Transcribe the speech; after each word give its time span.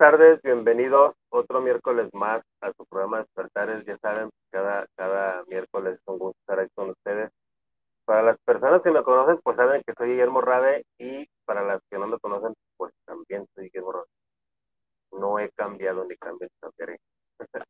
tardes, 0.00 0.40
bienvenidos 0.40 1.14
otro 1.28 1.60
miércoles 1.60 2.08
más 2.14 2.42
a 2.62 2.72
su 2.72 2.86
programa 2.86 3.18
Despertares. 3.18 3.84
Ya 3.84 3.98
saben, 3.98 4.30
cada, 4.50 5.44
miércoles 5.46 5.98
es 5.98 6.00
un 6.06 6.18
gusto 6.18 6.38
estar 6.40 6.58
aquí 6.58 6.70
con 6.74 6.88
ustedes. 6.88 7.30
Para 8.06 8.22
las 8.22 8.38
personas 8.46 8.80
que 8.80 8.90
me 8.90 9.02
conocen, 9.02 9.38
pues 9.44 9.58
saben 9.58 9.82
que 9.86 9.92
soy 9.92 10.12
Guillermo 10.12 10.40
Rabe 10.40 10.86
y 10.98 11.28
para 11.44 11.62
las 11.62 11.82
que 11.90 11.98
no 11.98 12.06
me 12.06 12.18
conocen, 12.18 12.54
pues 12.78 12.94
también 13.04 13.46
soy 13.54 13.64
Guillermo 13.64 13.92
Rabe. 13.92 14.06
No 15.12 15.38
he 15.38 15.50
cambiado 15.50 16.06
ni 16.06 16.16
cambié, 16.16 16.48
cambiaré. 16.60 16.98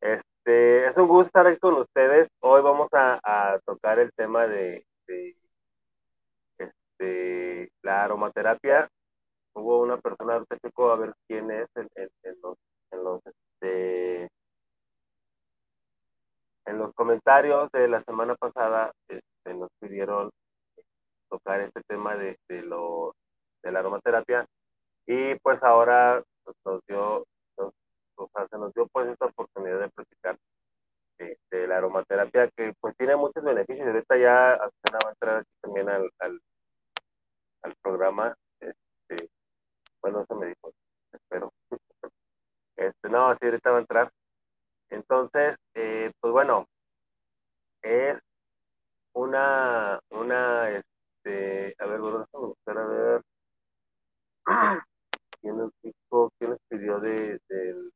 Este, 0.00 0.86
es 0.86 0.96
un 0.96 1.08
gusto 1.08 1.26
estar 1.26 1.46
aquí 1.48 1.58
con 1.58 1.74
ustedes. 1.74 2.28
Hoy 2.40 2.62
vamos 2.62 2.88
a, 2.92 3.58
tocar 3.64 3.98
el 3.98 4.12
tema 4.12 4.46
de, 4.46 4.86
de 5.08 5.34
este, 6.58 7.72
la 7.82 8.04
aromaterapia 8.04 8.88
hubo 9.54 9.80
una 9.80 9.96
persona, 9.98 10.34
ahorita 10.34 10.58
a 10.92 10.96
ver 10.96 11.14
quién 11.26 11.50
es 11.50 11.68
en, 11.76 11.88
los, 12.42 12.56
en 12.90 13.04
los, 13.04 13.20
este, 13.26 14.28
en 16.66 16.78
los 16.78 16.92
comentarios 16.94 17.70
de 17.72 17.88
la 17.88 18.02
semana 18.04 18.34
pasada 18.36 18.92
este, 19.08 19.54
nos 19.54 19.70
pidieron 19.80 20.30
tocar 21.28 21.60
este 21.60 21.82
tema 21.86 22.16
de, 22.16 22.38
de, 22.48 22.62
lo, 22.62 23.14
de 23.62 23.72
la 23.72 23.80
aromaterapia 23.80 24.46
y 25.06 25.34
pues 25.36 25.62
ahora 25.62 26.22
pues, 26.44 26.56
nos 26.64 26.80
dio, 26.86 27.24
o 28.16 28.28
sea, 28.32 28.48
se 28.48 28.58
nos 28.58 28.72
dio 28.74 28.86
pues 28.88 29.08
esta 29.08 29.26
oportunidad 29.26 29.80
de 29.80 29.88
platicar 29.90 30.38
de, 31.18 31.38
de, 31.50 31.66
la 31.66 31.78
aromaterapia 31.78 32.48
que 32.56 32.72
pues 32.80 32.96
tiene 32.96 33.16
muchos 33.16 33.44
beneficios. 33.44 33.86
Ahorita 33.86 34.16
ya 34.16 34.58
va 35.04 35.08
a 35.08 35.10
entrar 35.10 35.36
aquí 35.38 35.50
también 35.60 35.88
al, 35.88 36.10
al, 36.18 36.40
al 37.62 37.74
programa 37.82 38.34
este, 38.60 39.28
bueno, 40.04 40.20
eso 40.20 40.34
me 40.34 40.48
dijo, 40.48 40.70
espero. 41.12 41.50
Este, 42.76 43.08
no, 43.08 43.30
así 43.30 43.46
ahorita 43.46 43.70
va 43.70 43.78
a 43.78 43.80
entrar. 43.80 44.12
Entonces, 44.90 45.56
eh, 45.72 46.12
pues 46.20 46.30
bueno, 46.30 46.66
es 47.80 48.20
una, 49.14 49.98
una, 50.10 50.70
este, 50.70 51.74
a 51.78 51.86
ver, 51.86 52.00
bueno, 52.00 52.26
a 52.30 52.38
buscar 52.38 52.76
a 52.76 52.86
ver. 52.86 53.22
¿Quién 55.40 55.56
nos 55.56 55.72
dijo, 55.82 56.30
quién 56.38 56.50
nos 56.50 56.60
pidió 56.68 57.00
de, 57.00 57.40
del 57.48 57.90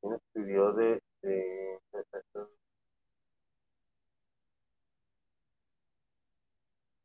¿Quién 0.00 0.12
nos 0.12 0.22
pidió 0.34 0.72
de, 0.74 1.00
de, 1.22 1.80
de 1.92 2.57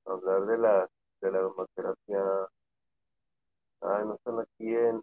hablar 0.05 0.45
de 0.45 0.57
la, 0.57 0.89
de 1.21 1.31
la 1.31 1.37
aromaterapia. 1.39 2.19
Ah, 3.81 4.03
no 4.05 4.15
están 4.15 4.39
aquí 4.39 4.75
en. 4.75 5.01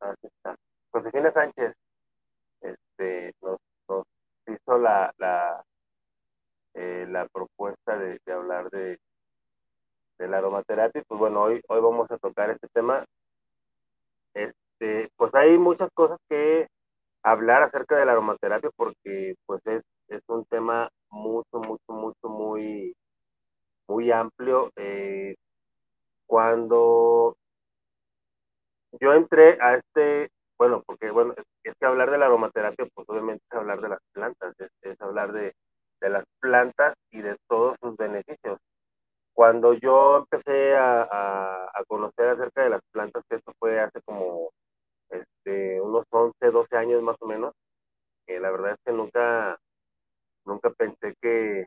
ah, 0.00 0.14
está. 0.22 0.56
Josefina 0.90 1.30
Sánchez 1.32 1.74
este, 2.60 3.32
nos, 3.42 3.58
nos 3.88 4.04
hizo 4.46 4.78
la, 4.78 5.12
la, 5.18 5.64
eh, 6.74 7.06
la 7.08 7.26
propuesta 7.28 7.96
de, 7.98 8.20
de 8.24 8.32
hablar 8.32 8.70
de, 8.70 8.98
de 10.18 10.28
la 10.28 10.38
aromaterapia. 10.38 11.02
Pues 11.06 11.18
bueno, 11.18 11.42
hoy, 11.42 11.60
hoy 11.68 11.80
vamos 11.80 12.10
a 12.10 12.18
tocar 12.18 12.50
este 12.50 12.68
tema. 12.68 13.04
Este, 14.34 15.10
pues 15.16 15.34
hay 15.34 15.58
muchas 15.58 15.90
cosas 15.92 16.18
que 16.28 16.68
hablar 17.22 17.62
acerca 17.62 17.96
de 17.96 18.04
la 18.04 18.12
aromaterapia 18.12 18.70
porque 18.76 19.34
pues 19.46 19.64
es, 19.66 19.82
es 20.08 20.22
un 20.28 20.44
tema 20.46 20.88
mucho, 21.10 21.58
mucho, 21.58 21.92
mucho, 21.92 22.28
muy 22.28 22.94
muy 23.88 24.10
amplio. 24.10 24.70
Eh, 24.76 25.36
cuando 26.26 27.36
yo 29.00 29.12
entré 29.12 29.58
a 29.60 29.74
este, 29.74 30.30
bueno, 30.58 30.82
porque 30.86 31.10
bueno, 31.10 31.34
es, 31.62 31.74
que 31.78 31.86
hablar 31.86 32.10
de 32.10 32.18
la 32.18 32.26
aromaterapia, 32.26 32.86
pues 32.94 33.08
obviamente 33.08 33.44
es 33.50 33.56
hablar 33.56 33.80
de 33.80 33.88
las 33.90 34.00
plantas, 34.12 34.54
es, 34.82 35.00
hablar 35.00 35.32
de, 35.32 35.54
de, 36.00 36.10
las 36.10 36.24
plantas 36.40 36.94
y 37.10 37.20
de 37.22 37.36
todos 37.48 37.76
sus 37.82 37.96
beneficios. 37.96 38.58
Cuando 39.34 39.74
yo 39.74 40.18
empecé 40.18 40.76
a, 40.76 41.02
a, 41.02 41.84
conocer 41.88 42.28
acerca 42.28 42.62
de 42.62 42.70
las 42.70 42.82
plantas, 42.92 43.24
que 43.28 43.36
esto 43.36 43.52
fue 43.58 43.80
hace 43.80 44.00
como 44.02 44.50
este, 45.10 45.80
unos 45.80 46.04
11, 46.10 46.50
12 46.50 46.76
años 46.76 47.02
más 47.02 47.16
o 47.20 47.26
menos, 47.26 47.52
que 48.26 48.40
la 48.40 48.50
verdad 48.50 48.72
es 48.72 48.78
que 48.84 48.92
nunca, 48.92 49.58
nunca 50.44 50.70
pensé 50.70 51.14
que, 51.20 51.66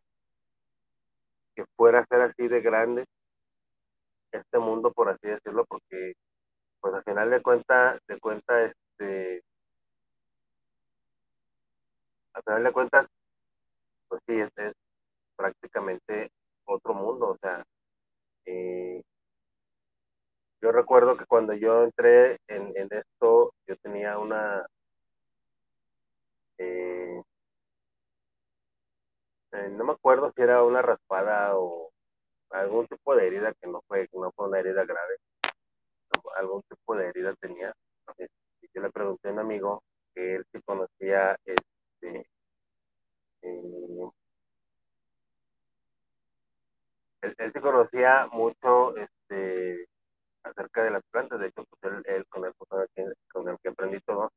que 1.57 1.65
fuera 1.75 2.01
a 2.01 2.05
ser 2.05 2.21
así 2.21 2.47
de 2.47 2.61
grande 2.61 3.03
este 4.31 4.59
mundo, 4.59 4.93
por 4.93 5.09
así 5.09 5.27
decirlo, 5.27 5.65
porque 5.67 6.13
pues 6.79 6.93
al 6.93 7.03
final 7.03 7.31
de 7.31 7.41
cuenta, 7.41 7.97
de 8.07 8.19
cuenta, 8.19 8.63
este, 8.65 9.41
al 12.33 12.43
final 12.43 12.63
de 12.63 12.71
cuentas, 12.71 13.07
pues 14.07 14.21
sí, 14.27 14.39
es, 14.39 14.51
es 14.57 14.73
prácticamente 15.35 16.29
otro 16.65 16.93
mundo, 16.93 17.29
o 17.29 17.37
sea, 17.39 17.65
eh, 18.45 19.01
yo 20.61 20.71
recuerdo 20.71 21.17
que 21.17 21.25
cuando 21.25 21.53
yo 21.53 21.85
entré 21.85 22.37
en, 22.47 22.71
en 22.77 22.87
esto, 22.91 23.51
yo 23.65 23.75
tenía 23.77 24.19
una, 24.19 24.63
eh, 26.59 27.23
no 29.71 29.83
me 29.83 29.93
acuerdo 29.93 30.31
si 30.31 30.41
era 30.41 30.63
una 30.63 30.81
raspada 30.81 31.57
o 31.57 31.91
algún 32.51 32.87
tipo 32.87 33.15
de 33.15 33.27
herida 33.27 33.53
que 33.53 33.67
no 33.67 33.81
fue, 33.87 34.07
no 34.13 34.31
fue 34.31 34.47
una 34.47 34.59
herida 34.59 34.85
grave, 34.85 35.17
algún 36.37 36.61
tipo 36.63 36.95
de 36.95 37.07
herida 37.07 37.33
tenía. 37.39 37.73
y 38.61 38.67
yo 38.73 38.81
le 38.81 38.91
pregunté 38.91 39.29
a 39.29 39.31
un 39.33 39.39
amigo 39.39 39.83
que 40.13 40.35
él 40.35 40.45
sí 40.51 40.61
conocía 40.63 41.37
este 41.45 42.27
eh, 43.41 44.09
él, 47.21 47.51
sí 47.53 47.59
conocía 47.59 48.27
mucho 48.31 48.95
este 48.97 49.87
acerca 50.43 50.83
de 50.83 50.91
las 50.91 51.03
plantas, 51.11 51.39
de 51.39 51.47
hecho 51.47 51.65
pues 51.65 52.03
él, 52.05 52.25
con 52.29 52.45
el 52.45 52.53
con 53.31 53.49
el 53.49 53.57
que 53.59 53.69
aprendí 53.69 53.99
todo 54.01 54.31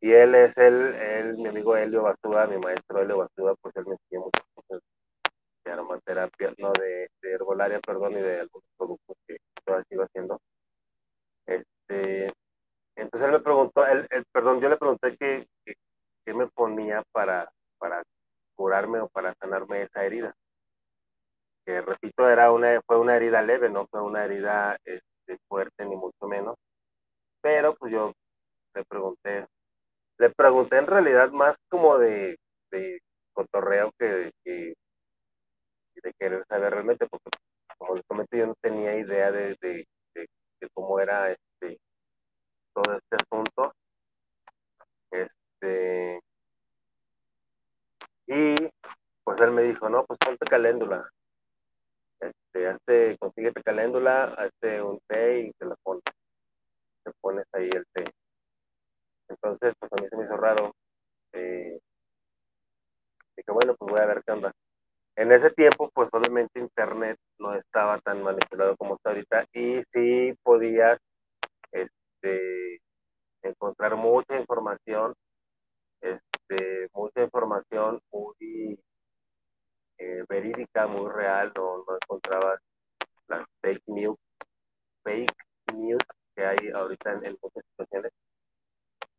y 0.00 0.12
él 0.12 0.34
es 0.34 0.56
el, 0.56 1.36
mi 1.38 1.48
amigo 1.48 1.76
Helio 1.76 2.02
Basúa, 2.02 2.46
mi 2.46 2.58
maestro 2.58 3.00
Helio 3.00 3.18
Basúa, 3.18 3.54
pues 3.60 3.74
él 3.76 3.86
me 3.86 3.92
enseñó 3.92 4.22
muchas 4.22 4.46
cosas 4.54 4.82
de 5.64 5.72
aromaterapia, 5.72 6.54
no, 6.58 6.72
de, 6.72 7.08
de 7.22 7.32
herbolaria, 7.32 7.80
perdón, 7.80 8.12
y 8.12 8.22
de 8.22 8.40
algunos 8.40 8.68
productos 8.76 9.16
que 9.26 9.36
todavía 9.64 9.86
sigo 9.88 10.02
haciendo. 10.04 10.40
Este, 11.46 12.32
entonces 12.96 13.26
él 13.28 13.32
me 13.32 13.40
preguntó, 13.40 13.86
él, 13.86 14.08
perdón, 14.32 14.60
yo 14.60 14.68
le 14.68 14.76
pregunté 14.76 15.16
qué, 15.18 15.46
qué, 16.24 16.34
me 16.34 16.46
ponía 16.48 17.02
para, 17.12 17.50
para 17.78 18.02
curarme 18.54 19.00
o 19.00 19.08
para 19.08 19.34
sanarme 19.40 19.82
esa 19.82 20.04
herida. 20.04 20.34
Que 21.64 21.80
repito, 21.80 22.28
era 22.28 22.52
una, 22.52 22.80
fue 22.86 22.98
una 22.98 23.16
herida 23.16 23.42
leve, 23.42 23.68
no 23.68 23.86
fue 23.88 24.02
una 24.02 24.24
herida 24.24 24.76
este, 24.84 25.38
fuerte 25.48 25.84
ni 25.84 25.96
mucho 25.96 26.26
menos. 26.26 26.56
Pero 27.40 27.74
pues 27.76 27.92
yo 27.92 28.12
le 28.74 28.84
pregunté 28.84 29.46
le 30.18 30.30
pregunté 30.30 30.78
en 30.78 30.86
realidad 30.86 31.30
más 31.30 31.56
como 31.68 31.98
de, 31.98 32.38
de 32.70 33.00
cotorreo 33.32 33.92
que, 33.98 34.30
que, 34.44 34.74
de 36.02 36.12
querer 36.18 36.44
saber 36.46 36.72
realmente, 36.72 37.06
porque 37.06 37.30
como 37.78 37.94
les 37.94 38.06
comento, 38.06 38.36
yo 38.36 38.46
no 38.46 38.54
tenía 38.60 38.96
idea 38.96 39.30
de, 39.30 39.56
de, 39.60 39.86
cómo 40.72 40.98
era 41.00 41.30
este 41.30 41.78
todo 42.72 42.96
este 42.96 43.16
asunto. 43.16 43.72
Este 45.10 46.20
y 48.26 48.54
pues 49.24 49.40
él 49.40 49.52
me 49.52 49.62
dijo, 49.62 49.88
no, 49.88 50.04
pues 50.04 50.18
ponte 50.18 50.46
caléndula. 50.46 51.08
Este, 52.20 52.68
hazte, 52.68 53.16
consíguete 53.18 53.62
caléndula, 53.62 54.24
hazte 54.34 54.82
un 54.82 54.98
té 55.06 55.40
y 55.40 55.52
te 55.52 55.66
la 55.66 55.76
pones. 55.82 56.02
Te 57.04 57.12
pones 57.20 57.46
ahí 57.52 57.70
el 57.72 57.84
té. 57.92 58.04
Entonces, 59.28 59.74
pues 59.78 59.92
a 59.92 60.02
mí 60.02 60.08
se 60.08 60.16
me 60.16 60.24
hizo 60.24 60.36
raro. 60.36 60.74
Eh, 61.32 61.78
dije, 63.36 63.52
bueno, 63.52 63.74
pues 63.76 63.92
voy 63.92 64.00
a 64.00 64.06
ver 64.06 64.22
qué 64.24 64.32
onda. 64.32 64.52
En 65.16 65.32
ese 65.32 65.50
tiempo, 65.50 65.90
pues 65.94 66.08
obviamente 66.12 66.60
Internet 66.60 67.18
no 67.38 67.54
estaba 67.54 67.98
tan 68.00 68.22
manipulado 68.22 68.76
como 68.76 68.96
está 68.96 69.10
ahorita 69.10 69.46
y 69.54 69.82
sí 69.92 70.34
podías 70.42 70.98
este, 71.72 72.80
encontrar 73.42 73.96
mucha 73.96 74.38
información, 74.38 75.14
este, 76.00 76.88
mucha 76.92 77.22
información 77.22 78.00
muy 78.12 78.78
eh, 79.98 80.24
verídica, 80.28 80.86
muy 80.86 81.10
real, 81.10 81.52
no, 81.56 81.78
no 81.78 81.96
encontrabas 82.02 82.60
las 83.28 83.46
fake 83.62 83.82
news, 83.86 84.18
fake 85.02 85.32
news 85.74 86.02
que 86.34 86.44
hay 86.44 86.68
ahorita 86.74 87.12
en, 87.12 87.36
muchas 87.42 87.64
situaciones. 87.70 88.12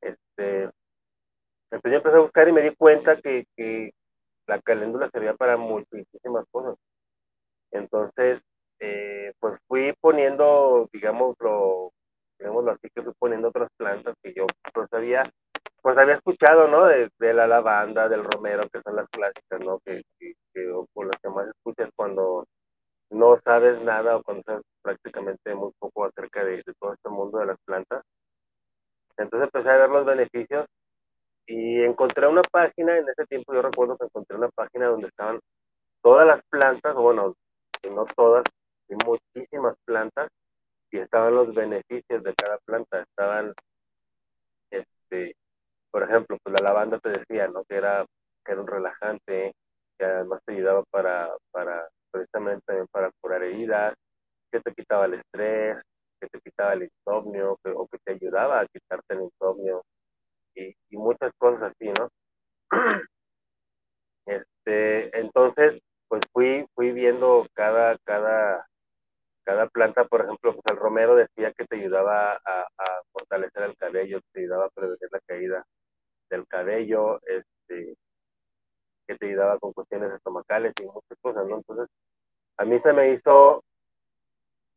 Este, 0.01 0.69
entonces 1.71 1.91
yo 1.91 1.97
empecé 1.97 2.17
a 2.17 2.21
buscar 2.21 2.47
y 2.47 2.51
me 2.53 2.61
di 2.61 2.75
cuenta 2.75 3.19
que, 3.21 3.45
que 3.55 3.91
la 4.47 4.61
caléndula 4.61 5.09
servía 5.11 5.33
para 5.35 5.57
muchísimas 5.57 6.45
cosas. 6.51 6.75
Entonces, 7.71 8.41
eh, 8.79 9.33
pues 9.39 9.59
fui 9.67 9.93
poniendo, 10.01 10.89
digámoslo, 10.93 11.91
digámoslo 12.39 12.71
así, 12.71 12.87
que 12.93 13.01
fui 13.03 13.13
poniendo 13.19 13.49
otras 13.49 13.69
plantas 13.77 14.15
que 14.23 14.33
yo 14.33 14.45
pues 14.73 14.91
había, 14.93 15.23
pues 15.81 15.97
había 15.97 16.15
escuchado, 16.15 16.67
¿no? 16.67 16.85
De, 16.85 17.09
la 17.33 17.47
lavanda, 17.47 18.07
del 18.09 18.23
romero, 18.23 18.69
que 18.69 18.81
son 18.81 18.95
las 18.95 19.07
clásicas, 19.09 19.59
¿no? 19.59 19.79
Que, 19.79 20.03
que, 20.19 20.35
o, 20.71 20.87
las 21.03 21.19
que 21.21 21.29
más 21.29 21.47
escuchas 21.47 21.89
cuando 21.95 22.45
no 23.11 23.37
sabes 23.37 23.81
nada 23.83 24.17
o 24.17 24.23
cuando 24.23 24.43
sabes 24.43 24.63
prácticamente 24.81 25.55
muy 25.55 25.71
poco 25.79 26.05
acerca 26.05 26.43
de, 26.43 26.57
de 26.65 26.73
todo 26.79 26.93
este 26.93 27.09
mundo 27.09 27.39
de 27.39 27.47
las 27.47 27.57
plantas. 27.65 28.03
Entonces 29.17 29.49
empecé 29.53 29.69
a 29.69 29.77
ver 29.77 29.89
los 29.89 30.05
beneficios 30.05 30.65
y 31.47 31.81
encontré 31.81 32.27
una 32.27 32.41
página, 32.43 32.97
en 32.97 33.07
ese 33.09 33.25
tiempo 33.25 33.53
yo 33.53 33.61
recuerdo 33.61 33.97
que 33.97 34.05
encontré 34.05 34.37
una 34.37 34.49
página 34.49 34.87
donde 34.87 35.07
estaban 35.07 35.39
todas 36.01 36.27
las 36.27 36.41
plantas, 36.49 36.93
bueno, 36.95 37.33
no 37.89 38.05
todas, 38.15 38.43
y 38.89 38.95
muchísimas 39.05 39.75
plantas, 39.85 40.29
y 40.91 40.99
estaban 40.99 41.35
los 41.35 41.53
beneficios 41.53 42.23
de 42.23 42.33
cada 42.35 42.57
planta, 42.65 43.01
estaban, 43.01 43.53
este, 44.71 45.35
por 45.91 46.03
ejemplo, 46.03 46.37
pues 46.43 46.59
la 46.59 46.69
lavanda 46.69 46.99
te 46.99 47.09
decía, 47.09 47.47
¿no? 47.47 47.63
Que 47.65 47.75
era, 47.75 48.05
que 48.45 48.51
era 48.51 48.61
un 48.61 48.67
relajante, 48.67 49.53
que 49.97 50.05
además 50.05 50.41
te 50.45 50.53
ayudaba 50.53 50.83
para, 50.91 51.29
para, 51.51 51.87
precisamente 52.11 52.85
para 52.91 53.11
curar 53.21 53.43
heridas, 53.43 53.93
que 54.51 54.59
te 54.61 54.73
quitaba 54.73 55.05
el 55.05 55.15
estrés, 55.15 55.77
que 56.19 56.27
te 56.27 56.39
quitaba 56.41 56.73
el 56.73 56.83
insomnio, 56.83 57.57
o 57.63 57.87
que 57.87 57.97
te 58.03 58.13
ayudaba 58.13 58.61
a 58.61 58.67
quitarte 58.67 59.13
el 59.13 59.21
insomnio, 59.21 59.83
y, 60.55 60.75
muchas 60.97 61.31
cosas 61.37 61.71
así, 61.71 61.91
¿no? 61.91 62.09
Este, 64.25 65.17
entonces, 65.17 65.81
pues 66.09 66.21
fui, 66.33 66.65
fui 66.75 66.91
viendo 66.91 67.47
cada, 67.53 67.97
cada, 68.03 68.67
cada 69.45 69.67
planta, 69.67 70.03
por 70.05 70.21
ejemplo, 70.21 70.53
pues 70.53 70.65
el 70.69 70.77
romero 70.77 71.15
decía 71.15 71.53
que 71.53 71.65
te 71.65 71.77
ayudaba 71.77 72.33
a, 72.33 72.67
fortalecer 73.13 73.63
el 73.63 73.77
cabello, 73.77 74.19
te 74.33 74.41
ayudaba 74.41 74.65
a 74.65 74.69
prevenir 74.69 75.09
la 75.11 75.19
caída 75.25 75.65
del 76.29 76.45
cabello, 76.47 77.19
este, 77.25 77.95
que 79.07 79.15
te 79.15 79.27
ayudaba 79.27 79.57
con 79.59 79.71
cuestiones 79.73 80.11
estomacales 80.13 80.73
y 80.81 80.85
muchas 80.85 81.17
cosas, 81.21 81.47
¿no? 81.47 81.57
Entonces, 81.57 81.87
a 82.57 82.65
mí 82.65 82.79
se 82.79 82.93
me 82.93 83.11
hizo, 83.11 83.63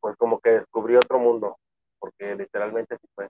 pues 0.01 0.17
como 0.17 0.41
que 0.41 0.51
descubrí 0.51 0.97
otro 0.97 1.19
mundo, 1.19 1.59
porque 1.99 2.35
literalmente 2.35 2.97
sí 3.01 3.09
fue. 3.15 3.29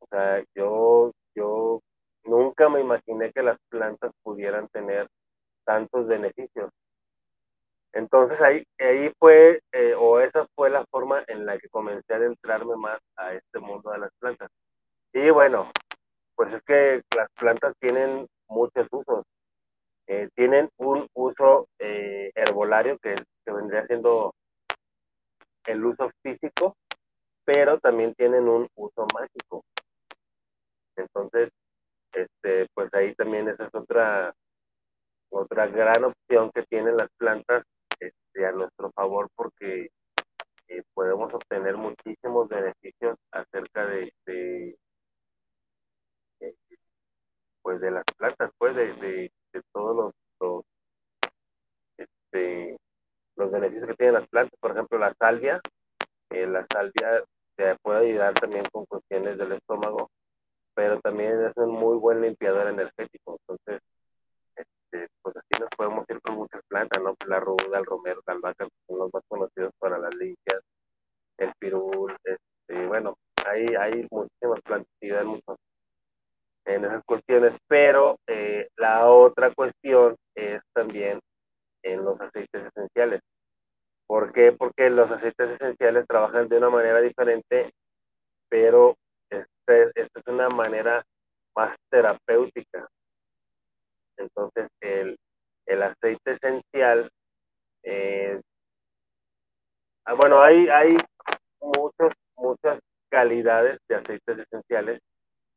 O 0.00 0.06
sea, 0.06 0.42
yo 0.54 1.12
yo 1.34 1.80
nunca 2.24 2.68
me 2.68 2.80
imaginé 2.80 3.32
que 3.32 3.42
las 3.42 3.58
plantas 3.68 4.12
pudieran 4.22 4.68
tener 4.68 5.08
tantos 5.64 6.06
beneficios. 6.06 6.70
Entonces 7.92 8.40
ahí, 8.40 8.64
ahí 8.78 9.12
fue, 9.18 9.60
eh, 9.72 9.94
o 9.98 10.20
esa 10.20 10.46
fue 10.54 10.70
la 10.70 10.84
forma 10.86 11.24
en 11.26 11.44
la 11.44 11.58
que 11.58 11.68
comencé 11.68 12.12
a 12.12 12.16
adentrarme 12.16 12.76
más 12.76 13.00
a 13.16 13.34
este 13.34 13.58
mundo 13.58 13.90
de 13.90 13.98
las 13.98 14.10
plantas. 14.20 14.50
Y 15.12 15.30
bueno, 15.30 15.70
pues 16.36 16.52
es 16.54 16.62
que 16.62 17.02
las 17.16 17.28
plantas 17.38 17.74
tienen 17.80 18.28
muchos 18.48 18.86
usos. 18.92 19.24
Eh, 20.06 20.28
tienen 20.34 20.68
un 20.78 21.08
uso 21.14 21.68
eh, 21.78 22.30
herbolario 22.34 22.98
que, 22.98 23.14
es, 23.14 23.24
que 23.44 23.52
vendría 23.52 23.86
siendo 23.86 24.34
el 25.70 25.84
uso 25.84 26.10
físico, 26.22 26.76
pero 27.44 27.78
también 27.78 28.14
tienen 28.14 28.48
un 28.48 28.68
uso 28.74 29.06
mágico. 29.14 29.64
Entonces, 30.96 31.50
este, 32.12 32.66
pues 32.74 32.92
ahí 32.94 33.14
también 33.14 33.48
esa 33.48 33.64
es 33.64 33.74
otra, 33.74 34.34
otra 35.30 35.66
gran 35.68 36.04
opción 36.04 36.50
que 36.52 36.64
tienen 36.64 36.96
las 36.96 37.08
plantas 37.18 37.64
este, 37.98 38.46
a 38.46 38.52
nuestro 38.52 38.90
favor 38.92 39.28
porque 39.34 39.90
eh, 40.68 40.82
podemos 40.94 41.32
obtener 41.32 41.76
muchísimos 41.76 42.48
beneficios 42.48 43.16
acerca 43.32 43.86
de, 43.86 44.12
pues 47.62 47.80
de 47.80 47.90
las 47.90 48.04
plantas, 48.16 48.50
pues 48.58 48.74
de, 48.74 48.94
de, 48.94 49.32
todos 49.72 50.12
los, 50.40 50.64
este, 51.96 52.76
los 53.40 53.50
beneficios 53.50 53.88
que 53.88 53.94
tienen 53.94 54.14
las 54.14 54.28
plantas. 54.28 54.58
Por 54.60 54.72
ejemplo, 54.72 54.98
la 54.98 55.12
salvia, 55.12 55.60
eh, 56.30 56.46
la 56.46 56.66
salvia 56.72 57.24
te 57.56 57.76
puede 57.82 58.08
ayudar 58.08 58.34
también 58.34 58.64
con 58.72 58.86
cuestiones 58.86 59.36
del 59.38 59.52
estómago 59.52 60.10
pero 60.80 60.98
también 61.00 61.44
es 61.44 61.52
un 61.56 61.72
muy 61.72 61.98
buen 61.98 62.22
limpiador 62.22 62.68
energético. 62.68 63.38
Entonces, 63.40 63.82
este, 64.56 65.08
pues 65.20 65.36
así 65.36 65.60
nos 65.60 65.68
podemos 65.76 66.06
ir 66.08 66.20
con 66.22 66.36
muchas 66.36 66.62
plantas, 66.68 67.02
¿no? 67.02 67.14
La 67.26 67.38
ruda, 67.38 67.78
el 67.78 67.84
romero, 67.84 68.22
la 68.26 68.32
albahaca, 68.32 68.66
son 68.86 68.98
los 68.98 69.10
más 69.12 69.22
conocidos 69.28 69.72
para 69.78 69.98
las 69.98 70.14
limpias, 70.14 70.62
el 71.36 71.52
pirul, 71.58 72.16
este, 72.24 72.86
bueno, 72.86 73.14
hay, 73.46 73.66
hay 73.78 74.06
muchísimas 74.10 74.60
plantas 74.62 74.92
y 75.02 75.08
dan 75.10 75.26
mucho 75.26 75.56
en 76.64 76.84
esas 76.86 77.02
cuestiones, 77.04 77.54
pero 77.68 78.16
eh, 78.26 78.68
la 78.76 79.06
otra 79.10 79.52
cuestión 79.54 80.16
es 80.34 80.62
también 80.72 81.18
en 81.82 82.04
los 82.04 82.18
aceites 82.20 82.66
esenciales. 82.66 83.20
¿Por 84.10 84.32
qué? 84.32 84.50
Porque 84.50 84.90
los 84.90 85.08
aceites 85.08 85.50
esenciales 85.50 86.04
trabajan 86.08 86.48
de 86.48 86.56
una 86.58 86.68
manera 86.68 87.00
diferente, 87.00 87.70
pero 88.48 88.96
esta 89.30 89.84
es 89.94 90.26
una 90.26 90.48
manera 90.48 91.04
más 91.54 91.76
terapéutica. 91.88 92.88
Entonces, 94.16 94.68
el, 94.80 95.16
aceite 95.80 96.32
esencial, 96.32 97.08
eh, 97.84 98.40
ah, 100.06 100.14
bueno, 100.14 100.42
hay, 100.42 100.66
hay 100.68 100.96
muchos, 101.60 102.12
muchas 102.34 102.80
calidades 103.12 103.78
de 103.88 103.94
aceites 103.94 104.38
esenciales, 104.40 105.00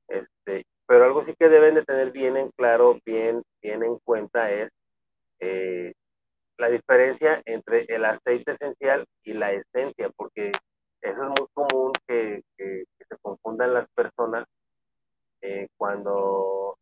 este, 0.07 0.63
pero 0.85 1.05
algo 1.05 1.23
sí 1.23 1.33
que 1.39 1.49
deben 1.49 1.73
de 1.73 1.85
tener 1.85 2.11
bien 2.11 2.37
en 2.37 2.51
claro, 2.51 2.99
bien, 3.03 3.41
bien 3.63 3.81
en 3.81 3.97
cuenta 4.05 4.51
es 4.51 4.69
eh, 5.39 5.93
la 6.57 6.69
diferencia 6.69 7.41
entre 7.45 7.85
el 7.87 8.05
aceite 8.05 8.51
esencial 8.51 9.05
y 9.23 9.33
la 9.33 9.51
esencia, 9.51 10.09
porque 10.15 10.51
eso 11.01 11.21
es 11.23 11.29
muy 11.29 11.47
común 11.53 11.91
que, 12.07 12.43
se 12.57 13.17
confundan 13.21 13.73
las 13.73 13.87
personas 13.89 14.45
eh, 15.41 15.67
cuando, 15.77 16.77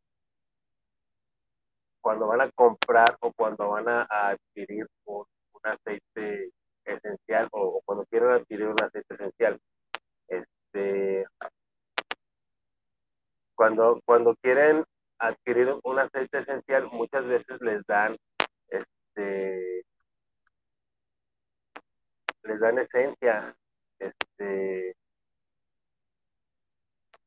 cuando 1.99 2.27
van 2.27 2.41
a 2.41 2.51
comprar 2.51 3.17
o 3.21 3.31
cuando 3.33 3.69
van 3.69 3.89
a, 3.89 4.07
adquirir 4.09 4.85
un, 5.05 5.25
aceite 5.63 6.51
esencial 6.85 7.47
o, 7.51 7.81
cuando 7.85 8.05
quieren 8.05 8.29
adquirir 8.31 8.67
un 8.67 8.83
aceite 8.83 9.13
esencial. 9.13 9.59
Este, 10.27 11.25
cuando, 13.55 13.99
cuando 14.05 14.35
quieren 14.35 14.83
adquirir 15.19 15.75
un 15.83 15.99
aceite 15.99 16.39
esencial, 16.39 16.89
muchas 16.91 17.25
veces 17.25 17.61
les 17.61 17.85
dan 17.85 18.17
este 19.15 19.83
les 22.43 22.59
dan 22.59 22.79
esencia 22.79 23.55
este, 23.99 24.95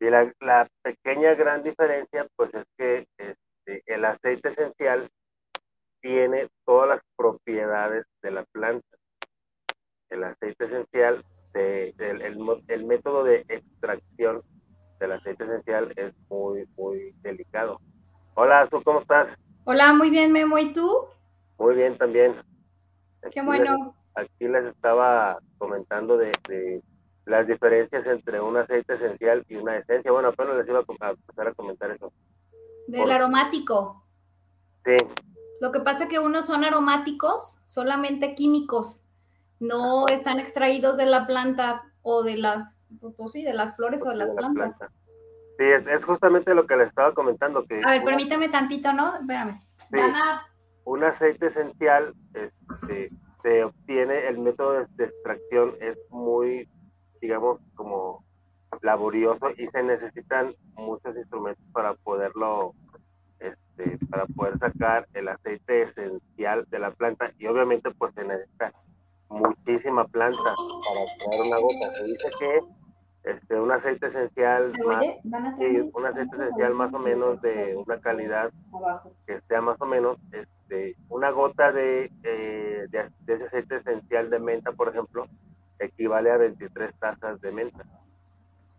y 0.00 0.10
la, 0.10 0.68
pequeña 0.82 1.34
gran 1.34 1.62
diferencia, 1.62 2.26
pues 2.36 2.52
es 2.54 2.64
que 2.76 3.06
este, 3.16 3.82
el 3.86 4.04
aceite 4.04 4.48
esencial 4.48 5.08
tiene 6.00 6.48
todas 6.66 6.88
las 6.88 7.02
propiedades 7.16 8.04
de 8.22 8.30
la 8.32 8.44
planta. 8.44 8.96
El 10.10 10.24
aceite 10.24 10.64
esencial 10.66 11.24
el, 11.54 12.84
método 12.84 13.24
de 13.24 13.44
extracción 13.48 14.42
del 14.98 15.12
aceite 15.12 15.44
esencial 15.44 15.92
es 15.96 16.14
muy, 16.28 16.66
muy 16.76 17.12
delicado. 17.22 17.80
Hola, 18.34 18.66
¿tú 18.66 18.82
cómo 18.82 19.00
estás? 19.00 19.36
Hola, 19.64 19.92
muy 19.92 20.10
bien, 20.10 20.32
Memo, 20.32 20.58
¿y 20.58 20.72
tú? 20.72 21.06
Muy 21.58 21.74
bien 21.74 21.96
también. 21.98 22.36
Qué 23.30 23.42
bueno. 23.42 23.94
aquí 24.14 24.48
les 24.48 24.66
estaba 24.66 25.38
comentando 25.58 26.16
de, 26.16 26.82
las 27.24 27.46
diferencias 27.46 28.06
entre 28.06 28.40
un 28.40 28.56
aceite 28.56 28.94
esencial 28.94 29.44
y 29.48 29.56
una 29.56 29.78
esencia. 29.78 30.12
Bueno, 30.12 30.28
apenas 30.28 30.56
les 30.56 30.68
iba 30.68 30.80
a, 30.80 31.10
empezar 31.10 31.48
a 31.48 31.54
comentar 31.54 31.90
eso. 31.90 32.12
Del 32.86 33.10
aromático. 33.10 34.04
Sí. 34.84 34.96
Lo 35.60 35.72
que 35.72 35.80
pasa 35.80 36.04
es 36.04 36.10
que 36.10 36.18
unos 36.18 36.46
son 36.46 36.64
aromáticos, 36.64 37.62
solamente 37.64 38.34
químicos, 38.34 39.02
no 39.60 40.08
están 40.08 40.38
extraídos 40.38 40.96
de 40.96 41.06
la 41.06 41.26
planta 41.26 41.82
o 42.02 42.22
de 42.22 42.36
las, 42.36 42.78
pues 43.16 43.32
sí, 43.32 43.42
de 43.42 43.54
las 43.54 43.74
flores 43.76 44.04
o 44.04 44.10
de 44.10 44.16
las 44.16 44.30
plantas. 44.30 44.78
Sí, 45.56 45.64
es, 45.64 46.04
justamente 46.04 46.54
lo 46.54 46.66
que 46.66 46.76
les 46.76 46.88
estaba 46.88 47.14
comentando. 47.14 47.64
Que 47.64 47.80
a 47.84 47.92
ver, 47.92 48.04
permíteme 48.04 48.48
tantito, 48.48 48.92
¿no? 48.92 49.16
Espérame. 49.16 49.62
Un 50.84 51.04
aceite 51.04 51.46
esencial 51.46 52.14
este, 52.34 53.10
se 53.42 53.64
obtiene, 53.64 54.28
el 54.28 54.38
método 54.38 54.86
de 54.96 55.04
extracción 55.04 55.74
es 55.80 55.96
muy, 56.10 56.68
digamos, 57.20 57.60
como 57.74 58.24
laborioso 58.82 59.50
y 59.56 59.66
se 59.68 59.82
necesitan 59.82 60.54
muchos 60.74 61.16
instrumentos 61.16 61.64
para 61.72 61.94
poderlo 61.94 62.74
este, 63.38 63.98
para 64.10 64.26
poder 64.26 64.58
sacar 64.58 65.06
el 65.14 65.28
aceite 65.28 65.82
esencial 65.82 66.64
de 66.70 66.78
la 66.78 66.90
planta 66.90 67.32
y 67.38 67.46
obviamente 67.46 67.90
pues 67.92 68.14
se 68.14 68.24
necesita 68.24 68.72
muchísima 69.28 70.06
planta 70.06 70.38
para 70.38 71.00
crear 71.18 71.46
una 71.46 71.60
gota. 71.60 71.94
Se 71.94 72.04
dice 72.04 72.28
que 72.38 72.83
este, 73.54 73.60
un 73.60 73.70
aceite 73.72 74.06
esencial 74.06 74.72
más, 74.84 75.04
un 75.24 76.06
aceite 76.06 76.36
esencial 76.36 76.74
más 76.74 76.92
o 76.92 76.98
menos 76.98 77.40
de 77.40 77.76
una 77.76 78.00
calidad 78.00 78.50
que 79.26 79.40
sea 79.42 79.60
más 79.60 79.80
o 79.80 79.86
menos 79.86 80.18
este, 80.32 80.96
una 81.08 81.30
gota 81.30 81.72
de, 81.72 82.10
eh, 82.22 82.86
de, 82.90 83.10
de, 83.20 83.34
ese 83.34 83.44
aceite 83.44 83.76
esencial 83.76 84.30
de 84.30 84.38
menta 84.38 84.72
por 84.72 84.88
ejemplo 84.88 85.26
equivale 85.78 86.30
a 86.30 86.36
23 86.36 86.94
tazas 86.98 87.40
de 87.40 87.52
menta. 87.52 87.84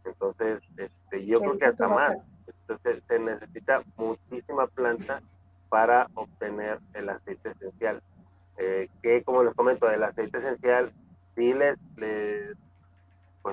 Entonces 0.03 0.61
este, 0.77 1.25
yo 1.25 1.39
creo 1.39 1.57
que 1.57 1.65
hasta 1.65 1.87
más. 1.87 2.15
Entonces 2.47 3.03
se 3.07 3.19
necesita 3.19 3.81
muchísima 3.97 4.67
planta 4.67 5.21
para 5.69 6.07
obtener 6.15 6.79
el 6.93 7.09
aceite 7.09 7.49
esencial. 7.49 8.01
Eh, 8.57 8.87
que 9.01 9.23
como 9.23 9.43
les 9.43 9.53
comento, 9.53 9.89
el 9.89 10.03
aceite 10.03 10.37
esencial 10.37 10.91
sí 11.35 11.53
les, 11.53 11.77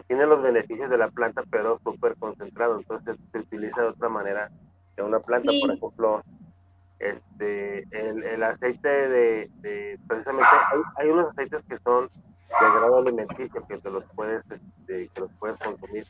tiene 0.06 0.26
los 0.26 0.42
beneficios 0.42 0.90
de 0.90 0.98
la 0.98 1.08
planta, 1.08 1.42
pero 1.50 1.78
súper 1.84 2.16
concentrado. 2.16 2.78
Entonces 2.78 3.16
se 3.30 3.38
utiliza 3.38 3.82
de 3.82 3.88
otra 3.88 4.08
manera 4.08 4.50
que 4.96 5.02
una 5.02 5.20
planta. 5.20 5.52
Por 5.60 5.74
ejemplo, 5.74 6.22
este, 6.98 7.86
el, 7.90 8.42
aceite 8.42 8.88
de, 8.88 9.98
precisamente, 10.06 10.48
hay, 10.96 11.08
unos 11.08 11.28
aceites 11.28 11.62
que 11.68 11.78
son 11.78 12.06
de 12.06 12.78
grado 12.78 12.98
alimenticio 12.98 13.66
que 13.66 13.78
te 13.78 13.90
los 13.90 14.04
puedes, 14.14 14.42
este, 14.50 15.08
que 15.08 15.20
los 15.20 15.32
puedes 15.38 15.58
consumir 15.58 16.04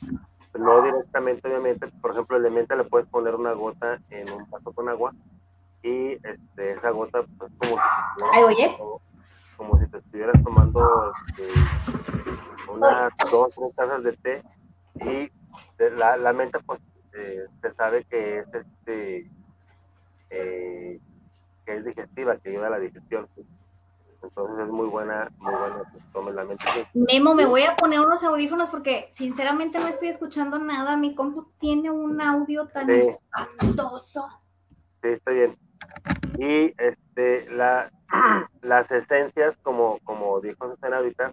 no 0.58 0.82
directamente, 0.82 1.48
obviamente, 1.48 1.86
por 2.00 2.10
ejemplo, 2.10 2.36
el 2.36 2.42
de 2.42 2.50
menta 2.50 2.76
le 2.76 2.84
puedes 2.84 3.08
poner 3.08 3.34
una 3.34 3.52
gota 3.52 3.98
en 4.10 4.30
un 4.30 4.50
vaso 4.50 4.72
con 4.72 4.88
agua 4.88 5.12
y 5.82 6.12
este, 6.12 6.72
esa 6.72 6.90
gota, 6.90 7.24
pues, 7.38 7.50
como 7.58 7.76
si, 7.76 8.78
como 8.78 9.00
si 9.78 9.86
te 9.90 9.98
estuvieras 9.98 10.42
tomando 10.42 11.12
este, 11.28 11.48
unas 12.70 13.12
dos, 13.30 13.54
tres 13.54 13.74
tazas 13.74 14.02
de 14.02 14.12
té 14.12 14.42
y 14.96 15.30
la, 15.96 16.16
la 16.16 16.32
menta, 16.32 16.60
pues, 16.60 16.80
eh, 17.14 17.46
se 17.60 17.74
sabe 17.74 18.04
que 18.04 18.38
es 18.38 18.46
este, 18.54 19.30
eh, 20.30 21.00
que 21.64 21.76
es 21.76 21.84
digestiva, 21.84 22.36
que 22.38 22.50
ayuda 22.50 22.68
a 22.68 22.70
la 22.70 22.78
digestión. 22.78 23.28
Entonces 24.22 24.66
es 24.66 24.72
muy 24.72 24.86
buena, 24.86 25.28
muy 25.38 25.52
buena, 25.52 25.82
pues, 26.12 26.34
la 26.34 26.44
mente. 26.44 26.64
Memo, 26.94 27.34
me 27.34 27.44
voy 27.44 27.62
a 27.62 27.74
poner 27.74 28.00
unos 28.00 28.22
audífonos 28.22 28.68
porque 28.68 29.10
sinceramente 29.12 29.80
no 29.80 29.88
estoy 29.88 30.08
escuchando 30.08 30.58
nada. 30.58 30.96
Mi 30.96 31.14
compu 31.14 31.48
tiene 31.58 31.90
un 31.90 32.20
audio 32.20 32.68
tan 32.68 32.88
espantoso. 32.88 34.28
Sí, 35.02 35.08
está 35.08 35.32
bien. 35.32 35.58
Y 36.38 36.72
este, 36.80 37.50
la, 37.50 37.90
las 38.62 38.90
esencias, 38.90 39.56
como, 39.58 39.98
como 40.04 40.40
dijo 40.40 40.70
Susana 40.70 40.98
ahorita, 40.98 41.32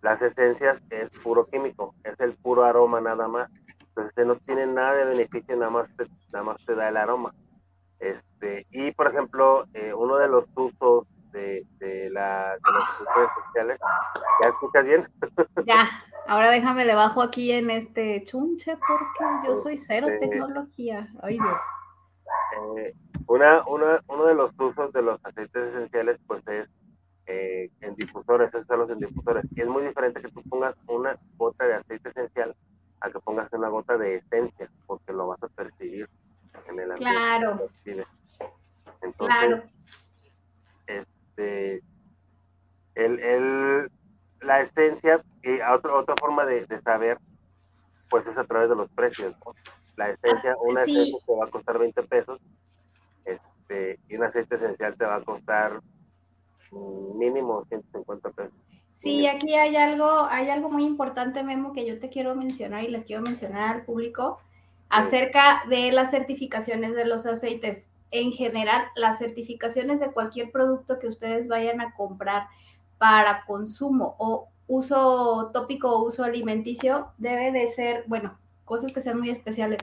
las 0.00 0.20
esencias 0.22 0.82
es 0.90 1.10
puro 1.20 1.46
químico, 1.46 1.94
es 2.04 2.18
el 2.20 2.34
puro 2.34 2.64
aroma 2.64 3.00
nada 3.00 3.28
más. 3.28 3.50
Entonces 3.80 4.26
no 4.26 4.36
tiene 4.36 4.66
nada 4.66 4.94
de 4.94 5.04
beneficio, 5.04 5.54
nada 5.56 5.70
más 5.70 5.88
te, 5.96 6.06
nada 6.32 6.44
más 6.44 6.64
te 6.64 6.74
da 6.74 6.88
el 6.88 6.96
aroma. 6.96 7.34
Este, 7.98 8.66
y 8.70 8.90
por 8.92 9.08
ejemplo, 9.08 9.66
eh, 9.74 9.92
uno 9.94 10.16
de 10.16 10.28
los 10.28 10.44
usos 10.56 11.06
de, 11.32 11.64
de, 11.78 12.10
la, 12.10 12.54
de 12.54 12.72
las 12.72 13.16
redes 13.16 13.30
sociales. 13.44 13.80
¿Ya 14.42 14.48
escuchas 14.50 14.84
bien? 14.84 15.08
Ya, 15.66 15.88
ahora 16.26 16.50
déjame 16.50 16.84
le 16.84 16.94
bajo 16.94 17.22
aquí 17.22 17.52
en 17.52 17.70
este 17.70 18.24
chunche 18.24 18.76
porque 18.76 19.46
yo 19.46 19.56
soy 19.56 19.76
cero 19.76 20.08
este, 20.08 20.28
tecnología. 20.28 21.08
Ay 21.22 21.38
Dios. 21.38 21.62
Eh, 22.76 22.94
una, 23.26 23.66
una, 23.66 24.00
uno 24.08 24.24
de 24.26 24.34
los 24.34 24.52
usos 24.58 24.92
de 24.92 25.02
los 25.02 25.24
aceites 25.24 25.74
esenciales 25.74 26.18
pues 26.26 26.46
es 26.48 26.68
eh, 27.26 27.70
en 27.80 27.94
difusores, 27.94 28.52
es 28.54 28.68
los 28.68 28.90
en 28.90 28.98
difusores. 28.98 29.44
Y 29.54 29.60
es 29.60 29.68
muy 29.68 29.84
diferente 29.84 30.20
que 30.20 30.28
tú 30.28 30.42
pongas 30.48 30.76
una 30.86 31.16
gota 31.36 31.66
de 31.66 31.74
aceite 31.74 32.08
esencial 32.08 32.54
a 33.00 33.10
que 33.10 33.18
pongas 33.20 33.52
una 33.52 33.68
gota 33.68 33.96
de 33.96 34.16
esencia, 34.16 34.70
porque 34.86 35.12
lo 35.12 35.28
vas 35.28 35.42
a 35.42 35.48
percibir 35.48 36.08
en 36.68 36.78
el 36.78 36.92
ambiente. 36.92 37.14
Claro. 37.14 37.68
Entonces, 39.02 39.16
claro 39.16 39.62
este, 41.32 41.82
el, 42.94 43.90
la 44.40 44.60
esencia, 44.60 45.22
y 45.42 45.60
otra, 45.60 45.94
otra 45.94 46.14
forma 46.20 46.44
de, 46.44 46.66
saber, 46.80 47.18
pues 48.08 48.26
es 48.26 48.36
a 48.38 48.44
través 48.44 48.68
de 48.68 48.76
los 48.76 48.90
precios. 48.90 49.34
La 50.02 50.10
esencia, 50.10 50.52
ah, 50.52 50.62
una 50.68 50.82
esencia 50.82 51.18
te 51.26 51.34
va 51.34 51.46
a 51.46 51.50
costar 51.50 51.78
20 51.78 52.02
pesos 52.04 52.40
este, 53.24 54.00
y 54.08 54.16
un 54.16 54.24
aceite 54.24 54.56
esencial 54.56 54.96
te 54.96 55.04
va 55.04 55.16
a 55.16 55.24
costar 55.24 55.80
mínimo 56.72 57.64
150 57.68 58.30
pesos. 58.30 58.54
Sí, 58.94 59.26
aquí 59.26 59.54
hay 59.54 59.76
algo, 59.76 60.26
hay 60.30 60.48
algo 60.48 60.70
muy 60.70 60.84
importante, 60.84 61.42
Memo, 61.42 61.72
que 61.72 61.86
yo 61.86 61.98
te 61.98 62.08
quiero 62.08 62.34
mencionar 62.34 62.84
y 62.84 62.88
les 62.88 63.04
quiero 63.04 63.22
mencionar 63.22 63.74
al 63.74 63.84
público 63.84 64.38
acerca 64.88 65.64
de 65.68 65.90
las 65.92 66.10
certificaciones 66.10 66.94
de 66.94 67.04
los 67.04 67.26
aceites. 67.26 67.82
En 68.10 68.32
general, 68.32 68.84
las 68.94 69.18
certificaciones 69.18 70.00
de 70.00 70.12
cualquier 70.12 70.50
producto 70.50 70.98
que 70.98 71.08
ustedes 71.08 71.48
vayan 71.48 71.80
a 71.80 71.94
comprar 71.94 72.46
para 72.98 73.44
consumo 73.44 74.14
o 74.18 74.48
uso 74.68 75.50
tópico 75.52 75.90
o 75.90 76.06
uso 76.06 76.24
alimenticio 76.24 77.08
debe 77.18 77.52
de 77.52 77.68
ser, 77.72 78.04
bueno, 78.06 78.38
cosas 78.64 78.92
que 78.92 79.00
sean 79.00 79.18
muy 79.18 79.30
especiales, 79.30 79.78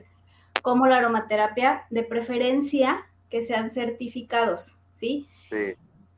como 0.62 0.86
la 0.86 0.98
aromaterapia, 0.98 1.86
de 1.90 2.02
preferencia 2.02 3.06
que 3.28 3.42
sean 3.42 3.70
certificados, 3.70 4.76
¿sí? 4.94 5.28
Sí. 5.48 5.74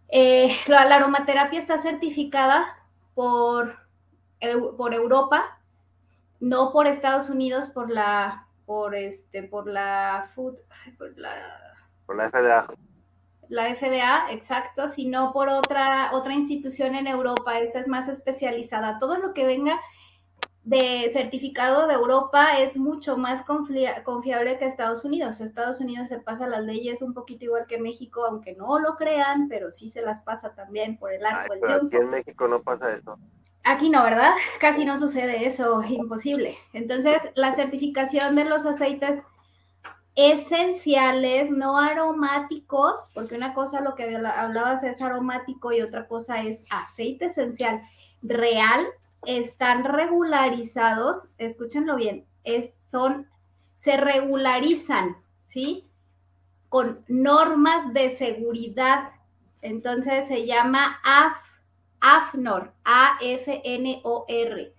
Eh, 0.08 0.56
la, 0.66 0.82
aromaterapia 0.82 1.58
está 1.58 1.80
certificada 1.80 2.66
por, 3.14 3.78
por 4.76 4.94
Europa, 4.94 5.58
no 6.40 6.72
por 6.72 6.86
Estados 6.86 7.30
Unidos, 7.30 7.68
por 7.68 7.90
la, 7.90 8.46
por 8.66 8.94
este, 8.94 9.42
por 9.42 9.66
la 9.66 10.30
food, 10.34 10.56
por 10.98 11.16
la 11.18 11.72
por 12.06 12.16
la 12.16 12.30
FDA. 12.30 12.66
La 13.48 13.74
FDA, 13.74 14.32
exacto, 14.32 14.88
sino 14.88 15.32
por 15.32 15.48
otra, 15.48 16.10
otra 16.12 16.34
institución 16.34 16.94
en 16.94 17.06
Europa. 17.06 17.58
Esta 17.58 17.80
es 17.80 17.88
más 17.88 18.08
especializada. 18.08 18.98
Todo 18.98 19.18
lo 19.18 19.34
que 19.34 19.46
venga 19.46 19.80
de 20.64 21.10
certificado 21.12 21.88
de 21.88 21.94
Europa 21.94 22.58
es 22.58 22.76
mucho 22.76 23.16
más 23.16 23.44
confiable 23.44 24.58
que 24.58 24.66
Estados 24.66 25.04
Unidos. 25.04 25.40
Estados 25.40 25.80
Unidos 25.80 26.08
se 26.08 26.20
pasa 26.20 26.46
las 26.46 26.62
leyes 26.62 27.02
un 27.02 27.14
poquito 27.14 27.46
igual 27.46 27.66
que 27.66 27.80
México, 27.80 28.24
aunque 28.24 28.54
no 28.54 28.78
lo 28.78 28.94
crean, 28.94 29.48
pero 29.48 29.72
sí 29.72 29.88
se 29.88 30.02
las 30.02 30.20
pasa 30.22 30.54
también 30.54 30.98
por 30.98 31.12
el 31.12 31.26
arco 31.26 31.54
del 31.54 31.64
Aquí 31.64 31.96
en 31.96 32.10
México 32.10 32.46
no 32.46 32.62
pasa 32.62 32.94
eso. 32.94 33.18
Aquí 33.64 33.90
no, 33.90 34.02
¿verdad? 34.02 34.32
Casi 34.60 34.84
no 34.84 34.96
sucede 34.96 35.46
eso, 35.46 35.82
imposible. 35.82 36.56
Entonces, 36.72 37.20
la 37.34 37.54
certificación 37.54 38.36
de 38.36 38.44
los 38.44 38.64
aceites 38.64 39.20
esenciales, 40.14 41.50
no 41.50 41.78
aromáticos, 41.78 43.10
porque 43.14 43.34
una 43.34 43.54
cosa 43.54 43.80
lo 43.80 43.94
que 43.94 44.14
hablabas 44.14 44.84
es 44.84 45.00
aromático 45.00 45.72
y 45.72 45.80
otra 45.80 46.06
cosa 46.06 46.42
es 46.42 46.62
aceite 46.70 47.26
esencial 47.26 47.80
real, 48.20 48.84
están 49.26 49.84
regularizados, 49.84 51.28
escúchenlo 51.38 51.96
bien, 51.96 52.26
es, 52.44 52.72
son, 52.90 53.28
se 53.76 53.96
regularizan, 53.96 55.16
¿sí? 55.44 55.88
Con 56.68 57.04
normas 57.08 57.92
de 57.92 58.10
seguridad. 58.10 59.10
Entonces 59.60 60.26
se 60.28 60.46
llama 60.46 61.00
AF, 61.04 61.36
AFNOR, 62.00 62.72
A-F-N-O-R. 62.84 64.74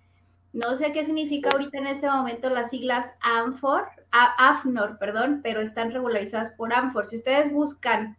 No 0.54 0.76
sé 0.76 0.92
qué 0.92 1.04
significa 1.04 1.50
ahorita 1.52 1.80
en 1.80 1.88
este 1.88 2.08
momento 2.08 2.50
las 2.50 2.70
siglas 2.70 3.08
ANFOR, 3.22 3.88
AFNOR, 4.12 5.00
perdón, 5.00 5.40
pero 5.42 5.60
están 5.62 5.92
regularizadas 5.92 6.52
por 6.52 6.74
ANFOR. 6.74 7.08
Si 7.08 7.16
ustedes 7.16 7.52
buscan 7.52 8.18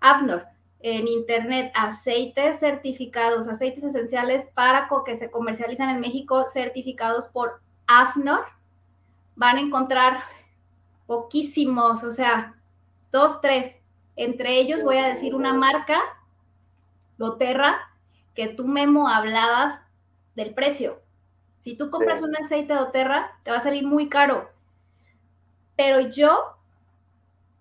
AFNOR 0.00 0.46
en 0.80 1.08
internet, 1.08 1.72
aceites 1.74 2.60
certificados, 2.60 3.48
aceites 3.48 3.82
esenciales 3.82 4.46
para 4.54 4.88
que 5.04 5.16
se 5.16 5.30
comercializan 5.30 5.90
en 5.90 6.00
México 6.00 6.44
certificados 6.44 7.26
por 7.26 7.60
AFNOR, 7.86 8.44
van 9.34 9.56
a 9.56 9.60
encontrar 9.60 10.20
poquísimos, 11.06 12.04
o 12.04 12.12
sea, 12.12 12.54
dos, 13.10 13.40
tres. 13.40 13.76
Entre 14.14 14.58
ellos 14.58 14.82
voy 14.82 14.98
a 14.98 15.08
decir 15.08 15.34
una 15.34 15.54
marca, 15.54 16.00
doTERRA, 17.16 17.78
que 18.34 18.48
tú, 18.48 18.66
Memo, 18.66 19.08
hablabas 19.08 19.80
del 20.36 20.54
precio. 20.54 21.00
Si 21.58 21.76
tú 21.76 21.90
compras 21.90 22.22
un 22.22 22.36
aceite 22.36 22.72
de 22.72 22.78
doTERRA, 22.78 23.40
te 23.42 23.50
va 23.50 23.56
a 23.56 23.62
salir 23.62 23.84
muy 23.86 24.08
caro. 24.08 24.50
Pero 25.76 26.00
yo, 26.00 26.57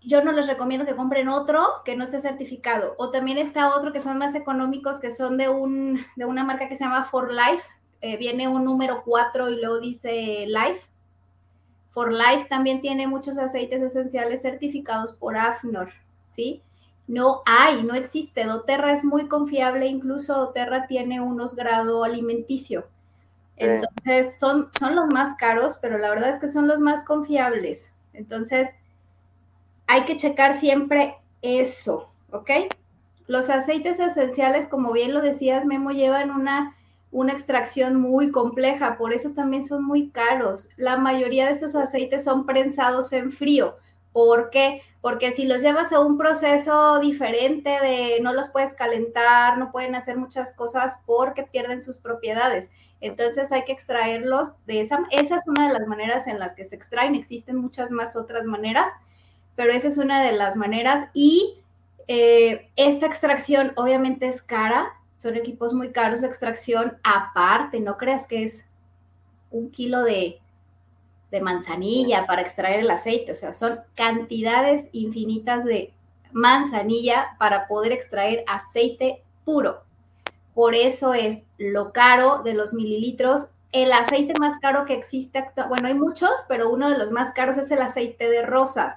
yo 0.02 0.24
no 0.24 0.32
les 0.32 0.48
recomiendo 0.48 0.86
que 0.86 0.96
compren 0.96 1.30
otro 1.30 1.68
que 1.84 1.96
no 1.96 2.04
esté 2.04 2.20
certificado. 2.20 2.96
O 2.98 3.10
también 3.10 3.38
está 3.38 3.76
otro 3.76 3.92
que 3.92 4.00
son 4.00 4.18
más 4.18 4.36
económicos, 4.36 5.00
que 5.00 5.12
son 5.12 5.38
de, 5.38 5.50
un, 5.50 6.00
de 6.16 6.26
una 6.26 6.44
marca 6.44 6.70
que 6.70 6.78
se 6.78 6.84
llama 6.84 7.04
For 7.04 7.32
Life. 7.32 7.64
Eh, 8.02 8.18
viene 8.18 8.48
un 8.48 8.64
número 8.64 9.02
4 9.04 9.50
y 9.50 9.56
luego 9.60 9.80
dice 9.80 10.46
Life 10.48 10.88
For 11.98 12.14
Life 12.14 12.46
también 12.48 12.80
tiene 12.80 13.08
muchos 13.08 13.40
aceites 13.40 13.82
esenciales 13.82 14.44
certificados 14.44 15.14
por 15.14 15.36
AFNOR, 15.36 15.90
¿sí? 16.30 16.62
No 17.08 17.42
hay, 17.48 17.82
no 17.82 17.96
existe. 17.96 18.44
doTERRA 18.44 18.92
es 18.92 19.04
muy 19.04 19.28
confiable, 19.28 19.88
incluso 19.88 20.38
doTERRA 20.38 20.86
tiene 20.86 21.22
unos 21.22 21.56
grado 21.56 22.04
alimenticio. 22.04 22.88
Entonces, 23.56 24.40
son, 24.40 24.70
son 24.78 24.96
los 24.96 25.08
más 25.08 25.38
caros, 25.40 25.80
pero 25.82 25.98
la 25.98 26.12
verdad 26.12 26.30
es 26.30 26.38
que 26.38 26.48
son 26.48 26.68
los 26.68 26.82
más 26.82 27.04
confiables. 27.04 27.88
Entonces, 28.14 28.70
hay 29.88 30.04
que 30.04 30.18
checar 30.18 30.58
siempre 30.58 31.16
eso, 31.42 32.10
¿ok? 32.32 32.52
Los 33.26 33.50
aceites 33.50 34.00
esenciales, 34.00 34.68
como 34.68 34.92
bien 34.92 35.14
lo 35.14 35.22
decías, 35.22 35.66
Memo, 35.66 35.92
llevan 35.92 36.32
una 36.32 36.76
una 37.12 37.34
extracción 37.34 37.96
muy 37.96 38.32
compleja, 38.32 38.98
por 38.98 39.14
eso 39.14 39.32
también 39.32 39.66
son 39.66 39.84
muy 39.84 40.10
caros. 40.10 40.70
La 40.76 40.98
mayoría 40.98 41.46
de 41.46 41.54
estos 41.54 41.76
aceites 41.76 42.24
son 42.24 42.46
prensados 42.46 43.14
en 43.14 43.32
frío. 43.32 43.78
¿Por 44.12 44.50
qué? 44.50 44.82
Porque 45.00 45.32
si 45.32 45.46
los 45.46 45.62
llevas 45.62 45.94
a 45.94 46.00
un 46.00 46.18
proceso 46.18 47.00
diferente 47.00 47.70
de 47.70 48.20
no 48.22 48.34
los 48.34 48.50
puedes 48.50 48.74
calentar, 48.74 49.58
no 49.58 49.72
pueden 49.72 49.96
hacer 49.96 50.18
muchas 50.18 50.54
cosas 50.54 51.00
porque 51.06 51.44
pierden 51.44 51.82
sus 51.82 52.00
propiedades. 52.00 52.70
Entonces 53.00 53.52
hay 53.52 53.64
que 53.64 53.72
extraerlos 53.72 54.56
de 54.66 54.82
esa. 54.82 55.00
Esa 55.12 55.38
es 55.38 55.48
una 55.48 55.68
de 55.68 55.74
las 55.74 55.88
maneras 55.88 56.28
en 56.28 56.40
las 56.40 56.56
que 56.56 56.66
se 56.66 56.76
extraen. 56.76 57.16
Existen 57.16 57.58
muchas 57.58 57.92
más 57.92 58.16
otras 58.16 58.46
maneras, 58.46 58.90
pero 59.58 59.74
esa 59.74 59.88
es 59.88 59.98
una 59.98 60.24
de 60.24 60.34
las 60.34 60.56
maneras. 60.56 61.10
Y 61.14 61.58
eh, 62.08 62.70
esta 62.78 63.08
extracción 63.08 63.74
obviamente 63.76 64.28
es 64.28 64.42
cara, 64.42 64.94
son 65.18 65.36
equipos 65.36 65.74
muy 65.74 65.92
caros 65.92 66.22
de 66.22 66.28
extracción. 66.28 66.98
Aparte, 67.04 67.82
no 67.82 67.98
creas 67.98 68.28
que 68.28 68.44
es 68.44 68.64
un 69.52 69.72
kilo 69.72 70.04
de, 70.04 70.40
manzanilla 71.42 72.26
para 72.26 72.42
extraer 72.42 72.80
el 72.80 72.90
aceite, 72.90 73.34
o 73.34 73.36
sea, 73.36 73.54
son 73.54 73.82
cantidades 73.96 74.88
infinitas 74.92 75.66
de 75.66 75.94
manzanilla 76.32 77.36
para 77.38 77.68
poder 77.68 77.92
extraer 77.92 78.44
aceite 78.48 79.22
puro. 79.44 79.84
Por 80.56 80.74
eso 80.74 81.14
es 81.14 81.44
lo 81.58 81.92
caro 81.92 82.42
de 82.44 82.54
los 82.54 82.74
mililitros. 82.74 83.50
El 83.72 83.92
aceite 83.92 84.34
más 84.40 84.58
caro 84.60 84.86
que 84.86 84.94
existe, 84.94 85.46
bueno, 85.68 85.88
hay 85.88 85.94
muchos, 85.96 86.32
pero 86.48 86.70
uno 86.70 86.90
de 86.90 86.98
los 86.98 87.12
más 87.12 87.34
caros 87.34 87.58
es 87.58 87.70
el 87.72 87.82
aceite 87.82 88.30
de 88.30 88.44
rosas. 88.44 88.96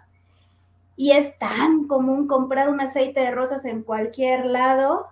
Y 1.00 1.12
es 1.12 1.38
tan 1.38 1.88
común 1.88 2.28
comprar 2.28 2.68
un 2.68 2.78
aceite 2.82 3.20
de 3.20 3.30
rosas 3.30 3.64
en 3.64 3.82
cualquier 3.82 4.44
lado 4.44 5.06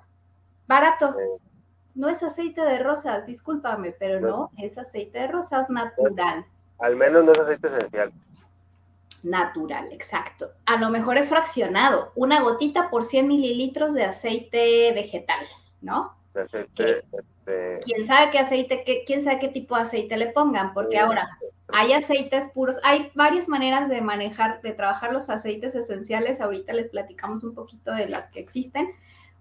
Barato. 0.66 1.16
No 1.94 2.11
es 2.11 2.22
aceite 2.22 2.61
de 2.61 2.79
rosas, 2.79 3.24
discúlpame, 3.24 3.92
pero 3.92 4.20
no, 4.20 4.51
es 4.59 4.77
aceite 4.77 5.20
de 5.20 5.29
rosas 5.29 5.70
natural. 5.70 6.44
Al 6.79 6.94
menos 6.94 7.24
no 7.24 7.33
es 7.33 7.38
aceite 7.38 7.68
esencial. 7.68 8.12
Natural, 9.22 9.90
exacto. 9.90 10.51
A 10.66 10.77
lo 10.77 10.90
mejor 10.90 11.16
es 11.16 11.31
fraccionado, 11.31 12.12
una 12.16 12.42
gotita 12.42 12.90
por 12.90 13.07
100 13.07 13.27
mililitros 13.27 13.94
de 13.94 14.05
aceite 14.05 14.92
vegetal, 14.92 15.46
¿no? 15.81 16.18
Este 16.35 17.03
¿Quién 17.83 18.05
sabe 18.05 18.31
qué 18.31 18.40
aceite, 18.40 18.85
qué, 18.85 19.05
quién 19.07 19.22
sabe 19.22 19.38
qué 19.38 19.48
tipo 19.48 19.74
de 19.74 19.85
aceite 19.85 20.18
le 20.18 20.33
pongan? 20.33 20.74
Porque 20.74 20.98
ahora 20.98 21.38
hay 21.72 21.92
aceites 21.92 22.48
puros, 22.54 22.76
hay 22.83 23.11
varias 23.14 23.48
maneras 23.48 23.88
de 23.88 24.00
manejar, 24.00 24.62
de 24.62 24.72
trabajar 24.72 25.12
los 25.12 25.28
aceites 25.28 25.74
esenciales. 25.74 26.40
Ahorita 26.40 26.72
les 26.72 26.88
platicamos 26.88 27.44
un 27.44 27.54
poquito 27.54 27.92
de 27.92 28.09
las 28.09 28.28
que 28.28 28.40
existen. 28.40 28.90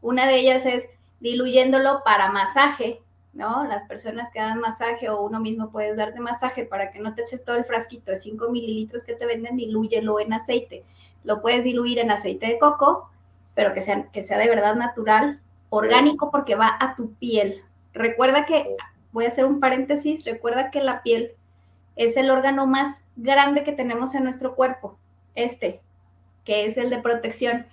Una 0.02 0.28
de 0.28 0.40
ellas 0.40 0.66
es 0.66 0.88
diluyéndolo 1.20 2.02
para 2.04 2.32
masaje, 2.32 3.02
¿no? 3.34 3.64
Las 3.66 3.84
personas 3.84 4.30
que 4.32 4.40
dan 4.40 4.60
masaje 4.60 5.10
o 5.10 5.22
uno 5.22 5.40
mismo 5.40 5.72
puedes 5.72 5.96
darte 5.96 6.20
masaje 6.20 6.66
para 6.66 6.92
que 6.92 7.00
no 7.00 7.16
te 7.16 7.22
eches 7.22 7.46
todo 7.46 7.56
el 7.56 7.66
frasquito 7.66 8.12
de 8.12 8.18
5 8.18 8.50
mililitros 8.50 9.04
que 9.04 9.14
te 9.14 9.26
venden, 9.26 9.56
dilúyelo 9.56 10.20
en 10.20 10.34
aceite. 10.34 10.84
Lo 11.24 11.42
puedes 11.42 11.64
diluir 11.64 12.00
en 12.00 12.12
aceite 12.12 12.48
de 12.48 12.60
coco, 12.60 13.10
pero 13.56 13.74
que 13.74 13.82
sea, 13.82 14.10
que 14.12 14.24
sea 14.24 14.38
de 14.38 14.50
verdad 14.50 14.76
natural, 14.76 15.42
orgánico, 15.70 16.30
porque 16.30 16.56
va 16.56 16.78
a 16.80 16.96
tu 16.96 17.14
piel. 17.14 17.64
Recuerda 17.94 18.46
que, 18.46 18.76
voy 19.12 19.26
a 19.26 19.30
hacer 19.30 19.46
un 19.46 19.60
paréntesis, 19.60 20.26
recuerda 20.26 20.72
que 20.72 20.82
la 20.82 21.02
piel 21.02 21.32
es 21.98 22.16
el 22.16 22.30
órgano 22.30 22.66
más 22.68 23.06
grande 23.16 23.64
que 23.64 23.74
tenemos 23.74 24.16
en 24.16 24.24
nuestro 24.24 24.56
cuerpo, 24.56 24.98
este, 25.36 25.82
que 26.46 26.66
es 26.66 26.78
el 26.78 26.90
de 26.90 27.00
protección. 27.00 27.66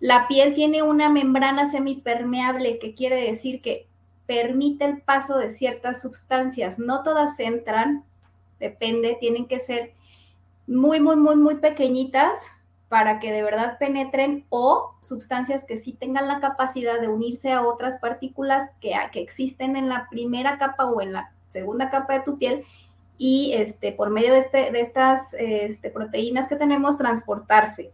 La 0.00 0.28
piel 0.28 0.54
tiene 0.54 0.82
una 0.82 1.10
membrana 1.10 1.68
semipermeable, 1.68 2.78
que 2.78 2.94
quiere 2.94 3.16
decir 3.16 3.60
que 3.60 3.86
permite 4.26 4.84
el 4.84 5.02
paso 5.02 5.36
de 5.38 5.50
ciertas 5.50 6.00
sustancias. 6.00 6.78
No 6.78 7.02
todas 7.02 7.38
entran, 7.38 8.04
depende, 8.60 9.16
tienen 9.20 9.46
que 9.46 9.58
ser 9.58 9.92
muy, 10.66 11.00
muy, 11.00 11.16
muy, 11.16 11.36
muy 11.36 11.56
pequeñitas 11.56 12.40
para 12.88 13.18
que 13.18 13.32
de 13.32 13.42
verdad 13.42 13.76
penetren 13.78 14.46
o 14.50 14.94
sustancias 15.00 15.64
que 15.64 15.78
sí 15.78 15.92
tengan 15.92 16.28
la 16.28 16.38
capacidad 16.38 17.00
de 17.00 17.08
unirse 17.08 17.52
a 17.52 17.62
otras 17.62 17.98
partículas 17.98 18.70
que, 18.80 18.94
que 19.10 19.20
existen 19.20 19.74
en 19.74 19.88
la 19.88 20.06
primera 20.08 20.58
capa 20.58 20.86
o 20.86 21.00
en 21.00 21.12
la 21.12 21.32
segunda 21.48 21.90
capa 21.90 22.14
de 22.14 22.20
tu 22.20 22.38
piel 22.38 22.64
y 23.26 23.54
este, 23.54 23.90
por 23.90 24.10
medio 24.10 24.34
de, 24.34 24.40
este, 24.40 24.70
de 24.70 24.82
estas 24.82 25.32
este, 25.32 25.88
proteínas 25.88 26.46
que 26.46 26.56
tenemos 26.56 26.98
transportarse. 26.98 27.90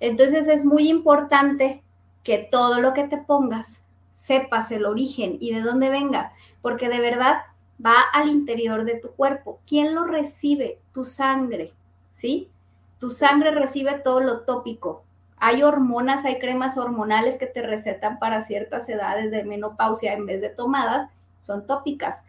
Entonces 0.00 0.48
es 0.48 0.64
muy 0.64 0.88
importante 0.88 1.84
que 2.24 2.48
todo 2.50 2.80
lo 2.80 2.92
que 2.92 3.04
te 3.04 3.16
pongas 3.16 3.78
sepas 4.12 4.72
el 4.72 4.84
origen 4.84 5.36
y 5.38 5.54
de 5.54 5.60
dónde 5.60 5.88
venga, 5.88 6.32
porque 6.62 6.88
de 6.88 6.98
verdad 6.98 7.42
va 7.78 7.94
al 8.12 8.28
interior 8.28 8.84
de 8.84 8.96
tu 8.96 9.12
cuerpo. 9.12 9.60
¿Quién 9.68 9.94
lo 9.94 10.02
recibe? 10.02 10.80
Tu 10.92 11.04
sangre, 11.04 11.70
¿sí? 12.10 12.50
Tu 12.98 13.08
sangre 13.08 13.52
recibe 13.52 14.00
todo 14.00 14.18
lo 14.18 14.40
tópico. 14.40 15.04
Hay 15.36 15.62
hormonas, 15.62 16.24
hay 16.24 16.40
cremas 16.40 16.76
hormonales 16.76 17.36
que 17.36 17.46
te 17.46 17.62
recetan 17.62 18.18
para 18.18 18.40
ciertas 18.40 18.88
edades 18.88 19.30
de 19.30 19.44
menopausia 19.44 20.14
en 20.14 20.26
vez 20.26 20.40
de 20.40 20.50
tomadas, 20.50 21.08
son 21.38 21.68
tópicas. 21.68 22.22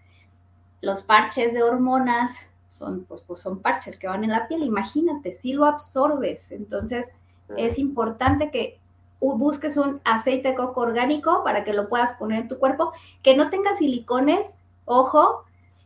Los 0.83 1.01
parches 1.01 1.53
de 1.53 1.63
hormonas 1.63 2.35
son, 2.69 3.05
pues, 3.05 3.21
pues 3.25 3.39
son 3.39 3.59
parches 3.59 3.95
que 3.95 4.09
van 4.09 4.25
en 4.25 4.31
la 4.31 4.49
piel, 4.49 4.63
imagínate, 4.63 5.33
si 5.33 5.53
lo 5.53 5.65
absorbes. 5.65 6.51
Entonces, 6.51 7.07
es 7.55 7.79
importante 7.79 8.51
que 8.51 8.81
busques 9.21 9.77
un 9.77 10.01
aceite 10.03 10.49
de 10.49 10.55
coco 10.55 10.81
orgánico 10.81 11.41
para 11.45 11.63
que 11.63 11.71
lo 11.71 11.87
puedas 11.87 12.15
poner 12.15 12.41
en 12.41 12.47
tu 12.49 12.59
cuerpo, 12.59 12.91
que 13.21 13.33
no 13.37 13.49
tenga 13.49 13.73
silicones, 13.75 14.55
ojo, 14.83 15.45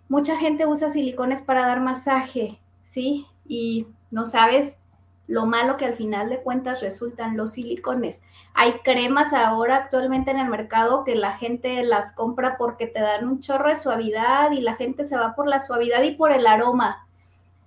mucha 0.09 0.35
gente 0.35 0.65
usa 0.65 0.89
silicones 0.89 1.43
para 1.43 1.67
dar 1.67 1.79
masaje, 1.79 2.59
¿sí? 2.87 3.27
Y 3.45 3.85
no 4.09 4.25
sabes 4.25 4.73
lo 5.27 5.45
malo 5.45 5.77
que 5.77 5.85
al 5.85 5.95
final 5.95 6.29
de 6.29 6.41
cuentas 6.41 6.81
resultan 6.81 7.37
los 7.37 7.51
silicones. 7.51 8.21
Hay 8.53 8.79
cremas 8.83 9.33
ahora 9.33 9.75
actualmente 9.75 10.31
en 10.31 10.39
el 10.39 10.49
mercado 10.49 11.03
que 11.03 11.15
la 11.15 11.33
gente 11.33 11.83
las 11.83 12.13
compra 12.13 12.57
porque 12.57 12.87
te 12.87 13.01
dan 13.01 13.27
un 13.27 13.41
chorro 13.41 13.69
de 13.69 13.75
suavidad 13.75 14.51
y 14.51 14.61
la 14.61 14.75
gente 14.75 15.05
se 15.05 15.17
va 15.17 15.35
por 15.35 15.47
la 15.47 15.59
suavidad 15.59 16.01
y 16.03 16.15
por 16.15 16.31
el 16.31 16.47
aroma. 16.47 17.07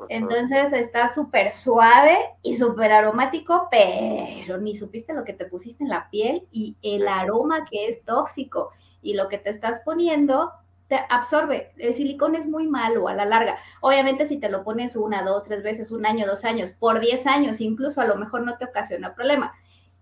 Entonces 0.08 0.72
está 0.72 1.08
súper 1.08 1.50
suave 1.50 2.16
y 2.42 2.56
súper 2.56 2.90
aromático, 2.90 3.68
pero 3.70 4.56
ni 4.58 4.74
supiste 4.74 5.12
lo 5.12 5.24
que 5.24 5.34
te 5.34 5.44
pusiste 5.44 5.84
en 5.84 5.90
la 5.90 6.08
piel 6.08 6.46
y 6.50 6.76
el 6.80 7.06
aroma 7.06 7.66
que 7.70 7.86
es 7.86 8.02
tóxico 8.04 8.70
y 9.02 9.14
lo 9.14 9.28
que 9.28 9.36
te 9.36 9.50
estás 9.50 9.82
poniendo 9.84 10.52
te 10.90 11.00
absorbe. 11.08 11.72
El 11.78 11.94
silicón 11.94 12.34
es 12.34 12.46
muy 12.48 12.66
malo 12.66 13.08
a 13.08 13.14
la 13.14 13.24
larga. 13.24 13.56
Obviamente 13.80 14.26
si 14.26 14.38
te 14.38 14.50
lo 14.50 14.64
pones 14.64 14.96
una, 14.96 15.22
dos, 15.22 15.44
tres 15.44 15.62
veces, 15.62 15.92
un 15.92 16.04
año, 16.04 16.26
dos 16.26 16.44
años, 16.44 16.72
por 16.72 17.00
diez 17.00 17.26
años 17.26 17.60
incluso, 17.62 18.02
a 18.02 18.06
lo 18.06 18.16
mejor 18.16 18.42
no 18.42 18.58
te 18.58 18.66
ocasiona 18.66 19.14
problema. 19.14 19.54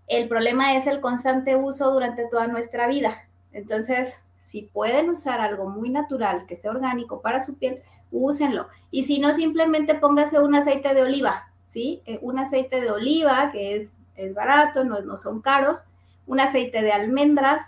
El 0.07 0.27
problema 0.27 0.75
es 0.75 0.87
el 0.87 0.99
constante 0.99 1.55
uso 1.55 1.91
durante 1.91 2.27
toda 2.27 2.47
nuestra 2.47 2.87
vida. 2.87 3.11
Entonces, 3.53 4.15
Si 4.41 4.63
pueden 4.63 5.09
usar 5.09 5.41
algo 5.41 5.69
muy 5.69 5.89
natural, 5.89 6.45
que 6.47 6.55
sea 6.55 6.71
orgánico 6.71 7.21
para 7.21 7.39
su 7.39 7.57
piel, 7.59 7.81
úsenlo. 8.11 8.67
Y 8.89 9.03
si 9.03 9.19
no, 9.19 9.33
simplemente 9.33 9.95
póngase 9.95 10.39
un 10.39 10.55
aceite 10.55 10.93
de 10.93 11.03
oliva, 11.03 11.51
¿sí? 11.67 12.01
Eh, 12.05 12.19
un 12.21 12.39
aceite 12.39 12.81
de 12.81 12.89
oliva 12.89 13.51
que 13.51 13.75
es, 13.75 13.91
es 14.15 14.33
barato, 14.33 14.83
no, 14.85 15.01
no 15.01 15.17
son 15.17 15.41
caros. 15.41 15.83
Un 16.25 16.39
aceite 16.39 16.81
de 16.81 16.91
almendras, 16.91 17.63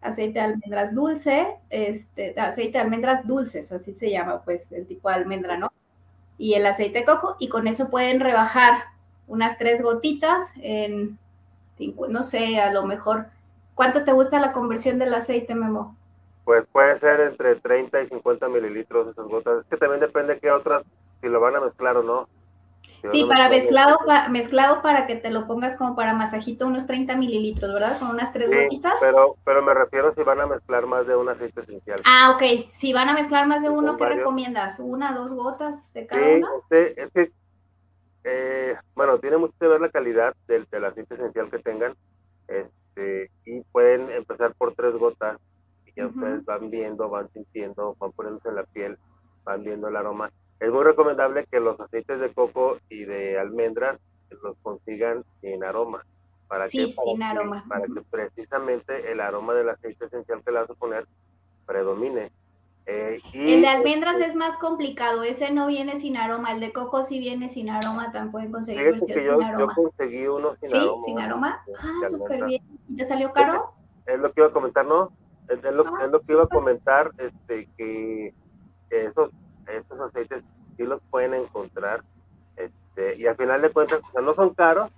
aceite 0.00 0.38
de 0.38 0.44
almendras 0.44 0.94
dulce, 0.94 1.56
este, 1.70 2.38
aceite 2.38 2.78
de 2.78 2.84
almendras 2.84 3.26
dulces, 3.26 3.72
así 3.72 3.92
se 3.92 4.10
llama, 4.10 4.42
pues, 4.42 4.70
el 4.72 4.86
tipo 4.86 5.08
de 5.08 5.16
almendra, 5.16 5.56
¿no? 5.56 5.72
Y 6.36 6.54
el 6.54 6.66
aceite 6.66 7.00
de 7.00 7.04
coco, 7.04 7.36
y 7.38 7.48
con 7.48 7.66
eso 7.66 7.90
pueden 7.90 8.20
rebajar 8.20 8.84
unas 9.26 9.58
tres 9.58 9.82
gotitas 9.82 10.50
en, 10.62 11.18
no 12.08 12.22
sé, 12.22 12.60
a 12.60 12.72
lo 12.72 12.86
mejor, 12.86 13.26
¿cuánto 13.74 14.04
te 14.04 14.12
gusta 14.12 14.40
la 14.40 14.52
conversión 14.52 14.98
del 14.98 15.14
aceite, 15.14 15.54
Memo? 15.54 15.96
Pues 16.44 16.64
puede 16.72 16.98
ser 16.98 17.20
entre 17.20 17.56
30 17.56 18.02
y 18.02 18.06
50 18.06 18.48
mililitros 18.48 19.08
esas 19.08 19.26
gotas. 19.26 19.60
Es 19.60 19.66
que 19.66 19.76
también 19.76 20.00
depende 20.00 20.38
qué 20.38 20.50
otras, 20.50 20.82
si 21.20 21.28
lo 21.28 21.40
van 21.40 21.56
a 21.56 21.60
mezclar 21.60 21.96
o 21.98 22.02
no. 22.02 22.28
Sí, 23.10 23.24
para 23.28 23.48
mezclado, 23.48 23.98
mezclado 24.30 24.82
para 24.82 25.06
que 25.06 25.16
te 25.16 25.30
lo 25.30 25.46
pongas 25.46 25.76
como 25.76 25.94
para 25.96 26.14
masajito 26.14 26.66
unos 26.66 26.86
30 26.86 27.16
mililitros, 27.16 27.72
¿verdad? 27.72 27.98
Con 27.98 28.10
unas 28.10 28.32
tres 28.32 28.50
gotitas. 28.50 28.94
Pero, 29.00 29.36
pero 29.44 29.62
me 29.62 29.74
refiero 29.74 30.12
si 30.12 30.22
van 30.22 30.40
a 30.40 30.46
mezclar 30.46 30.86
más 30.86 31.06
de 31.06 31.16
un 31.16 31.28
aceite 31.28 31.60
esencial. 31.60 32.00
Ah, 32.04 32.32
ok. 32.34 32.70
Si 32.72 32.92
van 32.92 33.08
a 33.08 33.14
mezclar 33.14 33.46
más 33.46 33.62
de 33.62 33.70
uno, 33.70 33.96
¿qué 33.96 34.06
recomiendas? 34.06 34.80
¿Una, 34.80 35.12
dos 35.12 35.34
gotas 35.34 35.92
de 35.92 36.06
cada 36.06 36.22
sí, 36.22 36.42
Este, 36.62 37.02
es 37.02 37.12
que, 37.12 37.32
eh, 38.24 38.76
bueno, 38.94 39.18
tiene 39.18 39.36
mucho 39.36 39.54
que 39.58 39.68
ver 39.68 39.80
la 39.80 39.90
calidad 39.90 40.34
del, 40.46 40.66
del 40.70 40.84
aceite 40.84 41.14
esencial 41.14 41.50
que 41.50 41.58
tengan. 41.58 41.94
Este, 42.46 43.30
y 43.44 43.60
pueden 43.72 44.10
empezar 44.10 44.54
por 44.54 44.74
tres 44.74 44.94
gotas 44.94 45.38
ya 45.98 46.06
ustedes 46.06 46.44
van 46.44 46.70
viendo, 46.70 47.08
van 47.08 47.28
sintiendo, 47.32 47.96
van 47.98 48.12
poniéndose 48.12 48.48
en 48.48 48.54
la 48.54 48.62
piel, 48.62 48.98
van 49.44 49.64
viendo 49.64 49.88
el 49.88 49.96
aroma. 49.96 50.30
Es 50.60 50.72
muy 50.72 50.84
recomendable 50.84 51.46
que 51.50 51.60
los 51.60 51.78
aceites 51.80 52.20
de 52.20 52.32
coco 52.32 52.78
y 52.88 53.04
de 53.04 53.38
almendras 53.38 53.98
los 54.42 54.56
consigan 54.62 55.24
sin 55.40 55.62
aroma. 55.64 56.04
¿Para 56.48 56.66
sí, 56.66 56.86
sin 56.86 57.22
aroma. 57.22 57.64
Para 57.68 57.82
que 57.86 58.02
precisamente 58.10 59.12
el 59.12 59.20
aroma 59.20 59.54
del 59.54 59.68
aceite 59.68 60.06
esencial 60.06 60.42
que 60.42 60.50
le 60.50 60.60
vas 60.60 60.70
a 60.70 60.74
poner 60.74 61.06
predomine. 61.66 62.32
Eh, 62.86 63.20
el 63.34 63.60
de 63.60 63.68
almendras 63.68 64.18
es 64.18 64.34
más 64.34 64.56
complicado, 64.56 65.22
ese 65.22 65.52
no 65.52 65.66
viene 65.66 65.98
sin 65.98 66.16
aroma, 66.16 66.52
el 66.52 66.60
de 66.60 66.72
coco 66.72 67.04
sí 67.04 67.18
viene 67.18 67.50
sin 67.50 67.68
aroma, 67.68 68.10
también 68.12 68.32
pueden 68.32 68.50
conseguir 68.50 68.98
sin 68.98 69.20
yo, 69.20 69.42
aroma. 69.42 69.74
Yo 69.76 69.82
conseguí 69.82 70.26
uno 70.26 70.56
sin 70.56 70.70
¿Sí? 70.70 70.76
aroma. 70.78 71.02
¿Sin 71.04 71.20
aroma? 71.20 71.64
Ah, 71.78 72.08
súper 72.08 72.46
bien. 72.46 72.62
¿Y 72.88 72.96
te 72.96 73.04
salió 73.04 73.30
caro? 73.34 73.74
Es 74.06 74.18
lo 74.18 74.32
que 74.32 74.40
iba 74.40 74.48
a 74.48 74.52
comentar, 74.52 74.86
¿no? 74.86 75.12
Es, 75.48 75.62
lo, 75.62 75.86
ah, 75.86 76.04
es 76.06 76.10
lo 76.10 76.20
que 76.20 76.32
iba 76.32 76.44
a 76.44 76.46
comentar, 76.46 77.10
este, 77.18 77.68
que 77.76 78.32
esos, 78.88 79.30
esos 79.68 80.00
aceites 80.00 80.42
sí 80.76 80.84
los 80.84 81.00
pueden 81.10 81.34
encontrar, 81.34 82.02
este, 82.56 83.16
y 83.16 83.26
al 83.26 83.36
final 83.36 83.62
de 83.62 83.70
cuentas, 83.70 84.00
o 84.08 84.12
sea, 84.12 84.22
no 84.22 84.34
son 84.34 84.54
caros, 84.54 84.90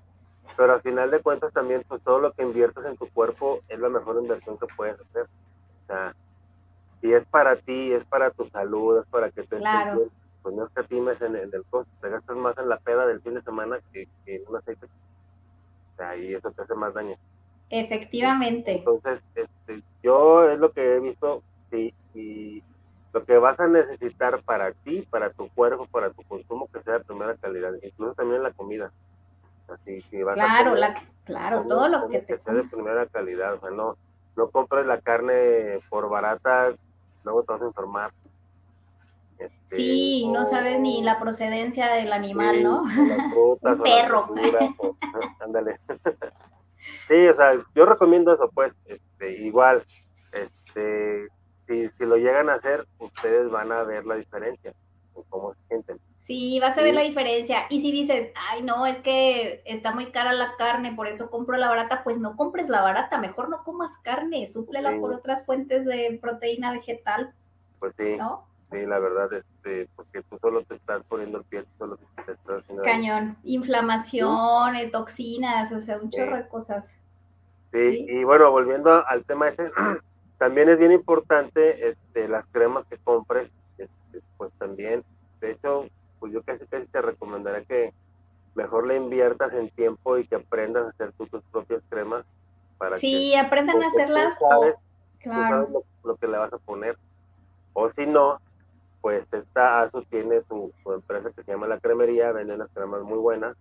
pero 0.57 0.75
al 0.75 0.83
final 0.83 1.11
de 1.11 1.21
cuentas 1.21 1.53
también, 1.53 1.85
pues 1.87 2.03
todo 2.03 2.19
lo 2.19 2.33
que 2.33 2.43
inviertes 2.43 2.85
en 2.85 2.97
tu 2.97 3.09
cuerpo 3.09 3.61
es 3.69 3.79
la 3.79 3.89
mejor 3.89 4.21
inversión 4.21 4.59
que 4.59 4.67
puedes 4.77 4.99
hacer. 5.01 5.23
O 5.23 5.87
sea, 5.87 6.15
si 7.01 7.13
es 7.13 7.25
para 7.27 7.57
ti, 7.57 7.93
es 7.93 8.05
para 8.05 8.31
tu 8.31 8.49
salud, 8.49 8.99
es 8.99 9.07
para 9.07 9.31
que 9.31 9.43
te 9.43 9.57
claro. 9.57 10.09
pues 10.43 10.55
no 10.55 10.67
escatimes 10.67 11.21
en, 11.23 11.37
en 11.37 11.51
el 11.53 11.65
costo, 11.71 11.91
te 12.01 12.11
gastas 12.11 12.37
más 12.37 12.57
en 12.59 12.69
la 12.69 12.79
peda 12.79 13.07
del 13.07 13.21
fin 13.21 13.35
de 13.35 13.43
semana 13.43 13.79
que, 13.93 14.07
que 14.25 14.37
en 14.37 14.43
un 14.49 14.57
aceite. 14.57 14.87
O 14.87 15.97
sea, 15.97 16.17
y 16.17 16.35
eso 16.35 16.51
te 16.51 16.63
hace 16.63 16.75
más 16.75 16.95
daño. 16.95 17.17
Efectivamente. 17.71 18.79
Entonces, 18.79 19.23
este, 19.35 19.83
yo 20.03 20.51
es 20.51 20.59
lo 20.59 20.73
que 20.73 20.97
he 20.97 21.01
visto, 21.01 21.43
sí, 21.71 21.95
y 22.15 22.63
lo 23.13 23.25
que 23.25 23.39
vas 23.39 23.59
a 23.61 23.67
necesitar 23.67 24.43
para 24.43 24.73
ti, 24.73 25.03
para 25.11 25.31
tu 25.31 25.49
cuerpo, 25.51 25.87
para 25.87 26.11
tu 26.11 26.23
consumo, 26.23 26.69
que 26.73 26.83
sea 26.83 26.95
de 26.95 27.05
primera 27.05 27.35
calidad, 27.37 27.73
incluso 27.83 28.15
también 28.15 28.43
la 28.43 28.53
comida. 28.53 28.93
Así, 29.69 30.01
si 30.03 30.23
vas 30.23 30.35
claro, 30.35 30.75
la, 30.75 31.03
claro, 31.25 31.65
todo 31.67 31.89
lo 31.89 32.09
que 32.09 32.21
te 32.21 32.27
que 32.27 32.39
sea 32.39 32.55
de 32.55 32.65
primera 32.65 33.07
calidad, 33.07 33.55
o 33.55 33.61
sea, 33.61 33.71
no, 33.71 33.97
no 34.37 34.51
compres 34.51 34.87
la 34.87 35.01
carne 35.01 35.79
por 35.89 36.09
barata, 36.09 36.73
luego 37.25 37.43
te 37.45 37.53
vas 37.53 37.63
a 37.63 37.67
enfermar. 37.67 38.13
Este, 39.39 39.77
sí, 39.77 40.29
no 40.31 40.45
sabes 40.45 40.79
ni 40.81 41.03
la 41.03 41.19
procedencia 41.19 41.93
del 41.95 42.13
animal, 42.13 42.63
¿no? 42.63 42.83
Un 43.63 43.83
perro. 43.83 44.29
ándale. 45.41 45.81
Sí, 47.07 47.29
o 47.29 47.37
sea, 47.37 47.53
yo 47.75 47.85
recomiendo 47.85 48.33
eso, 48.33 48.51
pues, 48.55 48.73
este, 48.87 49.33
igual, 49.43 49.85
este, 50.33 51.29
si, 51.71 51.89
si 51.97 52.05
lo 52.05 52.17
llegan 52.17 52.51
a 52.51 52.55
hacer, 52.55 52.87
ustedes 52.99 53.49
van 53.49 53.71
a 53.71 53.85
ver 53.85 54.05
la 54.05 54.17
diferencia 54.17 54.75
en 55.15 55.23
cómo 55.29 55.55
se 55.55 55.61
sienten. 55.69 56.01
Sí, 56.17 56.59
vas 56.61 56.77
a 56.77 56.83
ver 56.83 56.95
la 56.95 57.03
diferencia. 57.03 57.63
Y 57.71 57.81
si 57.81 57.93
dices, 57.93 58.33
ay, 58.51 58.63
no, 58.63 58.87
es 58.87 58.99
que 58.99 59.63
está 59.65 59.93
muy 59.93 60.11
cara 60.11 60.33
la 60.33 60.57
carne, 60.59 60.95
por 60.95 61.07
eso 61.07 61.31
compro 61.31 61.57
la 61.57 61.69
barata, 61.69 62.03
pues 62.03 62.19
no 62.19 62.37
compres 62.37 62.69
la 62.69 62.83
barata, 62.83 63.19
mejor 63.19 63.49
no 63.49 63.63
comas 63.63 63.97
carne, 63.99 64.49
súplela 64.49 64.99
por 64.99 65.13
otras 65.13 65.47
fuentes 65.47 65.85
de 65.87 66.19
proteína 66.21 66.73
vegetal. 66.73 67.33
Pues 67.79 67.95
sí. 67.97 68.17
¿no? 68.17 68.47
Sí, 68.73 68.87
la 68.87 68.99
verdad, 68.99 69.33
este, 69.33 69.89
porque 69.97 70.23
tú 70.23 70.39
solo 70.41 70.63
te 70.65 70.75
estás 70.75 71.03
poniendo 71.09 71.39
el 71.39 71.45
pie, 71.45 71.65
solo 71.79 71.97
te 71.97 72.33
estás 72.33 72.61
haciendo... 72.61 72.83
Cañón, 72.83 73.37
inflamación, 73.45 74.75
toxinas, 74.93 75.73
o 75.73 75.81
sea, 75.81 75.99
un 75.99 76.11
chorro 76.11 76.37
de 76.37 76.49
cosas. 76.49 76.95
Sí, 77.73 78.07
y 78.09 78.25
bueno, 78.25 78.51
volviendo 78.51 79.07
al 79.07 79.25
tema 79.25 79.49
ese, 79.49 79.71
también 80.41 80.71
es 80.71 80.79
bien 80.79 80.91
importante 80.91 81.91
este, 81.91 82.27
las 82.27 82.47
cremas 82.47 82.87
que 82.87 82.97
compres, 82.97 83.51
este, 83.77 84.23
pues 84.39 84.51
también, 84.55 85.05
de 85.39 85.51
hecho, 85.51 85.85
pues 86.19 86.33
yo 86.33 86.43
casi 86.43 86.65
casi 86.65 86.87
te 86.87 87.03
recomendaría 87.03 87.63
que 87.67 87.93
mejor 88.55 88.87
le 88.87 88.97
inviertas 88.97 89.53
en 89.53 89.69
tiempo 89.69 90.17
y 90.17 90.27
que 90.27 90.37
aprendas 90.37 90.87
a 90.87 90.89
hacer 90.89 91.13
tú 91.13 91.27
tus 91.27 91.43
propias 91.53 91.83
cremas. 91.91 92.25
Para 92.79 92.97
sí, 92.97 93.37
aprendan 93.37 93.83
a 93.83 93.89
hacerlas. 93.89 94.39
claro. 95.19 95.85
lo, 96.05 96.17
que 96.17 96.27
le 96.27 96.39
vas 96.39 96.55
a 96.55 96.59
poner. 96.59 96.97
O 97.75 97.91
si 97.91 98.07
no, 98.07 98.41
pues 99.03 99.31
esta 99.35 99.83
ASU 99.83 100.05
tiene 100.05 100.41
su, 100.49 100.73
empresa 100.87 101.33
que 101.33 101.43
se 101.43 101.53
llama 101.53 101.69
La 101.69 101.81
Cremería, 101.81 102.33
vende 102.33 102.55
unas 102.55 102.71
cremas 102.71 103.03
muy 103.03 103.19
buenas. 103.19 103.59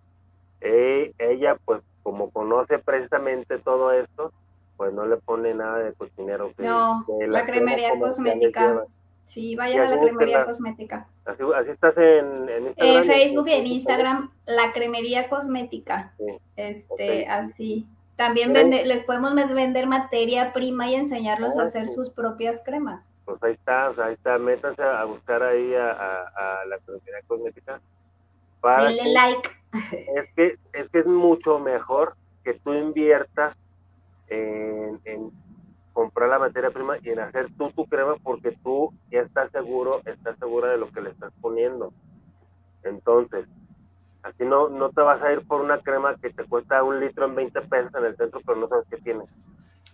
Eh, 0.62 1.12
ella, 1.18 1.58
pues 1.62 1.82
como 2.02 2.30
conoce 2.30 2.78
precisamente 2.78 3.58
todo 3.58 3.92
esto, 3.92 4.32
pues 4.80 4.94
no 4.94 5.04
le 5.04 5.18
pone 5.18 5.52
nada 5.52 5.76
de 5.80 5.92
cocinero. 5.92 6.54
no, 6.56 7.04
la, 7.28 7.44
cremería 7.44 7.98
cosmética. 7.98 8.86
Sí, 9.26 9.54
vayan 9.54 9.82
a 9.82 9.90
la 9.90 10.00
cremería 10.00 10.46
cosmética. 10.46 11.06
Así, 11.26 11.42
así 11.54 11.70
estás 11.70 11.98
en, 11.98 12.48
en 12.48 12.68
Instagram. 12.68 12.96
En 12.96 13.04
Facebook 13.04 13.48
y 13.48 13.52
en 13.52 13.66
Instagram, 13.66 14.30
la 14.46 14.72
cremería 14.72 15.28
cosmética. 15.28 16.14
Este, 16.56 17.26
así. 17.26 17.86
También 18.16 18.54
vende, 18.54 18.86
les 18.86 19.04
podemos 19.04 19.34
vender 19.34 19.86
materia 19.86 20.54
prima 20.54 20.88
y 20.88 20.94
enseñarlos 20.94 21.58
a 21.58 21.60
ah, 21.60 21.64
hacer 21.66 21.90
sus 21.90 22.08
propias 22.08 22.62
cremas. 22.64 23.04
Pues 23.26 23.42
ahí 23.42 23.52
está, 23.52 23.88
ahí 23.88 24.14
está, 24.14 24.38
métanse 24.38 24.82
a 24.82 25.04
buscar 25.04 25.42
ahí 25.42 25.74
a, 25.74 25.90
a, 25.90 26.64
la 26.64 26.78
cremería 26.78 27.20
cosmética. 27.26 27.82
Para 28.62 28.90
like 28.90 29.50
es 30.16 30.32
que, 30.34 30.56
es 30.72 30.88
que 30.88 30.98
es 31.00 31.06
mucho 31.06 31.58
mejor 31.58 32.16
que 32.44 32.54
tú 32.54 32.72
inviertas 32.72 33.54
en, 34.30 35.30
comprar 35.92 36.30
la 36.30 36.38
materia 36.38 36.70
prima 36.70 36.96
y 37.02 37.10
en 37.10 37.18
hacer 37.18 37.48
tú 37.58 37.70
tu 37.72 37.84
crema 37.86 38.14
porque 38.22 38.56
tú 38.62 38.92
ya 39.10 39.20
estás 39.20 39.50
seguro, 39.50 40.00
estás 40.06 40.38
segura 40.38 40.70
de 40.70 40.78
lo 40.78 40.90
que 40.90 41.00
le 41.00 41.10
estás 41.10 41.32
poniendo. 41.40 41.92
Entonces, 42.84 43.46
así 44.22 44.44
no, 44.44 44.68
no 44.68 44.90
te 44.90 45.02
vas 45.02 45.20
a 45.22 45.32
ir 45.32 45.46
por 45.46 45.60
una 45.60 45.80
crema 45.80 46.16
que 46.16 46.30
te 46.30 46.44
cuesta 46.44 46.82
un 46.82 47.00
litro 47.00 47.26
en 47.26 47.34
20 47.34 47.60
pesos 47.62 47.94
en 47.94 48.04
el 48.04 48.16
centro, 48.16 48.40
pero 48.46 48.58
no 48.58 48.68
sabes 48.68 48.86
qué 48.88 48.96
tiene. 48.98 49.24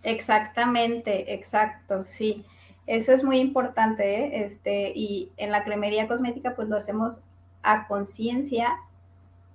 Exactamente, 0.03 1.35
exacto, 1.35 2.05
sí. 2.05 2.44
Eso 2.87 3.12
es 3.12 3.25
muy 3.25 3.38
importante, 3.38 4.20
¿eh? 4.20 4.44
este, 4.44 4.92
y 4.94 5.33
en 5.38 5.51
la 5.51 5.64
cremería 5.64 6.07
cosmética 6.07 6.55
pues 6.55 6.68
lo 6.68 6.77
hacemos 6.77 7.25
a 7.62 7.88
conciencia 7.88 8.77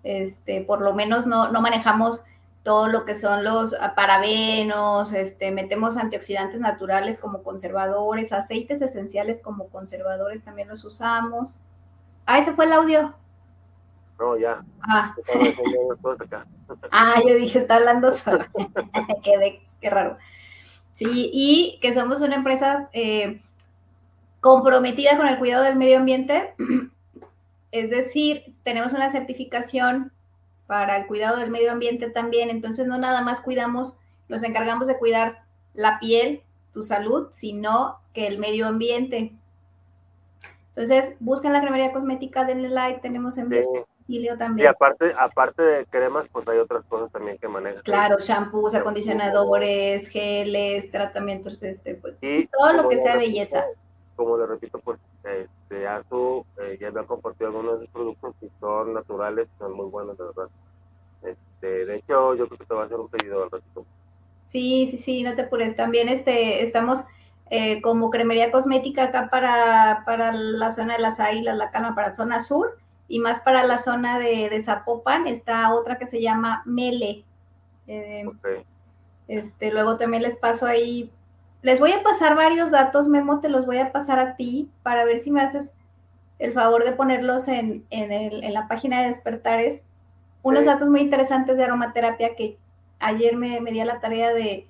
este, 0.04 0.62
por 0.62 0.82
lo 0.82 0.94
menos 0.94 1.28
no, 1.28 1.52
manejamos 1.62 2.24
todo 2.63 2.88
lo 2.88 3.06
que 3.06 3.15
son 3.15 3.43
los 3.43 3.76
parabenos, 3.95 5.13
este, 5.13 5.52
metemos 5.52 5.97
antioxidantes 5.97 6.60
naturales 6.60 7.17
como 7.17 7.41
conservadores, 7.41 8.34
aceites 8.34 8.82
esenciales 8.82 9.39
como 9.41 9.67
conservadores 9.69 10.43
también 10.43 10.67
los 10.67 10.84
usamos. 10.84 11.58
Ah, 12.26 12.39
ese 12.39 12.54
fue 12.54 12.65
el 12.65 12.74
audio. 12.74 13.15
No, 14.19 14.38
ya. 14.38 14.63
Ah, 14.82 15.15
ah 16.91 17.15
yo 17.28 17.34
dije, 17.36 17.60
está 17.60 17.78
hablando 17.78 18.15
solo. 18.15 18.45
qué, 19.24 19.65
qué 19.80 19.89
raro. 19.89 20.17
Sí, 20.93 21.32
y 21.34 21.80
que 21.82 21.93
somos 21.95 22.21
una 22.21 22.36
empresa 22.36 22.89
eh, 22.93 23.41
comprometida 24.39 25.17
con 25.17 25.28
el 25.28 25.39
cuidado 25.39 25.63
del 25.63 25.78
medio 25.78 25.97
ambiente 25.97 26.54
es 27.71 27.89
decir, 27.89 28.43
tenemos 28.63 28.93
una 28.93 29.10
certificación 29.10 30.12
para 30.71 30.95
el 30.95 31.05
cuidado 31.05 31.36
del 31.36 31.51
medio 31.51 31.69
ambiente 31.69 32.10
también, 32.10 32.49
entonces 32.49 32.88
no 32.88 32.97
nada 32.97 33.19
más 33.19 33.41
cuidamos, 33.41 33.99
nos 34.29 34.41
encargamos 34.41 34.88
de 34.88 34.97
cuidar 34.97 35.43
la 35.73 35.99
piel, 35.99 36.43
tu 36.71 36.81
salud, 36.81 37.27
sino 37.31 37.99
que 38.13 38.25
el 38.25 38.39
medio 38.39 38.67
ambiente. 38.67 39.34
Entonces, 40.69 41.13
busquen 41.19 41.51
la 41.51 41.60
cremería 41.60 41.91
cosmética, 41.91 42.45
denle 42.45 42.69
like, 42.69 43.01
tenemos 43.01 43.38
en 43.38 43.49
sí. 43.49 44.29
también. 44.38 44.65
Y 44.65 44.65
aparte, 44.65 45.13
aparte 45.19 45.62
de 45.62 45.86
cremas, 45.88 46.27
pues 46.31 46.47
hay 46.47 46.60
otras 46.60 46.86
cosas 46.86 47.12
también 47.12 47.38
que 47.38 47.49
manejan. 47.49 47.81
Claro, 47.84 48.15
shampoos, 48.17 48.73
acondicionadores, 48.73 50.07
geles, 50.07 50.89
tratamientos, 50.89 51.62
este, 51.63 51.95
pues, 51.95 52.15
todo 52.49 52.71
lo 52.71 52.88
que 52.88 52.97
sea 52.97 53.17
belleza. 53.17 53.65
Como 54.15 54.38
le 54.38 54.45
repito, 54.45 54.79
pues 54.79 54.97
este, 55.71 55.88
Azu 55.88 56.45
eh, 56.62 56.77
ya 56.79 56.91
me 56.91 56.99
ha 56.99 57.03
compartido 57.03 57.47
algunos 57.47 57.79
de 57.79 57.86
sus 57.86 57.93
productos 57.93 58.36
que 58.39 58.49
son 58.60 58.93
naturales, 58.93 59.47
son 59.57 59.73
muy 59.73 59.86
buenos, 59.86 60.17
de 60.17 60.25
verdad. 60.25 60.47
Este, 61.23 61.86
de 61.86 61.95
hecho, 61.95 62.36
yo 62.36 62.47
creo 62.47 62.60
que 62.60 62.65
te 62.65 62.73
va 62.73 62.84
a 62.84 62.86
hacer 62.86 62.99
un 62.99 63.07
pedido 63.07 63.43
al 63.43 63.51
ratito. 63.51 63.86
Sí, 64.45 64.88
sí, 64.88 64.97
sí, 64.97 65.23
no 65.23 65.34
te 65.36 65.43
apures. 65.43 65.75
También 65.75 66.10
este, 66.10 66.63
estamos 66.63 67.05
eh, 67.49 67.81
como 67.81 68.10
cremería 68.10 68.51
cosmética 68.51 69.05
acá 69.05 69.29
para, 69.29 70.03
para 70.05 70.34
la 70.34 70.71
zona 70.71 70.95
de 70.95 71.01
las 71.01 71.19
Águilas, 71.19 71.55
la 71.55 71.71
Calma, 71.71 71.95
para 71.95 72.13
zona 72.13 72.39
sur, 72.39 72.77
y 73.07 73.19
más 73.19 73.39
para 73.39 73.63
la 73.63 73.77
zona 73.77 74.19
de, 74.19 74.62
Zapopan 74.62 75.27
está 75.27 75.73
otra 75.73 75.97
que 75.97 76.07
se 76.07 76.21
llama 76.21 76.63
Mele. 76.65 77.23
Eh, 77.88 78.25
este, 79.27 79.71
luego 79.71 79.97
también 79.97 80.23
les 80.23 80.36
paso 80.36 80.65
ahí, 80.65 81.10
les 81.62 81.80
voy 81.80 81.91
a 81.91 82.04
pasar 82.04 82.36
varios 82.36 82.71
datos, 82.71 83.08
Memo, 83.08 83.39
te 83.39 83.50
los 83.50 83.65
voy 83.65 83.78
a 83.78 83.91
pasar 83.91 84.19
a 84.19 84.36
ti 84.36 84.69
para 84.84 85.06
ver 85.06 85.19
si 85.19 85.32
me 85.32 85.41
haces 85.41 85.71
el 86.39 86.54
favor 86.54 86.84
de 86.84 86.93
ponerlos 86.93 87.47
en, 87.47 87.86
en, 87.91 88.54
la 88.54 88.67
página 88.67 89.02
de 89.02 89.08
Despertares. 89.08 89.84
Unos 90.41 90.65
datos 90.65 90.89
muy 90.89 91.02
interesantes 91.02 91.58
de 91.58 91.63
aromaterapia 91.63 92.36
que 92.36 92.58
ayer 93.00 93.36
me, 93.36 93.62
me 93.62 93.71
di 93.71 93.80
a 93.80 93.86
la 93.86 94.00
tarea 94.00 94.34
de, 94.34 94.67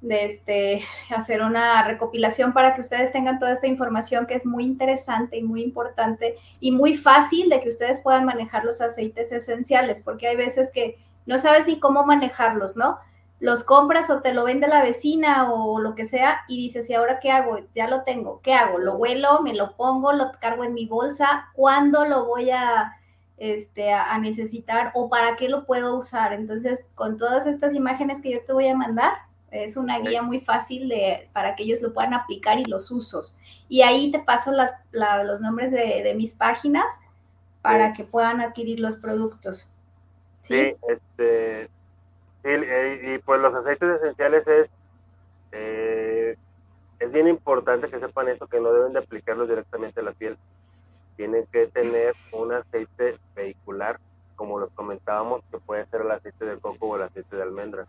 de 0.00 0.24
este, 0.24 0.82
hacer 1.14 1.42
una 1.42 1.82
recopilación 1.84 2.52
para 2.52 2.74
que 2.74 2.80
ustedes 2.80 3.12
tengan 3.12 3.38
toda 3.38 3.52
esta 3.52 3.66
información 3.66 4.26
que 4.26 4.34
es 4.34 4.44
muy 4.44 4.64
interesante 4.64 5.38
y 5.38 5.42
muy 5.42 5.62
importante 5.62 6.36
y 6.60 6.72
muy 6.72 6.96
fácil 6.96 7.48
de 7.48 7.60
que 7.60 7.68
ustedes 7.68 8.00
puedan 8.00 8.24
manejar 8.24 8.64
los 8.64 8.80
aceites 8.80 9.32
esenciales, 9.32 10.02
porque 10.02 10.28
hay 10.28 10.36
veces 10.36 10.70
que 10.72 10.98
no 11.24 11.38
sabes 11.38 11.66
ni 11.66 11.78
cómo 11.80 12.04
manejarlos, 12.04 12.76
¿no? 12.76 12.98
Los 13.38 13.64
compras 13.64 14.08
o 14.10 14.22
te 14.22 14.32
lo 14.32 14.44
vende 14.44 14.66
la 14.66 14.82
vecina 14.82 15.52
o 15.52 15.78
lo 15.78 15.94
que 15.94 16.04
sea 16.04 16.44
y 16.48 16.56
dices, 16.56 16.88
¿y 16.88 16.94
ahora 16.94 17.20
qué 17.20 17.30
hago? 17.30 17.58
Ya 17.74 17.86
lo 17.88 18.02
tengo, 18.02 18.40
¿qué 18.42 18.54
hago? 18.54 18.78
¿Lo 18.78 18.94
huelo? 18.94 19.42
¿Me 19.42 19.52
lo 19.52 19.76
pongo? 19.76 20.12
¿Lo 20.12 20.32
cargo 20.40 20.64
en 20.64 20.74
mi 20.74 20.86
bolsa? 20.86 21.48
¿Cuándo 21.54 22.06
lo 22.06 22.24
voy 22.24 22.50
a, 22.50 22.94
este, 23.36 23.92
a 23.92 24.18
necesitar 24.18 24.90
o 24.94 25.10
para 25.10 25.36
qué 25.36 25.48
lo 25.48 25.66
puedo 25.66 25.96
usar? 25.96 26.32
Entonces, 26.32 26.86
con 26.94 27.18
todas 27.18 27.46
estas 27.46 27.74
imágenes 27.74 28.22
que 28.22 28.30
yo 28.30 28.42
te 28.42 28.54
voy 28.54 28.68
a 28.68 28.76
mandar, 28.76 29.12
es 29.50 29.76
una 29.76 29.98
guía 29.98 30.22
muy 30.22 30.40
fácil 30.40 30.88
de, 30.88 31.28
para 31.32 31.54
que 31.54 31.64
ellos 31.64 31.80
lo 31.80 31.92
puedan 31.92 32.14
aplicar 32.14 32.58
y 32.58 32.64
los 32.64 32.90
usos. 32.90 33.36
Y 33.68 33.82
ahí 33.82 34.10
te 34.10 34.18
paso 34.20 34.52
las, 34.52 34.74
los 34.92 35.40
nombres 35.40 35.70
de, 35.70 36.12
mis 36.16 36.34
páginas 36.34 36.86
para 37.62 37.92
que 37.92 38.04
puedan 38.04 38.40
adquirir 38.40 38.80
los 38.80 38.96
productos. 38.96 39.68
Sí, 40.42 40.74
este, 40.88 41.68
y, 42.46 43.18
pues 43.18 43.40
los 43.40 43.54
aceites 43.54 44.00
esenciales 44.00 44.46
es, 44.46 44.70
eh, 45.52 46.36
es 46.98 47.12
bien 47.12 47.28
importante 47.28 47.88
que 47.88 48.00
sepan 48.00 48.28
esto, 48.28 48.46
que 48.46 48.60
no 48.60 48.72
deben 48.72 48.92
de 48.92 49.00
aplicarlos 49.00 49.48
directamente 49.48 50.00
a 50.00 50.04
la 50.04 50.12
piel. 50.12 50.36
Tienen 51.16 51.46
que 51.52 51.66
tener 51.66 52.14
un 52.32 52.52
aceite 52.52 53.18
vehicular, 53.34 53.98
como 54.36 54.58
los 54.58 54.70
comentábamos, 54.72 55.42
que 55.50 55.58
puede 55.58 55.86
ser 55.86 56.02
el 56.02 56.10
aceite 56.10 56.44
de 56.44 56.58
coco 56.58 56.88
o 56.88 56.96
el 56.96 57.02
aceite 57.02 57.36
de 57.36 57.42
almendra 57.42 57.86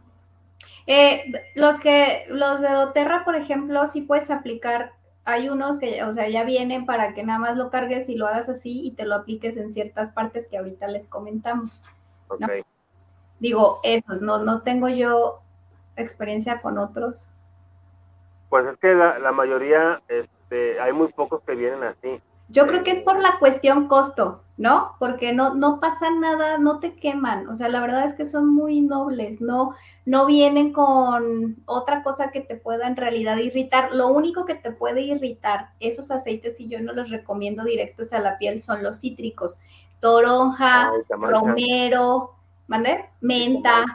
eh, 0.88 1.32
los 1.56 1.78
que, 1.80 2.26
los 2.30 2.62
de 2.62 2.70
doTERRA, 2.70 3.26
por 3.26 3.36
ejemplo, 3.36 3.86
sí 3.88 4.02
puedes 4.02 4.32
aplicar, 4.32 4.93
hay 5.26 5.50
unos 5.50 5.80
que, 5.80 6.04
o 6.04 6.13
sea, 6.13 6.30
ya 6.30 6.46
vienen 6.46 6.86
para 6.86 7.13
que 7.13 7.24
nada 7.24 7.39
más 7.39 7.58
lo 7.58 7.70
cargues 7.70 8.08
y 8.08 8.15
lo 8.15 8.26
hagas 8.26 8.48
así 8.48 8.82
y 8.86 8.91
te 8.91 9.06
lo 9.06 9.15
apliques 9.15 9.58
en 9.58 9.70
ciertas 9.70 10.12
partes 10.12 10.48
que 10.48 10.58
ahorita 10.58 10.88
les 10.88 11.06
comentamos. 11.08 11.84
Digo, 13.39 13.80
esos, 13.84 14.21
no, 14.21 14.39
no 14.39 14.62
tengo 14.62 14.89
yo 14.89 15.41
experiencia 15.95 16.62
con 16.62 16.78
otros. 16.78 17.30
Pues 18.50 18.65
es 18.67 18.78
que 18.78 18.95
la, 18.95 19.19
la 19.19 19.32
mayoría, 19.32 20.02
este, 20.08 20.80
hay 20.80 20.93
muy 20.93 21.10
pocos 21.10 21.41
que 21.43 21.56
vienen 21.56 21.84
así. 21.84 22.21
Yo 22.50 22.65
creo 22.65 22.82
que 22.84 22.91
es 22.91 23.02
por 23.02 23.19
la 23.19 23.39
cuestión 23.39 23.89
costo, 23.89 24.41
¿no? 24.56 24.93
Porque 25.00 25.34
no, 25.34 25.56
no 25.56 25.82
pasa 25.82 26.10
nada, 26.12 26.58
no 26.58 26.80
te 26.80 26.95
queman. 26.95 27.50
O 27.50 27.56
sea, 27.56 27.67
la 27.67 27.82
verdad 27.82 28.06
es 28.06 28.13
que 28.13 28.26
son 28.26 28.47
muy 28.47 28.80
nobles, 28.80 29.41
no, 29.41 29.76
no 30.06 30.26
vienen 30.26 30.71
con 30.71 31.58
otra 31.65 32.04
cosa 32.04 32.32
que 32.32 32.39
te 32.39 32.56
pueda 32.56 32.88
en 32.88 32.95
realidad 32.95 33.36
irritar. 33.36 33.91
Lo 33.93 34.08
único 34.08 34.45
que 34.45 34.56
te 34.56 34.71
puede 34.71 35.02
irritar, 35.02 35.71
esos 35.82 36.10
aceites, 36.10 36.58
y 36.62 36.69
yo 36.69 36.80
no 36.82 36.93
los 36.93 37.10
recomiendo 37.10 37.65
directos 37.65 38.13
a 38.13 38.21
la 38.21 38.38
piel, 38.38 38.62
son 38.62 38.82
los 38.82 39.02
cítricos. 39.02 39.60
Toronja, 40.00 40.89
romero, 41.10 42.37
¿vale? 42.67 43.10
Menta, 43.21 43.86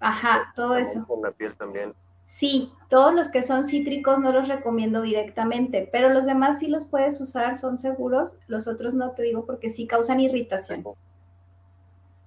ajá, 0.00 0.52
todo 0.54 0.76
eso. 0.76 1.06
Con 1.06 1.22
la 1.22 1.30
piel 1.30 1.54
también. 1.56 1.94
Sí, 2.26 2.72
todos 2.88 3.14
los 3.14 3.28
que 3.28 3.42
son 3.42 3.64
cítricos 3.64 4.18
no 4.18 4.32
los 4.32 4.48
recomiendo 4.48 5.02
directamente, 5.02 5.88
pero 5.92 6.10
los 6.10 6.26
demás 6.26 6.58
sí 6.58 6.66
los 6.66 6.84
puedes 6.84 7.20
usar, 7.20 7.56
son 7.56 7.78
seguros. 7.78 8.38
Los 8.48 8.66
otros 8.66 8.94
no 8.94 9.12
te 9.12 9.22
digo 9.22 9.46
porque 9.46 9.70
sí 9.70 9.86
causan 9.86 10.18
irritación. 10.18 10.82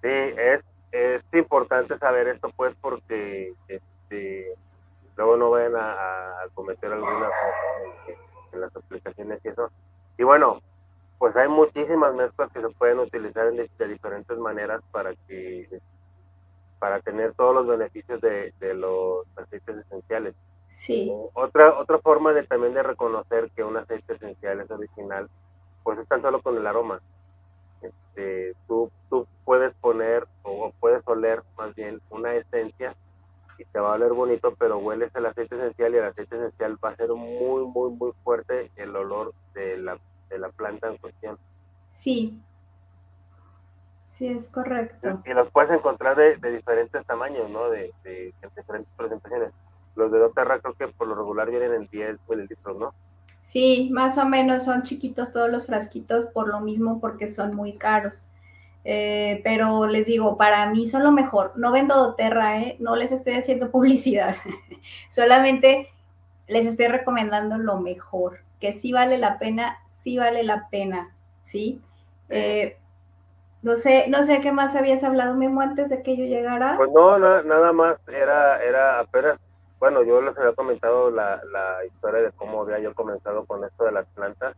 Sí, 0.02 0.08
es, 0.08 0.64
es 0.94 1.22
importante 1.34 1.98
saber 1.98 2.30
esto 2.30 2.50
pues 2.56 2.74
porque 2.80 3.54
este, 3.68 4.54
luego 5.18 5.36
no 5.36 5.50
vayan 5.50 5.74
a, 5.76 6.46
cometer 6.54 6.94
alguna 6.94 7.30
en, 8.08 8.16
en 8.54 8.62
las 8.62 8.74
aplicaciones 8.74 9.40
y 9.44 9.50
eso. 9.50 9.70
Y 10.18 10.24
bueno, 10.24 10.62
pues 11.20 11.36
hay 11.36 11.50
muchísimas 11.50 12.16
mezclas 12.16 12.52
que 12.52 12.62
se 12.62 12.70
pueden 12.70 13.00
utilizar 13.00 13.52
de, 13.52 13.70
de 13.78 13.88
diferentes 13.88 14.38
maneras 14.38 14.82
para 14.92 15.14
que 15.28 15.68
para 16.80 17.02
tener 17.02 17.34
todos 17.34 17.54
los 17.54 17.68
beneficios 17.68 18.22
de, 18.22 18.54
los 18.74 19.28
aceites 19.36 19.78
esenciales. 19.86 20.34
Sí. 20.70 21.12
Otra, 21.34 21.78
otra 21.78 22.00
forma 22.00 22.32
de 22.32 22.44
también 22.44 22.74
de 22.74 22.84
reconocer 22.84 23.52
que 23.56 23.64
un 23.64 23.76
aceite 23.76 24.14
esencial 24.14 24.62
es 24.62 24.72
original, 24.72 25.30
pues 25.84 26.00
es 26.00 26.08
tan 26.08 26.22
solo 26.22 26.42
con 26.42 26.56
el 26.56 26.66
aroma. 26.66 27.02
Este, 27.82 28.54
tú, 28.68 28.90
tú 29.10 29.28
puedes 29.44 29.74
poner 29.76 30.26
o 30.44 30.72
puedes 30.80 31.06
oler 31.06 31.44
más 31.58 31.76
bien 31.76 32.02
una 32.10 32.34
esencia 32.36 32.96
y 33.58 33.66
te 33.66 33.80
va 33.80 33.92
a 33.92 33.96
oler 33.96 34.14
bonito, 34.14 34.54
pero 34.58 34.78
hueles 34.78 35.14
el 35.16 35.26
aceite 35.26 35.56
esencial 35.56 35.94
y 35.94 35.98
el 35.98 36.06
aceite 36.06 36.38
esencial 36.38 36.78
va 36.84 36.90
a 36.90 36.96
ser 36.96 37.10
muy, 37.10 37.66
muy, 37.66 37.92
muy 37.92 38.12
fuerte 38.24 38.72
el 38.78 38.96
olor 38.96 39.34
de 39.54 39.78
la, 39.78 39.98
de 40.30 40.40
la 40.40 40.50
planta 40.50 40.88
en 40.88 40.98
cuestión. 40.98 41.38
Sí, 41.88 42.40
Sí, 44.10 44.28
es 44.28 44.48
correcto. 44.50 45.22
Y 45.26 45.30
los 45.30 45.50
puedes 45.52 45.72
encontrar 45.72 46.18
de, 46.18 46.36
diferentes 46.52 47.06
tamaños, 47.06 47.50
¿no? 47.50 47.70
De, 47.70 47.94
diferentes 48.44 48.92
presentaciones. 48.98 49.52
Los 49.96 50.12
de 50.12 50.20
doTERRA 50.20 50.60
creo 50.60 50.74
que 50.74 50.88
por 50.90 51.08
lo 51.08 51.16
regular 51.16 51.50
vienen 51.50 51.74
en 51.74 51.88
10 51.88 52.18
mililitros, 52.28 52.78
¿no? 52.78 52.94
Sí, 53.42 53.90
más 53.94 54.18
o 54.18 54.26
menos 54.26 54.66
son 54.66 54.84
chiquitos 54.84 55.32
todos 55.32 55.50
los 55.50 55.66
frasquitos 55.66 56.26
por 56.26 56.50
lo 56.50 56.60
mismo 56.60 57.00
porque 57.00 57.28
son 57.28 57.56
muy 57.56 57.78
caros. 57.78 58.26
Eh, 58.84 59.42
pero 59.44 59.88
les 59.88 60.08
digo, 60.08 60.38
para 60.38 60.70
mí 60.70 60.88
son 60.90 61.04
lo 61.04 61.12
mejor. 61.12 61.54
No 61.56 61.72
vendo 61.72 61.96
doTERRA, 61.96 62.60
¿eh? 62.60 62.78
no 62.80 62.96
les 62.96 63.12
estoy 63.12 63.36
haciendo 63.36 63.72
publicidad. 63.72 64.36
Solamente 65.10 65.90
les 66.48 66.66
estoy 66.66 66.88
recomendando 66.88 67.58
lo 67.58 67.80
mejor, 67.80 68.40
que 68.60 68.74
sí 68.74 68.92
vale 68.92 69.18
la 69.18 69.40
pena, 69.40 69.78
sí 70.00 70.18
vale 70.18 70.44
la 70.44 70.68
pena, 70.70 71.14
¿sí? 71.44 71.82
Eh, 72.30 72.78
no 73.62 73.76
sé, 73.76 74.06
no 74.08 74.24
sé 74.24 74.40
qué 74.42 74.52
más 74.52 74.76
habías 74.76 75.04
hablado, 75.04 75.36
Memo, 75.36 75.62
antes 75.62 75.90
de 75.90 76.02
que 76.02 76.16
yo 76.16 76.24
llegara. 76.26 76.78
Pues 76.78 76.92
no, 76.92 77.18
nada 77.20 77.74
más, 77.74 78.00
era, 78.08 78.64
era 78.64 79.00
apenas, 79.00 79.38
bueno, 79.80 80.04
yo 80.04 80.22
les 80.22 80.38
había 80.38 80.54
comentado 80.54 81.12
la, 81.12 81.42
la 81.52 81.86
historia 81.86 82.22
de 82.22 82.32
cómo 82.32 82.62
había 82.62 82.80
yo 82.80 82.94
comenzado 82.94 83.46
con 83.46 83.64
esto 83.64 83.86
de 83.86 83.92
las 83.92 84.06
plantas. 84.08 84.56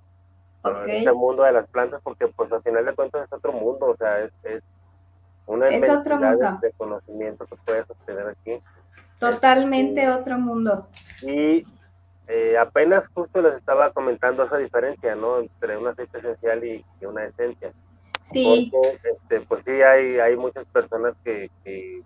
Okay. 0.64 1.00
Este 1.00 1.12
mundo 1.12 1.42
de 1.42 1.54
las 1.54 1.68
plantas, 1.70 2.02
porque 2.04 2.28
pues 2.28 2.54
al 2.54 2.62
final 2.62 2.86
de 2.86 2.94
cuentas 2.94 3.26
es 3.26 3.34
otro 3.34 3.52
mundo, 3.52 3.88
o 3.88 3.98
sea, 3.98 4.20
es, 4.20 4.32
es 4.44 4.64
una 5.48 5.70
es 5.70 5.90
otro 5.90 6.18
mundo. 6.18 6.60
de 6.62 6.72
conocimiento 6.74 7.46
que 7.48 7.56
puedes 7.66 7.90
obtener 7.90 8.28
aquí. 8.28 8.62
Totalmente 9.18 10.04
este, 10.04 10.14
otro 10.14 10.38
mundo. 10.38 10.88
Y 11.24 11.64
eh, 12.28 12.58
apenas 12.58 13.08
justo 13.14 13.42
les 13.42 13.56
estaba 13.56 13.92
comentando 13.92 14.44
esa 14.44 14.58
diferencia, 14.58 15.16
¿no? 15.16 15.40
Entre 15.40 15.78
un 15.78 15.88
aceite 15.88 16.20
esencial 16.20 16.64
y 16.64 16.84
una 17.06 17.26
esencia. 17.26 17.74
Sí. 18.24 18.72
este, 19.04 19.42
pues 19.42 19.64
sí, 19.66 19.72
hay, 19.72 20.20
hay 20.20 20.36
muchas 20.36 20.66
personas 20.68 21.16
que, 21.24 21.50
que, 21.64 22.02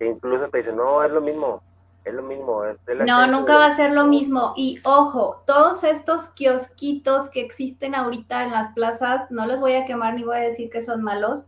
incluso 0.00 0.48
te 0.48 0.58
dicen, 0.58 0.76
no, 0.76 1.02
es 1.02 1.10
lo 1.10 1.20
mismo, 1.20 1.62
es 2.04 2.14
lo 2.14 2.22
mismo. 2.22 2.62
no, 3.06 3.26
nunca 3.26 3.56
va 3.56 3.66
a 3.66 3.76
ser 3.76 3.92
lo 3.92 4.06
mismo. 4.06 4.54
Y 4.56 4.80
ojo, 4.84 5.42
todos 5.46 5.84
estos 5.84 6.28
kiosquitos 6.28 7.28
que 7.28 7.40
existen 7.40 7.94
ahorita 7.94 8.44
en 8.44 8.52
las 8.52 8.72
plazas, 8.72 9.30
no 9.30 9.46
los 9.46 9.60
voy 9.60 9.74
a 9.74 9.84
quemar 9.84 10.14
ni 10.14 10.22
voy 10.22 10.36
a 10.36 10.40
decir 10.40 10.70
que 10.70 10.80
son 10.80 11.02
malos, 11.02 11.46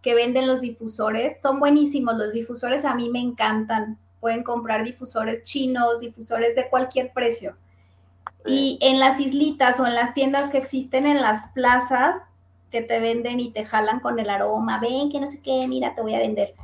que 0.00 0.14
venden 0.14 0.46
los 0.46 0.60
difusores, 0.60 1.40
son 1.40 1.58
buenísimos 1.58 2.16
los 2.16 2.32
difusores, 2.32 2.84
a 2.84 2.94
mí 2.94 3.10
me 3.10 3.20
encantan 3.20 3.98
pueden 4.24 4.42
comprar 4.42 4.84
difusores 4.84 5.42
chinos, 5.42 6.00
difusores 6.00 6.56
de 6.56 6.70
cualquier 6.70 7.12
precio. 7.12 7.58
Y 8.46 8.78
en 8.80 8.98
las 8.98 9.20
islitas 9.20 9.78
o 9.80 9.86
en 9.86 9.94
las 9.94 10.14
tiendas 10.14 10.48
que 10.48 10.56
existen 10.56 11.06
en 11.06 11.20
las 11.20 11.48
plazas 11.48 12.22
que 12.70 12.80
te 12.80 13.00
venden 13.00 13.38
y 13.38 13.50
te 13.50 13.66
jalan 13.66 14.00
con 14.00 14.18
el 14.18 14.30
aroma, 14.30 14.80
ven 14.80 15.12
que 15.12 15.20
no 15.20 15.26
sé 15.26 15.42
qué, 15.42 15.68
mira, 15.68 15.94
te 15.94 16.00
voy 16.00 16.14
a 16.14 16.20
vender. 16.20 16.54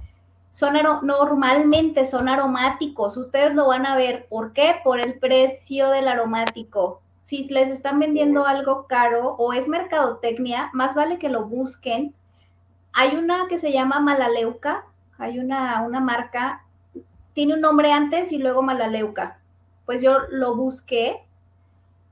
Son 0.51 0.73
normalmente 1.03 2.07
son 2.07 2.31
aromáticos, 2.31 3.19
ustedes 3.19 3.53
lo 3.53 3.67
van 3.67 3.85
a 3.85 3.95
ver. 3.95 4.27
¿Por 4.31 4.55
qué? 4.55 4.77
Por 4.83 4.99
el 4.99 5.19
precio 5.19 5.91
del 5.91 6.09
aromático. 6.09 7.03
Si 7.21 7.45
les 7.49 7.69
están 7.69 7.99
vendiendo 7.99 8.47
algo 8.47 8.87
caro 8.87 9.35
o 9.39 9.53
es 9.53 9.69
mercadotecnia, 9.69 10.71
más 10.73 10.95
vale 10.95 11.19
que 11.19 11.29
lo 11.29 11.45
busquen. 11.45 12.15
Hay 12.95 13.17
una 13.17 13.49
que 13.49 13.59
se 13.59 13.71
llama 13.71 14.01
Malaleuca, 14.01 14.87
hay 15.19 15.41
una, 15.41 15.83
una 15.83 16.01
marca, 16.01 16.65
tiene 17.41 17.55
un 17.55 17.63
nombre 17.63 17.91
antes 17.91 18.33
y 18.33 18.37
luego 18.37 18.61
Malaleuca. 18.61 19.39
Pues 19.87 20.03
yo 20.03 20.19
lo 20.31 20.57
busqué 20.57 21.23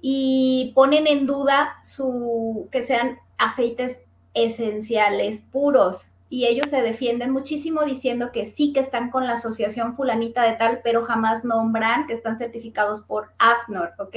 y 0.00 0.72
ponen 0.74 1.06
en 1.06 1.26
duda 1.26 1.76
su, 1.82 2.66
que 2.72 2.80
sean 2.80 3.18
aceites 3.36 3.98
esenciales 4.32 5.42
puros 5.52 6.06
y 6.30 6.46
ellos 6.46 6.70
se 6.70 6.80
defienden 6.80 7.30
muchísimo 7.30 7.82
diciendo 7.82 8.32
que 8.32 8.46
sí 8.46 8.72
que 8.72 8.80
están 8.80 9.10
con 9.10 9.26
la 9.26 9.34
asociación 9.34 9.96
fulanita 9.96 10.44
de 10.44 10.54
tal, 10.54 10.80
pero 10.82 11.04
jamás 11.04 11.44
nombran 11.44 12.06
que 12.06 12.14
están 12.14 12.38
certificados 12.38 13.02
por 13.02 13.28
AFNOR, 13.36 13.92
¿ok? 13.98 14.16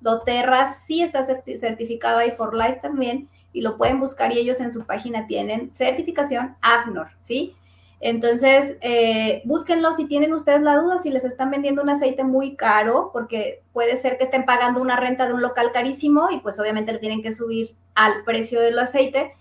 doTERRA 0.00 0.72
sí 0.72 1.00
está 1.00 1.24
certificada 1.24 2.26
y 2.26 2.32
For 2.32 2.56
Life 2.56 2.80
también, 2.82 3.28
y 3.52 3.60
lo 3.60 3.76
pueden 3.76 4.00
buscar 4.00 4.32
y 4.32 4.40
ellos 4.40 4.58
en 4.58 4.72
su 4.72 4.84
página 4.84 5.28
tienen 5.28 5.72
certificación 5.72 6.56
AFNOR, 6.60 7.12
¿sí? 7.20 7.54
Entonces, 8.00 8.78
eh, 8.80 9.42
búsquenlo 9.44 9.92
si 9.92 10.06
tienen 10.06 10.32
ustedes 10.32 10.62
la 10.62 10.78
duda, 10.78 10.98
si 10.98 11.10
les 11.10 11.26
están 11.26 11.50
vendiendo 11.50 11.82
un 11.82 11.90
aceite 11.90 12.24
muy 12.24 12.56
caro, 12.56 13.10
porque 13.12 13.62
puede 13.74 13.98
ser 13.98 14.16
que 14.16 14.24
estén 14.24 14.46
pagando 14.46 14.80
una 14.80 14.96
renta 14.96 15.26
de 15.26 15.34
un 15.34 15.42
local 15.42 15.70
carísimo 15.70 16.28
y 16.30 16.40
pues 16.40 16.58
obviamente 16.58 16.92
le 16.94 16.98
tienen 16.98 17.22
que 17.22 17.32
subir 17.32 17.76
al 17.94 18.24
precio 18.24 18.58
del 18.60 18.78
aceite 18.78 19.32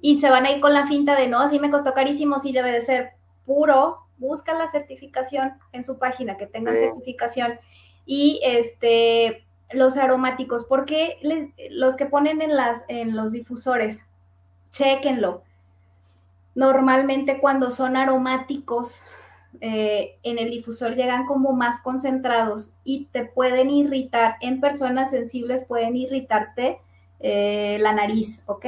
y 0.00 0.18
se 0.18 0.30
van 0.30 0.46
a 0.46 0.50
ir 0.50 0.60
con 0.62 0.72
la 0.72 0.86
finta 0.86 1.14
de 1.14 1.28
no, 1.28 1.46
si 1.48 1.60
me 1.60 1.70
costó 1.70 1.92
carísimo, 1.92 2.38
sí 2.38 2.52
debe 2.52 2.72
de 2.72 2.80
ser 2.80 3.10
puro. 3.44 3.98
Busca 4.16 4.54
la 4.54 4.66
certificación 4.66 5.52
en 5.72 5.84
su 5.84 5.98
página, 5.98 6.38
que 6.38 6.46
tengan 6.46 6.74
certificación. 6.74 7.60
Y 8.06 8.40
este, 8.42 9.44
los 9.72 9.98
aromáticos, 9.98 10.64
porque 10.64 11.18
los 11.70 11.96
que 11.96 12.06
ponen 12.06 12.40
en, 12.40 12.56
las, 12.56 12.82
en 12.88 13.14
los 13.14 13.32
difusores, 13.32 13.98
chequenlo 14.70 15.42
normalmente 16.56 17.38
cuando 17.38 17.70
son 17.70 17.96
aromáticos, 17.96 19.02
eh, 19.60 20.18
en 20.22 20.38
el 20.38 20.50
difusor 20.50 20.94
llegan 20.94 21.26
como 21.26 21.52
más 21.52 21.80
concentrados 21.80 22.74
y 22.82 23.06
te 23.12 23.24
pueden 23.24 23.70
irritar. 23.70 24.36
En 24.40 24.60
personas 24.60 25.10
sensibles 25.10 25.64
pueden 25.64 25.96
irritarte 25.96 26.78
eh, 27.20 27.78
la 27.80 27.92
nariz, 27.92 28.42
¿ok? 28.46 28.66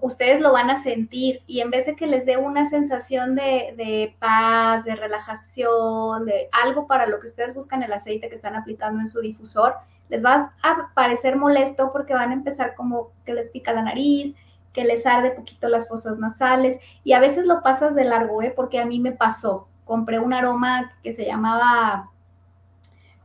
Ustedes 0.00 0.40
lo 0.40 0.52
van 0.52 0.70
a 0.70 0.82
sentir 0.82 1.42
y 1.46 1.60
en 1.60 1.70
vez 1.70 1.86
de 1.86 1.96
que 1.96 2.06
les 2.06 2.26
dé 2.26 2.36
una 2.36 2.66
sensación 2.68 3.34
de, 3.34 3.74
de 3.76 4.14
paz, 4.18 4.84
de 4.84 4.96
relajación, 4.96 6.26
de 6.26 6.48
algo 6.52 6.86
para 6.86 7.06
lo 7.06 7.18
que 7.18 7.26
ustedes 7.26 7.54
buscan 7.54 7.82
el 7.82 7.92
aceite 7.92 8.28
que 8.28 8.34
están 8.34 8.56
aplicando 8.56 9.00
en 9.00 9.08
su 9.08 9.20
difusor, 9.20 9.74
les 10.08 10.24
va 10.24 10.54
a 10.62 10.90
parecer 10.94 11.36
molesto 11.36 11.92
porque 11.92 12.14
van 12.14 12.30
a 12.30 12.34
empezar 12.34 12.74
como 12.74 13.12
que 13.24 13.34
les 13.34 13.48
pica 13.48 13.72
la 13.72 13.82
nariz, 13.82 14.34
que 14.72 14.84
les 14.84 15.06
arde 15.06 15.32
poquito 15.32 15.68
las 15.68 15.88
fosas 15.88 16.18
nasales 16.18 16.78
y 17.02 17.12
a 17.12 17.20
veces 17.20 17.46
lo 17.46 17.62
pasas 17.62 17.94
de 17.94 18.04
largo, 18.04 18.42
¿eh? 18.42 18.52
porque 18.54 18.80
a 18.80 18.86
mí 18.86 19.00
me 19.00 19.12
pasó. 19.12 19.68
Compré 19.84 20.20
un 20.20 20.32
aroma 20.32 20.92
que 21.02 21.12
se 21.12 21.24
llamaba, 21.24 22.10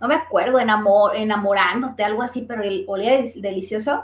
no 0.02 0.08
me 0.08 0.16
acuerdo, 0.16 0.60
enamor, 0.60 1.16
enamorándote, 1.16 2.04
algo 2.04 2.24
así, 2.24 2.42
pero 2.48 2.64
el 2.64 2.86
olía 2.88 3.22
delicioso. 3.36 4.04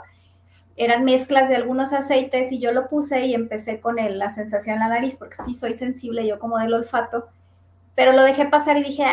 Eran 0.76 1.04
mezclas 1.04 1.48
de 1.48 1.56
algunos 1.56 1.92
aceites 1.92 2.52
y 2.52 2.60
yo 2.60 2.72
lo 2.72 2.88
puse 2.88 3.26
y 3.26 3.34
empecé 3.34 3.80
con 3.80 3.96
la 3.96 4.30
sensación 4.30 4.74
en 4.74 4.80
la 4.80 4.88
nariz, 4.88 5.16
porque 5.16 5.36
sí 5.44 5.54
soy 5.54 5.74
sensible 5.74 6.26
yo 6.26 6.38
como 6.38 6.58
del 6.58 6.72
olfato, 6.72 7.28
pero 7.94 8.12
lo 8.12 8.22
dejé 8.22 8.46
pasar 8.46 8.78
y 8.78 8.84
dije, 8.84 9.04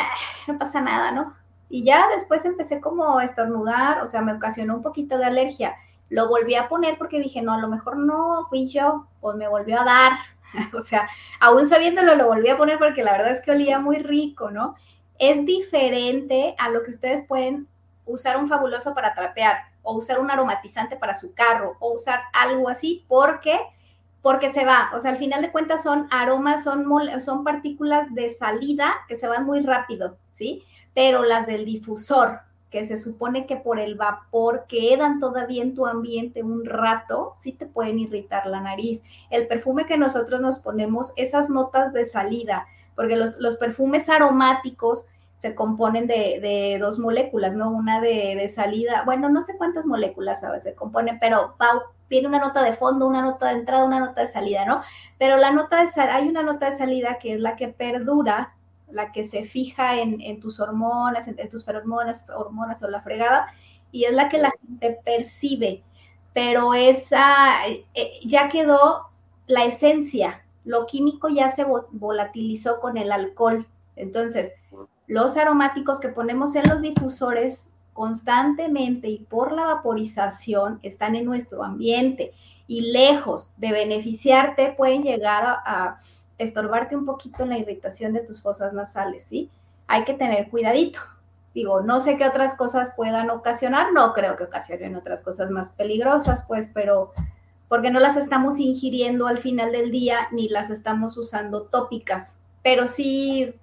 no 0.47 0.57
pasa 0.57 0.79
nada, 0.79 1.11
¿no? 1.11 1.33
Y 1.69 1.83
ya 1.83 2.07
después 2.15 2.45
empecé 2.45 2.79
como 2.79 3.17
a 3.17 3.25
estornudar, 3.25 4.01
o 4.01 4.07
sea, 4.07 4.21
me 4.21 4.33
ocasionó 4.33 4.75
un 4.75 4.81
poquito 4.81 5.17
de 5.17 5.25
alergia 5.25 5.75
lo 6.09 6.27
volví 6.27 6.55
a 6.55 6.67
poner 6.67 6.97
porque 6.97 7.19
dije, 7.19 7.41
no, 7.41 7.53
a 7.53 7.59
lo 7.59 7.67
mejor 7.67 7.97
no 7.97 8.47
fui 8.49 8.67
yo, 8.67 9.07
pues 9.21 9.35
me 9.37 9.47
volvió 9.47 9.79
a 9.79 9.85
dar. 9.85 10.11
o 10.77 10.81
sea, 10.81 11.07
aún 11.39 11.67
sabiéndolo, 11.67 12.15
lo 12.15 12.27
volví 12.27 12.49
a 12.49 12.57
poner 12.57 12.77
porque 12.77 13.03
la 13.03 13.13
verdad 13.13 13.31
es 13.31 13.41
que 13.41 13.51
olía 13.51 13.79
muy 13.79 13.97
rico, 13.97 14.51
¿no? 14.51 14.75
Es 15.17 15.45
diferente 15.45 16.55
a 16.57 16.69
lo 16.69 16.83
que 16.83 16.91
ustedes 16.91 17.25
pueden 17.27 17.67
usar 18.05 18.37
un 18.37 18.47
fabuloso 18.47 18.93
para 18.93 19.13
trapear 19.13 19.57
o 19.83 19.95
usar 19.95 20.19
un 20.19 20.31
aromatizante 20.31 20.95
para 20.95 21.13
su 21.13 21.33
carro 21.33 21.77
o 21.79 21.93
usar 21.93 22.21
algo 22.33 22.69
así 22.69 23.05
porque 23.07 23.59
porque 24.21 24.51
se 24.51 24.65
va, 24.65 24.91
o 24.93 24.99
sea, 24.99 25.11
al 25.11 25.17
final 25.17 25.41
de 25.41 25.51
cuentas 25.51 25.83
son 25.83 26.07
aromas, 26.11 26.63
son, 26.63 26.85
son 27.21 27.43
partículas 27.43 28.13
de 28.13 28.33
salida 28.33 28.93
que 29.07 29.15
se 29.15 29.27
van 29.27 29.45
muy 29.45 29.61
rápido, 29.61 30.17
¿sí? 30.33 30.63
Pero 30.93 31.23
las 31.23 31.47
del 31.47 31.65
difusor, 31.65 32.41
que 32.69 32.83
se 32.83 32.97
supone 32.97 33.45
que 33.45 33.57
por 33.57 33.79
el 33.79 33.95
vapor 33.95 34.65
quedan 34.67 35.19
todavía 35.19 35.63
en 35.63 35.75
tu 35.75 35.87
ambiente 35.87 36.43
un 36.43 36.65
rato, 36.65 37.33
sí 37.35 37.51
te 37.51 37.65
pueden 37.65 37.99
irritar 37.99 38.45
la 38.45 38.61
nariz. 38.61 39.01
El 39.29 39.47
perfume 39.47 39.85
que 39.85 39.97
nosotros 39.97 40.39
nos 40.41 40.59
ponemos, 40.59 41.13
esas 41.15 41.49
notas 41.49 41.93
de 41.93 42.05
salida, 42.05 42.67
porque 42.95 43.15
los, 43.15 43.57
perfumes 43.57 44.09
aromáticos 44.09 45.07
se 45.35 45.55
componen 45.55 46.05
de, 46.05 46.77
dos 46.79 46.99
moléculas, 46.99 47.55
¿no? 47.55 47.71
Una 47.71 48.01
de, 48.01 48.47
salida, 48.49 49.03
bueno, 49.05 49.29
no 49.29 49.41
sé 49.41 49.57
cuántas 49.57 49.85
moléculas 49.85 50.41
veces 50.41 50.63
se 50.63 50.75
componen, 50.75 51.17
pero 51.19 51.55
viene 52.09 52.27
una 52.27 52.39
nota 52.39 52.61
de 52.63 52.73
fondo, 52.73 53.07
una 53.07 53.21
nota 53.21 53.47
de 53.47 53.59
entrada, 53.59 53.85
una 53.85 53.99
nota 53.99 54.21
de 54.21 54.31
salida, 54.31 54.65
¿no? 54.65 54.81
Pero 55.17 55.37
la 55.37 55.51
nota 55.51 55.83
de 55.83 56.01
hay 56.01 56.27
una 56.27 56.43
nota 56.43 56.69
de 56.69 56.77
salida 56.77 57.17
que 57.19 57.33
es 57.33 57.39
la 57.39 57.55
que 57.55 57.69
perdura 57.69 58.53
la 58.91 59.11
que 59.11 59.23
se 59.23 59.43
fija 59.43 59.99
en, 59.99 60.39
tus 60.39 60.59
hormonas, 60.59 61.27
en, 61.27 61.49
tus 61.49 61.65
feromonas, 61.65 62.25
hormonas 62.29 62.81
o 62.83 62.89
la 62.89 63.01
fregada, 63.01 63.47
y 63.91 64.05
es 64.05 64.13
la 64.13 64.29
que 64.29 64.37
la 64.37 64.51
gente 64.51 64.99
percibe, 65.03 65.83
pero 66.33 66.73
esa 66.73 67.45
eh, 67.67 68.11
ya 68.23 68.49
quedó 68.49 69.09
la 69.47 69.65
esencia, 69.65 70.43
lo 70.63 70.85
químico 70.85 71.29
ya 71.29 71.49
se 71.49 71.65
volatilizó 71.91 72.79
con 72.79 72.97
el 72.97 73.11
alcohol. 73.11 73.67
Entonces, 73.95 74.51
los 75.07 75.37
aromáticos 75.37 75.99
que 75.99 76.09
ponemos 76.09 76.55
en 76.55 76.69
los 76.69 76.81
difusores 76.81 77.65
constantemente 77.93 79.09
y 79.09 79.19
por 79.19 79.51
la 79.51 79.65
vaporización 79.65 80.79
están 80.83 81.15
en 81.15 81.25
nuestro 81.25 81.63
ambiente. 81.63 82.33
Y 82.67 82.91
lejos 82.91 83.51
de 83.57 83.71
beneficiarte 83.71 84.73
pueden 84.77 85.01
llegar 85.01 85.43
a 85.43 85.97
estorbarte 86.39 86.95
un 86.95 87.05
poquito 87.05 87.43
en 87.43 87.49
la 87.49 87.57
irritación 87.57 88.13
de 88.13 88.21
tus 88.21 88.41
fosas 88.41 88.73
nasales, 88.73 89.25
¿sí? 89.25 89.51
Hay 89.87 90.05
que 90.05 90.13
tener 90.13 90.49
cuidadito. 90.49 90.99
Digo, 91.53 91.81
no 91.81 91.99
sé 91.99 92.15
qué 92.15 92.25
otras 92.25 92.55
cosas 92.55 92.93
puedan 92.95 93.29
ocasionar, 93.29 93.91
no 93.93 94.13
creo 94.13 94.35
que 94.35 94.45
ocasionen 94.45 94.95
otras 94.95 95.21
cosas 95.21 95.51
más 95.51 95.69
peligrosas, 95.69 96.45
pues, 96.47 96.69
pero 96.73 97.11
porque 97.67 97.91
no 97.91 97.99
las 97.99 98.15
estamos 98.15 98.59
ingiriendo 98.59 99.27
al 99.27 99.39
final 99.39 99.71
del 99.71 99.91
día 99.91 100.27
ni 100.31 100.47
las 100.47 100.69
estamos 100.69 101.17
usando 101.17 101.63
tópicas, 101.63 102.35
pero 102.63 102.87
sí, 102.87 103.53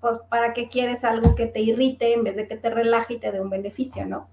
pues, 0.00 0.18
¿para 0.28 0.52
qué 0.52 0.68
quieres 0.68 1.04
algo 1.04 1.34
que 1.34 1.46
te 1.46 1.60
irrite 1.60 2.14
en 2.14 2.24
vez 2.24 2.36
de 2.36 2.48
que 2.48 2.56
te 2.56 2.70
relaje 2.70 3.14
y 3.14 3.18
te 3.18 3.30
dé 3.30 3.40
un 3.40 3.50
beneficio, 3.50 4.06
no? 4.06 4.28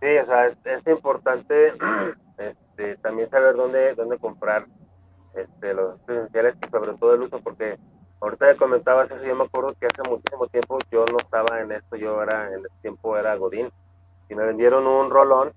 Sí, 0.00 0.16
o 0.18 0.26
sea, 0.26 0.46
es, 0.46 0.86
importante 0.86 1.72
este, 2.38 2.96
también 2.96 3.28
saber 3.28 3.56
dónde, 3.56 3.94
dónde 3.94 4.18
comprar 4.18 4.66
este, 5.36 5.74
los 5.74 6.00
esenciales 6.08 6.56
y 6.66 6.70
sobre 6.70 6.94
todo 6.94 7.14
el 7.14 7.22
uso, 7.22 7.40
porque 7.40 7.78
ahorita 8.20 8.52
ya 8.52 8.58
comentabas 8.58 9.10
eso, 9.10 9.24
yo 9.24 9.34
me 9.34 9.44
acuerdo 9.44 9.74
que 9.78 9.86
hace 9.86 10.08
muchísimo 10.08 10.46
tiempo 10.46 10.78
yo 10.90 11.04
no 11.06 11.18
estaba 11.18 11.60
en 11.60 11.72
esto, 11.72 11.96
yo 11.96 12.22
era, 12.22 12.48
en 12.48 12.60
el 12.60 12.66
tiempo 12.80 13.16
era 13.16 13.36
Godín, 13.36 13.70
y 14.28 14.34
me 14.34 14.44
vendieron 14.46 14.86
un 14.86 15.10
rolón 15.10 15.52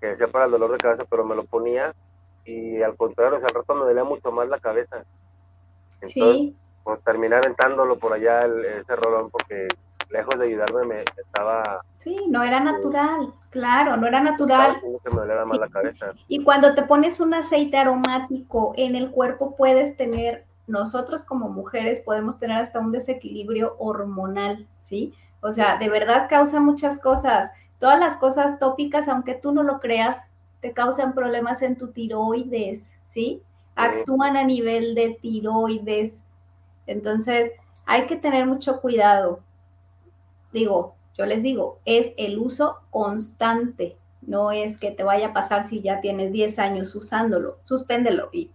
que 0.00 0.08
decía 0.08 0.28
para 0.28 0.46
el 0.46 0.50
dolor 0.50 0.72
de 0.72 0.78
cabeza, 0.78 1.04
pero 1.08 1.24
me 1.24 1.34
lo 1.34 1.44
ponía 1.44 1.94
y 2.44 2.82
al 2.82 2.96
contrario, 2.96 3.36
o 3.36 3.40
sea, 3.40 3.48
al 3.48 3.54
rato 3.54 3.74
me 3.74 3.84
dolía 3.84 4.04
mucho 4.04 4.32
más 4.32 4.48
la 4.48 4.58
cabeza. 4.58 5.04
Entonces, 5.94 6.12
sí. 6.12 6.56
pues 6.82 7.02
terminé 7.04 7.36
aventándolo 7.36 7.98
por 7.98 8.12
allá 8.12 8.46
ese 8.46 8.96
rolón 8.96 9.30
porque 9.30 9.68
lejos 10.10 10.38
de 10.38 10.46
ayudarme 10.46 10.86
me 10.86 11.04
estaba... 11.16 11.82
Sí, 11.98 12.16
no 12.28 12.42
era 12.42 12.60
natural, 12.60 13.32
claro, 13.50 13.96
no 13.96 14.06
era 14.06 14.20
natural. 14.20 14.80
Y 16.28 16.42
cuando 16.44 16.74
te 16.74 16.82
pones 16.82 17.20
un 17.20 17.34
aceite 17.34 17.76
aromático 17.76 18.72
en 18.76 18.94
el 18.94 19.10
cuerpo 19.10 19.56
puedes 19.56 19.96
tener, 19.96 20.46
nosotros 20.66 21.22
como 21.22 21.48
mujeres 21.48 22.00
podemos 22.00 22.38
tener 22.38 22.58
hasta 22.58 22.78
un 22.78 22.92
desequilibrio 22.92 23.76
hormonal, 23.78 24.66
¿sí? 24.82 25.14
O 25.40 25.52
sea, 25.52 25.78
de 25.78 25.88
verdad 25.88 26.28
causa 26.28 26.60
muchas 26.60 26.98
cosas. 26.98 27.50
Todas 27.78 27.98
las 28.00 28.16
cosas 28.16 28.58
tópicas, 28.58 29.08
aunque 29.08 29.34
tú 29.34 29.52
no 29.52 29.62
lo 29.62 29.80
creas, 29.80 30.18
te 30.60 30.72
causan 30.72 31.14
problemas 31.14 31.62
en 31.62 31.76
tu 31.76 31.88
tiroides, 31.88 32.90
¿sí? 33.06 33.42
Actúan 33.76 34.36
a 34.36 34.44
nivel 34.44 34.94
de 34.94 35.18
tiroides, 35.20 36.24
Entonces, 36.86 37.52
hay 37.86 38.06
que 38.06 38.16
tener 38.16 38.46
mucho 38.46 38.80
cuidado. 38.80 39.40
Digo, 40.52 40.96
yo 41.16 41.26
les 41.26 41.42
digo, 41.42 41.80
es 41.84 42.12
el 42.16 42.38
uso 42.38 42.80
constante, 42.90 43.96
no 44.22 44.52
es 44.52 44.78
que 44.78 44.90
te 44.90 45.02
vaya 45.02 45.28
a 45.28 45.32
pasar 45.32 45.64
si 45.64 45.82
ya 45.82 46.00
tienes 46.00 46.32
10 46.32 46.58
años 46.58 46.94
usándolo, 46.94 47.58
suspéndelo 47.64 48.28
y 48.32 48.52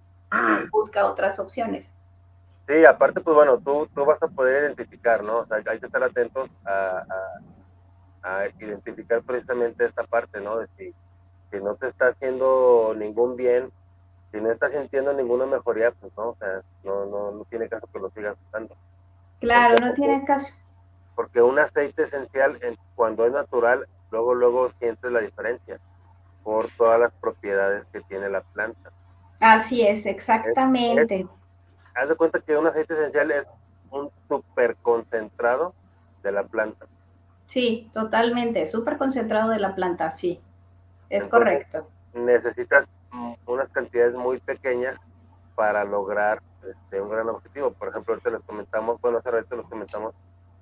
busca 0.71 1.05
otras 1.05 1.39
opciones. 1.39 1.91
Sí, 2.67 2.85
aparte, 2.85 3.19
pues 3.19 3.35
bueno, 3.35 3.59
tú, 3.59 3.87
tú 3.93 4.05
vas 4.05 4.21
a 4.23 4.27
poder 4.27 4.63
identificar, 4.63 5.23
¿no? 5.23 5.39
O 5.39 5.45
sea, 5.45 5.57
hay 5.65 5.79
que 5.79 5.85
estar 5.85 6.01
atentos 6.01 6.49
a, 6.65 7.03
a, 8.23 8.47
identificar 8.59 9.21
precisamente 9.21 9.85
esta 9.85 10.03
parte, 10.03 10.39
¿no? 10.39 10.59
De 10.59 10.67
si, 10.77 10.93
si, 11.51 11.57
no 11.57 11.75
te 11.75 11.89
está 11.89 12.07
haciendo 12.07 12.93
ningún 12.97 13.35
bien, 13.35 13.69
si 14.31 14.39
no 14.39 14.49
estás 14.49 14.71
sintiendo 14.71 15.11
ninguna 15.11 15.45
mejoría, 15.45 15.91
pues 15.91 16.13
no, 16.15 16.29
o 16.29 16.35
sea, 16.37 16.61
no, 16.85 17.05
no, 17.05 17.31
no 17.31 17.45
tiene 17.45 17.67
caso 17.67 17.87
que 17.91 17.99
lo 17.99 18.09
sigas 18.11 18.37
usando. 18.47 18.75
Claro, 19.41 19.75
no 19.81 19.93
tiene 19.93 20.23
caso. 20.23 20.53
Porque 21.15 21.41
un 21.41 21.59
aceite 21.59 22.03
esencial, 22.03 22.59
cuando 22.95 23.25
es 23.25 23.33
natural, 23.33 23.87
luego, 24.11 24.33
luego 24.33 24.71
sientes 24.79 25.11
la 25.11 25.19
diferencia 25.19 25.79
por 26.43 26.67
todas 26.77 26.99
las 26.99 27.13
propiedades 27.13 27.85
que 27.91 28.01
tiene 28.01 28.29
la 28.29 28.41
planta. 28.41 28.91
Así 29.39 29.85
es, 29.85 30.05
exactamente. 30.05 31.27
haz 31.95 32.09
de 32.09 32.15
cuenta 32.15 32.39
que 32.39 32.57
un 32.57 32.67
aceite 32.67 32.93
esencial 32.93 33.31
es 33.31 33.45
un 33.91 34.09
super 34.27 34.75
concentrado 34.77 35.73
de 36.23 36.31
la 36.31 36.43
planta. 36.43 36.85
Sí, 37.45 37.89
totalmente, 37.93 38.65
súper 38.65 38.97
concentrado 38.97 39.51
de 39.51 39.59
la 39.59 39.75
planta, 39.75 40.11
sí, 40.11 40.41
es 41.09 41.27
correcto. 41.27 41.87
Necesitas 42.13 42.87
unas 43.45 43.69
cantidades 43.69 44.15
muy 44.15 44.39
pequeñas 44.39 44.97
para 45.55 45.83
lograr 45.83 46.41
este, 46.67 47.01
un 47.01 47.09
gran 47.09 47.29
objetivo. 47.29 47.71
Por 47.73 47.89
ejemplo, 47.89 48.13
ahorita 48.13 48.29
les 48.31 48.41
comentamos, 48.41 48.99
bueno, 49.01 49.19
hace 49.19 49.31
rato 49.31 49.55
les 49.55 49.67
comentamos 49.67 50.15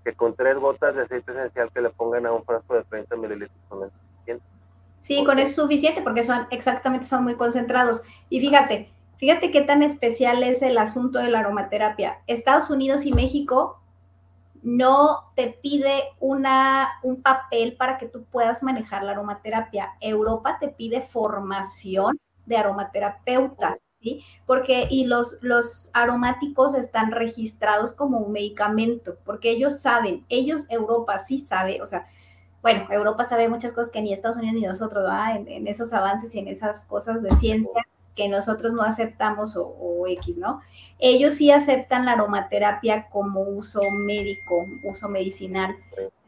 que 0.03 0.13
con 0.13 0.35
tres 0.35 0.57
gotas 0.57 0.95
de 0.95 1.03
aceite 1.03 1.31
esencial 1.31 1.69
que 1.73 1.81
le 1.81 1.89
pongan 1.89 2.25
a 2.25 2.31
un 2.31 2.43
frasco 2.43 2.75
de 2.75 2.83
30 2.83 3.15
mililitros 3.15 3.57
son 3.69 3.91
suficiente. 3.91 4.45
Sí, 4.99 5.23
con 5.23 5.39
eso 5.39 5.49
es 5.49 5.55
suficiente 5.55 6.01
porque 6.01 6.23
son 6.23 6.47
exactamente, 6.51 7.05
son 7.05 7.23
muy 7.23 7.35
concentrados. 7.35 8.03
Y 8.29 8.39
fíjate, 8.39 8.91
fíjate 9.17 9.51
qué 9.51 9.61
tan 9.61 9.83
especial 9.83 10.43
es 10.43 10.61
el 10.61 10.77
asunto 10.77 11.19
de 11.19 11.29
la 11.29 11.39
aromaterapia. 11.39 12.19
Estados 12.27 12.69
Unidos 12.69 13.05
y 13.05 13.13
México 13.13 13.81
no 14.63 15.31
te 15.35 15.47
pide 15.61 16.03
una, 16.19 16.87
un 17.03 17.21
papel 17.21 17.75
para 17.77 17.97
que 17.97 18.07
tú 18.07 18.25
puedas 18.25 18.61
manejar 18.63 19.03
la 19.03 19.11
aromaterapia. 19.11 19.93
Europa 19.99 20.57
te 20.59 20.69
pide 20.69 21.01
formación 21.01 22.19
de 22.45 22.57
aromaterapeuta. 22.57 23.77
¿Sí? 24.01 24.23
Porque, 24.47 24.87
y 24.89 25.05
los, 25.05 25.37
los 25.41 25.91
aromáticos 25.93 26.73
están 26.73 27.11
registrados 27.11 27.93
como 27.93 28.17
un 28.17 28.31
medicamento, 28.31 29.17
porque 29.23 29.51
ellos 29.51 29.79
saben, 29.79 30.25
ellos, 30.27 30.65
Europa 30.69 31.19
sí 31.19 31.37
sabe, 31.37 31.81
o 31.83 31.85
sea, 31.85 32.05
bueno, 32.61 32.87
Europa 32.91 33.23
sabe 33.25 33.49
muchas 33.49 33.73
cosas 33.73 33.91
que 33.91 34.01
ni 34.01 34.13
Estados 34.13 34.37
Unidos 34.37 34.55
ni 34.55 34.67
nosotros, 34.67 35.03
¿verdad? 35.03 35.35
En, 35.35 35.67
esos 35.67 35.93
avances 35.93 36.33
y 36.35 36.39
en 36.39 36.47
esas 36.47 36.83
cosas 36.85 37.21
de 37.21 37.31
ciencia 37.31 37.85
que 38.15 38.27
nosotros 38.27 38.73
no 38.73 38.81
aceptamos 38.83 39.55
o, 39.55 39.67
o, 39.67 40.07
X, 40.07 40.37
¿no? 40.37 40.61
Ellos 40.99 41.35
sí 41.35 41.51
aceptan 41.51 42.05
la 42.05 42.13
aromaterapia 42.13 43.07
como 43.09 43.41
uso 43.41 43.81
médico, 43.91 44.67
uso 44.83 45.09
medicinal. 45.09 45.75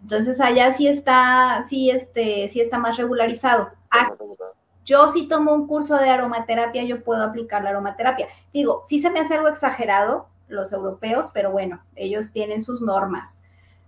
Entonces 0.02 0.40
allá 0.40 0.72
sí 0.72 0.88
está, 0.88 1.64
sí, 1.68 1.90
este, 1.90 2.48
sí 2.48 2.62
está 2.62 2.78
más 2.78 2.98
regularizado. 2.98 3.70
Yo 4.86 5.08
si 5.08 5.28
tomo 5.28 5.54
un 5.54 5.68
curso 5.68 5.98
de 5.98 6.10
aromaterapia, 6.10 6.84
yo 6.84 7.04
puedo 7.04 7.24
aplicar 7.24 7.64
la 7.64 7.70
aromaterapia. 7.70 8.28
Digo, 8.54 8.82
sí 8.86 9.02
se 9.02 9.10
me 9.10 9.20
hace 9.20 9.36
algo 9.36 9.48
exagerado 9.48 10.28
los 10.48 10.72
europeos, 10.72 11.32
pero 11.34 11.52
bueno, 11.52 11.82
ellos 11.96 12.32
tienen 12.32 12.62
sus 12.62 12.82
normas. 12.82 13.36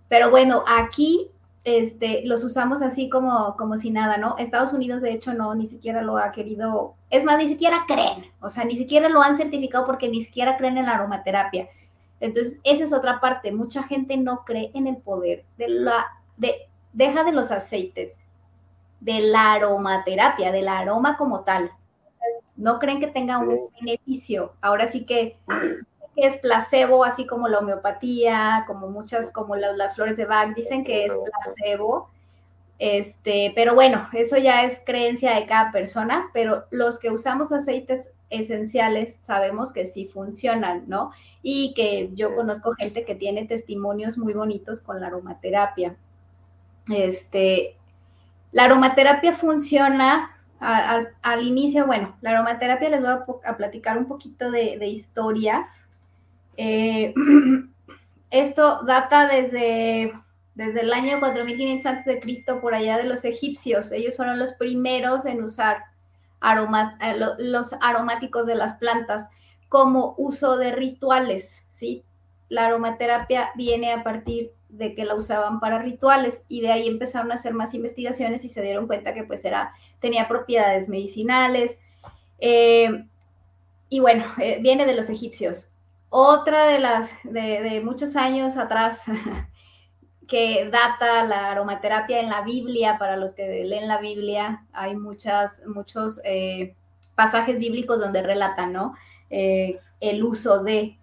Pero 0.08 0.30
bueno, 0.30 0.64
aquí 0.68 1.30
este, 1.66 2.22
los 2.26 2.44
usamos 2.44 2.84
así 2.84 3.10
como, 3.10 3.58
como 3.58 3.76
si 3.76 3.90
nada, 3.90 4.18
¿no? 4.18 4.36
Estados 4.38 4.72
Unidos, 4.72 5.02
de 5.02 5.12
hecho, 5.12 5.34
no, 5.34 5.56
ni 5.56 5.66
siquiera 5.66 6.02
lo 6.04 6.18
ha 6.18 6.32
querido, 6.32 6.94
es 7.10 7.26
más, 7.26 7.40
ni 7.40 7.50
siquiera 7.50 7.86
creen, 7.88 8.26
o 8.40 8.50
sea, 8.50 8.66
ni 8.66 8.78
siquiera 8.78 9.10
lo 9.10 9.24
han 9.24 9.36
certificado 9.36 9.86
porque 9.86 10.08
ni 10.08 10.24
siquiera 10.24 10.58
creen 10.58 10.78
en 10.78 10.86
la 10.86 10.94
aromaterapia. 10.94 11.68
Entonces, 12.20 12.60
esa 12.64 12.84
es 12.84 12.94
otra 12.94 13.20
parte, 13.20 13.52
mucha 13.52 13.82
gente 13.82 14.16
no 14.16 14.46
cree 14.46 14.70
en 14.76 14.86
el 14.86 14.98
poder 14.98 15.44
de 15.58 15.70
la, 15.70 16.06
de, 16.38 16.54
deja 16.94 17.24
de 17.24 17.32
los 17.32 17.52
aceites, 17.52 18.16
de 19.06 19.20
la 19.20 19.54
aromaterapia, 19.54 20.52
del 20.52 20.68
aroma 20.68 21.16
como 21.16 21.44
tal. 21.44 21.72
No 22.56 22.80
creen 22.80 23.00
que 23.00 23.08
tenga 23.08 23.38
un 23.38 23.70
beneficio. 23.80 24.54
Ahora 24.62 24.88
sí 24.88 25.06
que, 25.06 25.38
es 26.16 26.38
placebo, 26.38 27.04
así 27.04 27.28
como 27.28 27.48
la 27.48 27.60
homeopatía, 27.60 28.64
como 28.66 28.88
muchas, 28.88 29.30
como 29.32 29.56
las 29.58 29.96
flores 29.96 30.18
de 30.18 30.26
Bach, 30.26 30.56
dicen 30.56 30.84
que 30.84 31.06
es 31.06 31.14
placebo. 31.14 32.10
Este, 32.80 33.52
pero 33.54 33.76
bueno, 33.76 34.10
eso 34.14 34.38
ya 34.38 34.64
es 34.64 34.82
creencia 34.84 35.36
de 35.36 35.46
cada 35.46 35.72
persona, 35.72 36.30
pero 36.34 36.66
los 36.72 36.98
que 36.98 37.12
usamos 37.12 37.52
aceites 37.52 38.10
esenciales 38.32 39.20
sabemos 39.22 39.72
que 39.72 39.86
sí 39.86 40.08
funcionan, 40.08 40.86
¿no? 40.88 41.12
Y 41.44 41.74
que 41.76 42.10
yo 42.16 42.34
conozco 42.34 42.72
gente 42.72 43.06
que 43.06 43.14
tiene 43.14 43.46
testimonios 43.46 44.18
muy 44.18 44.34
bonitos 44.34 44.82
con 44.82 45.00
la 45.00 45.08
aromaterapia. 45.08 45.96
Este, 46.90 47.78
la 48.56 48.64
aromaterapia 48.64 49.34
funciona 49.34 50.32
al, 50.62 51.46
inicio, 51.46 51.86
bueno, 51.86 52.16
la 52.22 52.30
aromaterapia 52.30 52.90
les 52.90 53.02
voy 53.02 53.12
a, 53.44 53.58
platicar 53.58 53.98
un 53.98 54.06
poquito 54.06 54.50
de, 54.50 54.88
historia. 54.88 55.68
Eh, 56.56 57.14
esto 58.32 58.80
data 58.84 59.28
desde, 59.28 60.14
desde 60.54 60.82
el 60.84 60.94
año 60.94 61.20
4500 61.20 61.86
a.C., 61.86 62.22
por 62.62 62.74
allá 62.74 62.98
de 62.98 63.04
los 63.04 63.26
egipcios. 63.26 63.92
Ellos 63.92 64.16
fueron 64.16 64.40
los 64.40 64.54
primeros 64.54 65.26
en 65.26 65.44
usar 65.44 65.84
eh, 67.02 67.20
los 67.40 67.74
aromáticos 67.82 68.46
de 68.46 68.56
las 68.56 68.76
plantas 68.76 69.28
como 69.68 70.16
uso 70.18 70.56
de 70.56 70.72
rituales, 70.72 71.62
¿sí? 71.72 72.06
La 72.48 72.68
aromaterapia 72.68 73.50
viene 73.56 73.92
a 73.92 74.02
partir 74.02 74.54
de 74.78 74.94
que 74.94 75.06
la 75.06 75.16
usaban 75.16 75.60
para 75.60 75.80
rituales 75.80 76.44
y 76.48 76.62
de 76.62 76.72
ahí 76.72 76.88
empezaron 76.88 77.32
a 77.32 77.36
hacer 77.36 77.54
más 77.54 77.74
investigaciones 77.74 78.44
y 78.46 78.50
se 78.50 78.62
dieron 78.62 78.88
cuenta 78.88 79.14
que 79.14 79.24
pues 79.24 79.46
era, 79.46 79.74
tenía 80.00 80.28
propiedades 80.28 80.90
medicinales. 80.90 81.78
Eh, 82.40 83.06
y 83.90 84.00
bueno, 84.00 84.26
eh, 84.40 84.60
viene 84.62 84.86
de 84.86 84.96
los 84.96 85.10
egipcios. 85.10 85.72
Otra 86.10 86.68
de 86.68 86.80
las, 86.80 87.10
de, 87.24 87.82
muchos 87.84 88.16
años 88.16 88.58
atrás, 88.58 89.04
que 90.28 90.70
data 90.70 91.26
la 91.26 91.52
aromaterapia 91.52 92.20
en 92.20 92.30
la 92.30 92.42
Biblia, 92.42 92.98
para 92.98 93.18
los 93.18 93.34
que 93.34 93.64
leen 93.64 93.88
la 93.88 94.00
Biblia, 94.00 94.66
hay 94.74 94.96
muchas, 94.96 95.62
muchos 95.68 96.20
eh, 96.24 96.76
pasajes 97.16 97.60
bíblicos 97.60 98.00
donde 98.00 98.22
relatan, 98.22 98.74
¿no? 98.74 98.96
el 99.30 100.24
uso 100.24 100.64
de 100.64 100.98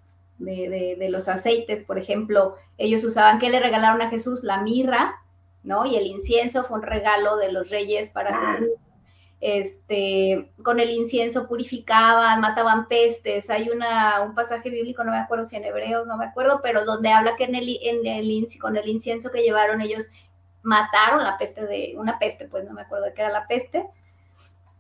de, 0.45 1.09
los 1.09 1.29
aceites, 1.29 1.85
por 1.85 1.99
ejemplo, 1.99 2.55
ellos 2.79 3.05
usaban, 3.05 3.39
¿qué 3.39 3.51
le 3.51 3.61
regalaron 3.61 4.03
a 4.03 4.11
Jesús? 4.11 4.43
La 4.43 4.63
mirra, 4.63 5.17
¿no? 5.63 5.87
Y 5.87 5.97
el 5.97 6.07
incienso 6.07 6.65
fue 6.65 6.79
un 6.79 6.83
regalo 6.83 7.37
de 7.37 7.53
los 7.53 7.71
reyes 7.71 8.11
para 8.11 8.31
ah. 8.31 8.53
Jesús. 8.53 8.71
Este, 9.41 10.53
con 10.63 10.79
el 10.79 10.91
incienso 10.91 11.49
purificaban, 11.49 12.41
mataban 12.41 12.87
pestes. 12.87 13.51
Hay 13.51 13.71
una, 13.71 14.23
un 14.23 14.37
pasaje 14.37 14.71
bíblico, 14.71 15.03
no 15.03 15.11
me 15.11 15.19
acuerdo 15.19 15.47
si 15.47 15.57
en 15.57 15.65
hebreos, 15.65 16.07
no 16.07 16.17
me 16.17 16.27
acuerdo, 16.27 16.61
pero 16.63 16.85
donde 16.85 17.11
habla 17.11 17.35
que 17.37 17.45
en 17.45 17.57
el, 17.57 17.77
en 17.83 18.07
el, 18.07 18.47
con 18.61 18.77
el 18.77 18.89
incienso 18.89 19.33
que 19.33 19.43
llevaron 19.43 19.81
ellos 19.81 20.07
mataron 20.63 21.25
la 21.25 21.39
peste 21.39 21.67
de, 21.67 21.95
una 21.97 22.19
peste, 22.19 22.47
pues 22.47 22.65
no 22.65 22.73
me 22.73 22.83
acuerdo 22.83 23.07
de 23.07 23.15
qué 23.15 23.23
era 23.23 23.33
la 23.33 23.47
peste, 23.47 23.89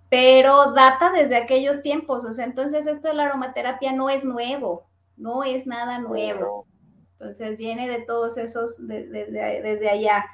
pero 0.09 0.73
data 0.73 1.11
desde 1.11 1.37
aquellos 1.37 1.83
tiempos, 1.83 2.25
o 2.25 2.33
sea, 2.33 2.45
entonces 2.45 2.87
esto 2.87 3.09
de 3.09 3.15
la 3.15 3.25
aromaterapia 3.25 3.93
no 3.93 4.11
es 4.11 4.25
nuevo, 4.25 4.87
no 5.17 5.45
es 5.45 5.67
nada 5.67 5.99
nuevo. 5.99 6.67
Entonces 7.13 7.57
viene 7.57 7.89
de 7.89 8.03
todos 8.03 8.37
esos, 8.37 8.87
desde 8.87 9.89
allá. 9.89 10.25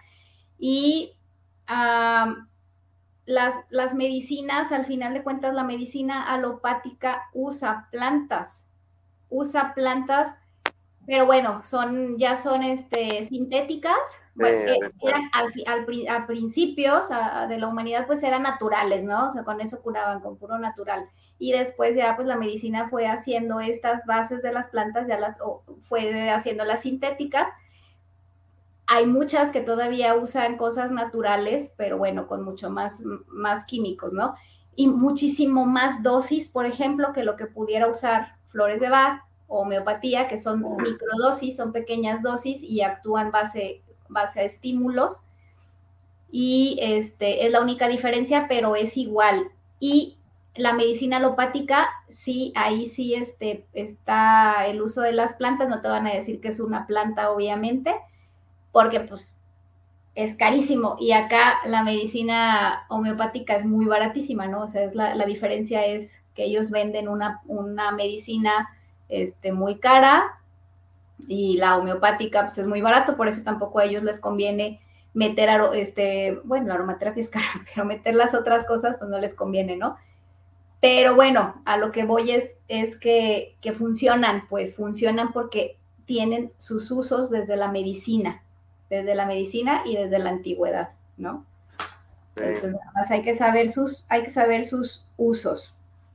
Y 0.59 1.14
las, 3.26 3.55
las 3.68 3.95
medicinas, 3.95 4.72
al 4.72 4.87
final 4.87 5.12
de 5.12 5.22
cuentas, 5.22 5.55
la 5.55 5.64
medicina 5.64 6.33
alopática 6.33 7.29
usa 7.35 7.89
plantas, 7.93 8.64
usa 9.29 9.74
plantas, 9.74 10.35
pero 11.07 11.26
bueno, 11.26 11.62
son, 11.62 12.16
ya 12.16 12.37
son 12.37 12.62
este, 12.62 13.22
sintéticas, 13.24 13.99
eh, 14.45 14.79
eran 15.03 15.22
al, 15.33 15.53
al, 15.66 16.09
a 16.09 16.26
principios 16.26 17.09
de 17.49 17.59
la 17.59 17.66
humanidad, 17.66 18.07
pues 18.07 18.22
eran 18.22 18.43
naturales, 18.43 19.05
¿no? 19.05 19.26
O 19.26 19.31
sea, 19.31 19.45
con 19.45 19.61
eso 19.61 19.83
curaban, 19.83 20.20
con 20.20 20.39
puro 20.39 20.59
natural. 20.59 21.07
Y 21.39 21.53
después 21.53 21.97
ya, 21.97 22.16
pues 22.16 22.26
la 22.26 22.36
medicina 22.36 22.89
fue 22.89 23.07
haciendo 23.07 23.61
estas 23.61 24.05
bases 24.07 24.43
de 24.43 24.53
las 24.53 24.68
plantas, 24.68 25.07
ya 25.07 25.18
las 25.18 25.39
fue 25.80 26.30
haciendo 26.30 26.64
las 26.64 26.82
sintéticas. 26.82 27.49
Hay 28.86 29.07
muchas 29.07 29.51
que 29.51 29.61
todavía 29.61 30.14
usan 30.16 30.57
cosas 30.57 30.91
naturales, 30.91 31.70
pero 31.76 31.99
bueno, 31.99 32.26
con 32.26 32.43
mucho 32.43 32.70
más, 32.70 33.01
más 33.28 33.64
químicos, 33.66 34.12
¿no? 34.12 34.34
Y 34.74 34.89
muchísimo 34.89 35.66
más 35.66 36.03
dosis, 36.03 36.49
por 36.49 36.66
ejemplo, 36.66 37.12
que 37.12 37.22
lo 37.22 37.36
que 37.36 37.47
pudiera 37.47 37.86
usar 37.89 38.36
flores 38.51 38.80
de 38.80 38.89
Bach 38.89 39.28
homeopatía, 39.49 40.28
que 40.28 40.39
son 40.39 40.62
microdosis, 40.76 41.57
son 41.57 41.72
pequeñas 41.72 42.22
dosis 42.22 42.62
y 42.62 42.82
actúan 42.82 43.32
base, 43.32 43.82
base 44.09 44.41
a 44.41 44.45
estímulos. 44.45 45.22
Y 46.30 46.78
este, 46.82 47.47
es 47.47 47.51
la 47.51 47.62
única 47.62 47.89
diferencia, 47.89 48.47
pero 48.49 48.76
es 48.76 48.97
igual. 48.97 49.51
Y 49.80 50.18
la 50.55 50.73
medicina 50.73 51.19
alopática, 51.19 51.89
sí, 52.09 52.53
ahí 52.57 52.87
sí 52.87 53.15
este, 53.15 53.67
está 53.73 54.67
el 54.67 54.83
uso 54.83 55.03
de 55.03 55.13
las 55.13 55.35
plantas, 55.35 55.69
no 55.69 55.81
te 55.81 55.89
van 55.89 56.07
a 56.07 56.15
decir 56.15 56.41
que 56.41 56.49
es 56.49 56.61
una 56.61 56.87
planta, 56.87 57.31
obviamente, 57.31 57.95
porque 58.73 59.01
pues 59.01 59.37
es 60.15 60.35
carísimo. 60.35 60.97
Y 60.99 61.13
acá 61.13 61.59
la 61.65 61.85
medicina 61.85 62.87
homeopática 62.89 63.55
es 63.55 63.65
muy 63.65 63.87
baratísima, 63.87 64.47
¿no? 64.47 64.63
O 64.63 64.69
sea, 64.69 64.83
es 64.83 64.95
la, 64.95 65.15
la 65.15 65.27
diferencia 65.27 65.87
es 65.87 66.13
que 66.35 66.45
ellos 66.45 66.71
venden 66.71 67.09
una, 67.09 67.41
una 67.47 67.93
medicina 67.93 68.69
este, 69.09 69.53
muy 69.53 69.79
cara 69.79 70.39
y 71.27 71.57
la 71.57 71.77
homeopática 71.77 72.45
pues 72.45 72.59
es 72.59 72.67
muy 72.67 72.81
barato, 72.81 73.17
por 73.17 73.29
eso 73.29 73.43
tampoco 73.43 73.79
a 73.79 73.85
ellos 73.85 74.03
les 74.03 74.21
conviene 74.21 74.81
meter, 75.15 75.51
este, 75.75 76.39
bueno, 76.45 76.69
la 76.69 76.75
aromaterapia 76.75 77.21
es 77.21 77.31
cara, 77.31 77.47
pero 77.75 77.87
meter 77.87 78.15
las 78.15 78.35
otras 78.35 78.65
cosas 78.67 78.97
pues 78.99 79.11
no 79.11 79.19
les 79.19 79.35
conviene, 79.35 79.77
¿no? 79.77 79.97
Pero 80.81 81.14
bueno, 81.14 81.61
a 81.64 81.76
lo 81.76 81.91
que 81.91 82.05
voy 82.05 82.31
es, 82.31 82.55
es 82.68 82.97
que, 82.97 83.57
que 83.61 83.72
funcionan, 83.72 84.47
pues 84.49 84.76
funcionan 84.76 85.33
porque 85.33 85.76
tienen 86.05 86.53
sus 86.57 86.91
usos 86.91 87.31
desde 87.31 87.57
la 87.57 87.70
medicina, 87.70 88.43
desde 88.89 89.14
la 89.14 89.26
medicina 89.26 89.83
y 89.85 89.97
desde 89.97 90.18
la 90.18 90.31
antigüedad, 90.31 90.91
¿no? 91.16 91.45
Entonces, 92.37 92.72
nada 92.72 92.93
más 92.95 93.11
hay 93.11 93.22
que 93.22 93.35
saber 93.35 93.68
sus, 93.68 94.07
hay 94.09 94.22
que 94.22 94.31
saber 94.31 94.64
sus 94.64 95.09
usos. 95.16 95.74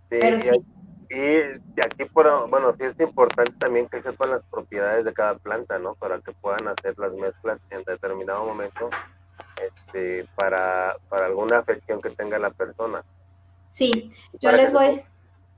Pero 0.09 0.39
sí. 0.39 0.63
Y 1.09 1.79
aquí, 1.79 2.09
bueno, 2.13 2.73
sí 2.75 2.85
es 2.85 2.99
importante 2.99 3.53
también 3.59 3.87
que 3.87 4.01
sepan 4.01 4.31
las 4.31 4.43
propiedades 4.45 5.05
de 5.05 5.13
cada 5.13 5.35
planta, 5.35 5.77
¿no? 5.77 5.93
Para 5.95 6.19
que 6.21 6.31
puedan 6.31 6.67
hacer 6.67 6.97
las 6.97 7.13
mezclas 7.13 7.59
en 7.69 7.83
determinado 7.83 8.45
momento 8.45 8.89
este, 9.61 10.25
para, 10.35 10.95
para 11.09 11.27
alguna 11.27 11.59
afección 11.59 12.01
que 12.01 12.09
tenga 12.09 12.39
la 12.39 12.49
persona. 12.49 13.03
Sí, 13.73 14.11
yo 14.39 14.51
les 14.51 14.71
voy. 14.71 15.01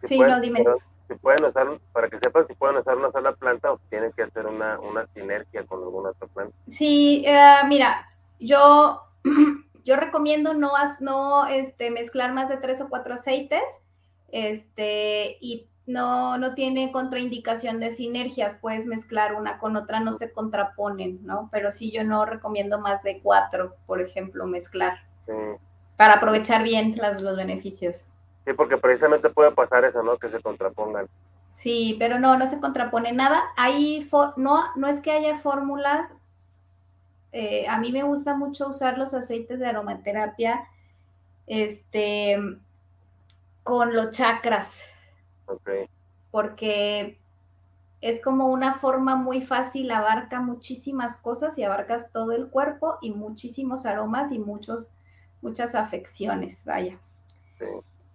sí, 0.05 0.17
no, 0.17 0.39
dime. 0.39 0.63
Si 1.09 1.15
pueden 1.15 1.43
usar, 1.43 1.67
para 1.91 2.09
que 2.09 2.17
sepan 2.17 2.47
si 2.47 2.53
pueden 2.53 2.77
usar 2.77 2.95
una 2.95 3.11
sola 3.11 3.33
planta 3.33 3.73
o 3.73 3.77
tienen 3.89 4.13
que 4.13 4.23
hacer 4.23 4.47
una, 4.47 4.79
una 4.79 5.05
sinergia 5.07 5.65
con 5.65 5.83
alguna 5.83 6.11
otra 6.11 6.25
planta. 6.29 6.55
Sí, 6.69 7.25
eh, 7.27 7.57
mira, 7.67 8.07
yo, 8.39 9.01
yo 9.83 9.97
recomiendo 9.97 10.53
no, 10.53 10.71
no 11.01 11.45
este, 11.47 11.91
mezclar 11.91 12.31
más 12.31 12.47
de 12.47 12.55
tres 12.55 12.79
o 12.79 12.87
cuatro 12.87 13.15
aceites 13.15 13.81
este, 14.29 15.37
y 15.41 15.67
no, 15.85 16.37
no 16.37 16.55
tiene 16.55 16.93
contraindicación 16.93 17.81
de 17.81 17.89
sinergias, 17.89 18.57
puedes 18.61 18.85
mezclar 18.85 19.35
una 19.35 19.59
con 19.59 19.75
otra, 19.75 19.99
no 19.99 20.13
se 20.13 20.31
contraponen, 20.31 21.19
¿no? 21.25 21.49
Pero 21.51 21.69
sí 21.69 21.91
yo 21.91 22.05
no 22.05 22.25
recomiendo 22.25 22.79
más 22.79 23.03
de 23.03 23.19
cuatro, 23.21 23.75
por 23.85 23.99
ejemplo, 23.99 24.47
mezclar 24.47 24.99
para 25.97 26.15
aprovechar 26.15 26.63
bien 26.63 26.95
los 26.99 27.35
beneficios. 27.35 28.05
Sí, 28.45 28.53
porque 28.53 28.77
precisamente 28.77 29.29
puede 29.29 29.51
pasar 29.51 29.85
eso, 29.85 30.03
¿no? 30.03 30.17
Que 30.17 30.29
se 30.29 30.41
contrapongan. 30.41 31.07
Sí, 31.51 31.95
pero 31.99 32.19
no, 32.19 32.37
no 32.37 32.49
se 32.49 32.59
contrapone 32.59 33.13
nada. 33.13 33.41
Hay 33.55 34.09
no, 34.35 34.63
no 34.75 34.87
es 34.87 34.99
que 34.99 35.11
haya 35.11 35.37
fórmulas. 35.39 36.13
Eh, 37.31 37.67
a 37.67 37.79
mí 37.79 37.91
me 37.91 38.03
gusta 38.03 38.35
mucho 38.35 38.67
usar 38.67 38.97
los 38.97 39.13
aceites 39.13 39.59
de 39.59 39.65
aromaterapia 39.65 40.67
este, 41.47 42.37
con 43.63 43.95
los 43.95 44.11
chakras. 44.11 44.79
Okay. 45.47 45.87
Porque 46.29 47.17
es 48.01 48.21
como 48.21 48.47
una 48.47 48.75
forma 48.75 49.15
muy 49.15 49.41
fácil, 49.41 49.89
abarca 49.91 50.39
muchísimas 50.39 51.17
cosas 51.17 51.57
y 51.57 51.63
abarcas 51.63 52.11
todo 52.11 52.33
el 52.33 52.49
cuerpo 52.49 52.97
y 53.01 53.11
muchísimos 53.11 53.85
aromas 53.85 54.31
y 54.31 54.39
muchos 54.39 54.91
muchas 55.45 55.75
afecciones, 55.75 56.63
vaya. 56.65 56.97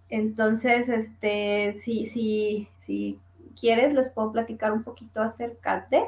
Entonces, 0.09 0.89
este, 0.89 1.73
si, 1.79 2.05
si, 2.05 2.67
si 2.77 3.19
quieres, 3.59 3.93
les 3.93 4.09
puedo 4.09 4.33
platicar 4.33 4.73
un 4.73 4.83
poquito 4.83 5.21
acerca 5.21 5.87
de. 5.89 6.03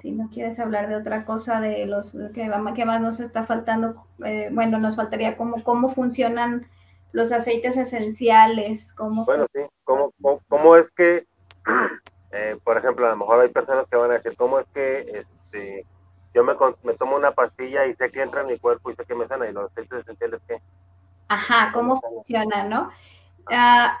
Si 0.00 0.10
no 0.10 0.28
quieres 0.28 0.58
hablar 0.58 0.88
de 0.88 0.96
otra 0.96 1.24
cosa, 1.24 1.60
de 1.60 1.86
los 1.86 2.18
que, 2.34 2.50
que 2.74 2.84
más 2.84 3.00
nos 3.00 3.20
está 3.20 3.44
faltando, 3.44 4.04
eh, 4.24 4.48
bueno, 4.50 4.80
nos 4.80 4.96
faltaría 4.96 5.36
cómo, 5.36 5.62
cómo 5.62 5.88
funcionan 5.90 6.66
los 7.12 7.30
aceites 7.30 7.76
esenciales, 7.76 8.92
cómo... 8.92 9.24
Bueno, 9.24 9.46
sí, 9.54 9.60
cómo, 9.84 10.12
cómo, 10.48 10.74
es 10.74 10.90
que, 10.90 11.28
eh, 12.32 12.58
por 12.64 12.76
ejemplo, 12.76 13.06
a 13.06 13.10
lo 13.10 13.18
mejor 13.18 13.40
hay 13.40 13.50
personas 13.50 13.86
que 13.88 13.96
van 13.96 14.10
a 14.10 14.14
decir, 14.14 14.34
¿cómo 14.36 14.58
es 14.58 14.66
que 14.74 15.22
este, 15.22 15.86
yo 16.34 16.44
me, 16.44 16.54
me, 16.82 16.94
tomo 16.94 17.16
una 17.16 17.32
pastilla 17.32 17.86
y 17.86 17.94
sé 17.94 18.10
que 18.10 18.22
entra 18.22 18.42
en 18.42 18.48
mi 18.48 18.58
cuerpo 18.58 18.90
y 18.90 18.96
sé 18.96 19.04
que 19.04 19.14
me 19.14 19.26
sana 19.26 19.48
y 19.48 19.52
los 19.52 19.70
aceites 19.70 20.00
esenciales 20.00 20.40
qué. 20.46 20.60
Ajá, 21.28 21.70
¿cómo 21.72 22.00
funciona, 22.00 22.64
no? 22.64 22.90
Ah, 23.50 23.98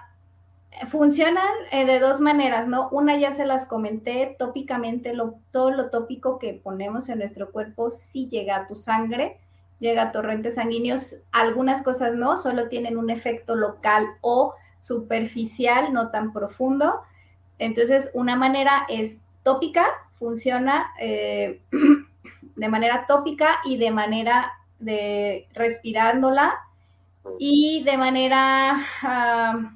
funcionan 0.88 1.48
eh, 1.72 1.84
de 1.86 1.98
dos 1.98 2.20
maneras, 2.20 2.68
¿no? 2.68 2.88
Una 2.90 3.16
ya 3.16 3.32
se 3.32 3.46
las 3.46 3.66
comenté, 3.66 4.36
tópicamente 4.38 5.14
lo, 5.14 5.34
todo 5.50 5.70
lo 5.70 5.90
tópico 5.90 6.38
que 6.38 6.54
ponemos 6.54 7.08
en 7.08 7.18
nuestro 7.18 7.50
cuerpo 7.50 7.90
sí 7.90 8.28
llega 8.28 8.56
a 8.56 8.66
tu 8.66 8.74
sangre, 8.74 9.38
llega 9.78 10.02
a 10.02 10.12
torrentes 10.12 10.54
sanguíneos, 10.56 11.16
algunas 11.32 11.82
cosas 11.82 12.14
no, 12.14 12.38
solo 12.38 12.68
tienen 12.68 12.96
un 12.96 13.10
efecto 13.10 13.54
local 13.54 14.06
o 14.20 14.54
superficial, 14.80 15.92
no 15.92 16.10
tan 16.10 16.32
profundo. 16.32 17.02
Entonces, 17.58 18.10
una 18.14 18.36
manera 18.36 18.86
es 18.88 19.16
tópica, 19.42 19.86
funciona 20.18 20.92
eh, 21.00 21.60
de 22.58 22.68
manera 22.68 23.06
tópica 23.06 23.60
y 23.64 23.78
de 23.78 23.90
manera 23.90 24.52
de 24.78 25.48
respirándola 25.54 26.58
y 27.38 27.82
de 27.84 27.96
manera 27.96 28.84
ah, 29.02 29.72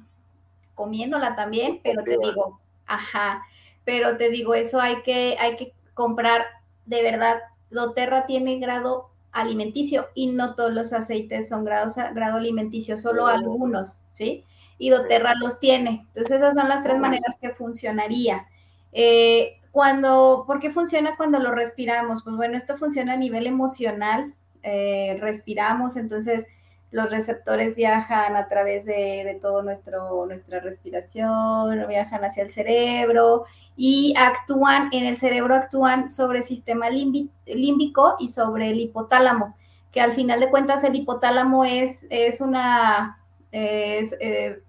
comiéndola 0.75 1.35
también, 1.35 1.79
pero 1.81 2.03
te 2.03 2.17
digo, 2.17 2.59
ajá, 2.85 3.43
pero 3.85 4.17
te 4.17 4.29
digo, 4.29 4.53
eso 4.53 4.81
hay 4.81 5.01
que, 5.01 5.37
hay 5.39 5.55
que 5.55 5.73
comprar 5.93 6.45
de 6.85 7.01
verdad. 7.03 7.39
doTERRA 7.69 8.25
tiene 8.25 8.59
grado 8.59 9.09
alimenticio 9.31 10.09
y 10.13 10.27
no 10.27 10.55
todos 10.55 10.73
los 10.73 10.93
aceites 10.93 11.49
son 11.49 11.63
grados, 11.63 11.95
grado 12.13 12.37
alimenticio, 12.37 12.97
solo 12.97 13.27
algunos, 13.27 13.99
¿sí? 14.11 14.43
Y 14.77 14.89
doTERRA 14.89 15.35
los 15.35 15.59
tiene. 15.59 16.05
Entonces 16.07 16.33
esas 16.33 16.55
son 16.55 16.67
las 16.67 16.83
tres 16.83 16.99
maneras 16.99 17.37
que 17.39 17.51
funcionaría. 17.51 18.47
Eh, 18.91 19.59
cuando, 19.73 20.43
¿por 20.45 20.59
qué 20.59 20.69
funciona 20.69 21.17
cuando 21.17 21.39
lo 21.39 21.51
respiramos? 21.51 22.23
Pues 22.23 22.35
bueno, 22.35 22.55
esto 22.55 22.77
funciona 22.77 23.13
a 23.13 23.17
nivel 23.17 23.47
emocional, 23.47 24.35
eh, 24.61 25.17
respiramos, 25.19 25.97
entonces 25.97 26.45
los 26.91 27.09
receptores 27.09 27.75
viajan 27.75 28.35
a 28.35 28.47
través 28.47 28.85
de, 28.85 28.93
de 28.93 29.39
nuestro, 29.63 30.27
nuestra 30.27 30.59
respiración, 30.59 31.87
viajan 31.87 32.23
hacia 32.23 32.43
el 32.43 32.51
cerebro 32.51 33.45
y 33.75 34.13
actúan, 34.15 34.89
en 34.91 35.05
el 35.05 35.17
cerebro 35.17 35.55
actúan 35.55 36.11
sobre 36.11 36.37
el 36.37 36.43
sistema 36.43 36.91
límbico 36.91 38.15
y 38.19 38.27
sobre 38.27 38.69
el 38.69 38.79
hipotálamo, 38.79 39.55
que 39.91 40.01
al 40.01 40.13
final 40.13 40.39
de 40.39 40.51
cuentas 40.51 40.83
el 40.83 40.95
hipotálamo 40.95 41.65
es, 41.65 42.05
es 42.11 42.41
una... 42.41 43.19
Es, 43.51 44.15
eh, 44.19 44.61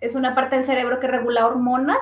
es 0.00 0.14
una 0.14 0.34
parte 0.34 0.56
del 0.56 0.64
cerebro 0.64 1.00
que 1.00 1.06
regula 1.06 1.46
hormonas 1.46 1.98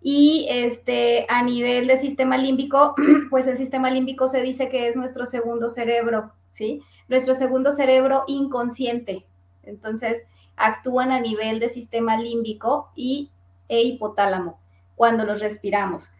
y 0.00 0.46
este, 0.50 1.26
a 1.28 1.42
nivel 1.42 1.86
de 1.86 1.96
sistema 1.96 2.38
límbico, 2.38 2.94
pues 3.30 3.46
el 3.46 3.56
sistema 3.56 3.90
límbico 3.90 4.28
se 4.28 4.42
dice 4.42 4.68
que 4.68 4.88
es 4.88 4.96
nuestro 4.96 5.26
segundo 5.26 5.68
cerebro, 5.68 6.32
¿sí? 6.52 6.82
Nuestro 7.08 7.34
segundo 7.34 7.72
cerebro 7.72 8.24
inconsciente. 8.26 9.26
Entonces, 9.62 10.24
actúan 10.56 11.12
a 11.12 11.20
nivel 11.20 11.60
de 11.60 11.68
sistema 11.68 12.16
límbico 12.16 12.90
y, 12.94 13.30
e 13.68 13.82
hipotálamo 13.82 14.58
cuando 14.94 15.24
los 15.24 15.40
respiramos. 15.40 16.10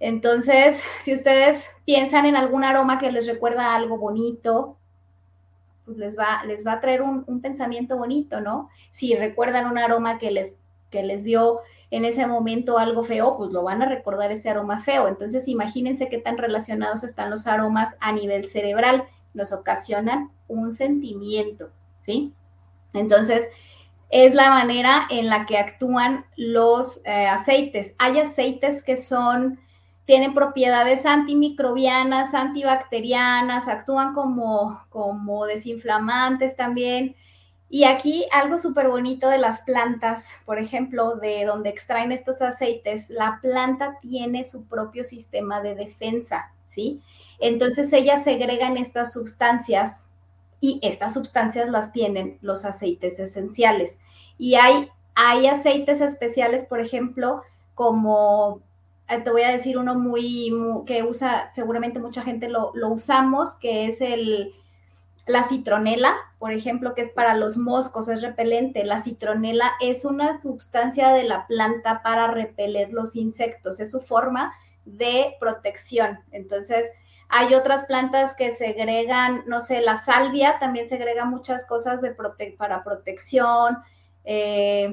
Entonces, 0.00 0.80
si 1.00 1.14
ustedes 1.14 1.66
piensan 1.84 2.26
en 2.26 2.36
algún 2.36 2.64
aroma 2.64 2.98
que 2.98 3.10
les 3.10 3.26
recuerda 3.26 3.74
algo 3.74 3.98
bonito, 3.98 4.76
pues 5.84 5.96
les 5.96 6.18
va, 6.18 6.44
les 6.44 6.66
va 6.66 6.72
a 6.72 6.80
traer 6.80 7.02
un, 7.02 7.24
un 7.26 7.40
pensamiento 7.40 7.96
bonito, 7.96 8.40
¿no? 8.40 8.68
Si 8.90 9.14
recuerdan 9.16 9.70
un 9.70 9.78
aroma 9.78 10.18
que 10.18 10.30
les, 10.30 10.54
que 10.90 11.02
les 11.02 11.24
dio 11.24 11.60
en 11.90 12.04
ese 12.04 12.26
momento 12.26 12.78
algo 12.78 13.02
feo, 13.02 13.36
pues 13.36 13.50
lo 13.50 13.62
van 13.62 13.82
a 13.82 13.88
recordar 13.88 14.30
ese 14.30 14.50
aroma 14.50 14.80
feo. 14.80 15.08
Entonces 15.08 15.48
imagínense 15.48 16.08
qué 16.08 16.18
tan 16.18 16.36
relacionados 16.36 17.02
están 17.02 17.30
los 17.30 17.46
aromas 17.46 17.96
a 18.00 18.12
nivel 18.12 18.46
cerebral. 18.46 19.04
Nos 19.34 19.52
ocasionan 19.52 20.30
un 20.48 20.72
sentimiento, 20.72 21.70
¿sí? 22.00 22.34
Entonces, 22.92 23.48
es 24.10 24.34
la 24.34 24.50
manera 24.50 25.06
en 25.10 25.28
la 25.28 25.46
que 25.46 25.58
actúan 25.58 26.24
los 26.36 27.02
eh, 27.04 27.26
aceites. 27.26 27.94
Hay 27.98 28.18
aceites 28.18 28.82
que 28.82 28.96
son, 28.96 29.60
tienen 30.06 30.32
propiedades 30.32 31.04
antimicrobianas, 31.04 32.32
antibacterianas, 32.32 33.68
actúan 33.68 34.14
como, 34.14 34.82
como 34.88 35.44
desinflamantes 35.44 36.56
también 36.56 37.16
Y 37.70 37.84
aquí 37.84 38.24
algo 38.32 38.58
súper 38.58 38.88
bonito 38.88 39.28
de 39.28 39.38
las 39.38 39.60
plantas, 39.60 40.24
por 40.46 40.58
ejemplo, 40.58 41.16
de 41.16 41.44
donde 41.44 41.68
extraen 41.68 42.12
estos 42.12 42.40
aceites, 42.40 43.10
la 43.10 43.40
planta 43.42 43.98
tiene 44.00 44.44
su 44.44 44.64
propio 44.64 45.04
sistema 45.04 45.60
de 45.60 45.74
defensa, 45.74 46.52
¿sí? 46.66 47.02
Entonces 47.38 47.92
ellas 47.92 48.24
segregan 48.24 48.78
estas 48.78 49.12
sustancias 49.12 50.00
y 50.60 50.80
estas 50.82 51.12
sustancias 51.14 51.68
las 51.68 51.92
tienen 51.92 52.38
los 52.40 52.64
aceites 52.64 53.18
esenciales. 53.18 53.98
Y 54.38 54.54
hay, 54.54 54.88
hay 55.14 55.46
aceites 55.46 56.00
especiales, 56.00 56.64
por 56.64 56.80
ejemplo, 56.80 57.42
como 57.74 58.62
eh, 59.08 59.20
te 59.20 59.30
voy 59.30 59.42
a 59.42 59.50
decir 59.50 59.78
uno 59.78 59.94
muy, 59.94 60.52
que 60.86 61.02
usa, 61.02 61.50
seguramente 61.52 62.00
mucha 62.00 62.22
gente 62.22 62.48
lo, 62.48 62.72
lo 62.74 62.88
usamos, 62.88 63.54
que 63.56 63.86
es 63.86 64.00
el 64.00 64.54
la 65.28 65.44
citronela, 65.44 66.16
por 66.38 66.52
ejemplo, 66.52 66.94
que 66.94 67.02
es 67.02 67.10
para 67.10 67.34
los 67.34 67.56
moscos, 67.56 68.08
es 68.08 68.22
repelente. 68.22 68.84
La 68.84 69.02
citronela 69.02 69.72
es 69.80 70.04
una 70.04 70.40
sustancia 70.40 71.10
de 71.10 71.24
la 71.24 71.46
planta 71.46 72.02
para 72.02 72.28
repeler 72.28 72.92
los 72.92 73.14
insectos, 73.14 73.78
es 73.78 73.90
su 73.90 74.00
forma 74.00 74.52
de 74.86 75.36
protección. 75.38 76.20
Entonces, 76.30 76.90
hay 77.28 77.54
otras 77.54 77.84
plantas 77.84 78.34
que 78.34 78.50
segregan, 78.50 79.44
no 79.46 79.60
sé, 79.60 79.82
la 79.82 79.98
salvia 79.98 80.58
también 80.58 80.88
segrega 80.88 81.26
muchas 81.26 81.66
cosas 81.66 82.00
para 82.56 82.82
protección. 82.82 83.78
Eh, 84.24 84.88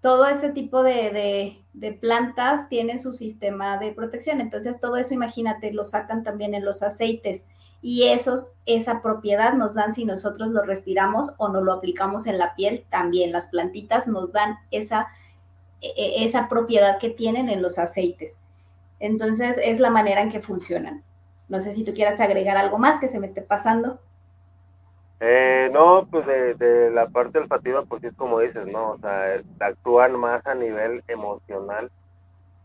todo 0.00 0.26
este 0.26 0.50
tipo 0.50 0.82
de, 0.82 1.62
de, 1.72 1.92
plantas 1.92 2.68
tiene 2.68 2.98
su 2.98 3.12
sistema 3.12 3.78
de 3.78 3.92
protección. 3.92 4.40
Entonces, 4.40 4.80
todo 4.80 4.96
eso, 4.96 5.14
imagínate, 5.14 5.72
lo 5.72 5.84
sacan 5.84 6.24
también 6.24 6.54
en 6.54 6.64
los 6.64 6.82
aceites 6.82 7.44
y 7.82 8.08
esos, 8.08 8.52
esa 8.66 9.02
propiedad 9.02 9.54
nos 9.54 9.74
dan 9.74 9.94
si 9.94 10.04
nosotros 10.04 10.48
lo 10.48 10.62
respiramos 10.62 11.34
o 11.38 11.48
no 11.48 11.60
lo 11.60 11.72
aplicamos 11.72 12.26
en 12.26 12.38
la 12.38 12.54
piel, 12.54 12.84
también 12.90 13.32
las 13.32 13.46
plantitas 13.48 14.06
nos 14.06 14.32
dan 14.32 14.58
esa, 14.70 15.08
e, 15.80 15.88
e, 15.96 16.24
esa 16.24 16.48
propiedad 16.48 16.98
que 16.98 17.10
tienen 17.10 17.48
en 17.48 17.62
los 17.62 17.78
aceites. 17.78 18.36
Entonces 18.98 19.58
es 19.62 19.80
la 19.80 19.90
manera 19.90 20.20
en 20.20 20.30
que 20.30 20.40
funcionan. 20.40 21.02
No 21.48 21.60
sé 21.60 21.72
si 21.72 21.84
tú 21.84 21.94
quieras 21.94 22.20
agregar 22.20 22.56
algo 22.56 22.78
más 22.78 23.00
que 23.00 23.08
se 23.08 23.18
me 23.18 23.26
esté 23.26 23.42
pasando. 23.42 23.98
Eh, 25.18 25.68
no, 25.72 26.06
pues 26.10 26.26
de, 26.26 26.90
la 26.90 27.08
parte 27.08 27.38
olfativa, 27.38 27.84
pues 27.84 28.04
es 28.04 28.14
como 28.14 28.40
dices, 28.40 28.66
¿no? 28.66 28.92
O 28.92 28.98
sea, 28.98 29.42
actúan 29.60 30.18
más 30.18 30.46
a 30.46 30.54
nivel 30.54 31.02
emocional. 31.08 31.90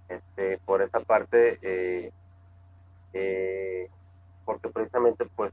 Este, 0.07 0.59
por 0.66 0.82
esa 0.82 0.99
parte, 0.99 1.57
eh, 1.61 2.11
eh, 3.13 3.89
porque 4.45 4.69
precisamente 4.69 5.25
pues 5.35 5.51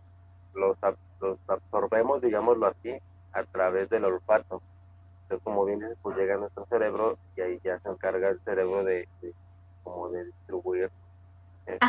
los, 0.55 0.77
los 1.21 1.39
absorbemos, 1.49 2.21
digámoslo 2.21 2.67
así, 2.67 2.95
a 3.33 3.45
través 3.45 3.89
del 3.91 4.05
olfato. 4.05 4.63
Entonces, 5.23 5.45
como 5.45 5.65
bien 5.65 5.81
pues 6.03 6.17
llega 6.17 6.35
a 6.35 6.39
nuestro 6.39 6.67
cerebro 6.67 7.19
y 7.37 7.41
ahí 7.41 7.61
ya 7.65 7.79
se 7.81 7.89
encarga 7.89 8.29
el 8.29 8.41
cerebro 8.41 8.85
de, 8.85 9.09
como 9.83 10.11
de 10.11 10.27
distribuir, 10.27 10.91
este, 11.67 11.87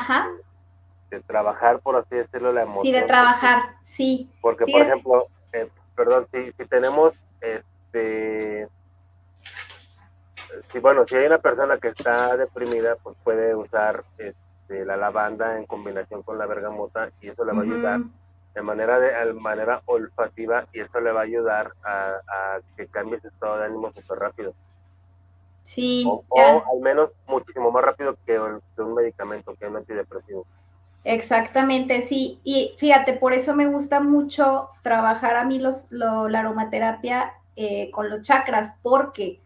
de 1.10 1.20
trabajar, 1.22 1.80
por 1.80 1.96
así 1.96 2.16
decirlo, 2.16 2.52
la 2.54 2.64
emoción. 2.64 2.84
Sí, 2.84 2.92
de 2.92 3.04
trabajar, 3.04 3.76
sí. 3.84 4.32
Porque, 4.42 4.66
por 4.66 4.82
ejemplo, 4.82 5.28
eh, 5.52 5.70
perdón, 5.96 6.28
si, 6.32 6.52
si 6.54 6.66
tenemos, 6.66 7.14
este, 7.42 8.68
si, 10.72 10.80
bueno, 10.80 11.06
si 11.08 11.16
hay 11.16 11.26
una 11.26 11.40
persona 11.40 11.78
que 11.78 11.90
está 11.90 12.38
deprimida, 12.38 12.96
pues 13.04 13.18
puede 13.24 13.56
usar, 13.56 14.04
este, 14.18 14.43
de 14.68 14.86
la 14.86 14.98
lavanda 14.98 15.58
en 15.58 15.66
combinación 15.66 16.24
con 16.24 16.38
la 16.38 16.46
bergamota 16.46 17.10
y 17.22 17.30
eso 17.30 17.44
le 17.44 17.54
va 17.54 17.60
a 17.60 17.64
ayudar 17.64 18.02
de 18.54 18.62
manera 18.62 19.00
de, 19.00 19.34
manera 19.34 19.82
olfativa 19.86 20.68
y 20.74 20.82
eso 20.82 21.00
le 21.00 21.12
va 21.12 21.22
a 21.22 21.24
ayudar 21.24 21.74
a, 21.84 22.60
que 22.78 22.88
cambie 22.88 23.20
su 23.20 23.28
estado 23.28 23.58
de 23.58 23.66
ánimo 23.66 23.92
súper 23.94 24.20
rápido. 24.20 24.54
Sí. 25.64 26.06
O, 26.06 26.24
al 26.40 26.82
menos 26.82 27.10
muchísimo 27.28 27.72
más 27.72 27.84
rápido 27.84 28.16
que, 28.26 28.40
un 28.40 28.94
medicamento, 28.94 29.56
que 29.56 29.66
un 29.66 29.78
antidepresivo. 29.78 30.46
Exactamente, 31.04 32.02
sí. 32.02 32.40
Y 32.44 32.76
fíjate, 32.78 33.14
por 33.14 33.34
eso 33.34 33.56
me 33.56 33.68
gusta 33.68 34.00
mucho 34.00 34.70
trabajar 34.84 35.36
a 35.36 35.46
mí 35.46 35.60
los, 35.60 35.92
la 35.92 36.40
aromaterapia 36.40 37.34
eh, 37.56 37.90
con 37.92 38.10
los 38.10 38.22
chakras, 38.22 38.76
porque 38.82 39.40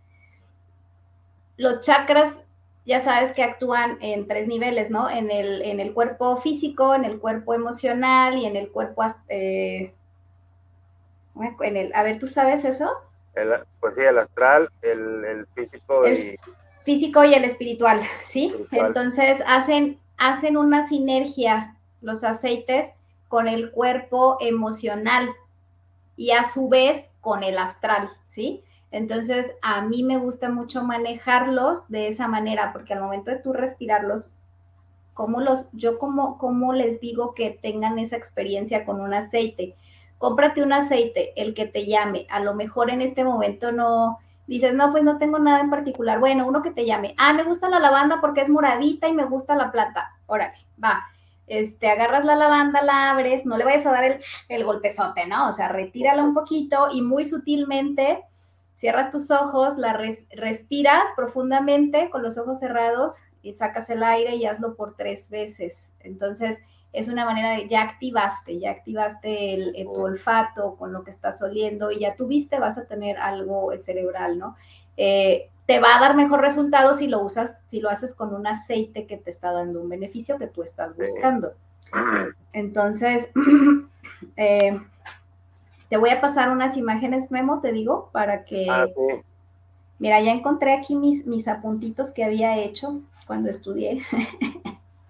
los 1.55 1.79
chakras 1.81 2.39
ya 2.87 3.01
sabes 3.01 3.33
que 3.33 3.43
actúan 3.43 3.97
en 3.99 4.27
tres 4.27 4.47
niveles, 4.47 4.89
¿no? 4.89 5.09
En 5.09 5.29
el, 5.29 5.61
en 5.61 5.81
el 5.81 5.93
cuerpo 5.93 6.37
físico, 6.37 6.95
en 6.95 7.03
el 7.03 7.19
cuerpo 7.19 7.53
emocional 7.53 8.37
y 8.37 8.45
en 8.45 8.55
el 8.55 8.71
cuerpo... 8.71 9.03
Eh, 9.27 9.93
en 11.61 11.77
el, 11.77 11.93
a 11.93 12.01
ver, 12.01 12.17
¿tú 12.17 12.25
sabes 12.27 12.63
eso? 12.63 12.89
pues 13.81 13.93
sí, 13.93 14.01
el 14.01 14.17
astral, 14.17 14.69
el, 14.81 15.45
físico 15.53 16.05
el 16.05 16.17
y... 16.17 16.39
Físico 16.83 17.25
y 17.25 17.33
el 17.33 17.43
espiritual, 17.43 18.01
¿sí? 18.23 18.55
Entonces 18.71 19.43
hacen, 19.45 19.99
hacen 20.17 20.55
una 20.55 20.87
sinergia 20.87 21.75
los 22.01 22.23
aceites 22.23 22.89
con 23.27 23.49
el 23.49 23.69
cuerpo 23.71 24.37
emocional 24.39 25.29
y 26.15 26.31
a 26.31 26.45
su 26.45 26.69
vez 26.69 27.09
con 27.19 27.43
el 27.43 27.57
astral, 27.57 28.09
¿sí? 28.27 28.63
Entonces, 28.91 29.51
a 29.61 29.81
mí 29.81 30.03
me 30.03 30.17
gusta 30.17 30.49
mucho 30.49 30.83
manejarlos 30.83 31.89
de 31.89 32.07
esa 32.07 32.27
manera, 32.27 32.71
porque 32.71 32.93
al 32.93 33.01
momento 33.01 33.31
de 33.31 33.37
tú 33.37 33.53
respirarlos, 33.53 34.33
como 35.13 35.41
los, 35.41 35.67
yo 35.73 35.97
como, 35.97 36.37
como 36.37 36.73
les 36.73 37.01
digo 37.01 37.33
que 37.33 37.49
tengan 37.49 37.97
esa 37.97 38.15
experiencia 38.15 38.85
con 38.85 39.01
un 39.01 39.13
aceite. 39.15 39.75
Cómprate 40.19 40.61
un 40.61 40.73
aceite, 40.73 41.33
el 41.41 41.53
que 41.53 41.65
te 41.65 41.85
llame. 41.87 42.27
A 42.29 42.39
lo 42.39 42.53
mejor 42.53 42.91
en 42.91 43.01
este 43.01 43.23
momento 43.23 43.71
no 43.71 44.19
dices, 44.45 44.73
no, 44.73 44.91
pues 44.91 45.03
no 45.03 45.17
tengo 45.17 45.39
nada 45.39 45.59
en 45.59 45.69
particular. 45.69 46.19
Bueno, 46.19 46.47
uno 46.47 46.61
que 46.61 46.71
te 46.71 46.85
llame. 46.85 47.15
Ah, 47.17 47.33
me 47.33 47.43
gusta 47.43 47.67
la 47.67 47.79
lavanda 47.79 48.21
porque 48.21 48.41
es 48.41 48.49
moradita 48.49 49.07
y 49.07 49.13
me 49.13 49.25
gusta 49.25 49.55
la 49.55 49.71
plata. 49.71 50.11
Órale, 50.27 50.55
va. 50.81 51.03
Este, 51.47 51.89
agarras 51.89 52.23
la 52.23 52.35
lavanda, 52.35 52.81
la 52.81 53.11
abres, 53.11 53.45
no 53.45 53.57
le 53.57 53.63
vayas 53.63 53.85
a 53.85 53.91
dar 53.91 54.03
el, 54.03 54.19
el 54.49 54.65
golpezote, 54.65 55.25
¿no? 55.25 55.49
O 55.49 55.53
sea, 55.53 55.67
retírala 55.67 56.23
un 56.23 56.33
poquito 56.33 56.89
y 56.93 57.01
muy 57.01 57.25
sutilmente 57.25 58.23
Cierras 58.77 59.11
tus 59.11 59.31
ojos, 59.31 59.75
la 59.77 59.99
respiras 60.29 61.09
profundamente 61.15 62.11
con 62.11 62.21
los 62.21 62.37
ojos 62.37 62.59
cerrados 62.59 63.15
y 63.41 63.53
sacas 63.53 63.89
el 63.89 64.03
aire 64.03 64.35
y 64.35 64.45
hazlo 64.45 64.75
por 64.75 64.95
tres 64.95 65.31
veces. 65.31 65.89
Entonces, 65.99 66.59
es 66.93 67.09
una 67.09 67.25
manera 67.25 67.57
de, 67.57 67.67
ya 67.67 67.81
activaste, 67.81 68.59
ya 68.59 68.69
activaste 68.69 69.55
el, 69.55 69.73
tu 69.83 69.93
olfato 69.93 70.75
con 70.75 70.93
lo 70.93 71.03
que 71.03 71.09
estás 71.09 71.41
oliendo 71.41 71.89
y 71.89 72.01
ya 72.01 72.15
tuviste, 72.15 72.59
vas 72.59 72.77
a 72.77 72.85
tener 72.85 73.17
algo 73.17 73.71
cerebral, 73.79 74.37
¿no? 74.37 74.55
Eh, 74.95 75.49
te 75.65 75.79
va 75.79 75.97
a 75.97 75.99
dar 75.99 76.15
mejor 76.15 76.41
resultado 76.41 76.93
si 76.93 77.07
lo 77.07 77.21
usas, 77.21 77.57
si 77.65 77.81
lo 77.81 77.89
haces 77.89 78.13
con 78.13 78.35
un 78.35 78.45
aceite 78.45 79.07
que 79.07 79.17
te 79.17 79.31
está 79.31 79.51
dando 79.51 79.81
un 79.81 79.89
beneficio 79.89 80.37
que 80.37 80.47
tú 80.47 80.61
estás 80.61 80.95
buscando. 80.95 81.53
Entonces, 82.53 83.31
eh, 84.37 84.79
te 85.89 85.97
voy 85.97 86.09
a 86.09 86.21
pasar 86.21 86.49
unas 86.49 86.77
imágenes, 86.77 87.31
Memo, 87.31 87.61
te 87.61 87.71
digo, 87.71 88.09
para 88.11 88.43
que... 88.43 88.67
Ah, 88.69 88.87
Mira, 89.99 90.21
ya 90.21 90.31
encontré 90.31 90.73
aquí 90.73 90.95
mis, 90.95 91.25
mis 91.25 91.47
apuntitos 91.47 92.11
que 92.11 92.23
había 92.23 92.57
hecho 92.57 93.01
cuando 93.25 93.49
estudié. 93.49 94.03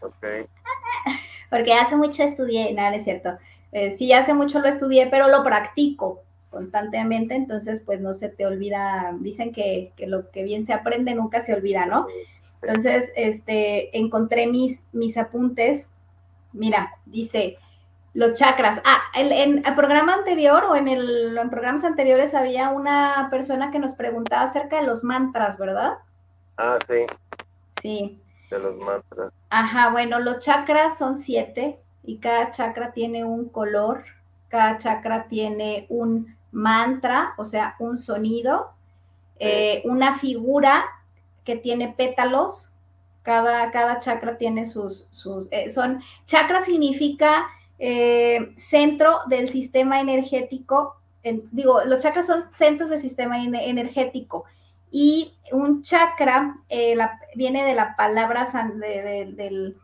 ok. 0.01 0.47
Porque 1.49 1.73
hace 1.73 1.95
mucho 1.95 2.23
estudié, 2.23 2.73
nada, 2.73 2.95
es 2.95 3.03
cierto. 3.03 3.37
Eh, 3.71 3.91
sí, 3.97 4.13
hace 4.13 4.33
mucho 4.33 4.59
lo 4.59 4.67
estudié, 4.67 5.07
pero 5.07 5.27
lo 5.27 5.43
practico 5.43 6.23
constantemente, 6.49 7.35
entonces 7.35 7.81
pues 7.85 7.99
no 7.99 8.13
se 8.13 8.29
te 8.29 8.45
olvida, 8.45 9.13
dicen 9.19 9.51
que, 9.51 9.91
que, 9.97 10.07
lo 10.07 10.31
que 10.31 10.43
bien 10.43 10.65
se 10.65 10.73
aprende 10.73 11.13
nunca 11.13 11.41
se 11.41 11.53
olvida, 11.53 11.85
¿no? 11.85 12.07
Entonces, 12.61 13.11
este, 13.15 13.95
encontré 13.97 14.47
mis, 14.47 14.83
mis 14.91 15.17
apuntes. 15.17 15.89
Mira, 16.53 16.95
dice, 17.05 17.57
los 18.17 18.33
chakras. 18.33 18.81
Ah, 18.83 18.99
en 19.13 19.63
el 19.63 19.75
programa 19.75 20.15
anterior 20.15 20.63
o 20.63 20.75
en, 20.75 20.87
el, 20.87 21.37
en 21.37 21.49
programas 21.51 21.83
anteriores 21.83 22.33
había 22.33 22.69
una 22.69 23.27
persona 23.29 23.69
que 23.69 23.77
nos 23.77 23.93
preguntaba 23.93 24.41
acerca 24.41 24.77
de 24.77 24.87
los 24.87 25.03
mantras, 25.03 25.59
¿verdad? 25.59 25.99
Ah, 26.57 26.79
sí. 26.87 27.05
Sí. 27.79 28.19
De 28.49 28.57
los 28.57 28.75
mantras. 28.77 29.31
Ajá, 29.51 29.91
bueno, 29.91 30.17
los 30.17 30.39
chakras 30.39 30.97
son 30.97 31.15
siete 31.15 31.79
y 32.03 32.17
cada 32.17 32.49
chakra 32.49 32.91
tiene 32.91 33.23
un 33.23 33.49
color, 33.49 34.03
cada 34.47 34.79
chakra 34.79 35.27
tiene 35.27 35.85
un 35.89 36.35
mantra, 36.51 37.35
o 37.37 37.45
sea, 37.45 37.75
un 37.77 37.99
sonido, 37.99 38.71
eh, 39.37 39.83
una 39.85 40.17
figura 40.17 40.85
que 41.43 41.55
tiene 41.55 41.93
pétalos. 41.95 42.71
Cada, 43.21 43.69
cada 43.69 43.99
chakra 43.99 44.39
tiene 44.39 44.65
sus, 44.65 45.07
sus 45.11 45.49
eh, 45.51 45.69
son, 45.69 46.01
chakra 46.25 46.63
significa 46.63 47.47
eh, 47.79 48.53
centro 48.57 49.19
del 49.27 49.49
sistema 49.49 49.99
energético, 49.99 50.95
digo, 51.51 51.81
los 51.85 51.99
chakras 51.99 52.27
son 52.27 52.43
centros 52.49 52.89
del 52.89 52.99
sistema 52.99 53.43
energético 53.43 54.45
y 54.91 55.33
un 55.51 55.81
chakra 55.81 56.57
eh, 56.69 56.97
viene 57.35 57.65
de 57.65 57.75
la 57.75 57.95
palabra 57.95 58.47
del, 59.35 59.75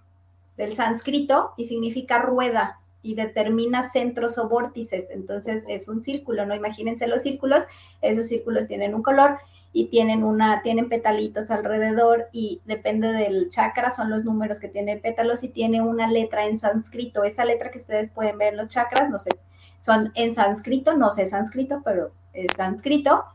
del 0.57 0.75
sánscrito 0.75 1.53
y 1.57 1.65
significa 1.65 2.19
rueda, 2.19 2.79
y 3.03 3.15
determina 3.15 3.89
centros 3.91 4.37
o 4.37 4.47
vórtices. 4.47 5.11
Entonces 5.11 5.63
es 5.67 5.87
un 5.89 6.01
círculo, 6.01 6.45
¿no? 6.45 6.55
Imagínense 6.55 7.05
los 7.05 7.21
círculos, 7.21 7.63
esos 8.01 8.27
círculos 8.27 8.65
tienen 8.65 8.95
un 8.95 9.03
color 9.03 9.37
y 9.73 9.87
tienen 9.87 10.23
una, 10.23 10.61
tienen 10.61 10.87
petalitos 10.87 11.49
alrededor 11.49 12.29
y 12.31 12.61
depende 12.65 13.11
del 13.11 13.49
chakra, 13.49 13.89
son 13.89 14.11
los 14.11 14.23
números 14.23 14.59
que 14.59 14.69
tiene 14.69 14.97
pétalos 14.97 15.43
y 15.43 15.49
tiene 15.49 15.81
una 15.81 16.07
letra 16.07 16.45
en 16.45 16.57
sánscrito. 16.59 17.23
Esa 17.23 17.43
letra 17.43 17.71
que 17.71 17.79
ustedes 17.79 18.11
pueden 18.11 18.37
ver 18.37 18.53
en 18.53 18.57
los 18.57 18.67
chakras, 18.67 19.09
no 19.09 19.17
sé, 19.17 19.31
son 19.79 20.11
en 20.13 20.33
sánscrito, 20.33 20.95
no 20.95 21.09
sé 21.09 21.25
sánscrito, 21.25 21.81
pero 21.83 22.11
es 22.33 22.47
sánscrito, 22.55 23.25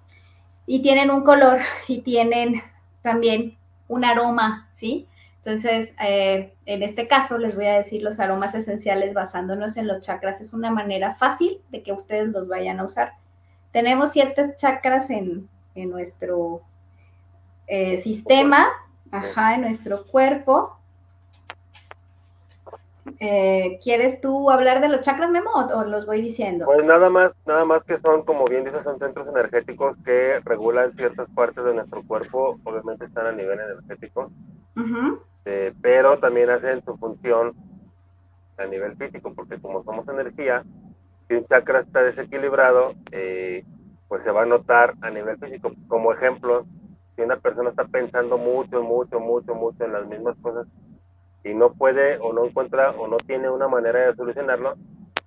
y 0.65 0.81
tienen 0.81 1.11
un 1.11 1.25
color 1.25 1.59
y 1.89 2.03
tienen 2.03 2.63
también 3.03 3.59
un 3.89 4.05
aroma, 4.05 4.69
¿sí? 4.73 5.09
Entonces, 5.39 5.95
eh, 6.01 6.53
en 6.67 6.83
este 6.83 7.09
caso, 7.09 7.39
les 7.39 7.57
voy 7.57 7.67
a 7.67 7.79
decir 7.79 8.03
los 8.03 8.21
aromas 8.21 8.55
esenciales 8.55 9.15
basándonos 9.15 9.77
en 9.77 9.87
los 9.87 10.03
chakras. 10.03 10.41
Es 10.41 10.53
una 10.53 10.71
manera 10.71 11.15
fácil 11.15 11.63
de 11.71 11.83
que 11.83 11.93
ustedes 11.93 12.29
los 12.29 12.49
vayan 12.49 12.81
a 12.81 12.85
usar. 12.85 13.13
Tenemos 13.73 14.13
siete 14.13 14.55
chakras 14.57 15.09
en, 15.09 15.49
nuestro 15.87 16.63
eh, 17.67 17.99
sistema, 17.99 18.69
ajá, 19.11 19.55
en 19.55 19.63
nuestro 19.63 20.07
cuerpo. 20.07 20.79
Eh, 23.21 23.79
¿Quieres 23.83 24.21
tú 24.21 24.51
hablar 24.51 24.81
de 24.81 24.89
los 24.89 25.01
chakras, 25.01 25.31
Memo, 25.31 25.51
o, 25.53 25.85
los 25.85 26.07
voy 26.07 26.21
diciendo? 26.21 26.67
Pues 26.67 26.85
nada 26.85 27.11
más, 27.11 27.33
nada 27.47 27.65
más 27.65 27.83
que 27.85 27.99
son, 27.99 28.25
como 28.25 28.45
bien 28.45 28.65
dices, 28.65 28.85
son 28.85 28.99
centros 28.99 29.27
energéticos 29.29 29.97
que 30.05 30.41
regulan 30.45 30.95
ciertas 30.97 31.29
partes 31.31 31.65
de 31.65 31.75
nuestro 31.75 32.03
cuerpo, 32.03 32.59
obviamente 32.65 33.07
están 33.07 33.27
a 33.27 33.33
nivel 33.33 33.59
energético, 33.59 34.31
eh, 35.45 35.73
pero 35.81 36.19
también 36.19 36.51
hacen 36.51 36.85
su 36.85 36.97
función 36.97 37.55
a 38.59 38.67
nivel 38.67 38.97
físico, 38.97 39.33
porque 39.35 39.61
como 39.61 39.83
somos 39.85 40.07
energía, 40.09 40.65
si 41.27 41.35
un 41.35 41.47
chakra 41.47 41.81
está 41.81 42.03
desequilibrado, 42.03 42.95
eh, 43.11 43.65
pues 44.09 44.23
se 44.25 44.31
va 44.31 44.43
a 44.43 44.47
notar 44.47 44.95
a 45.03 45.11
nivel 45.11 45.39
físico. 45.39 45.73
Como 45.87 46.13
ejemplo, 46.13 46.67
si 47.15 47.23
una 47.23 47.37
persona 47.37 47.71
está 47.71 47.85
pensando 47.85 48.39
mucho, 48.39 48.83
mucho, 48.83 49.21
mucho, 49.21 49.55
mucho 49.55 49.85
en 49.85 49.93
las 49.93 50.07
mismas 50.07 50.37
cosas 50.41 50.67
y 51.45 51.55
no 51.55 51.73
puede 51.73 52.19
o 52.19 52.33
no 52.33 52.45
encuentra 52.45 52.91
o 52.93 53.07
no 53.07 53.19
tiene 53.19 53.49
una 53.51 53.69
manera 53.69 54.07
de 54.07 54.17
solucionarlo, 54.17 54.75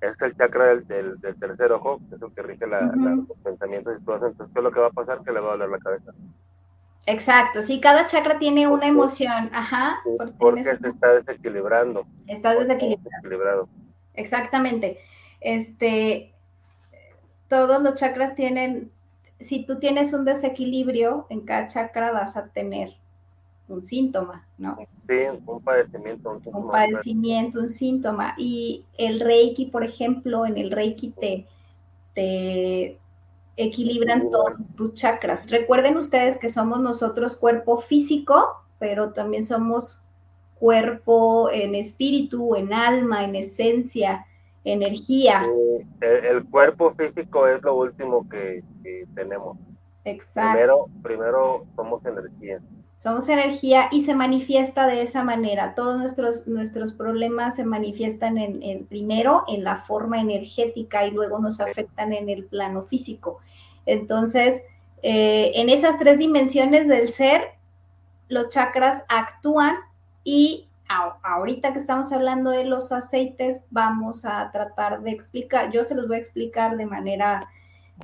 es 0.02 0.20
el 0.22 0.36
chakra 0.36 0.76
del, 0.76 0.88
del, 1.20 1.40
tercer 1.40 1.72
ojo, 1.72 2.00
que 2.10 2.16
es 2.16 2.22
el 2.22 2.34
que 2.34 2.42
rige 2.42 2.66
la, 2.66 2.82
los 2.82 3.38
pensamientos 3.44 3.96
y 4.00 4.04
todo 4.04 4.18
eso. 4.18 4.28
Entonces, 4.28 4.54
¿qué 4.54 4.60
es 4.60 4.64
lo 4.64 4.72
que 4.72 4.80
va 4.80 4.88
a 4.88 4.92
pasar? 4.92 5.24
Que 5.24 5.32
le 5.32 5.40
va 5.40 5.50
a 5.50 5.52
doler 5.52 5.70
la 5.70 5.80
cabeza. 5.80 6.12
Exacto, 7.06 7.62
sí, 7.62 7.82
cada 7.82 8.06
chakra 8.06 8.38
tiene 8.38 8.68
una 8.68 8.88
emoción, 8.88 9.50
ajá. 9.54 10.02
Porque, 10.40 10.64
se 10.64 10.74
está 10.74 11.14
desequilibrando. 11.14 12.06
Está 12.28 12.54
desequilibrado. 12.54 13.68
Exactamente. 14.14 15.00
Este, 15.40 16.36
todos 17.52 17.82
los 17.82 17.96
chakras 17.96 18.34
tienen, 18.34 18.90
si 19.38 19.66
tú 19.66 19.78
tienes 19.78 20.14
un 20.14 20.24
desequilibrio 20.24 21.28
en 21.30 21.42
cada 21.42 21.68
chakra 21.68 22.14
vas 22.14 22.38
a 22.38 22.48
tener 22.48 22.94
un 23.68 23.84
síntoma, 23.84 24.48
¿no? 24.58 24.78
Sí, 25.06 25.16
un 25.46 25.62
padecimiento. 25.62 26.32
Un, 26.32 26.56
un 26.56 26.72
padecimiento, 26.72 27.60
un 27.60 27.68
síntoma. 27.68 28.36
Y 28.38 28.86
el 28.98 29.20
Reiki, 29.20 29.66
por 29.66 29.84
ejemplo, 29.84 30.46
en 30.46 30.58
el 30.58 30.72
Reiki 30.72 31.10
te, 31.10 31.46
te 32.14 32.98
equilibran 33.58 34.30
todos 34.30 34.74
tus 34.78 34.94
chakras. 34.94 35.52
Recuerden 35.52 35.98
ustedes 35.98 36.38
que 36.38 36.48
somos 36.48 36.80
nosotros 36.80 37.36
cuerpo 37.36 37.80
físico, 37.80 38.64
pero 38.80 39.12
también 39.12 39.46
somos 39.46 40.02
cuerpo 40.56 41.50
en 41.52 41.76
espíritu, 41.76 42.56
en 42.56 42.72
alma, 42.72 43.26
en 43.26 43.36
esencia, 43.36 44.26
energía. 44.64 45.46
el, 46.02 46.46
cuerpo 46.46 46.94
físico 46.94 47.48
es 47.48 47.62
lo 47.64 47.76
último 47.76 48.28
que, 48.30 48.64
que 48.84 49.06
tenemos. 49.16 49.58
Exacto. 50.04 50.52
Primero, 50.52 50.86
primero 51.02 51.66
somos 51.76 52.06
energía 52.06 52.60
somos 53.02 53.28
energía 53.30 53.90
y 53.92 54.04
se 54.04 54.14
manifiesta 54.14 54.86
de 54.86 55.02
esa 55.02 55.24
manera. 55.24 55.74
Todos 55.74 55.98
nuestros, 55.98 56.46
nuestros 56.46 56.94
problemas 56.94 57.56
se 57.56 57.66
manifiestan 57.66 58.38
en, 58.38 58.86
primero 58.86 59.44
en 59.48 59.64
la 59.64 59.78
forma 59.78 60.22
energética 60.22 61.08
y 61.08 61.10
luego 61.10 61.40
nos 61.40 61.60
afectan 61.62 62.14
en 62.14 62.30
el 62.30 62.46
plano 62.46 62.84
físico. 62.84 63.40
Entonces, 63.88 64.62
eh, 65.02 65.52
en 65.56 65.70
esas 65.70 65.98
tres 65.98 66.20
dimensiones 66.20 66.88
del 66.88 67.08
ser, 67.08 67.42
los 68.28 68.50
chakras 68.50 69.04
actúan 69.10 69.78
y 70.24 70.70
ahorita 71.24 71.74
que 71.74 71.80
estamos 71.80 72.12
hablando 72.12 72.52
de 72.52 72.66
los 72.66 72.92
aceites, 72.92 73.62
vamos 73.70 74.26
a 74.26 74.52
tratar 74.52 75.02
de 75.02 75.12
explicar, 75.12 75.72
yo 75.72 75.84
se 75.84 75.96
los 75.96 76.08
voy 76.08 76.18
a 76.18 76.20
explicar 76.20 76.78
de 76.78 76.86
manera 76.86 77.50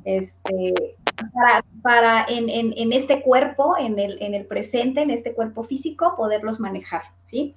este, 0.05 0.95
para, 1.81 2.25
en, 2.29 2.93
este 2.93 3.21
cuerpo, 3.21 3.75
en 3.77 3.99
el, 3.99 4.21
en 4.21 4.33
el 4.33 4.45
presente, 4.45 5.01
en 5.01 5.09
este 5.09 5.33
cuerpo 5.33 5.63
físico, 5.63 6.15
poderlos 6.15 6.59
manejar, 6.59 7.03
¿sí? 7.23 7.55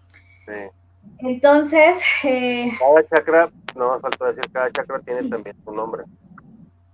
Entonces... 1.18 2.00
Eh, 2.24 2.72
cada 2.78 3.08
chakra, 3.08 3.50
no 3.76 4.00
falta 4.00 4.32
decir, 4.32 4.50
cada 4.52 4.70
chakra 4.72 5.00
tiene 5.00 5.28
también 5.28 5.56
su 5.64 5.72
nombre. 5.72 6.04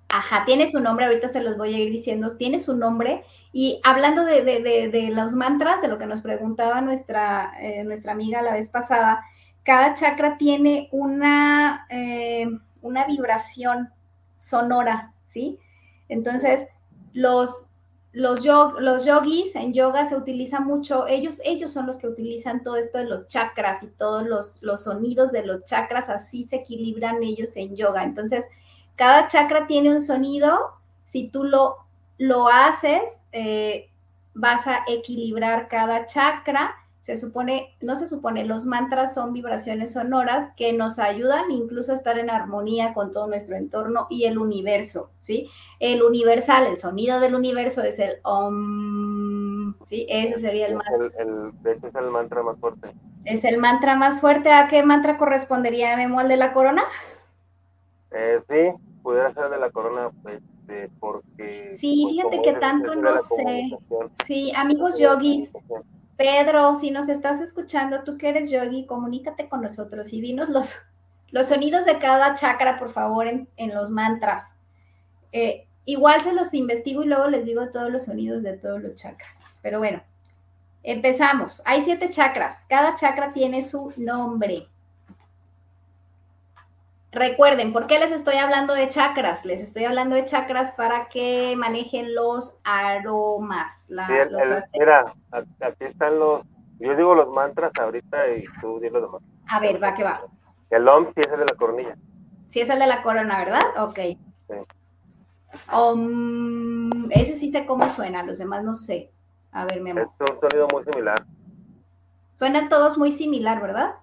Ajá, 0.08 0.44
tiene 0.46 0.70
su 0.70 0.78
nombre, 0.80 1.06
ahorita 1.06 1.28
se 1.28 1.42
los 1.42 1.56
voy 1.56 1.74
a 1.74 1.78
ir 1.78 1.90
diciendo, 1.90 2.36
tiene 2.36 2.60
su 2.60 2.76
nombre. 2.76 3.24
Y 3.52 3.80
hablando 3.82 4.24
de, 4.24 5.10
los 5.12 5.34
mantras, 5.34 5.82
de 5.82 5.88
lo 5.88 5.98
que 5.98 6.06
nos 6.06 6.20
preguntaba 6.20 6.80
nuestra, 6.80 7.52
eh, 7.60 7.82
nuestra 7.84 8.12
amiga 8.12 8.40
la 8.42 8.54
vez 8.54 8.68
pasada, 8.68 9.24
cada 9.64 9.94
chakra 9.94 10.38
tiene 10.38 10.88
una, 10.92 11.86
eh, 11.90 12.46
una 12.82 13.04
vibración 13.06 13.90
sonora, 14.36 15.12
¿sí? 15.24 15.58
Entonces, 16.08 16.66
los, 17.12 17.66
los, 18.12 18.44
los 18.44 19.04
yogis 19.04 19.56
en 19.56 19.72
yoga 19.74 20.06
se 20.06 20.14
utiliza 20.14 20.60
mucho, 20.60 21.08
ellos, 21.08 21.40
ellos 21.44 21.72
son 21.72 21.86
los 21.86 21.98
que 21.98 22.06
utilizan 22.06 22.62
todo 22.62 22.76
esto 22.76 22.98
de 22.98 23.06
los 23.06 23.26
chakras 23.26 23.82
y 23.82 23.88
todos 23.88 24.24
los, 24.24 24.62
los 24.62 24.84
sonidos 24.84 25.32
de 25.32 25.44
los 25.44 25.64
chakras, 25.64 26.08
así 26.10 26.44
se 26.44 26.56
equilibran 26.56 27.24
ellos 27.24 27.56
en 27.56 27.74
yoga. 27.74 28.04
Entonces, 28.04 28.46
cada 28.96 29.28
chakra 29.28 29.66
tiene 29.66 29.90
un 29.90 30.00
sonido, 30.00 30.72
si 31.04 31.28
tú 31.28 31.44
lo, 31.44 31.76
lo 32.18 32.48
haces, 32.48 33.20
eh, 33.32 33.90
vas 34.34 34.66
a 34.66 34.84
equilibrar 34.88 35.68
cada 35.68 36.06
chakra 36.06 36.74
se 37.06 37.16
supone, 37.16 37.76
no 37.80 37.94
se 37.94 38.08
supone, 38.08 38.44
los 38.44 38.66
mantras 38.66 39.14
son 39.14 39.32
vibraciones 39.32 39.92
sonoras 39.92 40.50
que 40.56 40.72
nos 40.72 40.98
ayudan 40.98 41.52
incluso 41.52 41.92
a 41.92 41.94
estar 41.94 42.18
en 42.18 42.30
armonía 42.30 42.92
con 42.94 43.12
todo 43.12 43.28
nuestro 43.28 43.54
entorno 43.54 44.08
y 44.10 44.24
el 44.24 44.38
universo, 44.38 45.12
¿sí? 45.20 45.48
El 45.78 46.02
universal, 46.02 46.66
el 46.66 46.78
sonido 46.78 47.20
del 47.20 47.36
universo 47.36 47.84
es 47.84 48.00
el 48.00 48.16
om, 48.24 49.76
¿sí? 49.84 50.04
Ese 50.10 50.40
sería 50.40 50.66
el 50.66 50.74
más... 50.74 50.88
El, 51.16 51.52
de 51.62 51.74
hecho 51.74 51.86
es 51.86 51.94
el 51.94 52.10
mantra 52.10 52.42
más 52.42 52.58
fuerte. 52.58 52.92
Es 53.24 53.44
el 53.44 53.58
mantra 53.58 53.94
más 53.94 54.20
fuerte. 54.20 54.50
¿A 54.50 54.66
qué 54.66 54.82
mantra 54.82 55.16
correspondería, 55.16 55.96
Memo, 55.96 56.18
al 56.18 56.26
de 56.26 56.38
la 56.38 56.52
corona? 56.52 56.82
Eh, 58.12 58.40
sí, 58.48 58.82
pudiera 59.02 59.32
ser 59.34 59.50
de 59.50 59.58
la 59.58 59.70
corona, 59.70 60.10
pues, 60.22 60.42
porque... 60.98 61.74
Sí, 61.74 62.02
pues, 62.02 62.12
fíjate 62.12 62.42
que 62.42 62.58
tanto 62.58 62.94
no 62.94 63.16
sé. 63.18 63.70
Sí, 64.24 64.52
amigos 64.56 64.98
yogis, 64.98 65.50
Pedro, 66.16 66.76
si 66.76 66.90
nos 66.90 67.08
estás 67.08 67.40
escuchando, 67.40 68.02
tú 68.02 68.16
que 68.16 68.28
eres 68.28 68.50
yogi, 68.50 68.86
comunícate 68.86 69.48
con 69.48 69.60
nosotros 69.60 70.12
y 70.12 70.20
dinos 70.20 70.48
los, 70.48 70.74
los 71.30 71.46
sonidos 71.46 71.84
de 71.84 71.98
cada 71.98 72.34
chakra, 72.34 72.78
por 72.78 72.88
favor, 72.88 73.26
en, 73.26 73.74
los 73.74 73.90
mantras. 73.90 74.48
Eh, 75.32 75.66
igual 75.84 76.22
se 76.22 76.32
los 76.32 76.54
investigo 76.54 77.02
y 77.04 77.06
luego 77.06 77.28
les 77.28 77.44
digo 77.44 77.68
todos 77.70 77.90
los 77.90 78.04
sonidos 78.04 78.42
de 78.42 78.54
todos 78.56 78.80
los 78.80 78.94
chakras. 78.94 79.42
Pero 79.60 79.78
bueno, 79.78 80.02
empezamos. 80.82 81.60
Hay 81.66 81.82
siete 81.82 82.08
chakras. 82.08 82.60
Cada 82.68 82.94
chakra 82.94 83.32
tiene 83.32 83.62
su 83.62 83.92
nombre. 83.96 84.66
Recuerden, 87.16 87.72
¿por 87.72 87.86
qué 87.86 87.98
les 87.98 88.12
estoy 88.12 88.34
hablando 88.34 88.74
de 88.74 88.90
chakras? 88.90 89.46
Les 89.46 89.62
estoy 89.62 89.84
hablando 89.84 90.14
de 90.14 90.26
chakras 90.26 90.72
para 90.72 91.08
que 91.08 91.54
manejen 91.56 92.14
los 92.14 92.60
aromas. 92.62 93.88
mira, 94.78 95.14
aquí 95.32 95.84
están 95.84 96.18
los, 96.18 96.42
yo 96.78 96.94
digo 96.94 97.14
los 97.14 97.30
mantras 97.30 97.72
ahorita 97.80 98.28
y 98.36 98.44
tú 98.60 98.80
diles 98.80 99.00
los 99.00 99.12
demás. 99.12 99.22
A 99.48 99.60
ver, 99.60 99.82
va 99.82 99.94
que 99.94 100.04
va. 100.04 100.26
El 100.68 100.86
OM 100.86 101.06
sí 101.14 101.22
es 101.22 101.32
el 101.32 101.38
de 101.38 101.46
la 101.46 101.56
coronilla. 101.56 101.96
Sí 102.48 102.60
es 102.60 102.68
el 102.68 102.80
de 102.80 102.86
la 102.86 103.00
corona, 103.00 103.38
¿verdad? 103.38 103.62
Ok. 103.78 103.98
Sí. 103.98 104.56
ese 107.12 107.34
sí 107.34 107.50
sé 107.50 107.64
cómo 107.64 107.88
suena, 107.88 108.24
los 108.24 108.36
demás 108.36 108.62
no 108.62 108.74
sé. 108.74 109.10
A 109.52 109.64
ver, 109.64 109.80
mi 109.80 109.88
amor. 109.88 110.10
Es 110.20 110.30
un 110.30 110.38
sonido 110.38 110.68
muy 110.68 110.84
similar. 110.84 111.24
Suenan 112.34 112.68
todos 112.68 112.98
muy 112.98 113.10
similar, 113.10 113.62
¿verdad? 113.62 113.94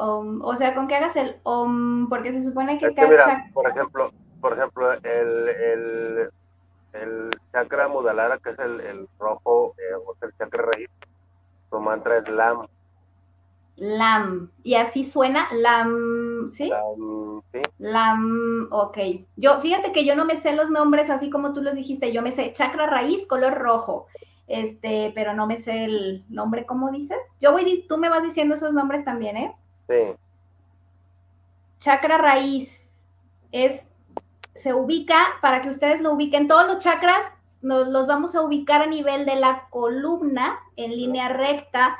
Sí 0.00 0.40
o 0.42 0.54
sea, 0.54 0.74
con 0.74 0.88
que 0.88 0.96
hagas 0.96 1.16
el 1.16 1.36
om, 1.42 2.08
porque 2.08 2.32
se 2.32 2.42
supone 2.42 2.78
que, 2.78 2.94
cada 2.94 3.18
chakra... 3.18 3.50
Por 3.52 3.68
ejemplo, 3.68 4.12
por 4.40 4.54
ejemplo 4.54 4.92
el, 4.92 5.48
el, 5.48 6.30
el 6.94 7.30
chakra 7.52 7.88
mudalara, 7.88 8.38
que 8.38 8.50
es 8.50 8.58
el, 8.58 8.80
el 8.80 9.08
rojo, 9.18 9.74
eh, 9.78 9.94
o 9.94 10.14
sea, 10.16 10.28
el 10.28 10.36
chakra 10.38 10.64
raíz, 10.72 10.88
su 11.68 11.80
mantra 11.80 12.18
es 12.18 12.28
lam. 12.28 12.66
Lam. 13.76 14.50
Y 14.62 14.74
así 14.74 15.04
suena 15.04 15.48
Lam, 15.54 16.50
¿sí? 16.50 16.68
Lam, 16.68 17.42
sí. 17.50 17.62
Lam, 17.78 18.68
ok. 18.70 18.98
Yo, 19.36 19.58
fíjate 19.60 19.92
que 19.92 20.04
yo 20.04 20.14
no 20.14 20.26
me 20.26 20.38
sé 20.38 20.54
los 20.54 20.68
nombres 20.68 21.08
así 21.08 21.30
como 21.30 21.54
tú 21.54 21.62
los 21.62 21.76
dijiste. 21.76 22.12
Yo 22.12 22.20
me 22.20 22.30
sé 22.30 22.52
chakra 22.52 22.86
raíz, 22.86 23.26
color 23.26 23.54
rojo. 23.54 24.06
Este, 24.46 25.12
pero 25.14 25.32
no 25.32 25.46
me 25.46 25.56
sé 25.56 25.84
el 25.84 26.24
nombre, 26.28 26.66
¿cómo 26.66 26.90
dices? 26.90 27.16
Yo 27.40 27.52
voy, 27.52 27.86
tú 27.88 27.96
me 27.96 28.10
vas 28.10 28.22
diciendo 28.22 28.54
esos 28.54 28.74
nombres 28.74 29.02
también, 29.02 29.38
¿eh? 29.38 29.56
Sí. 29.90 30.16
Chakra 31.80 32.16
raíz 32.16 32.88
es, 33.50 33.84
se 34.54 34.72
ubica, 34.72 35.18
para 35.42 35.60
que 35.60 35.68
ustedes 35.68 36.00
lo 36.00 36.12
ubiquen, 36.12 36.46
todos 36.46 36.66
los 36.66 36.78
chakras 36.78 37.26
nos 37.60 37.88
los 37.88 38.06
vamos 38.06 38.34
a 38.34 38.42
ubicar 38.42 38.82
a 38.82 38.86
nivel 38.86 39.26
de 39.26 39.36
la 39.36 39.66
columna 39.70 40.60
en 40.76 40.92
línea 40.92 41.28
recta 41.28 41.98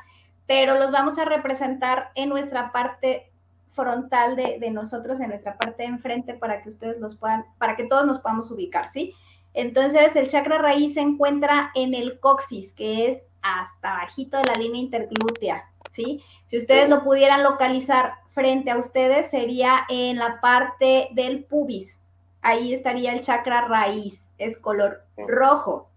pero 0.50 0.76
los 0.80 0.90
vamos 0.90 1.16
a 1.16 1.24
representar 1.24 2.10
en 2.16 2.28
nuestra 2.28 2.72
parte 2.72 3.30
frontal 3.72 4.34
de, 4.34 4.58
nosotros, 4.72 5.20
en 5.20 5.28
nuestra 5.28 5.56
parte 5.56 5.84
de 5.84 5.90
enfrente, 5.90 6.34
para 6.34 6.60
que 6.60 6.68
ustedes 6.68 6.98
los 6.98 7.14
puedan, 7.14 7.44
para 7.56 7.76
que 7.76 7.84
todos 7.84 8.04
nos 8.04 8.18
podamos 8.18 8.50
ubicar, 8.50 8.88
¿sí? 8.88 9.14
Entonces, 9.54 10.16
el 10.16 10.26
chakra 10.26 10.58
raíz 10.58 10.94
se 10.94 11.02
encuentra 11.02 11.70
en 11.76 11.94
el 11.94 12.18
coxis, 12.18 12.72
que 12.72 13.08
es 13.08 13.22
hasta 13.42 13.94
bajito 13.94 14.38
de 14.38 14.46
la 14.46 14.56
línea 14.56 14.80
interglútea, 14.80 15.70
¿sí? 15.90 16.22
Si 16.46 16.56
ustedes 16.56 16.88
lo 16.88 17.04
pudieran 17.04 17.42
localizar 17.42 18.14
frente 18.32 18.70
a 18.70 18.78
ustedes, 18.78 19.28
sería 19.28 19.80
en 19.90 20.16
la 20.16 20.40
parte 20.40 21.10
del 21.12 21.44
pubis. 21.44 21.98
Ahí 22.40 22.72
estaría 22.72 23.12
el 23.12 23.20
chakra 23.20 23.66
raíz, 23.68 24.30
es 24.38 24.56
color 24.56 25.02
rojo. 25.18 25.90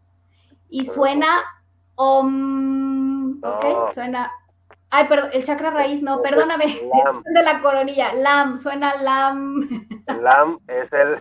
Y 0.70 0.86
suena 0.86 1.28
om, 1.96 3.42
¿ok? 3.42 3.94
Suena 3.94 4.30
Ay, 4.96 5.08
perdón, 5.08 5.32
el 5.34 5.44
chakra 5.44 5.72
raíz, 5.72 6.04
no, 6.04 6.22
perdóname. 6.22 6.66
De 7.26 7.42
la 7.42 7.64
coronilla, 7.64 8.14
lam, 8.14 8.60
suena 8.60 8.94
lam. 9.02 9.88
Lam 10.22 10.60
es 10.68 10.94
el. 10.94 11.20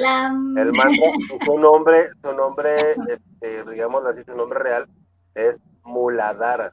Lam. 0.00 0.58
El 0.58 0.72
mantra, 0.72 1.06
su 1.44 1.56
nombre, 1.56 2.10
su 2.20 2.32
nombre, 2.32 2.74
este, 3.08 3.62
digamos 3.70 4.04
así, 4.06 4.24
su 4.24 4.34
nombre 4.34 4.58
real 4.58 4.88
es 5.36 5.56
Muladhara. 5.84 6.72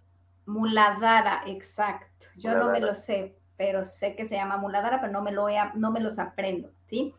Muladhara, 0.49 1.43
exacto. 1.45 2.25
Yo 2.35 2.57
no 2.57 2.69
me 2.69 2.79
lo 2.79 2.93
sé, 2.93 3.37
pero 3.55 3.85
sé 3.85 4.15
que 4.15 4.25
se 4.25 4.35
llama 4.35 4.57
Muladhara, 4.57 4.99
pero 4.99 5.13
no 5.13 5.21
me, 5.21 5.31
lo 5.31 5.47
no 5.75 5.91
me 5.91 5.99
los 5.99 6.17
aprendo, 6.17 6.71
¿sí? 6.87 7.13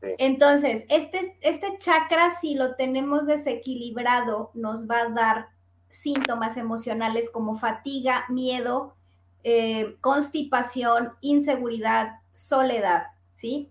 sí. 0.00 0.14
Entonces, 0.18 0.86
este, 0.88 1.36
este 1.42 1.76
chakra, 1.78 2.30
si 2.30 2.54
lo 2.54 2.74
tenemos 2.76 3.26
desequilibrado, 3.26 4.50
nos 4.54 4.88
va 4.88 5.00
a 5.00 5.08
dar 5.10 5.48
síntomas 5.90 6.56
emocionales 6.56 7.28
como 7.30 7.56
fatiga, 7.56 8.24
miedo, 8.28 8.96
eh, 9.42 9.96
constipación, 10.00 11.12
inseguridad, 11.20 12.20
soledad, 12.32 13.08
¿sí? 13.32 13.70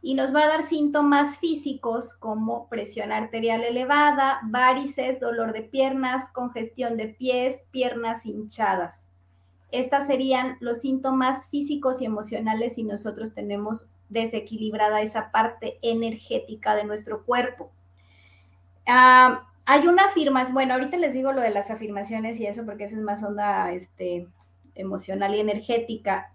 Y 0.00 0.14
nos 0.14 0.34
va 0.34 0.44
a 0.44 0.48
dar 0.48 0.62
síntomas 0.62 1.38
físicos 1.38 2.14
como 2.14 2.68
presión 2.68 3.10
arterial 3.10 3.62
elevada, 3.64 4.40
varices, 4.44 5.20
dolor 5.20 5.52
de 5.52 5.62
piernas, 5.62 6.28
congestión 6.32 6.96
de 6.96 7.08
pies, 7.08 7.62
piernas 7.70 8.24
hinchadas. 8.24 9.06
Estas 9.70 10.06
serían 10.06 10.56
los 10.60 10.78
síntomas 10.78 11.46
físicos 11.46 12.00
y 12.00 12.06
emocionales 12.06 12.76
si 12.76 12.84
nosotros 12.84 13.34
tenemos 13.34 13.88
desequilibrada 14.08 15.02
esa 15.02 15.30
parte 15.30 15.78
energética 15.82 16.74
de 16.74 16.84
nuestro 16.84 17.24
cuerpo. 17.24 17.70
Ah, 18.86 19.48
hay 19.66 19.86
una 19.86 20.06
afirmación, 20.06 20.54
bueno, 20.54 20.74
ahorita 20.74 20.96
les 20.96 21.12
digo 21.12 21.32
lo 21.32 21.42
de 21.42 21.50
las 21.50 21.70
afirmaciones 21.70 22.40
y 22.40 22.46
eso 22.46 22.64
porque 22.64 22.84
eso 22.84 22.96
es 22.96 23.02
más 23.02 23.22
onda 23.22 23.70
este, 23.72 24.26
emocional 24.74 25.34
y 25.34 25.40
energética. 25.40 26.32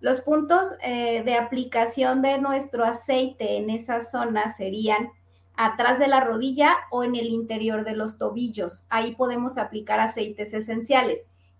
Los 0.00 0.20
puntos 0.20 0.74
eh, 0.82 1.22
de 1.24 1.34
aplicación 1.34 2.22
de 2.22 2.40
nuestro 2.40 2.84
aceite 2.84 3.58
en 3.58 3.68
esa 3.68 4.00
zona 4.00 4.48
serían 4.48 5.10
atrás 5.56 5.98
de 5.98 6.08
la 6.08 6.20
rodilla 6.20 6.74
o 6.90 7.04
en 7.04 7.16
el 7.16 7.28
interior 7.28 7.84
de 7.84 7.94
los 7.94 8.16
tobillos. 8.16 8.86
Ahí 8.88 9.14
podemos 9.14 9.58
aplicar 9.58 10.00
aceites 10.00 10.54
esenciales. 10.54 11.18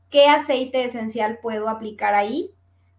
¿Qué 0.09 0.27
aceite 0.27 0.85
esencial 0.85 1.39
puedo 1.43 1.69
aplicar 1.69 2.15
ahí? 2.15 2.55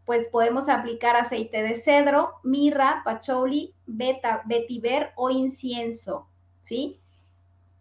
Pues 0.05 0.27
podemos 0.27 0.69
aplicar 0.69 1.15
aceite 1.15 1.63
de 1.63 1.73
cedro, 1.73 2.33
mirra, 2.43 3.01
pacholi, 3.03 3.73
beta, 3.87 4.43
vetiver 4.45 5.11
o 5.15 5.31
incienso, 5.31 6.27
¿sí? 6.61 6.99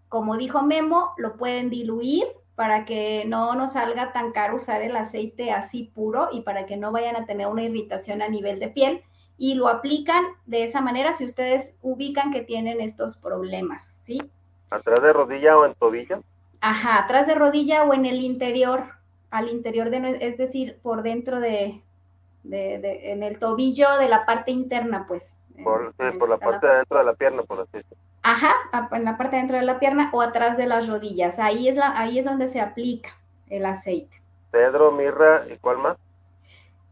Como 0.09 0.39
dijo 0.39 0.63
Memo, 0.63 1.13
lo 1.19 1.37
pueden 1.37 1.69
diluir 1.69 2.25
para 2.61 2.85
que 2.85 3.25
no 3.27 3.55
nos 3.55 3.73
salga 3.73 4.13
tan 4.13 4.33
caro 4.33 4.57
usar 4.57 4.83
el 4.83 4.95
aceite 4.95 5.51
así 5.51 5.91
puro 5.95 6.29
y 6.31 6.43
para 6.43 6.67
que 6.67 6.77
no 6.77 6.93
vayan 6.93 7.17
a 7.17 7.25
tener 7.25 7.47
una 7.47 7.63
irritación 7.63 8.21
a 8.21 8.29
nivel 8.29 8.61
de 8.61 8.69
piel. 8.69 9.03
Y 9.39 9.55
lo 9.55 9.67
aplican 9.67 10.27
de 10.45 10.65
esa 10.65 10.83
manera 10.83 11.15
si 11.15 11.25
ustedes 11.25 11.75
ubican 11.81 12.31
que 12.31 12.43
tienen 12.43 12.83
estos 12.83 13.17
problemas, 13.17 14.03
¿sí? 14.05 14.21
¿Atrás 14.69 15.01
de 15.03 15.11
rodilla 15.11 15.57
o 15.57 15.65
en 15.65 15.75
tobillo? 15.75 16.23
Ajá, 16.61 17.03
atrás 17.03 17.27
de 17.27 17.35
rodilla 17.35 17.85
o 17.85 17.95
en 17.95 18.05
el 18.05 18.21
interior, 18.21 18.91
al 19.31 19.49
interior 19.49 19.89
de, 19.89 20.19
es 20.21 20.37
decir, 20.37 20.81
por 20.83 21.03
dentro 21.03 21.41
de, 21.41 21.83
de, 22.43 23.11
en 23.11 23.23
el 23.23 23.39
tobillo 23.39 23.97
de 23.99 24.09
la 24.11 24.27
parte 24.27 24.51
interna, 24.51 25.07
pues. 25.09 25.35
Por, 25.65 25.95
por 25.95 26.29
la 26.29 26.37
parte 26.37 26.67
de 26.67 26.77
dentro 26.77 26.99
de 26.99 27.05
la 27.05 27.15
pierna, 27.15 27.43
por 27.43 27.61
así 27.61 27.79
decirlo. 27.79 28.10
Ajá, 28.23 28.55
en 28.93 29.05
la 29.05 29.17
parte 29.17 29.37
de 29.37 29.43
dentro 29.43 29.57
de 29.57 29.65
la 29.65 29.79
pierna 29.79 30.11
o 30.13 30.21
atrás 30.21 30.57
de 30.57 30.67
las 30.67 30.89
rodillas. 30.89 31.39
Ahí 31.39 31.69
es, 31.69 31.77
la, 31.77 31.99
ahí 31.99 32.19
es 32.19 32.25
donde 32.25 32.49
se 32.49 32.61
aplica 32.61 33.11
el 33.49 33.65
aceite. 33.65 34.23
Pedro, 34.51 34.93
mirra 34.93 35.47
y 35.49 35.57
cuál 35.59 35.79
más? 35.79 35.97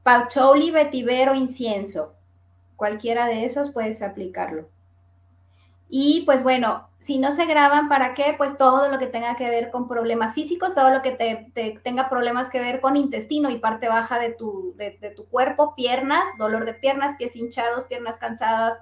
Pacholi, 0.02 0.70
vetiver 0.70 1.28
o 1.28 1.34
incienso. 1.34 2.14
Cualquiera 2.76 3.26
de 3.26 3.44
esos 3.44 3.70
puedes 3.70 4.00
aplicarlo. 4.00 4.68
Y 5.90 6.22
pues 6.26 6.42
bueno, 6.42 6.88
si 6.98 7.18
no 7.18 7.32
se 7.32 7.46
graban, 7.46 7.88
¿para 7.88 8.12
qué? 8.14 8.34
Pues 8.36 8.58
todo 8.58 8.88
lo 8.88 8.98
que 8.98 9.06
tenga 9.06 9.36
que 9.36 9.48
ver 9.48 9.70
con 9.70 9.88
problemas 9.88 10.34
físicos, 10.34 10.74
todo 10.74 10.90
lo 10.90 11.00
que 11.00 11.12
te, 11.12 11.80
tenga 11.82 12.08
problemas 12.10 12.50
que 12.50 12.60
ver 12.60 12.80
con 12.80 12.96
intestino 12.96 13.50
y 13.50 13.58
parte 13.58 13.88
baja 13.88 14.18
de 14.18 14.32
tu, 14.32 14.74
de, 14.76 14.90
tu 15.16 15.26
cuerpo, 15.28 15.74
piernas, 15.74 16.24
dolor 16.38 16.66
de 16.66 16.74
piernas, 16.74 17.16
pies 17.16 17.36
hinchados, 17.36 17.86
piernas 17.86 18.18
cansadas, 18.18 18.78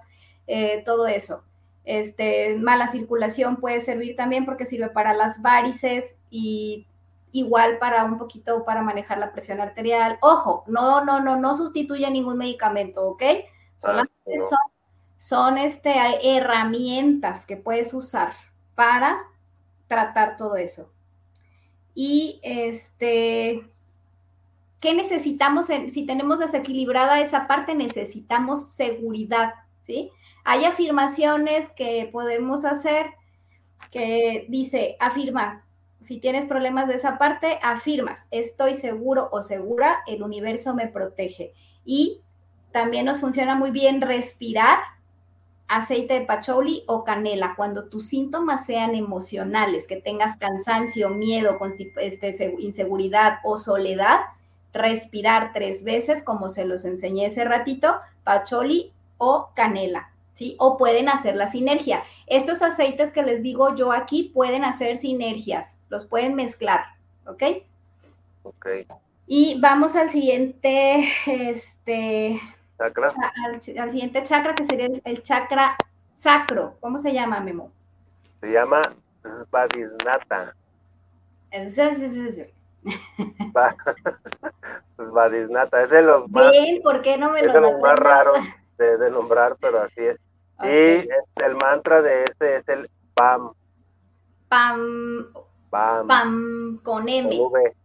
eh, 0.46 0.82
todo 0.84 1.06
eso. 1.06 1.44
Este, 1.86 2.56
mala 2.56 2.88
circulación 2.88 3.58
puede 3.58 3.80
servir 3.80 4.16
también 4.16 4.44
porque 4.44 4.64
sirve 4.64 4.90
para 4.90 5.14
las 5.14 5.40
varices 5.40 6.16
y 6.30 6.88
igual 7.30 7.78
para 7.78 8.04
un 8.04 8.18
poquito 8.18 8.64
para 8.64 8.82
manejar 8.82 9.18
la 9.18 9.32
presión 9.32 9.60
arterial. 9.60 10.18
Ojo, 10.20 10.64
no, 10.66 11.04
no, 11.04 11.20
no, 11.20 11.36
no 11.36 11.54
sustituye 11.54 12.10
ningún 12.10 12.38
medicamento, 12.38 13.06
¿ok? 13.06 13.22
Solamente 13.76 14.38
son, 14.48 14.58
son 15.16 15.58
este, 15.58 15.94
herramientas 16.24 17.46
que 17.46 17.56
puedes 17.56 17.94
usar 17.94 18.32
para 18.74 19.18
tratar 19.86 20.36
todo 20.36 20.56
eso. 20.56 20.90
Y 21.94 22.40
este, 22.42 23.70
¿qué 24.80 24.94
necesitamos? 24.94 25.66
si 25.66 26.04
tenemos 26.04 26.40
desequilibrada 26.40 27.20
esa 27.20 27.46
parte, 27.46 27.76
necesitamos 27.76 28.70
seguridad, 28.70 29.54
¿sí? 29.82 30.10
Hay 30.48 30.64
afirmaciones 30.64 31.68
que 31.70 32.08
podemos 32.12 32.64
hacer 32.64 33.06
que 33.90 34.46
dice, 34.48 34.96
afirmas, 35.00 35.64
si 36.00 36.20
tienes 36.20 36.44
problemas 36.44 36.86
de 36.86 36.94
esa 36.94 37.18
parte, 37.18 37.58
afirmas, 37.64 38.28
estoy 38.30 38.76
seguro 38.76 39.28
o 39.32 39.42
segura, 39.42 40.04
el 40.06 40.22
universo 40.22 40.72
me 40.72 40.86
protege. 40.86 41.52
Y 41.84 42.20
también 42.70 43.06
nos 43.06 43.18
funciona 43.18 43.56
muy 43.56 43.72
bien 43.72 44.00
respirar 44.00 44.78
aceite 45.66 46.14
de 46.14 46.26
pacholi 46.26 46.84
o 46.86 47.02
canela 47.02 47.54
cuando 47.56 47.88
tus 47.88 48.06
síntomas 48.06 48.66
sean 48.66 48.94
emocionales, 48.94 49.88
que 49.88 49.96
tengas 49.96 50.36
cansancio, 50.36 51.10
miedo, 51.10 51.58
este, 51.96 52.54
inseguridad 52.60 53.40
o 53.42 53.58
soledad, 53.58 54.20
respirar 54.72 55.50
tres 55.52 55.82
veces, 55.82 56.22
como 56.22 56.50
se 56.50 56.66
los 56.66 56.84
enseñé 56.84 57.26
ese 57.26 57.42
ratito, 57.42 57.96
pacholi 58.22 58.92
o 59.18 59.48
canela. 59.56 60.12
¿Sí? 60.36 60.54
O 60.60 60.76
pueden 60.76 61.08
hacer 61.08 61.34
la 61.34 61.48
sinergia. 61.48 62.04
Estos 62.26 62.62
aceites 62.62 63.10
que 63.10 63.24
les 63.24 63.42
digo 63.42 63.74
yo 63.74 63.90
aquí 63.90 64.30
pueden 64.34 64.64
hacer 64.64 64.98
sinergias, 64.98 65.78
los 65.88 66.04
pueden 66.04 66.34
mezclar, 66.34 66.84
¿ok? 67.26 67.42
Ok. 68.44 68.66
Y 69.26 69.58
vamos 69.60 69.96
al 69.96 70.10
siguiente, 70.10 71.08
este... 71.26 72.38
Chakra. 72.78 73.08
Al, 73.46 73.62
siguiente 73.62 74.22
chakra 74.22 74.54
que 74.54 74.64
sería 74.64 74.88
el 75.04 75.22
chakra 75.22 75.78
sacro. 76.14 76.76
¿Cómo 76.80 76.98
se 76.98 77.14
llama, 77.14 77.40
Memo? 77.40 77.72
Se 78.40 78.48
llama 78.48 78.82
Svadhisnata. 79.22 80.54
Svadhisnata, 84.96 85.82
es 85.82 85.90
de 85.90 86.02
los 86.02 86.30
más... 86.30 86.50
Bien, 86.50 86.82
¿por 86.82 87.00
qué 87.00 87.16
no 87.16 87.32
me 87.32 87.40
es 87.40 87.46
lo 87.46 87.54
de 87.54 87.60
los 87.62 87.80
más 87.80 87.98
raros 87.98 88.36
de, 88.76 88.98
de 88.98 89.10
nombrar, 89.10 89.56
pero 89.58 89.80
así 89.80 90.02
es. 90.02 90.18
Y 90.62 91.08
el 91.44 91.56
mantra 91.60 92.02
de 92.02 92.24
este 92.24 92.56
es 92.56 92.68
el 92.68 92.90
PAM. 93.14 93.52
PAM. 94.48 95.26
PAM. 95.70 96.06
PAM 96.06 96.78
con 96.82 97.08
M. 97.08 97.28
V. 97.28 97.76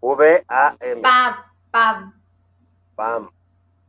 V-A-M. 0.00 1.02
PAM. 1.02 1.34
Pam. 1.70 2.12
Pam. 2.94 3.30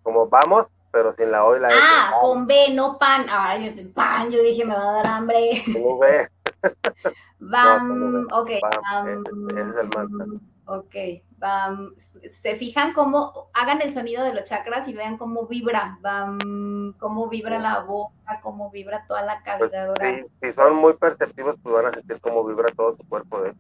Como 0.03 0.28
vamos, 0.28 0.68
pero 0.91 1.14
sin 1.16 1.32
la 1.32 1.45
O 1.45 1.55
y 1.55 1.60
la. 1.60 1.70
Ah, 1.72 2.14
con 2.22 2.47
B, 2.47 2.74
no 2.74 2.97
pan. 2.97 3.26
Ah, 3.30 3.57
yo 3.57 3.66
estoy 3.66 3.86
pan, 3.86 4.32
yo 4.32 4.41
dije 4.41 4.66
me 4.66 4.74
va 4.74 4.89
a 4.89 4.93
dar 4.93 5.07
hambre. 5.07 5.64
Con 5.66 5.82
V. 5.99 6.30
Bam, 7.39 8.28
ok. 8.32 8.49
Bam, 8.62 8.82
bam, 8.82 9.07
ese- 9.07 9.60
ese 9.62 9.70
es 9.70 9.76
el 9.78 9.89
mantra. 9.95 10.26
Ok, 10.72 10.95
bam. 11.39 11.95
Se 12.30 12.55
fijan 12.55 12.93
cómo, 12.93 13.49
hagan 13.53 13.82
el 13.82 13.91
sonido 13.91 14.24
de 14.24 14.36
los 14.36 14.43
chakras 14.43 14.88
y 14.88 14.93
vean 14.93 15.17
cómo 15.17 15.47
vibra, 15.47 15.97
bam, 16.01 16.93
cómo 16.99 17.28
vibra 17.28 17.57
la 17.57 17.80
boca, 17.80 18.39
cómo 18.43 18.70
vibra 18.70 19.03
toda 19.07 19.24
la 19.24 19.41
Pues, 19.43 19.45
cavidad 19.72 19.89
oral. 19.89 20.26
sí, 20.28 20.32
si 20.47 20.51
son 20.53 20.76
muy 20.76 20.93
perceptivos, 20.93 21.55
pues 21.63 21.74
van 21.74 21.88
a 21.88 21.91
sentir 21.91 22.20
cómo 22.22 22.43
vibra 22.45 22.72
todo 22.76 22.95
su 22.95 23.03
cuerpo 23.09 23.41
de. 23.41 23.53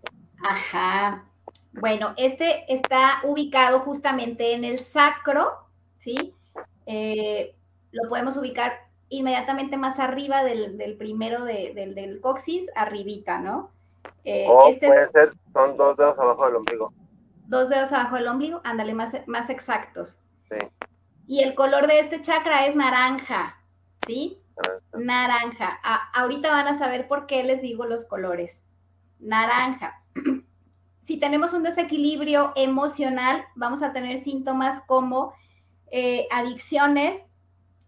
Ajá. 0.47 1.25
Bueno, 1.73 2.13
este 2.17 2.71
está 2.71 3.21
ubicado 3.23 3.79
justamente 3.79 4.53
en 4.53 4.63
el 4.63 4.77
sacro, 4.79 5.51
¿sí? 5.97 6.35
Eh, 6.85 7.55
lo 7.91 8.07
podemos 8.07 8.37
ubicar 8.37 8.87
inmediatamente 9.09 9.77
más 9.77 9.97
arriba 9.99 10.43
del, 10.43 10.77
del 10.77 10.95
primero 10.95 11.43
de- 11.43 11.73
del, 11.73 11.95
del 11.95 12.21
coxis, 12.21 12.69
arribita, 12.75 13.39
¿no? 13.39 13.71
Eh, 14.23 14.45
O 14.47 14.67
este 14.69 14.85
es 14.85 14.91
puede 14.91 15.11
ser, 15.11 15.33
son 15.53 15.75
dos 15.77 15.97
dedos 15.97 16.19
abajo 16.19 16.45
del 16.45 16.55
ombligo. 16.57 16.93
Dos 17.49 17.67
dedos 17.67 17.91
abajo 17.91 18.15
del 18.15 18.27
ombligo, 18.27 18.61
ándale, 18.63 18.93
más, 18.93 19.15
más 19.27 19.49
exactos. 19.49 20.21
Sí. 20.49 20.57
Y 21.27 21.43
el 21.43 21.55
color 21.55 21.87
de 21.87 21.99
este 21.99 22.21
chakra 22.21 22.65
es 22.67 22.75
naranja, 22.75 23.57
¿sí? 24.05 24.41
Naranja. 24.93 25.79
A- 25.83 26.11
ahorita 26.13 26.51
van 26.51 26.67
a 26.67 26.77
saber 26.77 27.07
por 27.07 27.25
qué 27.25 27.43
les 27.43 27.61
digo 27.61 27.85
los 27.85 28.05
colores. 28.05 28.61
Naranja. 29.19 30.03
si 31.01 31.17
tenemos 31.17 31.53
un 31.53 31.63
desequilibrio 31.63 32.53
emocional, 32.55 33.45
vamos 33.55 33.81
a 33.81 33.93
tener 33.93 34.21
síntomas 34.21 34.81
como 34.85 35.33
eh, 35.91 36.27
adicciones, 36.31 37.28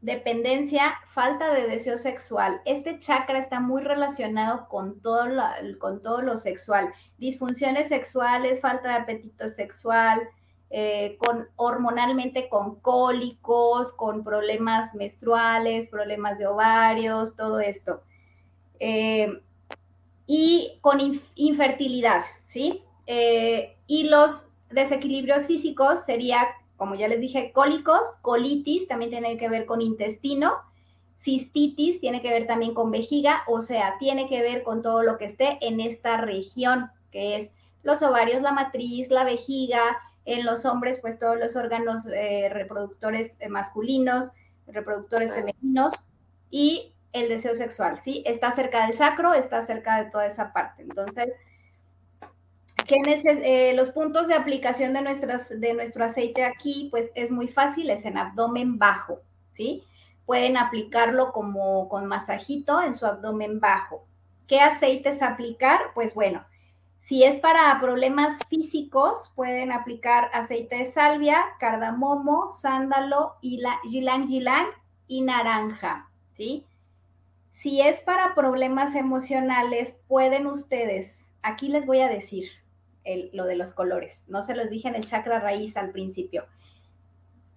dependencia, 0.02 0.96
falta 1.08 1.54
de 1.54 1.68
deseo 1.68 1.98
sexual. 1.98 2.62
Este 2.66 3.00
chakra 3.00 3.40
está 3.40 3.60
muy 3.60 3.82
relacionado 3.82 4.68
con 4.68 5.00
todo, 5.00 5.28
lo, 5.28 5.44
con 5.80 6.02
todo 6.02 6.22
lo 6.22 6.38
sexual. 6.38 6.92
Disfunciones 7.18 7.88
sexuales, 7.88 8.62
falta 8.62 8.90
de 8.90 8.96
apetito 8.96 9.48
sexual, 9.48 10.22
eh, 10.72 11.18
con 11.20 11.50
hormonalmente 11.58 12.50
con 12.50 12.80
cólicos, 12.80 13.92
con 13.94 14.24
problemas 14.24 14.96
menstruales, 14.96 15.88
problemas 15.88 16.40
de 16.40 16.48
ovarios, 16.48 17.36
todo 17.36 17.60
esto. 17.60 18.04
Eh, 18.80 19.42
y 20.26 20.80
con 20.82 21.02
inf 21.02 21.28
infertilidad, 21.36 22.24
¿sí? 22.46 22.86
Eh, 23.06 23.78
y 23.86 24.04
los 24.04 24.48
desequilibrios 24.70 25.46
físicos 25.46 26.06
sería, 26.06 26.48
como 26.82 26.96
ya 26.96 27.08
les 27.08 27.20
dije, 27.20 27.52
cólicos, 27.54 28.18
colitis, 28.24 28.88
también 28.88 29.12
tiene 29.12 29.38
que 29.38 29.48
ver 29.50 29.68
con 29.68 29.84
intestino, 29.84 30.56
cistitis 31.16 32.02
tiene 32.02 32.24
que 32.24 32.32
ver 32.32 32.48
también 32.48 32.74
con 32.74 32.90
vejiga, 32.90 33.44
o 33.46 33.62
sea, 33.62 33.98
tiene 34.00 34.28
que 34.28 34.42
ver 34.42 34.64
con 34.64 34.82
todo 34.82 35.04
lo 35.04 35.20
que 35.20 35.26
esté 35.26 35.60
en 35.62 35.80
esta 35.80 36.18
región, 36.18 36.90
que 37.12 37.36
es 37.36 37.52
los 37.84 38.02
ovarios, 38.02 38.42
la 38.42 38.52
matriz, 38.52 39.12
la 39.12 39.24
vejiga, 39.24 39.84
en 40.26 40.44
los 40.44 40.66
hombres, 40.66 40.98
pues 41.00 41.20
todos 41.20 41.38
los 41.38 41.56
órganos 41.56 42.08
eh, 42.08 42.50
reproductores 42.52 43.34
eh, 43.38 43.48
masculinos, 43.48 44.32
reproductores 44.66 45.36
femeninos 45.36 45.94
y 46.50 46.96
el 47.14 47.30
deseo 47.30 47.54
sexual, 47.54 48.00
¿sí? 48.02 48.24
Está 48.26 48.54
cerca 48.54 48.88
del 48.88 48.98
sacro, 48.98 49.36
está 49.36 49.62
cerca 49.62 50.02
de 50.04 50.10
toda 50.10 50.26
esa 50.26 50.52
parte. 50.52 50.82
Entonces, 50.82 51.28
¿qué 52.88 53.22
eh, 53.26 53.74
los 53.76 53.92
puntos 53.92 54.28
de 54.28 54.34
aplicación 54.34 54.94
de 54.94 55.74
nuestro 55.74 56.06
aceite 56.06 56.44
aquí, 56.44 56.88
pues 56.92 57.12
es 57.16 57.32
muy 57.32 57.48
fácil, 57.48 57.90
es 57.90 58.06
en 58.06 58.18
abdomen 58.18 58.78
bajo, 58.78 59.20
¿sí? 59.50 59.84
Pueden 60.26 60.58
aplicarlo 60.58 61.34
como 61.34 61.90
con 61.90 62.06
masajito 62.06 62.82
en 62.82 62.94
su 62.94 63.06
abdomen 63.06 63.60
bajo. 63.60 64.06
¿Qué 64.48 64.60
aceites 64.60 65.22
aplicar? 65.22 65.80
Pues 65.94 66.14
bueno, 66.14 66.46
si 67.00 67.24
es 67.24 67.40
para 67.40 67.80
problemas 67.82 68.38
físicos, 68.48 69.32
pueden 69.36 69.72
aplicar 69.72 70.30
aceite 70.34 70.78
de 70.78 70.86
salvia, 70.86 71.44
cardamomo, 71.60 72.48
sándalo, 72.50 73.36
ylang 73.42 74.28
ylang 74.28 74.68
y 75.08 75.22
naranja, 75.22 76.10
¿sí? 76.34 76.66
Si 77.52 77.82
es 77.82 78.02
para 78.02 78.34
problemas 78.36 78.96
emocionales, 78.96 79.98
pueden 80.08 80.48
ustedes, 80.48 81.34
aquí 81.42 81.68
les 81.68 81.86
voy 81.86 82.00
a 82.00 82.08
decir 82.08 82.61
el, 83.04 83.30
lo 83.34 83.46
de 83.46 83.56
los 83.56 83.74
colores, 83.74 84.24
no 84.28 84.42
se 84.42 84.56
los 84.56 84.70
dije 84.70 84.88
en 84.88 84.96
el 84.96 85.06
chakra 85.06 85.40
raíz 85.40 85.78
al 85.78 85.92
principio. 85.92 86.46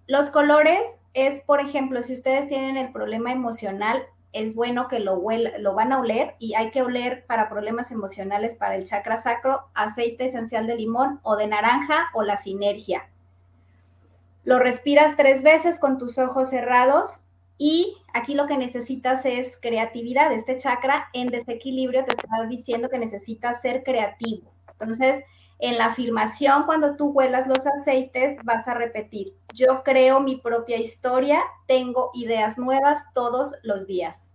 Los 0.07 0.29
colores 0.29 0.81
es, 1.13 1.41
por 1.41 1.59
ejemplo, 1.59 2.01
si 2.01 2.13
ustedes 2.13 2.47
tienen 2.47 2.77
el 2.77 2.91
problema 2.91 3.31
emocional, 3.31 4.03
es 4.33 4.53
bueno 4.53 4.89
que 4.89 4.99
lo, 4.99 5.15
huela, 5.17 5.57
lo 5.59 5.73
van 5.73 5.93
a 5.93 5.99
oler 5.99 6.35
y 6.39 6.55
hay 6.55 6.69
que 6.69 6.81
oler 6.81 7.25
para 7.25 7.49
problemas 7.49 7.91
emocionales 7.91 8.53
para 8.53 8.75
el 8.75 8.83
chakra 8.83 9.15
sacro 9.15 9.69
aceite 9.73 10.25
esencial 10.25 10.67
de 10.67 10.75
limón 10.75 11.21
o 11.23 11.37
de 11.37 11.47
naranja 11.47 12.09
o 12.13 12.21
la 12.21 12.35
sinergia. 12.35 13.09
Lo 14.43 14.59
respiras 14.59 15.15
tres 15.15 15.41
veces 15.41 15.79
con 15.79 15.97
tus 15.97 16.19
ojos 16.19 16.49
cerrados 16.49 17.25
y 17.57 17.97
aquí 18.13 18.35
lo 18.35 18.45
que 18.45 18.57
necesitas 18.57 19.25
es 19.25 19.57
creatividad. 19.61 20.33
Este 20.33 20.57
chakra 20.57 21.07
en 21.13 21.29
desequilibrio 21.29 22.03
te 22.03 22.11
está 22.11 22.45
diciendo 22.47 22.89
que 22.89 22.99
necesitas 22.99 23.61
ser 23.61 23.83
creativo. 23.83 24.51
Entonces, 24.69 25.23
en 25.59 25.77
la 25.77 25.85
afirmación, 25.87 26.63
cuando 26.63 26.95
tú 26.95 27.09
huelas 27.09 27.47
los 27.47 27.65
aceites, 27.65 28.37
vas 28.43 28.67
a 28.67 28.73
repetir, 28.73 29.33
yo 29.53 29.83
creo 29.83 30.19
mi 30.19 30.35
propia 30.35 30.77
historia, 30.77 31.41
tengo 31.67 32.11
ideas 32.13 32.57
nuevas 32.57 33.03
todos 33.13 33.55
los 33.63 33.87
días. 33.87 34.25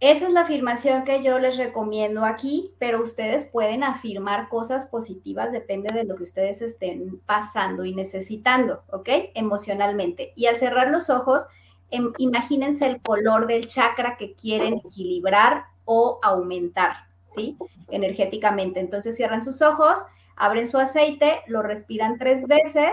Esa 0.00 0.26
es 0.26 0.32
la 0.32 0.42
afirmación 0.42 1.04
que 1.04 1.22
yo 1.22 1.38
les 1.38 1.56
recomiendo 1.56 2.24
aquí, 2.24 2.74
pero 2.78 3.00
ustedes 3.00 3.46
pueden 3.46 3.82
afirmar 3.82 4.48
cosas 4.48 4.86
positivas, 4.86 5.50
depende 5.50 5.94
de 5.94 6.04
lo 6.04 6.16
que 6.16 6.24
ustedes 6.24 6.60
estén 6.60 7.20
pasando 7.24 7.84
y 7.84 7.94
necesitando, 7.94 8.82
¿ok? 8.90 9.08
Emocionalmente. 9.34 10.32
Y 10.36 10.46
al 10.46 10.56
cerrar 10.56 10.90
los 10.90 11.08
ojos, 11.08 11.46
em, 11.90 12.12
imagínense 12.18 12.86
el 12.86 13.00
color 13.00 13.46
del 13.46 13.66
chakra 13.66 14.16
que 14.18 14.34
quieren 14.34 14.82
equilibrar 14.84 15.64
o 15.86 16.18
aumentar, 16.22 17.06
¿sí? 17.34 17.56
Energéticamente. 17.90 18.80
Entonces 18.80 19.16
cierran 19.16 19.42
sus 19.42 19.62
ojos, 19.62 20.04
abren 20.36 20.66
su 20.66 20.78
aceite, 20.78 21.42
lo 21.46 21.62
respiran 21.62 22.18
tres 22.18 22.46
veces, 22.46 22.92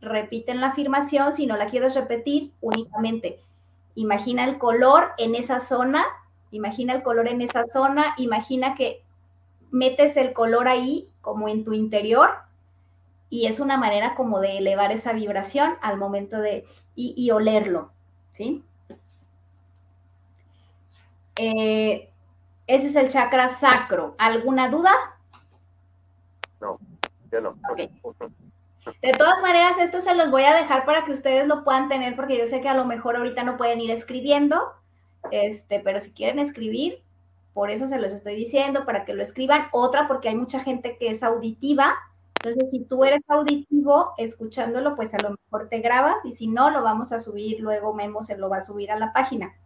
repiten 0.00 0.60
la 0.60 0.68
afirmación, 0.68 1.32
si 1.32 1.46
no 1.46 1.56
la 1.56 1.66
quieres 1.66 1.94
repetir, 1.94 2.52
únicamente 2.60 3.38
imagina 3.94 4.44
el 4.44 4.58
color 4.58 5.12
en 5.16 5.34
esa 5.34 5.58
zona 5.58 6.04
Imagina 6.50 6.94
el 6.94 7.02
color 7.02 7.28
en 7.28 7.42
esa 7.42 7.66
zona, 7.66 8.14
imagina 8.18 8.74
que 8.74 9.02
metes 9.70 10.16
el 10.16 10.32
color 10.32 10.68
ahí 10.68 11.08
como 11.20 11.48
en 11.48 11.64
tu 11.64 11.72
interior 11.72 12.30
y 13.28 13.46
es 13.46 13.58
una 13.58 13.76
manera 13.76 14.14
como 14.14 14.40
de 14.40 14.58
elevar 14.58 14.92
esa 14.92 15.12
vibración 15.12 15.74
al 15.82 15.98
momento 15.98 16.38
de 16.38 16.64
y, 16.94 17.30
olerlo, 17.30 17.90
¿sí? 18.32 18.62
Eh, 21.36 22.10
ese 22.66 22.88
es 22.88 22.96
el 22.96 23.08
chakra 23.08 23.48
sacro. 23.48 24.14
¿Alguna 24.18 24.68
duda? 24.68 24.92
No, 26.60 26.78
yo 27.30 27.40
no. 27.40 27.56
De 29.02 29.12
todas 29.12 29.42
maneras, 29.42 29.78
esto 29.78 30.00
se 30.00 30.14
los 30.14 30.30
voy 30.30 30.44
a 30.44 30.54
dejar 30.54 30.84
para 30.84 31.04
que 31.04 31.12
ustedes 31.12 31.46
lo 31.46 31.64
puedan 31.64 31.88
tener 31.88 32.14
porque 32.14 32.38
yo 32.38 32.46
sé 32.46 32.60
que 32.60 32.68
a 32.68 32.74
lo 32.74 32.84
mejor 32.84 33.16
ahorita 33.16 33.42
no 33.42 33.56
pueden 33.56 33.80
ir 33.80 33.90
escribiendo, 33.90 34.72
este, 35.32 35.80
pero 35.80 35.98
si 35.98 36.12
quieren 36.12 36.38
escribir, 36.38 37.02
por 37.52 37.70
eso 37.70 37.86
se 37.86 37.98
los 37.98 38.12
estoy 38.12 38.36
diciendo, 38.36 38.84
para 38.84 39.04
que 39.04 39.14
lo 39.14 39.22
escriban. 39.22 39.68
Otra, 39.72 40.06
porque 40.06 40.28
hay 40.28 40.36
mucha 40.36 40.60
gente 40.60 40.98
que 40.98 41.10
es 41.10 41.22
auditiva. 41.22 41.96
Entonces, 42.38 42.70
si 42.70 42.84
tú 42.84 43.02
eres 43.02 43.22
auditivo, 43.28 44.12
escuchándolo, 44.18 44.94
pues 44.94 45.14
a 45.14 45.18
lo 45.18 45.30
mejor 45.30 45.68
te 45.68 45.80
grabas 45.80 46.16
y 46.24 46.32
si 46.32 46.48
no, 46.48 46.70
lo 46.70 46.82
vamos 46.82 47.12
a 47.12 47.18
subir, 47.18 47.60
luego 47.60 47.94
Memo 47.94 48.22
se 48.22 48.36
lo 48.36 48.48
va 48.48 48.58
a 48.58 48.60
subir 48.60 48.90
a 48.90 48.98
la 48.98 49.12
página. 49.12 49.56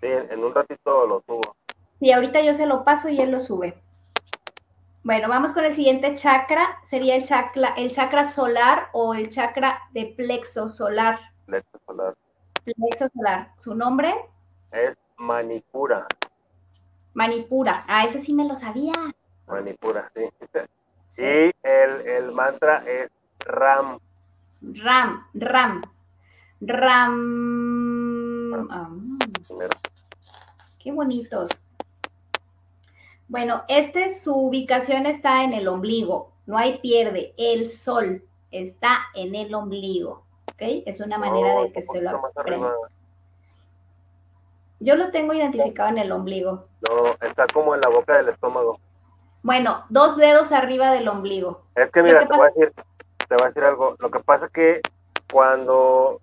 Sí, 0.00 0.08
en 0.08 0.42
un 0.42 0.52
ratito 0.52 1.06
lo 1.06 1.22
subo. 1.26 1.56
Sí, 2.02 2.10
ahorita 2.10 2.40
yo 2.40 2.52
se 2.52 2.66
lo 2.66 2.82
paso 2.82 3.08
y 3.10 3.20
él 3.20 3.30
lo 3.30 3.38
sube. 3.38 3.80
Bueno, 5.04 5.28
vamos 5.28 5.52
con 5.52 5.64
el 5.64 5.72
siguiente 5.72 6.16
chakra. 6.16 6.80
Sería 6.82 7.14
el 7.14 7.22
chakra, 7.22 7.74
el 7.76 7.92
chakra 7.92 8.28
solar 8.28 8.88
o 8.92 9.14
el 9.14 9.28
chakra 9.28 9.82
de 9.92 10.06
plexo 10.16 10.66
solar. 10.66 11.20
Plexo 11.46 11.78
solar. 11.86 12.16
Plexo 12.64 13.06
solar. 13.06 13.52
¿Su 13.56 13.76
nombre? 13.76 14.12
Es 14.72 14.96
Manipura. 15.16 16.08
Manipura. 17.14 17.84
Ah, 17.86 18.04
ese 18.04 18.18
sí 18.18 18.34
me 18.34 18.48
lo 18.48 18.56
sabía. 18.56 18.94
Manipura, 19.46 20.10
sí. 20.12 20.22
sí. 21.06 21.22
Y 21.22 21.52
el, 21.62 22.00
el, 22.00 22.32
mantra 22.32 22.82
es 22.84 23.12
Ram. 23.38 24.00
Ram, 24.60 25.28
Ram. 25.34 25.82
Ram. 26.62 27.08
Ah, 28.72 28.90
qué 30.80 30.90
bonitos. 30.90 31.48
Bueno, 33.32 33.64
este 33.66 34.14
su 34.14 34.34
ubicación 34.34 35.06
está 35.06 35.42
en 35.42 35.54
el 35.54 35.66
ombligo, 35.66 36.34
no 36.44 36.58
hay 36.58 36.80
pierde, 36.80 37.32
el 37.38 37.70
sol. 37.70 38.22
está 38.50 39.06
en 39.14 39.34
el 39.34 39.54
ombligo, 39.54 40.22
¿ok? 40.50 40.84
Es 40.84 41.00
una 41.00 41.16
manera 41.16 41.62
de 41.62 41.72
que 41.72 41.80
se 41.80 42.02
lo 42.02 42.26
aprenda. 42.26 42.74
Yo 44.80 44.96
lo 44.96 45.10
tengo 45.12 45.32
identificado 45.32 45.88
en 45.88 45.96
el 45.96 46.12
ombligo. 46.12 46.66
No, 46.86 47.26
está 47.26 47.46
como 47.46 47.74
en 47.74 47.80
la 47.80 47.88
boca 47.88 48.18
del 48.18 48.28
estómago. 48.28 48.78
Bueno, 49.42 49.86
dos 49.88 50.18
dedos 50.18 50.52
arriba 50.52 50.90
del 50.90 51.08
ombligo. 51.08 51.62
Es 51.74 51.90
que 51.90 52.02
mira, 52.02 52.28
te 52.28 52.36
voy 52.36 52.48
a 52.48 52.50
decir, 52.50 52.74
te 53.16 53.34
voy 53.34 53.44
a 53.44 53.46
decir 53.46 53.64
algo. 53.64 53.96
Lo 53.98 54.10
que 54.10 54.20
pasa 54.20 54.44
es 54.44 54.52
que 54.52 54.82
cuando, 55.32 56.20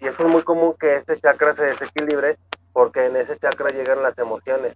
y 0.00 0.08
esto 0.08 0.24
es 0.24 0.28
muy 0.28 0.42
común 0.42 0.74
que 0.80 0.96
este 0.96 1.20
chakra 1.20 1.54
se 1.54 1.66
desequilibre, 1.66 2.38
porque 2.72 3.06
en 3.06 3.14
ese 3.14 3.38
chakra 3.38 3.70
llegan 3.70 4.02
las 4.02 4.18
emociones. 4.18 4.74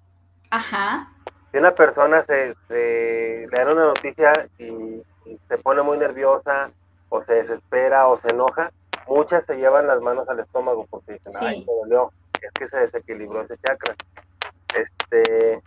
Ajá. 0.50 1.12
Si 1.50 1.58
una 1.58 1.74
persona 1.74 2.22
se, 2.22 2.54
le 2.68 3.46
da 3.46 3.72
una 3.72 3.86
noticia 3.86 4.48
y, 4.58 5.02
se 5.46 5.58
pone 5.58 5.82
muy 5.82 5.98
nerviosa, 5.98 6.70
o 7.10 7.22
se 7.22 7.34
desespera, 7.34 8.06
o 8.08 8.18
se 8.18 8.28
enoja, 8.28 8.70
muchas 9.06 9.44
se 9.44 9.56
llevan 9.56 9.86
las 9.86 10.00
manos 10.00 10.28
al 10.28 10.40
estómago 10.40 10.86
porque 10.90 11.14
dicen, 11.14 11.32
ay, 11.40 11.64
me 11.66 11.72
dolió, 11.82 12.12
es 12.40 12.52
que 12.52 12.68
se 12.68 12.78
desequilibró 12.78 13.42
ese 13.42 13.56
chakra. 13.58 13.94
Este, 14.74 15.62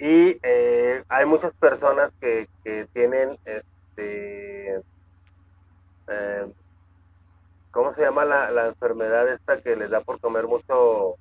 y 0.00 0.38
eh, 0.42 1.04
hay 1.08 1.26
muchas 1.26 1.52
personas 1.54 2.10
que, 2.20 2.48
que 2.64 2.86
tienen, 2.94 3.36
este, 3.44 4.80
eh, 6.08 6.52
¿cómo 7.70 7.94
se 7.94 8.00
llama 8.00 8.24
la, 8.24 8.50
la, 8.50 8.66
enfermedad 8.68 9.28
esta 9.28 9.60
que 9.60 9.76
les 9.76 9.90
da 9.90 10.00
por 10.00 10.18
comer 10.18 10.46
mucho, 10.46 11.16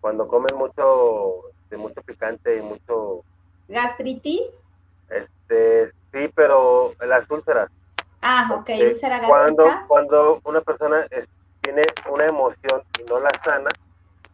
cuando 0.00 0.26
comen 0.26 0.56
mucho, 0.56 1.44
de 1.70 1.76
mucho 1.76 2.02
picante 2.02 2.56
y 2.56 2.62
mucho... 2.62 3.22
¿Gastritis? 3.68 4.60
Este, 5.08 5.88
sí, 5.88 6.30
pero 6.34 6.92
las 7.00 7.30
úlceras. 7.30 7.70
Ah, 8.20 8.48
ok, 8.52 8.68
este, 8.68 8.92
úlcera 8.92 9.18
gástrica. 9.18 9.38
Cuando, 9.38 9.86
cuando 9.86 10.40
una 10.44 10.60
persona 10.60 11.06
tiene 11.60 11.82
una 12.10 12.26
emoción 12.26 12.82
y 12.98 13.04
no 13.10 13.20
la 13.20 13.30
sana, 13.44 13.70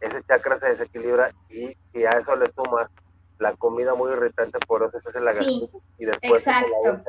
ese 0.01 0.23
chakra 0.25 0.59
se 0.59 0.69
desequilibra 0.69 1.31
y 1.51 1.77
si 1.93 2.05
a 2.05 2.11
eso 2.11 2.37
le 2.37 2.49
sumas 2.51 2.91
la 3.39 3.55
comida 3.57 3.95
muy 3.95 4.13
irritante, 4.13 4.59
por 4.67 4.83
eso 4.83 4.99
se 5.01 5.09
hace 5.09 5.21
la 5.21 5.33
sí, 5.33 5.69
y 5.99 6.05
después 6.05 6.47
exacto. 6.47 6.73
la 6.85 7.03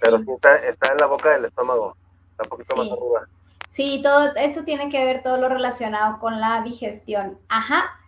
Pero 0.00 0.18
sí, 0.18 0.26
está, 0.34 0.56
está, 0.56 0.92
en 0.92 0.98
la 0.98 1.06
boca 1.06 1.30
del 1.30 1.44
estómago, 1.44 1.96
está 2.32 2.44
un 2.44 2.48
poquito 2.48 2.76
más 2.76 2.86
arriba. 2.90 3.28
Sí, 3.68 4.00
todo 4.02 4.32
esto 4.36 4.64
tiene 4.64 4.88
que 4.88 5.04
ver 5.04 5.22
todo 5.22 5.36
lo 5.36 5.48
relacionado 5.48 6.18
con 6.20 6.40
la 6.40 6.62
digestión. 6.62 7.38
Ajá. 7.48 7.98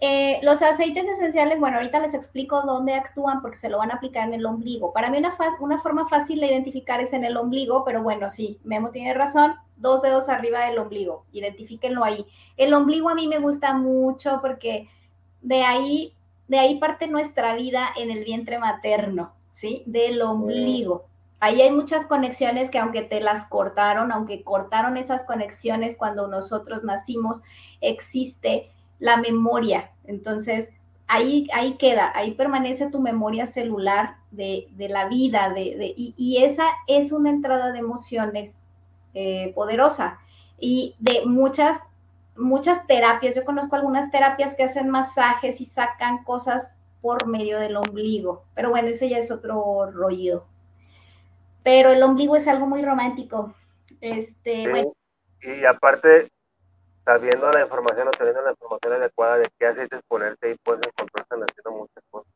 Eh, 0.00 0.40
los 0.42 0.62
aceites 0.62 1.06
esenciales, 1.06 1.60
bueno, 1.60 1.76
ahorita 1.76 2.00
les 2.00 2.14
explico 2.14 2.62
dónde 2.62 2.94
actúan 2.94 3.40
porque 3.40 3.58
se 3.58 3.68
lo 3.68 3.78
van 3.78 3.90
a 3.90 3.94
aplicar 3.94 4.26
en 4.26 4.34
el 4.34 4.46
ombligo. 4.46 4.92
Para 4.92 5.10
mí 5.10 5.18
una, 5.18 5.36
una 5.60 5.80
forma 5.80 6.08
fácil 6.08 6.40
de 6.40 6.48
identificar 6.48 7.00
es 7.00 7.12
en 7.12 7.24
el 7.24 7.36
ombligo, 7.36 7.84
pero 7.84 8.02
bueno, 8.02 8.28
sí, 8.28 8.58
Memo 8.64 8.90
tiene 8.90 9.14
razón, 9.14 9.54
dos 9.76 10.02
dedos 10.02 10.28
arriba 10.28 10.66
del 10.66 10.78
ombligo, 10.78 11.24
identifíquenlo 11.32 12.04
ahí. 12.04 12.26
El 12.56 12.74
ombligo 12.74 13.10
a 13.10 13.14
mí 13.14 13.28
me 13.28 13.38
gusta 13.38 13.74
mucho 13.74 14.40
porque 14.42 14.88
de 15.40 15.62
ahí 15.62 16.14
de 16.50 16.58
ahí 16.58 16.80
parte 16.80 17.06
nuestra 17.06 17.54
vida 17.54 17.90
en 17.96 18.10
el 18.10 18.24
vientre 18.24 18.58
materno, 18.58 19.32
¿sí? 19.52 19.84
Del 19.86 20.20
ombligo. 20.20 21.04
Ahí 21.38 21.62
hay 21.62 21.70
muchas 21.70 22.06
conexiones 22.06 22.70
que 22.70 22.80
aunque 22.80 23.02
te 23.02 23.20
las 23.20 23.44
cortaron, 23.44 24.10
aunque 24.10 24.42
cortaron 24.42 24.96
esas 24.96 25.22
conexiones 25.22 25.96
cuando 25.96 26.26
nosotros 26.26 26.82
nacimos, 26.82 27.40
existe 27.80 28.68
la 29.00 29.16
memoria. 29.16 29.90
Entonces, 30.04 30.70
ahí, 31.08 31.48
ahí 31.52 31.74
queda, 31.74 32.12
ahí 32.14 32.34
permanece 32.34 32.88
tu 32.90 33.00
memoria 33.00 33.46
celular 33.46 34.16
de, 34.30 34.68
de 34.72 34.88
la 34.88 35.08
vida, 35.08 35.50
de, 35.50 35.92
y, 35.96 36.14
y, 36.16 36.44
esa 36.44 36.66
es 36.86 37.10
una 37.10 37.30
entrada 37.30 37.72
de 37.72 37.80
emociones 37.80 38.60
eh, 39.12 39.52
poderosa 39.56 40.20
y 40.60 40.94
de 41.00 41.26
muchas 41.26 41.80
muchas 42.36 42.86
terapias, 42.86 43.34
yo 43.34 43.44
conozco 43.44 43.76
algunas 43.76 44.10
terapias 44.10 44.54
que 44.54 44.62
hacen 44.64 44.88
masajes 44.88 45.60
y 45.60 45.66
sacan 45.66 46.24
cosas 46.24 46.70
por 47.00 47.26
medio 47.26 47.58
del 47.58 47.76
ombligo, 47.76 48.44
pero 48.54 48.70
bueno, 48.70 48.88
ese 48.88 49.08
ya 49.08 49.18
es 49.18 49.30
otro 49.30 49.90
rollo. 49.90 50.44
Pero 51.62 51.90
el 51.90 52.02
ombligo 52.02 52.36
es 52.36 52.48
algo 52.48 52.66
muy 52.66 52.82
romántico. 52.82 53.54
Este, 54.00 54.68
bueno. 54.68 54.92
Y 55.42 55.64
aparte, 55.66 56.30
sabiendo 57.10 57.50
la 57.50 57.62
información 57.62 58.06
o 58.06 58.10
teniendo 58.12 58.42
la 58.42 58.52
información 58.52 58.92
adecuada 58.92 59.38
de 59.38 59.48
qué 59.58 59.66
aceites 59.66 60.00
ponerte 60.06 60.52
y 60.52 60.56
puedes 60.58 60.86
encontrarse 60.86 61.34
haciendo 61.34 61.70
muchas 61.72 62.04
cosas. 62.10 62.32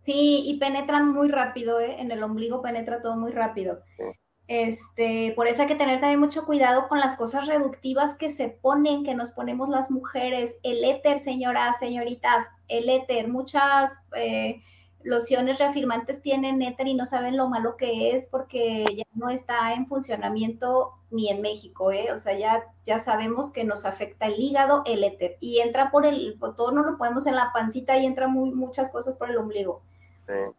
Sí, 0.00 0.42
y 0.46 0.58
penetran 0.58 1.10
muy 1.10 1.28
rápido, 1.28 1.78
¿eh? 1.80 1.96
En 1.98 2.10
el 2.10 2.22
ombligo 2.22 2.62
penetra 2.62 3.02
todo 3.02 3.16
muy 3.16 3.32
rápido. 3.32 3.80
Sí. 3.98 4.04
Este, 4.46 5.32
por 5.36 5.46
eso 5.46 5.62
hay 5.62 5.68
que 5.68 5.74
tener 5.74 6.00
también 6.00 6.20
mucho 6.20 6.44
cuidado 6.44 6.88
con 6.88 7.00
las 7.00 7.16
cosas 7.16 7.46
reductivas 7.46 8.14
que 8.14 8.30
se 8.30 8.48
ponen, 8.48 9.04
que 9.04 9.14
nos 9.14 9.30
ponemos 9.30 9.68
las 9.68 9.90
mujeres. 9.90 10.58
El 10.62 10.84
éter, 10.84 11.18
señoras, 11.18 11.78
señoritas, 11.78 12.46
el 12.68 12.88
éter. 12.88 13.28
Muchas 13.28 14.04
eh, 14.16 14.62
lociones 15.04 15.58
reafirmantes 15.58 16.20
tienen 16.22 16.62
éter 16.62 16.88
y 16.88 16.94
no 16.94 17.04
saben 17.04 17.36
lo 17.36 17.48
malo 17.48 17.76
que 17.76 18.16
es 18.16 18.26
porque 18.26 18.84
ya 18.96 19.04
no 19.14 19.28
está 19.28 19.74
en 19.74 19.86
funcionamiento 19.86 20.94
ni 21.10 21.30
en 21.30 21.42
México, 21.42 21.92
¿eh? 21.92 22.10
O 22.12 22.18
sea, 22.18 22.36
ya, 22.36 22.64
ya 22.84 22.98
sabemos 22.98 23.52
que 23.52 23.64
nos 23.64 23.84
afecta 23.84 24.26
el 24.26 24.40
hígado, 24.40 24.82
el 24.86 25.04
éter. 25.04 25.36
Y 25.40 25.60
entra 25.60 25.90
por 25.90 26.06
el, 26.06 26.36
todo 26.56 26.72
no 26.72 26.82
lo 26.82 26.96
podemos 26.96 27.26
en 27.26 27.36
la 27.36 27.52
pancita 27.52 27.96
y 27.98 28.06
entra 28.06 28.26
muy, 28.26 28.50
muchas 28.50 28.90
cosas 28.90 29.14
por 29.14 29.30
el 29.30 29.36
ombligo. 29.36 29.82
Sí. 30.26 30.52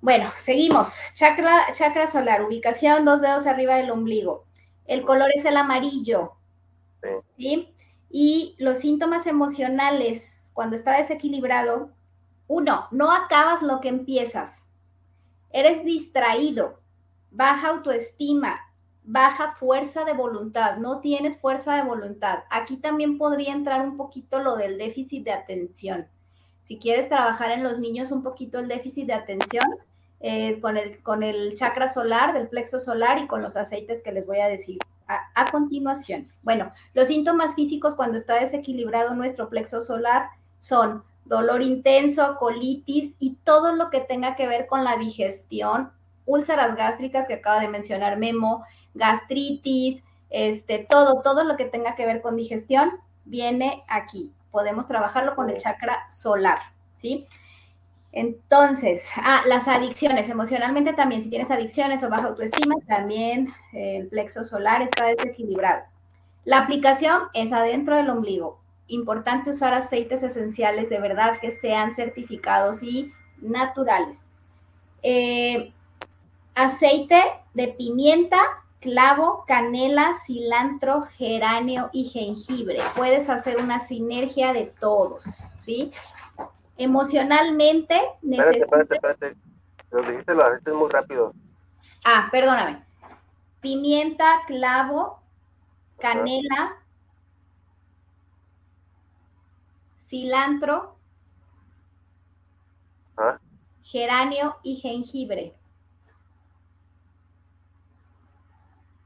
Bueno, 0.00 0.30
seguimos. 0.36 0.98
Chakra, 1.14 1.72
chakra 1.72 2.06
solar, 2.06 2.42
ubicación, 2.42 3.04
dos 3.04 3.22
dedos 3.22 3.46
arriba 3.46 3.76
del 3.76 3.90
ombligo. 3.90 4.44
El 4.86 5.02
color 5.04 5.30
es 5.34 5.44
el 5.44 5.56
amarillo. 5.56 6.32
Sí. 7.02 7.08
¿sí? 7.38 7.74
Y 8.10 8.56
los 8.58 8.78
síntomas 8.78 9.26
emocionales, 9.26 10.50
cuando 10.52 10.76
está 10.76 10.96
desequilibrado, 10.96 11.95
uno, 12.48 12.88
no 12.90 13.12
acabas 13.12 13.62
lo 13.62 13.80
que 13.80 13.88
empiezas. 13.88 14.64
Eres 15.50 15.84
distraído, 15.84 16.80
baja 17.30 17.68
autoestima, 17.68 18.60
baja 19.02 19.54
fuerza 19.56 20.04
de 20.04 20.12
voluntad, 20.12 20.78
no 20.78 21.00
tienes 21.00 21.40
fuerza 21.40 21.74
de 21.76 21.82
voluntad. 21.82 22.40
Aquí 22.50 22.76
también 22.76 23.18
podría 23.18 23.52
entrar 23.52 23.80
un 23.82 23.96
poquito 23.96 24.40
lo 24.40 24.56
del 24.56 24.78
déficit 24.78 25.24
de 25.24 25.32
atención. 25.32 26.08
Si 26.62 26.78
quieres 26.78 27.08
trabajar 27.08 27.52
en 27.52 27.62
los 27.62 27.78
niños 27.78 28.10
un 28.10 28.22
poquito 28.22 28.58
el 28.58 28.68
déficit 28.68 29.06
de 29.06 29.14
atención, 29.14 29.66
eh, 30.20 30.60
con, 30.60 30.76
el, 30.76 31.02
con 31.02 31.22
el 31.22 31.54
chakra 31.54 31.88
solar, 31.88 32.32
del 32.32 32.48
plexo 32.48 32.80
solar 32.80 33.18
y 33.18 33.26
con 33.26 33.42
los 33.42 33.56
aceites 33.56 34.02
que 34.02 34.12
les 34.12 34.26
voy 34.26 34.40
a 34.40 34.48
decir 34.48 34.78
a, 35.06 35.20
a 35.34 35.50
continuación. 35.50 36.28
Bueno, 36.42 36.72
los 36.94 37.06
síntomas 37.06 37.54
físicos 37.54 37.94
cuando 37.94 38.16
está 38.16 38.40
desequilibrado 38.40 39.14
nuestro 39.14 39.48
plexo 39.48 39.80
solar 39.80 40.30
son 40.58 41.04
dolor 41.26 41.62
intenso, 41.62 42.36
colitis 42.36 43.14
y 43.18 43.36
todo 43.44 43.74
lo 43.74 43.90
que 43.90 44.00
tenga 44.00 44.36
que 44.36 44.46
ver 44.46 44.66
con 44.66 44.84
la 44.84 44.96
digestión, 44.96 45.92
úlceras 46.24 46.76
gástricas 46.76 47.28
que 47.28 47.34
acaba 47.34 47.60
de 47.60 47.68
mencionar 47.68 48.18
Memo, 48.18 48.64
gastritis, 48.94 50.02
este, 50.30 50.86
todo, 50.88 51.22
todo 51.22 51.44
lo 51.44 51.56
que 51.56 51.64
tenga 51.66 51.94
que 51.94 52.06
ver 52.06 52.22
con 52.22 52.36
digestión 52.36 52.90
viene 53.24 53.84
aquí 53.88 54.32
podemos 54.56 54.88
trabajarlo 54.88 55.36
con 55.36 55.50
el 55.50 55.58
chakra 55.58 56.06
solar, 56.10 56.58
¿sí? 56.96 57.26
Entonces, 58.10 59.06
ah, 59.18 59.42
las 59.46 59.68
adicciones, 59.68 60.30
emocionalmente 60.30 60.94
también, 60.94 61.22
si 61.22 61.28
tienes 61.28 61.50
adicciones 61.50 62.02
o 62.02 62.08
baja 62.08 62.28
autoestima, 62.28 62.74
también 62.88 63.52
el 63.74 64.08
plexo 64.08 64.44
solar 64.44 64.80
está 64.80 65.04
desequilibrado. 65.08 65.82
La 66.46 66.60
aplicación 66.60 67.24
es 67.34 67.52
adentro 67.52 67.96
del 67.96 68.08
ombligo. 68.08 68.58
Importante 68.88 69.50
usar 69.50 69.74
aceites 69.74 70.22
esenciales 70.22 70.88
de 70.90 71.00
verdad 71.00 71.38
que 71.40 71.50
sean 71.50 71.94
certificados 71.94 72.82
y 72.82 73.12
naturales. 73.40 74.26
Eh, 75.02 75.72
aceite 76.54 77.22
de 77.54 77.68
pimienta 77.68 78.38
clavo, 78.80 79.44
canela, 79.48 80.12
cilantro, 80.14 81.02
geranio 81.16 81.90
y 81.92 82.04
jengibre. 82.04 82.78
Puedes 82.94 83.28
hacer 83.28 83.58
una 83.58 83.80
sinergia 83.80 84.52
de 84.52 84.66
todos, 84.66 85.42
¿sí? 85.58 85.92
Emocionalmente 86.76 88.00
necesitas... 88.22 88.62
Espérate, 88.62 88.94
espérate, 88.94 89.26
espérate. 89.26 89.46
Lo 89.90 90.02
dijiste, 90.02 90.34
lo 90.34 90.44
haces 90.44 90.74
muy 90.74 90.90
rápido. 90.90 91.34
Ah, 92.04 92.28
perdóname. 92.30 92.84
Pimienta, 93.60 94.42
clavo, 94.46 95.20
canela, 95.98 96.76
cilantro, 100.06 100.96
¿Ah? 103.16 103.38
geranio 103.82 104.56
y 104.62 104.76
jengibre. 104.76 105.54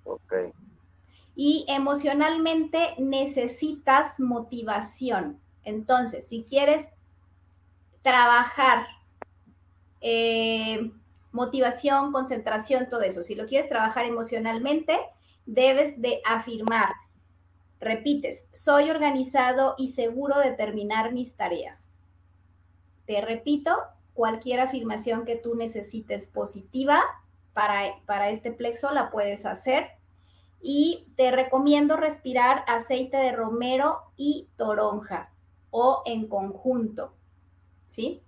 Okay. 0.05 0.53
Y 1.37 1.65
emocionalmente 1.69 2.95
necesitas 2.99 4.19
motivación. 4.19 5.41
Entonces, 5.65 6.27
si 6.27 6.43
quieres 6.43 6.93
trabajar 8.03 8.87
eh, 10.01 10.91
motivación, 11.33 12.13
concentración, 12.13 12.89
todo 12.89 13.03
eso. 13.03 13.23
Si 13.23 13.35
lo 13.35 13.47
quieres 13.47 13.69
trabajar 13.69 14.05
emocionalmente, 14.07 14.99
debes 15.47 16.01
de 16.01 16.21
afirmar, 16.25 16.91
repites, 17.81 18.47
soy 18.53 18.91
organizado 18.91 19.75
y 19.79 19.89
seguro 19.89 20.39
de 20.39 20.53
terminar 20.53 21.13
mis 21.13 21.35
tareas. 21.35 21.93
Te 23.07 23.21
repito, 23.21 23.77
cualquier 24.15 24.61
afirmación 24.61 25.25
que 25.25 25.37
tú 25.37 25.55
necesites 25.55 26.27
positiva 26.27 27.03
para, 27.55 27.83
para 28.07 28.31
este 28.31 28.53
plexo 28.53 28.93
la 28.93 29.11
puedes 29.11 29.47
hacer. 29.47 29.89
Y 30.63 31.09
te 31.17 31.31
recomiendo 31.31 31.97
respirar 31.97 32.65
aceite 32.69 33.17
de 33.17 33.33
romero 33.33 34.13
y 34.17 34.51
toronja 34.57 35.33
o 35.71 36.03
en 36.05 36.29
conjunto, 36.29 37.15
¿sí? 37.87 38.23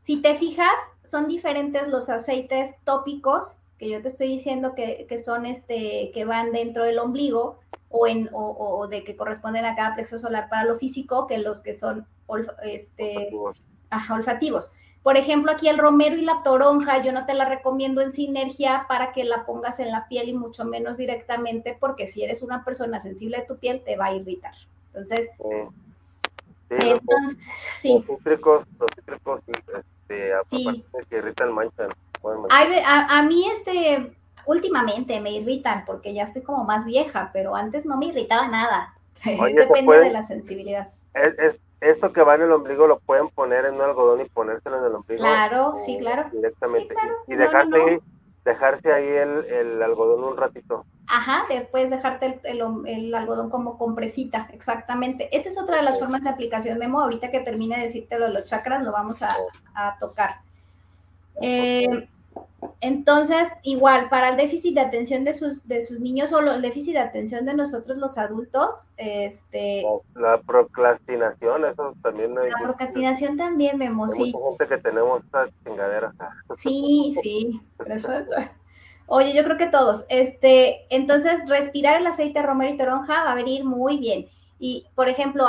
Si 0.00 0.20
te 0.20 0.34
fijas, 0.34 0.74
son 1.04 1.28
diferentes 1.28 1.86
los 1.86 2.08
aceites 2.08 2.74
tópicos 2.84 3.58
que 3.78 3.88
yo 3.88 4.02
te 4.02 4.08
estoy 4.08 4.28
diciendo 4.28 4.74
que, 4.74 5.06
son 5.24 5.46
este, 5.46 6.10
que 6.12 6.24
van 6.26 6.52
dentro 6.52 6.84
del 6.84 6.98
ombligo 6.98 7.59
o, 7.90 8.06
en, 8.06 8.30
o, 8.32 8.86
de 8.88 9.04
que 9.04 9.16
corresponden 9.16 9.64
a 9.64 9.74
cada 9.74 9.94
plexo 9.94 10.16
solar 10.16 10.48
para 10.48 10.64
lo 10.64 10.76
físico, 10.76 11.26
que 11.26 11.38
los 11.38 11.60
que 11.60 11.74
son 11.74 12.06
este, 12.62 13.30
olfativos. 14.10 14.72
Por 15.02 15.16
ejemplo, 15.16 15.50
aquí 15.50 15.68
el 15.68 15.78
romero 15.78 16.16
y 16.16 16.22
la 16.22 16.42
toronja, 16.42 17.02
yo 17.02 17.12
no 17.12 17.26
te 17.26 17.34
la 17.34 17.46
recomiendo 17.46 18.00
en 18.00 18.12
sinergia 18.12 18.84
para 18.86 19.12
que 19.12 19.24
la 19.24 19.46
pongas 19.46 19.80
en 19.80 19.90
la 19.90 20.06
piel 20.08 20.28
y 20.28 20.34
mucho 20.34 20.64
menos 20.64 20.98
directamente, 20.98 21.76
porque 21.78 22.06
si 22.06 22.22
eres 22.22 22.42
una 22.42 22.64
persona 22.64 23.00
sensible 23.00 23.38
de 23.38 23.46
tu 23.46 23.56
piel, 23.56 23.82
te 23.82 23.96
va 23.96 24.06
a 24.06 24.14
irritar. 24.14 24.54
Entonces, 24.88 25.30
entonces, 26.68 27.42
sí. 27.74 28.04
Los 28.06 28.18
cítricos, 28.18 28.66
los 28.78 28.90
cítricos, 28.94 29.40
este, 29.48 30.32
sí. 30.44 30.84
que 31.08 31.16
irritan 31.16 31.52
manchan. 31.52 31.90
A, 32.50 33.18
a, 33.18 33.22
mí, 33.22 33.46
este, 33.56 34.12
últimamente 34.50 35.20
me 35.20 35.30
irritan 35.30 35.84
porque 35.84 36.12
ya 36.12 36.24
estoy 36.24 36.42
como 36.42 36.64
más 36.64 36.84
vieja, 36.84 37.30
pero 37.32 37.54
antes 37.54 37.86
no 37.86 37.96
me 37.96 38.06
irritaba 38.06 38.48
nada. 38.48 38.94
Depende 39.24 40.00
de 40.00 40.10
la 40.10 40.24
sensibilidad. 40.24 40.88
Es, 41.14 41.56
esto 41.80 42.12
que 42.12 42.22
va 42.22 42.34
en 42.34 42.42
el 42.42 42.52
ombligo 42.52 42.86
lo 42.86 42.98
pueden 42.98 43.28
poner 43.28 43.64
en 43.64 43.74
un 43.74 43.82
algodón 43.82 44.20
y 44.20 44.24
ponérselo 44.28 44.78
en 44.78 44.84
el 44.84 44.94
ombligo. 44.94 45.22
Claro, 45.22 45.74
sí, 45.76 45.98
claro. 45.98 46.28
Directamente. 46.32 46.94
Y 47.28 47.36
dejarse, 47.36 48.00
dejarse 48.44 48.92
ahí 48.92 49.06
el, 49.06 49.44
el 49.46 49.82
algodón 49.82 50.24
un 50.24 50.36
ratito. 50.36 50.84
Ajá, 51.06 51.46
después 51.48 51.88
dejarte 51.88 52.40
el, 52.44 53.14
algodón 53.14 53.50
como 53.50 53.78
compresita, 53.78 54.48
exactamente. 54.52 55.34
Esa 55.34 55.48
es 55.48 55.58
otra 55.58 55.76
de 55.76 55.84
las 55.84 55.98
formas 55.98 56.22
de 56.22 56.28
aplicación, 56.28 56.76
Memo. 56.78 57.00
Ahorita 57.00 57.30
que 57.30 57.40
termine 57.40 57.76
de 57.76 57.84
decírtelo 57.84 58.26
de 58.26 58.32
los 58.32 58.44
chakras, 58.44 58.82
lo 58.82 58.90
vamos 58.90 59.22
a, 59.22 59.36
tocar. 60.00 60.40
Eh, 61.40 62.08
entonces, 62.80 63.48
igual, 63.62 64.08
para 64.08 64.30
el 64.30 64.36
déficit 64.36 64.74
de 64.74 64.80
atención 64.80 65.24
de 65.24 65.34
sus, 65.34 65.66
de 65.66 65.82
sus 65.82 66.00
niños 66.00 66.32
o 66.32 66.40
el 66.40 66.62
déficit 66.62 66.94
de 66.94 66.98
atención 66.98 67.44
de 67.44 67.54
nosotros 67.54 67.98
los 67.98 68.18
adultos, 68.18 68.88
este... 68.96 69.82
La 70.14 70.40
procrastinación, 70.40 71.64
eso 71.64 71.94
también... 72.02 72.36
Hay 72.38 72.50
la 72.50 72.58
procrastinación 72.62 73.36
también, 73.36 73.78
Memo, 73.78 74.08
sí. 74.08 74.32
gente 74.32 74.68
que 74.68 74.78
tenemos 74.82 75.24
esta 75.24 75.48
chingadera. 75.64 76.12
Sí, 76.56 77.14
sí, 77.22 77.60
pero 77.76 77.94
eso... 77.94 78.12
Oye, 79.12 79.34
yo 79.34 79.42
creo 79.42 79.56
que 79.56 79.66
todos. 79.66 80.04
Este, 80.08 80.86
entonces, 80.94 81.40
respirar 81.48 82.00
el 82.00 82.06
aceite 82.06 82.42
romero 82.42 82.72
y 82.72 82.76
toronja 82.76 83.24
va 83.24 83.32
a 83.32 83.34
venir 83.34 83.64
muy 83.64 83.98
bien. 83.98 84.28
Y, 84.60 84.86
por 84.94 85.08
ejemplo, 85.08 85.48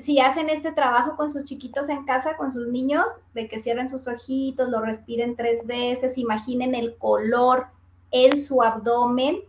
si 0.00 0.20
hacen 0.20 0.48
este 0.48 0.72
trabajo 0.72 1.16
con 1.16 1.30
sus 1.30 1.44
chiquitos 1.44 1.88
en 1.88 2.04
casa, 2.04 2.36
con 2.36 2.50
sus 2.50 2.68
niños, 2.68 3.06
de 3.34 3.48
que 3.48 3.58
cierren 3.58 3.88
sus 3.88 4.08
ojitos, 4.08 4.68
lo 4.68 4.80
respiren 4.80 5.36
tres 5.36 5.66
veces, 5.66 6.18
imaginen 6.18 6.74
el 6.74 6.96
color 6.96 7.66
en 8.10 8.40
su 8.40 8.62
abdomen 8.62 9.40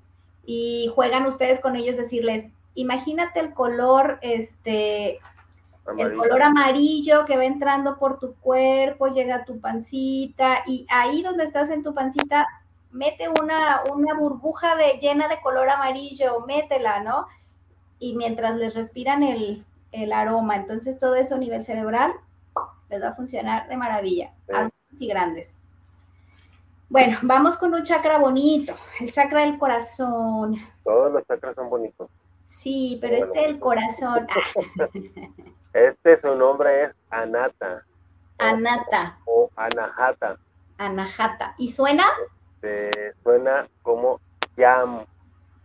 y 0.45 0.91
juegan 0.93 1.25
ustedes 1.25 1.59
con 1.59 1.75
ellos 1.75 1.97
decirles, 1.97 2.45
imagínate 2.75 3.39
el 3.39 3.53
color, 3.53 4.19
este, 4.21 5.19
el 5.97 6.15
color 6.15 6.41
amarillo 6.41 7.25
que 7.25 7.37
va 7.37 7.45
entrando 7.45 7.97
por 7.97 8.19
tu 8.19 8.35
cuerpo, 8.35 9.07
llega 9.07 9.35
a 9.37 9.45
tu 9.45 9.59
pancita 9.59 10.63
y 10.67 10.85
ahí 10.89 11.21
donde 11.21 11.43
estás 11.43 11.69
en 11.69 11.83
tu 11.83 11.93
pancita, 11.93 12.47
mete 12.91 13.29
una, 13.29 13.83
una 13.93 14.13
burbuja 14.13 14.75
de, 14.75 14.99
llena 14.99 15.27
de 15.27 15.41
color 15.41 15.69
amarillo, 15.69 16.45
métela, 16.45 17.01
¿no? 17.01 17.27
Y 17.99 18.15
mientras 18.15 18.55
les 18.55 18.73
respiran 18.73 19.23
el, 19.23 19.63
aroma, 20.13 20.55
entonces 20.55 20.97
todo 20.97 21.15
eso 21.15 21.35
a 21.35 21.39
nivel 21.39 21.63
cerebral 21.63 22.13
les 22.89 23.01
va 23.01 23.09
a 23.09 23.15
funcionar 23.15 23.67
de 23.67 23.77
maravilla, 23.77 24.33
adultos 24.53 25.01
y 25.01 25.07
grandes. 25.07 25.55
Bueno, 26.89 27.17
vamos 27.21 27.55
con 27.57 27.73
un 27.73 27.83
chakra 27.83 28.17
bonito, 28.17 28.75
el 28.99 29.11
chakra 29.11 29.41
del 29.41 29.57
corazón. 29.57 30.55
Todos 30.83 31.11
los 31.11 31.25
chakras 31.25 31.55
son 31.55 31.69
bonitos. 31.69 32.09
Sí, 32.47 32.97
pero 32.99 33.15
este 33.15 33.41
del 33.41 33.59
corazón. 33.59 34.27
Este 35.73 36.17
su 36.17 36.35
nombre 36.35 36.83
es 36.83 36.95
Anata. 37.09 37.85
Anata. 38.37 39.19
O 39.25 39.49
Anahata. 39.55 40.37
Anahata. 40.77 41.55
¿Y 41.57 41.71
suena? 41.71 42.03
Este, 42.61 43.13
suena 43.23 43.67
como 43.81 44.19
jam. 44.57 45.05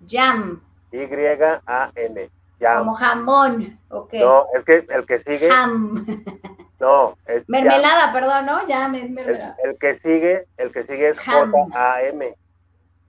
Jam. 0.06 0.62
Y-A-N. 0.92 2.30
Como 2.60 2.94
jamón, 2.94 3.78
ok. 3.88 4.14
No, 4.14 4.46
es 4.54 4.64
que 4.64 4.86
el 4.88 5.06
que 5.06 5.18
sigue. 5.18 5.50
Jam. 5.50 6.06
No, 6.78 7.16
es 7.24 7.48
mermelada, 7.48 8.12
perdón, 8.12 8.44
¿no? 8.44 8.58
Jam 8.68 8.94
es 8.96 9.10
mermelada. 9.10 9.56
El, 9.64 9.78
que 9.78 9.94
sigue, 9.94 10.46
el 10.58 10.70
que 10.72 10.82
sigue 10.82 11.08
es 11.08 11.18
J-A-M. 11.18 12.36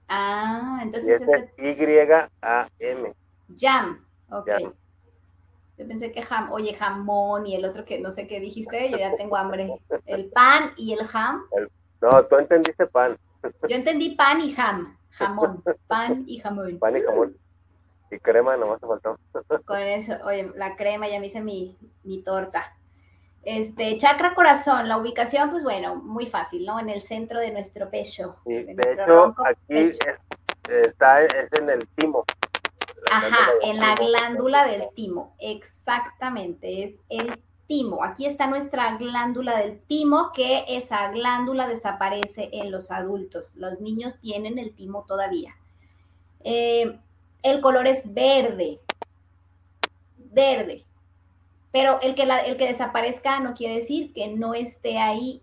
Ah, 0.08 0.80
entonces 0.82 1.20
este 1.20 1.52
es 1.58 1.76
Y-A-M. 1.76 3.14
Jam, 3.58 4.06
ok. 4.30 4.48
Yo 5.76 5.86
pensé 5.86 6.10
que 6.10 6.22
jam, 6.22 6.50
oye, 6.50 6.74
jamón 6.74 7.46
y 7.46 7.54
el 7.54 7.64
otro 7.64 7.84
que 7.84 8.00
no 8.00 8.10
sé 8.10 8.26
qué 8.26 8.40
dijiste, 8.40 8.90
yo 8.90 8.96
ya 8.96 9.14
tengo 9.16 9.36
hambre. 9.36 9.78
El 10.06 10.30
pan 10.30 10.72
y 10.76 10.94
el 10.94 11.06
jam. 11.06 11.42
no, 12.00 12.24
tú 12.24 12.36
entendiste 12.36 12.86
pan. 12.86 13.16
Yo 13.68 13.76
entendí 13.76 14.16
pan 14.16 14.40
y 14.40 14.54
ham, 14.58 14.96
jamón, 15.10 15.62
pan 15.86 16.24
y 16.26 16.38
jamón. 16.38 16.78
Pan 16.78 16.96
y 16.96 17.02
jamón. 17.02 17.36
Y 18.10 18.18
crema 18.18 18.56
nomás 18.56 18.80
te 18.80 18.86
faltó. 18.86 19.18
Con 19.64 19.80
eso, 19.80 20.14
oye, 20.24 20.50
la 20.54 20.76
crema, 20.76 21.08
ya 21.08 21.20
me 21.20 21.26
hice 21.26 21.40
mi, 21.40 21.76
mi 22.04 22.22
torta. 22.22 22.74
Este, 23.42 23.96
chakra 23.96 24.34
corazón, 24.34 24.88
la 24.88 24.98
ubicación, 24.98 25.50
pues 25.50 25.62
bueno, 25.62 25.96
muy 25.96 26.26
fácil, 26.26 26.66
¿no? 26.66 26.78
En 26.80 26.90
el 26.90 27.00
centro 27.00 27.40
de 27.40 27.50
nuestro 27.50 27.88
pecho. 27.88 28.36
de, 28.44 28.72
hecho, 28.72 29.34
aquí 29.44 29.90
está, 30.68 31.24
es 31.24 31.52
en 31.52 31.70
el 31.70 31.86
timo. 31.96 32.24
Ajá, 33.10 33.48
en 33.62 33.78
la 33.78 33.94
glándula 33.94 34.66
del 34.66 34.88
timo, 34.94 35.34
exactamente, 35.38 36.84
es 36.84 37.00
el 37.08 37.42
timo. 37.66 38.02
Aquí 38.02 38.26
está 38.26 38.48
nuestra 38.48 38.96
glándula 38.96 39.56
del 39.58 39.80
timo, 39.80 40.32
que 40.34 40.64
esa 40.68 41.10
glándula 41.10 41.68
desaparece 41.68 42.50
en 42.52 42.70
los 42.70 42.90
adultos. 42.90 43.54
Los 43.56 43.80
niños 43.80 44.18
tienen 44.20 44.58
el 44.58 44.74
timo 44.74 45.04
todavía. 45.06 45.54
Eh, 46.44 46.98
el 47.42 47.60
color 47.60 47.86
es 47.86 48.02
verde, 48.12 48.80
verde. 50.16 50.84
Pero 51.70 52.00
el 52.00 52.14
que, 52.14 52.22
el 52.22 52.56
que 52.56 52.66
desaparezca 52.66 53.40
no 53.40 53.54
quiere 53.54 53.76
decir 53.76 54.12
que 54.12 54.28
no 54.28 54.54
esté 54.54 54.98
ahí. 54.98 55.42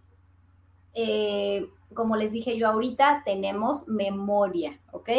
Eh, 0.93 1.69
como 1.93 2.15
les 2.15 2.31
dije 2.31 2.57
yo 2.57 2.67
ahorita, 2.67 3.21
tenemos 3.25 3.87
memoria, 3.87 4.79
¿ok? 4.91 5.09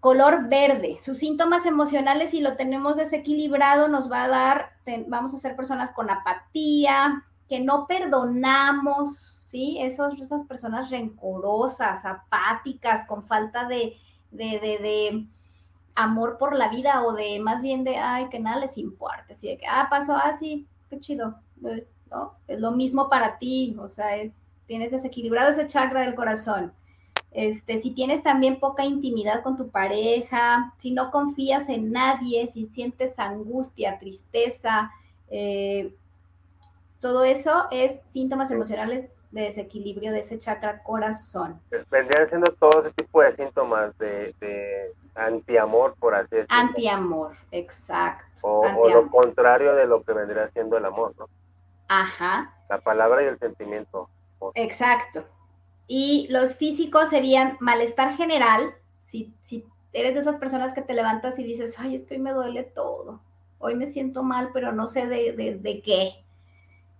color 0.00 0.48
verde. 0.48 0.98
Sus 1.02 1.18
síntomas 1.18 1.66
emocionales, 1.66 2.30
si 2.30 2.40
lo 2.40 2.56
tenemos 2.56 2.96
desequilibrado, 2.96 3.86
nos 3.88 4.10
va 4.10 4.24
a 4.24 4.28
dar, 4.28 4.70
vamos 5.06 5.34
a 5.34 5.38
ser 5.38 5.54
personas 5.54 5.92
con 5.92 6.10
apatía, 6.10 7.24
que 7.48 7.60
no 7.60 7.86
perdonamos, 7.86 9.42
¿sí? 9.44 9.78
Esas 9.80 10.44
personas 10.44 10.90
rencorosas, 10.90 12.04
apáticas, 12.04 13.06
con 13.06 13.22
falta 13.22 13.66
de, 13.66 13.94
de, 14.30 14.60
de, 14.60 15.26
amor 15.96 16.38
por 16.38 16.56
la 16.56 16.68
vida 16.68 17.04
o 17.04 17.12
de 17.12 17.40
más 17.40 17.62
bien 17.62 17.84
de, 17.84 17.96
ay, 17.96 18.28
que 18.30 18.38
nada 18.38 18.60
les 18.60 18.78
importa, 18.78 19.26
así 19.30 19.48
de 19.48 19.58
que, 19.58 19.66
ah, 19.66 19.88
pasó 19.90 20.16
así, 20.16 20.66
ah, 20.68 20.86
qué 20.88 21.00
chido, 21.00 21.36
eh, 21.66 21.86
¿no? 22.10 22.34
Es 22.46 22.58
lo 22.58 22.72
mismo 22.72 23.08
para 23.08 23.38
ti, 23.38 23.76
o 23.78 23.88
sea, 23.88 24.16
es, 24.16 24.46
tienes 24.66 24.92
desequilibrado 24.92 25.50
ese 25.50 25.66
chakra 25.66 26.02
del 26.02 26.14
corazón. 26.14 26.72
Este, 27.32 27.80
si 27.80 27.92
tienes 27.92 28.22
también 28.22 28.58
poca 28.58 28.84
intimidad 28.84 29.42
con 29.42 29.56
tu 29.56 29.68
pareja, 29.70 30.74
si 30.78 30.90
no 30.92 31.10
confías 31.10 31.68
en 31.68 31.92
nadie, 31.92 32.48
si 32.48 32.66
sientes 32.66 33.18
angustia, 33.18 33.98
tristeza, 33.98 34.90
eh, 35.28 35.94
todo 37.00 37.24
eso 37.24 37.66
es 37.70 38.00
síntomas 38.10 38.50
emocionales 38.50 39.10
de 39.30 39.42
desequilibrio 39.42 40.12
de 40.12 40.20
ese 40.20 40.38
chakra 40.38 40.82
corazón. 40.82 41.60
Vendrían 41.90 42.28
siendo 42.28 42.52
todo 42.52 42.82
ese 42.82 42.92
tipo 42.92 43.22
de 43.22 43.32
síntomas 43.32 43.96
de, 43.98 44.34
antiamor, 45.14 45.94
por 45.98 46.14
así 46.14 46.36
decirlo. 46.36 46.56
Antiamor, 46.56 47.36
exacto. 47.50 48.26
O, 48.42 48.60
o, 48.60 48.88
lo 48.88 49.08
contrario 49.10 49.74
de 49.74 49.86
lo 49.86 50.02
que 50.02 50.12
vendría 50.12 50.48
siendo 50.48 50.76
el 50.76 50.84
amor, 50.84 51.14
¿no? 51.18 51.28
Ajá. 51.88 52.54
La 52.68 52.78
palabra 52.78 53.22
y 53.22 53.26
el 53.26 53.38
sentimiento. 53.38 54.08
Exacto. 54.54 55.24
Y 55.86 56.28
los 56.30 56.56
físicos 56.56 57.08
serían 57.10 57.56
malestar 57.60 58.16
general, 58.16 58.74
si, 59.02 59.34
si 59.42 59.66
eres 59.92 60.14
de 60.14 60.20
esas 60.20 60.36
personas 60.36 60.72
que 60.72 60.82
te 60.82 60.94
levantas 60.94 61.38
y 61.38 61.44
dices, 61.44 61.76
ay, 61.78 61.94
es 61.94 62.04
que 62.04 62.14
hoy 62.14 62.20
me 62.20 62.32
duele 62.32 62.62
todo, 62.62 63.20
hoy 63.58 63.74
me 63.74 63.86
siento 63.86 64.22
mal, 64.22 64.50
pero 64.52 64.72
no 64.72 64.86
sé 64.86 65.06
de, 65.06 65.32
de, 65.32 65.82
qué. 65.82 66.24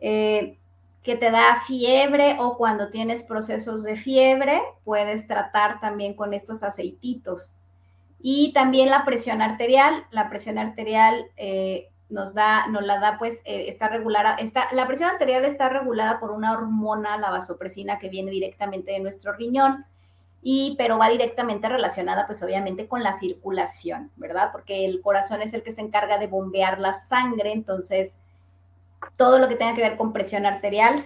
Eh, 0.01 0.59
que 1.02 1.16
te 1.16 1.31
da 1.31 1.62
fiebre 1.66 2.36
o 2.39 2.56
cuando 2.56 2.90
tienes 2.90 3.22
procesos 3.22 3.82
de 3.82 3.97
fiebre, 3.97 4.60
puedes 4.85 5.27
tratar 5.27 5.81
también 5.81 6.14
con 6.14 6.35
estos 6.35 6.62
aceititos. 6.62 7.56
Y 8.20 8.52
también 8.52 8.90
la 8.90 9.05
presión 9.05 9.40
arterial, 9.40 10.05
la 10.10 10.28
presión 10.28 10.59
arterial 10.59 11.27
eh, 11.36 11.89
nos 12.10 12.35
da, 12.35 12.66
nos 12.66 12.82
la 12.82 12.98
da, 12.98 13.16
pues, 13.18 13.36
eh, 13.44 13.66
está 13.68 13.89
regulada, 13.89 14.35
está, 14.35 14.68
la 14.72 14.86
presión 14.86 15.09
arterial 15.09 15.44
está 15.44 15.68
regulada 15.70 16.20
por 16.20 16.32
una 16.32 16.52
hormona, 16.52 17.16
la 17.16 17.31
vasopresina, 17.31 17.98
que 17.98 18.10
viene 18.10 18.31
directamente 18.31 18.93
de 18.93 19.01
nuestro 19.01 19.32
riñón, 19.32 19.86
y, 20.43 20.74
pero 20.77 20.98
va 20.98 21.09
directamente 21.09 21.68
relacionada, 21.68 22.27
pues, 22.27 22.43
obviamente, 22.43 22.89
con 22.89 23.02
la 23.02 23.12
circulación, 23.14 24.10
¿verdad? 24.16 24.51
Porque 24.52 24.85
el 24.85 25.01
corazón 25.01 25.40
es 25.40 25.55
el 25.55 25.62
que 25.62 25.72
se 25.72 25.81
encarga 25.81 26.18
de 26.18 26.27
bombear 26.27 26.78
la 26.78 26.93
sangre, 26.93 27.52
entonces, 27.52 28.16
todo 29.16 29.39
lo 29.39 29.48
que 29.48 29.56
tenga 29.56 29.74
que 29.74 29.82
ver 29.82 29.97
con 29.97 30.12
presión 30.12 30.47
arterial 30.47 31.01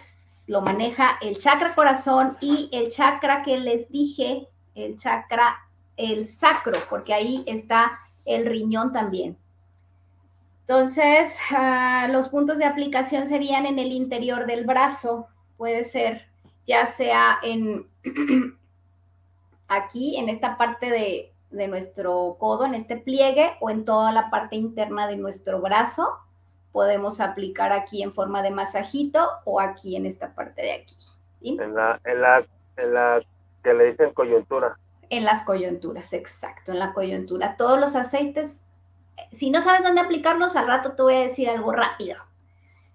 lo 0.46 0.60
maneja 0.60 1.18
el 1.22 1.38
chakra 1.38 1.74
corazón 1.74 2.36
y 2.40 2.68
el 2.72 2.90
chakra 2.90 3.42
que 3.42 3.58
les 3.58 3.90
dije, 3.90 4.48
el 4.74 4.96
chakra, 4.96 5.56
el 5.96 6.26
sacro, 6.26 6.78
porque 6.90 7.14
ahí 7.14 7.44
está 7.46 7.98
el 8.24 8.46
riñón 8.46 8.92
también. 8.92 9.38
Entonces, 10.60 11.38
ah, 11.50 12.08
los 12.10 12.28
puntos 12.28 12.58
de 12.58 12.64
aplicación 12.64 13.26
serían 13.26 13.66
en 13.66 13.78
el 13.78 13.92
interior 13.92 14.46
del 14.46 14.64
brazo, 14.64 15.28
puede 15.56 15.84
ser 15.84 16.26
ya 16.66 16.86
sea 16.86 17.38
en 17.42 17.86
aquí, 19.68 20.16
en 20.16 20.28
esta 20.30 20.56
parte 20.56 20.90
de, 20.90 21.32
de 21.50 21.68
nuestro 21.68 22.36
codo, 22.38 22.64
en 22.64 22.74
este 22.74 22.96
pliegue, 22.96 23.52
o 23.60 23.70
en 23.70 23.84
toda 23.84 24.12
la 24.12 24.30
parte 24.30 24.56
interna 24.56 25.06
de 25.06 25.16
nuestro 25.16 25.60
brazo 25.60 26.08
podemos 26.74 27.20
aplicar 27.20 27.72
aquí 27.72 28.02
en 28.02 28.12
forma 28.12 28.42
de 28.42 28.50
masajito 28.50 29.30
o 29.44 29.60
aquí 29.60 29.94
en 29.94 30.06
esta 30.06 30.34
parte 30.34 30.60
de 30.60 30.72
aquí. 30.72 30.96
En, 31.40 31.72
la, 31.72 32.00
en, 32.04 32.20
la, 32.20 32.44
en 32.76 32.94
la 32.94 33.20
que 33.62 33.72
le 33.72 33.92
dicen 33.92 34.12
coyuntura. 34.12 34.76
En 35.08 35.24
las 35.24 35.44
coyunturas, 35.44 36.12
exacto, 36.12 36.72
en 36.72 36.80
la 36.80 36.92
coyuntura. 36.92 37.56
Todos 37.56 37.78
los 37.78 37.94
aceites, 37.94 38.64
si 39.30 39.50
no 39.50 39.60
sabes 39.60 39.84
dónde 39.84 40.00
aplicarlos, 40.00 40.56
al 40.56 40.66
rato 40.66 40.96
te 40.96 41.02
voy 41.02 41.14
a 41.14 41.20
decir 41.20 41.48
algo 41.48 41.70
rápido. 41.70 42.16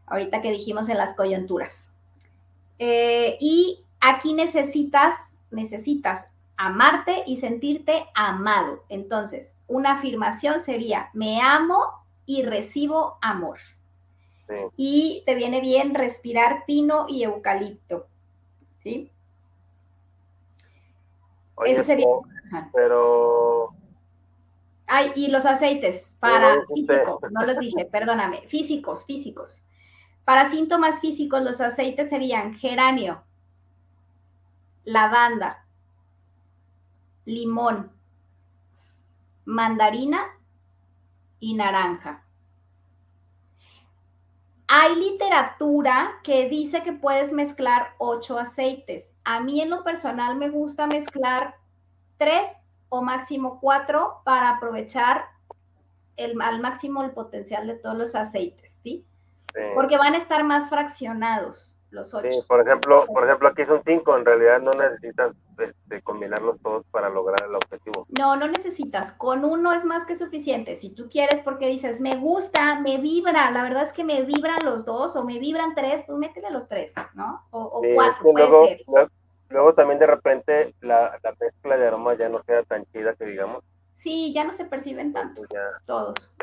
Ahorita 0.07 0.41
que 0.41 0.51
dijimos 0.51 0.89
en 0.89 0.97
las 0.97 1.15
coyunturas. 1.15 1.87
Eh, 2.79 3.37
y 3.39 3.85
aquí 4.01 4.33
necesitas, 4.33 5.15
necesitas 5.51 6.27
amarte 6.57 7.23
y 7.25 7.37
sentirte 7.37 8.07
amado. 8.13 8.83
Entonces, 8.89 9.57
una 9.67 9.93
afirmación 9.93 10.61
sería, 10.61 11.11
me 11.13 11.41
amo 11.41 11.99
y 12.29 12.43
recibo 12.43 13.17
amor. 13.23 13.57
Y 14.77 15.23
te 15.25 15.33
viene 15.33 15.61
bien 15.61 15.95
respirar 15.95 16.63
pino 16.67 17.07
y 17.09 17.23
eucalipto. 17.23 18.05
¿Sí? 18.83 19.11
Ese 21.65 21.83
sería. 21.83 22.05
Pero. 22.71 23.73
Ay, 24.85 25.11
y 25.15 25.29
los 25.29 25.47
aceites 25.47 26.15
para 26.19 26.63
físico, 26.67 27.19
no 27.31 27.47
los 27.47 27.57
dije, 27.57 27.85
perdóname, 27.91 28.41
físicos, 28.47 29.07
físicos. 29.07 29.65
Para 30.23 30.47
síntomas 30.51 30.99
físicos, 30.99 31.41
los 31.41 31.59
aceites 31.59 32.11
serían 32.11 32.53
geranio, 32.53 33.23
lavanda, 34.83 35.65
limón, 37.25 37.91
mandarina 39.45 40.38
y 41.39 41.55
naranja. 41.55 42.25
Hay 44.67 44.95
literatura 44.95 46.19
que 46.23 46.47
dice 46.47 46.83
que 46.83 46.93
puedes 46.93 47.31
mezclar 47.31 47.95
ocho 47.97 48.37
aceites. 48.37 49.15
A 49.23 49.39
mí 49.39 49.61
en 49.61 49.71
lo 49.71 49.83
personal 49.83 50.35
me 50.35 50.49
gusta 50.49 50.85
mezclar 50.85 51.55
tres 52.17 52.51
o 52.89 53.01
máximo 53.01 53.59
cuatro 53.59 54.21
para 54.25 54.49
aprovechar 54.49 55.25
el, 56.17 56.39
al 56.41 56.59
máximo 56.59 57.03
el 57.03 57.11
potencial 57.11 57.65
de 57.65 57.75
todos 57.75 57.97
los 57.97 58.13
aceites, 58.13 58.77
¿sí? 58.83 59.05
Porque 59.73 59.97
van 59.97 60.13
a 60.13 60.17
estar 60.17 60.43
más 60.43 60.69
fraccionados 60.69 61.81
los 61.89 62.13
ocho. 62.13 62.31
Sí, 62.31 62.39
por 62.47 62.61
ejemplo, 62.61 63.05
por 63.07 63.25
ejemplo, 63.25 63.49
aquí 63.49 63.65
son 63.65 63.81
cinco, 63.85 64.15
en 64.15 64.25
realidad 64.25 64.61
no 64.61 64.71
necesitas 64.71 65.33
este, 65.61 66.01
combinarlos 66.01 66.59
todos 66.61 66.85
para 66.91 67.09
lograr 67.09 67.43
el 67.47 67.55
objetivo. 67.55 68.05
No, 68.17 68.35
no 68.35 68.47
necesitas, 68.47 69.11
con 69.11 69.45
uno 69.45 69.73
es 69.73 69.85
más 69.85 70.05
que 70.05 70.15
suficiente. 70.15 70.75
Si 70.75 70.93
tú 70.93 71.09
quieres 71.09 71.41
porque 71.41 71.67
dices, 71.67 72.01
me 72.01 72.17
gusta, 72.17 72.79
me 72.81 72.97
vibra, 72.97 73.51
la 73.51 73.63
verdad 73.63 73.83
es 73.83 73.93
que 73.93 74.03
me 74.03 74.23
vibran 74.23 74.63
los 74.63 74.85
dos 74.85 75.15
o 75.15 75.23
me 75.23 75.39
vibran 75.39 75.75
tres, 75.75 76.03
pues 76.05 76.17
métele 76.17 76.51
los 76.51 76.67
tres, 76.67 76.93
¿no? 77.13 77.45
O, 77.51 77.81
cuatro, 77.95 78.31
puede 78.31 78.47
luego, 78.47 78.67
ser. 78.67 78.81
Luego, 79.49 79.73
también 79.73 79.99
de 79.99 80.07
repente 80.07 80.75
la, 80.81 81.19
mezcla 81.39 81.77
de 81.77 81.87
aromas 81.87 82.17
ya 82.17 82.29
no 82.29 82.41
queda 82.43 82.63
tan 82.63 82.85
chida 82.91 83.15
que 83.15 83.25
digamos. 83.25 83.63
Sí, 83.93 84.31
ya 84.33 84.43
no 84.43 84.51
se 84.51 84.65
perciben 84.65 85.11
tanto, 85.11 85.41
todos. 85.85 86.35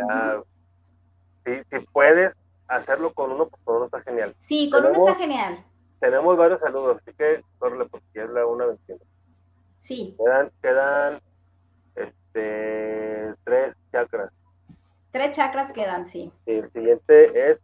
si 1.45 1.79
puedes, 1.93 2.37
hacerlo 2.69 3.13
con 3.15 3.33
uno, 3.33 3.49
pues 3.49 3.63
con 3.65 3.77
uno 3.77 3.85
está 3.87 4.01
genial. 4.03 4.35
Sí, 4.39 4.71
con 4.71 4.85
uno 4.85 5.07
está 5.07 5.15
genial. 5.15 5.65
Tenemos 6.01 6.37
varios 6.37 6.61
saludos, 6.61 6.99
así 7.01 7.17
que 7.17 7.43
corre 7.59 7.87
porque 7.87 8.03
es 8.15 8.31
la 8.31 8.47
una 8.47 8.67
venciendo. 8.67 9.05
Sí. 9.79 10.17
Quedan, 10.19 10.51
quedan 10.61 11.21
este, 11.95 13.35
tres 13.45 13.75
chakras. 13.93 14.33
Tres 15.11 15.37
chakras 15.37 15.71
quedan, 15.73 16.05
sí. 16.05 16.31
Y 16.45 16.53
el 16.53 16.71
siguiente 16.73 17.51
es. 17.51 17.63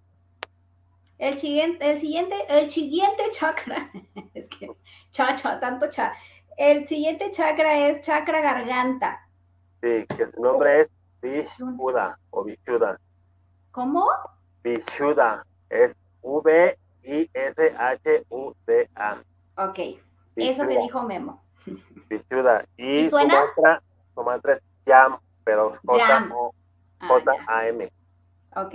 El 1.19 1.39
siguiente, 1.39 1.91
el 1.91 1.99
siguiente, 1.99 2.37
el 2.49 2.71
siguiente 2.71 3.23
chakra. 3.33 3.91
es 4.35 4.49
que, 4.49 4.71
cha, 5.11 5.35
cha, 5.35 5.61
tanto 5.61 5.91
cha. 5.91 6.15
El 6.57 6.89
siguiente 6.89 7.31
chakra 7.31 7.89
es 7.89 8.01
chakra 8.01 8.41
garganta. 8.41 9.29
Sí, 9.83 10.07
que 10.17 10.31
su 10.33 10.41
nombre 10.41 10.83
es 10.83 10.89
Vishuddha 11.21 12.19
o 12.31 12.45
Vishuddha. 12.45 12.99
¿Cómo? 13.71 14.07
Vishuddha, 14.63 15.45
es 15.71 15.95
V-I-S-H-U-D-A. 17.03 19.23
Ok, 19.57 19.79
eso 20.37 20.67
que 20.67 20.79
dijo 20.79 21.03
Memo. 21.03 21.43
Vishuddha. 22.09 22.65
Y, 22.77 23.07
su 23.07 23.17
mantra, 23.17 23.83
su 24.15 24.23
mantra 24.23 24.55
es 24.55 24.63
Jam, 24.87 25.19
pero 25.45 25.75
J-A-M. 25.85 27.93
Ah, 28.53 28.63
ok, 28.63 28.75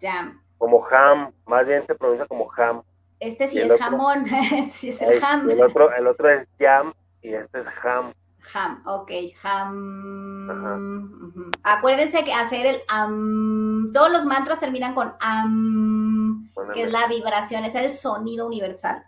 Jam. 0.00 0.40
Como 0.58 0.86
ham, 0.90 1.32
más 1.46 1.66
bien 1.66 1.86
se 1.86 1.94
pronuncia 1.94 2.26
como 2.26 2.50
ham. 2.56 2.82
Este 3.20 3.48
sí 3.48 3.60
es 3.60 3.78
jamón, 3.78 4.26
este 4.52 4.70
sí 4.70 4.88
es 4.90 5.00
el 5.00 5.22
ham. 5.22 5.48
El 5.50 5.62
otro, 5.62 5.92
el 5.92 6.06
otro 6.06 6.28
es 6.28 6.46
Jam 6.58 6.92
y 7.22 7.32
este 7.34 7.60
es 7.60 7.66
ham. 7.84 8.12
Ham, 8.54 8.82
ok, 8.86 9.10
ham. 9.42 11.50
Acuérdense 11.62 12.24
que 12.24 12.32
hacer 12.32 12.66
el 12.66 12.80
am, 12.88 13.90
todos 13.92 14.10
los 14.10 14.24
mantras 14.24 14.60
terminan 14.60 14.94
con 14.94 15.12
am, 15.20 16.50
que 16.72 16.84
es 16.84 16.92
la 16.92 17.06
vibración, 17.08 17.64
es 17.64 17.74
el 17.74 17.92
sonido 17.92 18.46
universal. 18.46 19.04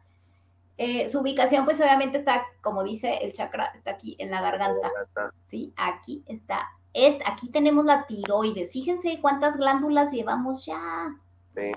Eh, 0.77 1.09
su 1.09 1.20
ubicación, 1.20 1.65
pues 1.65 1.81
obviamente 1.81 2.19
está, 2.19 2.43
como 2.61 2.82
dice 2.82 3.19
el 3.23 3.32
chakra, 3.32 3.73
está 3.74 3.93
aquí 3.93 4.16
en 4.19 4.31
la 4.31 4.40
garganta. 4.40 4.90
Sí, 5.47 5.73
aquí 5.77 6.24
está. 6.27 6.69
Es, 6.93 7.16
aquí 7.27 7.51
tenemos 7.51 7.85
la 7.85 8.07
tiroides. 8.07 8.73
Fíjense 8.73 9.20
cuántas 9.20 9.57
glándulas 9.57 10.11
llevamos 10.11 10.65
ya. 10.65 11.15
Sí. 11.55 11.73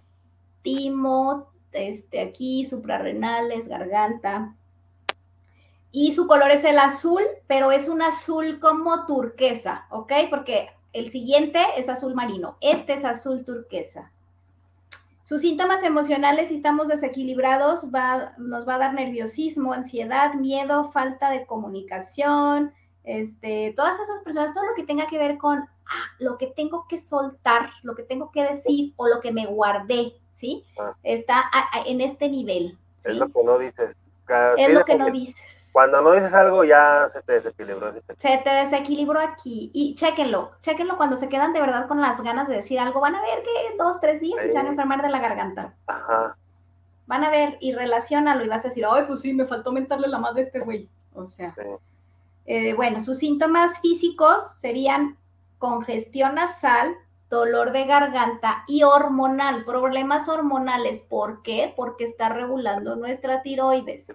Timo, 0.61 1.49
este, 1.71 2.21
aquí, 2.21 2.65
suprarrenales, 2.65 3.67
garganta 3.67 4.55
y 5.95 6.11
su 6.11 6.25
color 6.25 6.49
es 6.49 6.63
el 6.63 6.79
azul, 6.79 7.21
pero 7.45 7.71
es 7.71 7.87
un 7.87 8.01
azul 8.01 8.59
como 8.59 9.05
turquesa, 9.05 9.85
¿ok? 9.91 10.11
Porque 10.31 10.71
el 10.91 11.11
siguiente 11.11 11.63
es 11.77 11.87
azul 11.87 12.15
marino, 12.15 12.57
este 12.61 12.93
es 12.93 13.05
azul 13.05 13.45
turquesa. 13.45 14.11
Sus 15.21 15.41
síntomas 15.41 15.83
emocionales, 15.83 16.49
si 16.49 16.55
estamos 16.55 16.87
desequilibrados, 16.87 17.91
va, 17.93 18.33
nos 18.39 18.67
va 18.67 18.75
a 18.75 18.79
dar 18.79 18.93
nerviosismo, 18.95 19.71
ansiedad, 19.71 20.33
miedo, 20.33 20.91
falta 20.91 21.29
de 21.29 21.45
comunicación, 21.45 22.73
este, 23.03 23.71
todas 23.77 23.93
esas 23.93 24.23
personas, 24.23 24.51
todo 24.55 24.65
lo 24.65 24.73
que 24.75 24.83
tenga 24.85 25.05
que 25.05 25.19
ver 25.19 25.37
con 25.37 25.59
ah, 25.59 26.05
lo 26.17 26.39
que 26.39 26.47
tengo 26.47 26.87
que 26.89 26.97
soltar, 26.97 27.69
lo 27.83 27.93
que 27.93 28.03
tengo 28.03 28.31
que 28.31 28.41
decir 28.41 28.93
o 28.95 29.07
lo 29.07 29.21
que 29.21 29.31
me 29.31 29.45
guardé, 29.45 30.13
¿sí? 30.31 30.65
Ah. 30.79 30.95
Está 31.03 31.51
en 31.85 32.01
este 32.01 32.29
nivel. 32.29 32.79
¿sí? 32.97 33.11
Es 33.11 33.17
lo 33.17 33.31
que 33.31 33.43
no 33.43 33.59
dices 33.59 33.95
es 34.57 34.69
lo 34.73 34.83
que 34.85 34.95
no 34.95 35.09
dices. 35.09 35.69
Cuando 35.73 36.01
no 36.01 36.11
dices 36.11 36.33
algo 36.33 36.63
ya 36.63 37.07
se 37.11 37.21
te 37.23 37.33
desequilibró. 37.33 37.93
Se 38.17 38.37
te 38.37 38.49
desequilibró 38.49 39.19
aquí. 39.19 39.71
Y 39.73 39.95
chéquenlo, 39.95 40.51
chéquenlo 40.61 40.97
cuando 40.97 41.15
se 41.15 41.29
quedan 41.29 41.53
de 41.53 41.61
verdad 41.61 41.87
con 41.87 41.99
las 42.01 42.21
ganas 42.21 42.47
de 42.47 42.57
decir 42.57 42.79
algo. 42.79 42.99
Van 42.99 43.15
a 43.15 43.21
ver 43.21 43.43
que 43.43 43.75
dos, 43.77 43.99
tres 43.99 44.21
días 44.21 44.45
y 44.45 44.49
se 44.49 44.55
van 44.55 44.67
a 44.67 44.69
enfermar 44.69 45.01
de 45.01 45.09
la 45.09 45.19
garganta. 45.19 45.73
Ajá. 45.87 46.37
van 47.05 47.23
a 47.23 47.29
ver 47.29 47.57
y 47.59 47.73
relacionalo 47.73 48.43
y 48.43 48.47
vas 48.47 48.65
a 48.65 48.69
decir, 48.69 48.85
ay, 48.89 49.03
pues 49.07 49.21
sí, 49.21 49.33
me 49.33 49.45
faltó 49.45 49.71
mentarle 49.71 50.07
la 50.07 50.19
madre 50.19 50.41
a 50.41 50.45
este 50.45 50.59
güey. 50.59 50.89
O 51.13 51.25
sea, 51.25 51.55
eh, 52.45 52.73
bueno, 52.73 52.99
sus 52.99 53.17
síntomas 53.17 53.79
físicos 53.79 54.55
serían 54.57 55.17
congestión 55.57 56.35
nasal, 56.35 56.93
dolor 57.33 57.71
de 57.71 57.85
garganta 57.85 58.63
y 58.67 58.83
hormonal, 58.83 59.65
problemas 59.65 60.29
hormonales. 60.29 61.01
¿Por 61.01 61.41
qué? 61.41 61.73
Porque 61.75 62.05
está 62.05 62.29
regulando 62.29 62.95
nuestra 62.95 63.41
tiroides. 63.41 64.05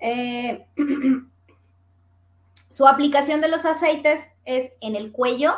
Eh, 0.00 0.66
su 2.70 2.88
aplicación 2.88 3.42
de 3.42 3.48
los 3.48 3.66
aceites 3.66 4.30
es 4.46 4.72
en 4.80 4.96
el 4.96 5.12
cuello, 5.12 5.54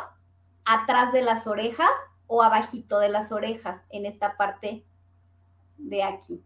atrás 0.65 1.13
de 1.13 1.21
las 1.21 1.47
orejas 1.47 1.89
o 2.27 2.43
abajito 2.43 2.99
de 2.99 3.09
las 3.09 3.31
orejas, 3.31 3.81
en 3.89 4.05
esta 4.05 4.35
parte 4.35 4.83
de 5.77 6.03
aquí. 6.03 6.43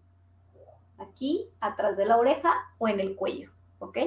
Aquí, 0.99 1.49
atrás 1.59 1.97
de 1.97 2.05
la 2.05 2.17
oreja 2.17 2.53
o 2.77 2.87
en 2.87 2.99
el 2.99 3.15
cuello, 3.15 3.51
¿ok? 3.79 3.97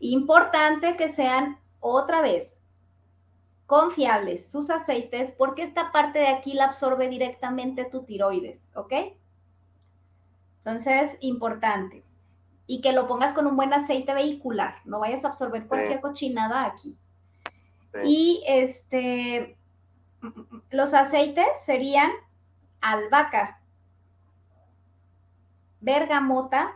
Importante 0.00 0.96
que 0.96 1.08
sean 1.08 1.60
otra 1.80 2.22
vez 2.22 2.55
confiables 3.66 4.50
sus 4.50 4.70
aceites 4.70 5.32
porque 5.32 5.62
esta 5.62 5.92
parte 5.92 6.20
de 6.20 6.28
aquí 6.28 6.54
la 6.54 6.66
absorbe 6.66 7.08
directamente 7.08 7.84
tu 7.84 8.04
tiroides, 8.04 8.70
¿ok? 8.74 8.92
Entonces, 10.58 11.16
importante. 11.20 12.04
Y 12.66 12.80
que 12.80 12.92
lo 12.92 13.06
pongas 13.06 13.32
con 13.32 13.46
un 13.46 13.56
buen 13.56 13.72
aceite 13.72 14.14
vehicular, 14.14 14.76
no 14.84 14.98
vayas 14.98 15.24
a 15.24 15.28
absorber 15.28 15.66
cualquier 15.66 16.00
cochinada 16.00 16.64
aquí. 16.64 16.96
Y 18.04 18.42
este, 18.46 19.56
los 20.70 20.92
aceites 20.92 21.46
serían 21.64 22.10
albahaca, 22.80 23.60
bergamota, 25.80 26.74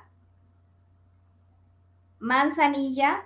manzanilla, 2.21 3.25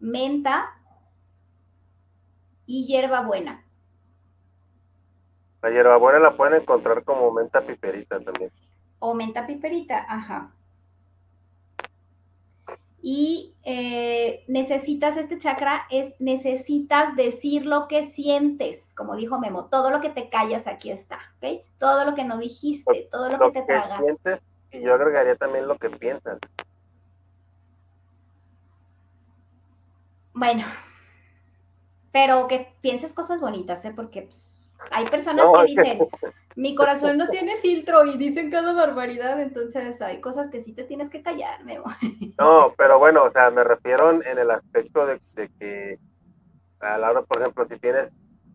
menta, 0.00 0.83
y 2.66 2.86
hierbabuena. 2.86 3.64
La 5.62 5.70
hierbabuena 5.70 6.18
la 6.18 6.36
pueden 6.36 6.60
encontrar 6.60 7.04
como 7.04 7.32
menta 7.32 7.62
piperita 7.62 8.20
también. 8.20 8.50
O 8.98 9.14
menta 9.14 9.46
piperita, 9.46 10.04
ajá. 10.08 10.52
Y 13.00 13.54
eh, 13.64 14.44
necesitas 14.48 15.18
este 15.18 15.38
chakra, 15.38 15.86
es 15.90 16.14
necesitas 16.18 17.14
decir 17.16 17.66
lo 17.66 17.86
que 17.86 18.04
sientes, 18.04 18.92
como 18.94 19.14
dijo 19.14 19.38
Memo, 19.38 19.66
todo 19.66 19.90
lo 19.90 20.00
que 20.00 20.08
te 20.08 20.30
callas 20.30 20.66
aquí 20.66 20.90
está, 20.90 21.18
¿ok? 21.36 21.62
Todo 21.78 22.06
lo 22.06 22.14
que 22.14 22.24
no 22.24 22.38
dijiste, 22.38 23.08
todo 23.12 23.28
lo, 23.28 23.52
que 23.52 23.60
te 23.60 23.66
tragas. 23.66 24.00
Sientes, 24.02 24.42
y 24.70 24.80
yo 24.80 24.94
agregaría 24.94 25.36
también 25.36 25.68
lo 25.68 25.76
que 25.76 25.90
piensas. 25.90 26.38
Bueno, 30.32 30.64
pero 32.14 32.46
que 32.46 32.72
pienses 32.80 33.12
cosas 33.12 33.40
bonitas, 33.40 33.84
¿eh? 33.84 33.92
Porque 33.94 34.22
pues, 34.22 34.56
hay 34.92 35.04
personas 35.06 35.46
que 35.52 35.66
dicen, 35.66 35.98
mi 36.54 36.76
corazón 36.76 37.18
no 37.18 37.28
tiene 37.28 37.56
filtro 37.56 38.04
y 38.04 38.16
dicen 38.16 38.52
cada 38.52 38.72
barbaridad, 38.72 39.40
entonces 39.40 40.00
hay 40.00 40.20
cosas 40.20 40.48
que 40.48 40.60
sí 40.60 40.72
te 40.72 40.84
tienes 40.84 41.10
que 41.10 41.22
callar, 41.22 41.64
Memo. 41.64 41.86
No, 42.38 42.72
pero 42.78 43.00
bueno, 43.00 43.24
o 43.24 43.30
sea, 43.32 43.50
me 43.50 43.64
refiero 43.64 44.12
en 44.12 44.38
el 44.38 44.48
aspecto 44.52 45.04
de, 45.06 45.18
que 45.58 45.98
a 46.78 46.98
la 46.98 47.10
hora, 47.10 47.22
por 47.22 47.40
ejemplo, 47.40 47.66
si 47.68 47.80
tienes 47.80 48.12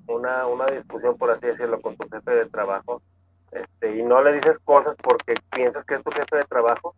una, 0.07 0.47
una 0.47 0.65
discusión, 0.65 1.17
por 1.17 1.29
así 1.29 1.47
decirlo, 1.47 1.81
con 1.81 1.97
tu 1.97 2.07
jefe 2.07 2.31
de 2.31 2.45
trabajo, 2.45 3.01
este, 3.51 3.97
y 3.97 4.03
no 4.03 4.23
le 4.23 4.35
dices 4.35 4.57
cosas 4.59 4.95
porque 5.03 5.33
piensas 5.51 5.83
que 5.83 5.95
es 5.95 6.03
tu 6.05 6.11
jefe 6.11 6.37
de 6.37 6.43
trabajo, 6.43 6.95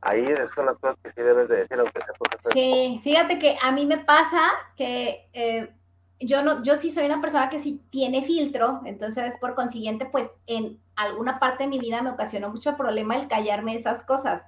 ahí 0.00 0.24
son 0.54 0.66
las 0.66 0.78
cosas 0.78 0.96
que 1.02 1.10
sí 1.10 1.22
debes 1.22 1.48
de 1.48 1.56
decir, 1.56 1.76
aunque 1.76 1.98
sea 1.98 2.14
tu 2.16 2.30
jefe. 2.30 2.50
Sí, 2.52 3.00
fíjate 3.02 3.40
que 3.40 3.56
a 3.60 3.72
mí 3.72 3.84
me 3.84 3.98
pasa 3.98 4.52
que... 4.76 5.28
Eh, 5.32 5.74
yo 6.20 6.42
no, 6.42 6.62
yo 6.62 6.76
sí 6.76 6.90
soy 6.90 7.06
una 7.06 7.20
persona 7.20 7.50
que 7.50 7.58
sí 7.58 7.82
tiene 7.90 8.24
filtro, 8.24 8.80
entonces 8.84 9.36
por 9.40 9.54
consiguiente, 9.54 10.06
pues 10.06 10.28
en 10.46 10.80
alguna 10.96 11.38
parte 11.38 11.64
de 11.64 11.70
mi 11.70 11.78
vida 11.78 12.02
me 12.02 12.10
ocasionó 12.10 12.50
mucho 12.50 12.76
problema 12.76 13.16
el 13.16 13.28
callarme 13.28 13.74
esas 13.74 14.02
cosas. 14.02 14.42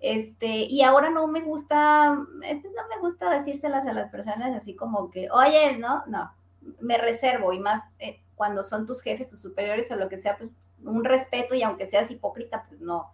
Este, 0.00 0.46
y 0.46 0.82
ahora 0.82 1.10
no 1.10 1.26
me 1.26 1.42
gusta, 1.42 2.18
eh, 2.42 2.58
pues, 2.60 2.72
no 2.74 2.88
me 2.88 3.00
gusta 3.00 3.30
decírselas 3.30 3.86
a 3.86 3.92
las 3.92 4.10
personas 4.10 4.56
así 4.56 4.74
como 4.74 5.10
que, 5.10 5.28
oye, 5.30 5.76
no, 5.78 6.02
no, 6.06 6.32
me 6.80 6.96
reservo 6.96 7.52
y 7.52 7.58
más 7.58 7.82
eh, 7.98 8.22
cuando 8.34 8.62
son 8.62 8.86
tus 8.86 9.02
jefes, 9.02 9.28
tus 9.28 9.42
superiores 9.42 9.90
o 9.90 9.96
lo 9.96 10.08
que 10.08 10.16
sea, 10.16 10.38
pues 10.38 10.50
un 10.82 11.04
respeto 11.04 11.54
y 11.54 11.62
aunque 11.62 11.86
seas 11.86 12.10
hipócrita, 12.10 12.64
pues 12.66 12.80
no, 12.80 13.10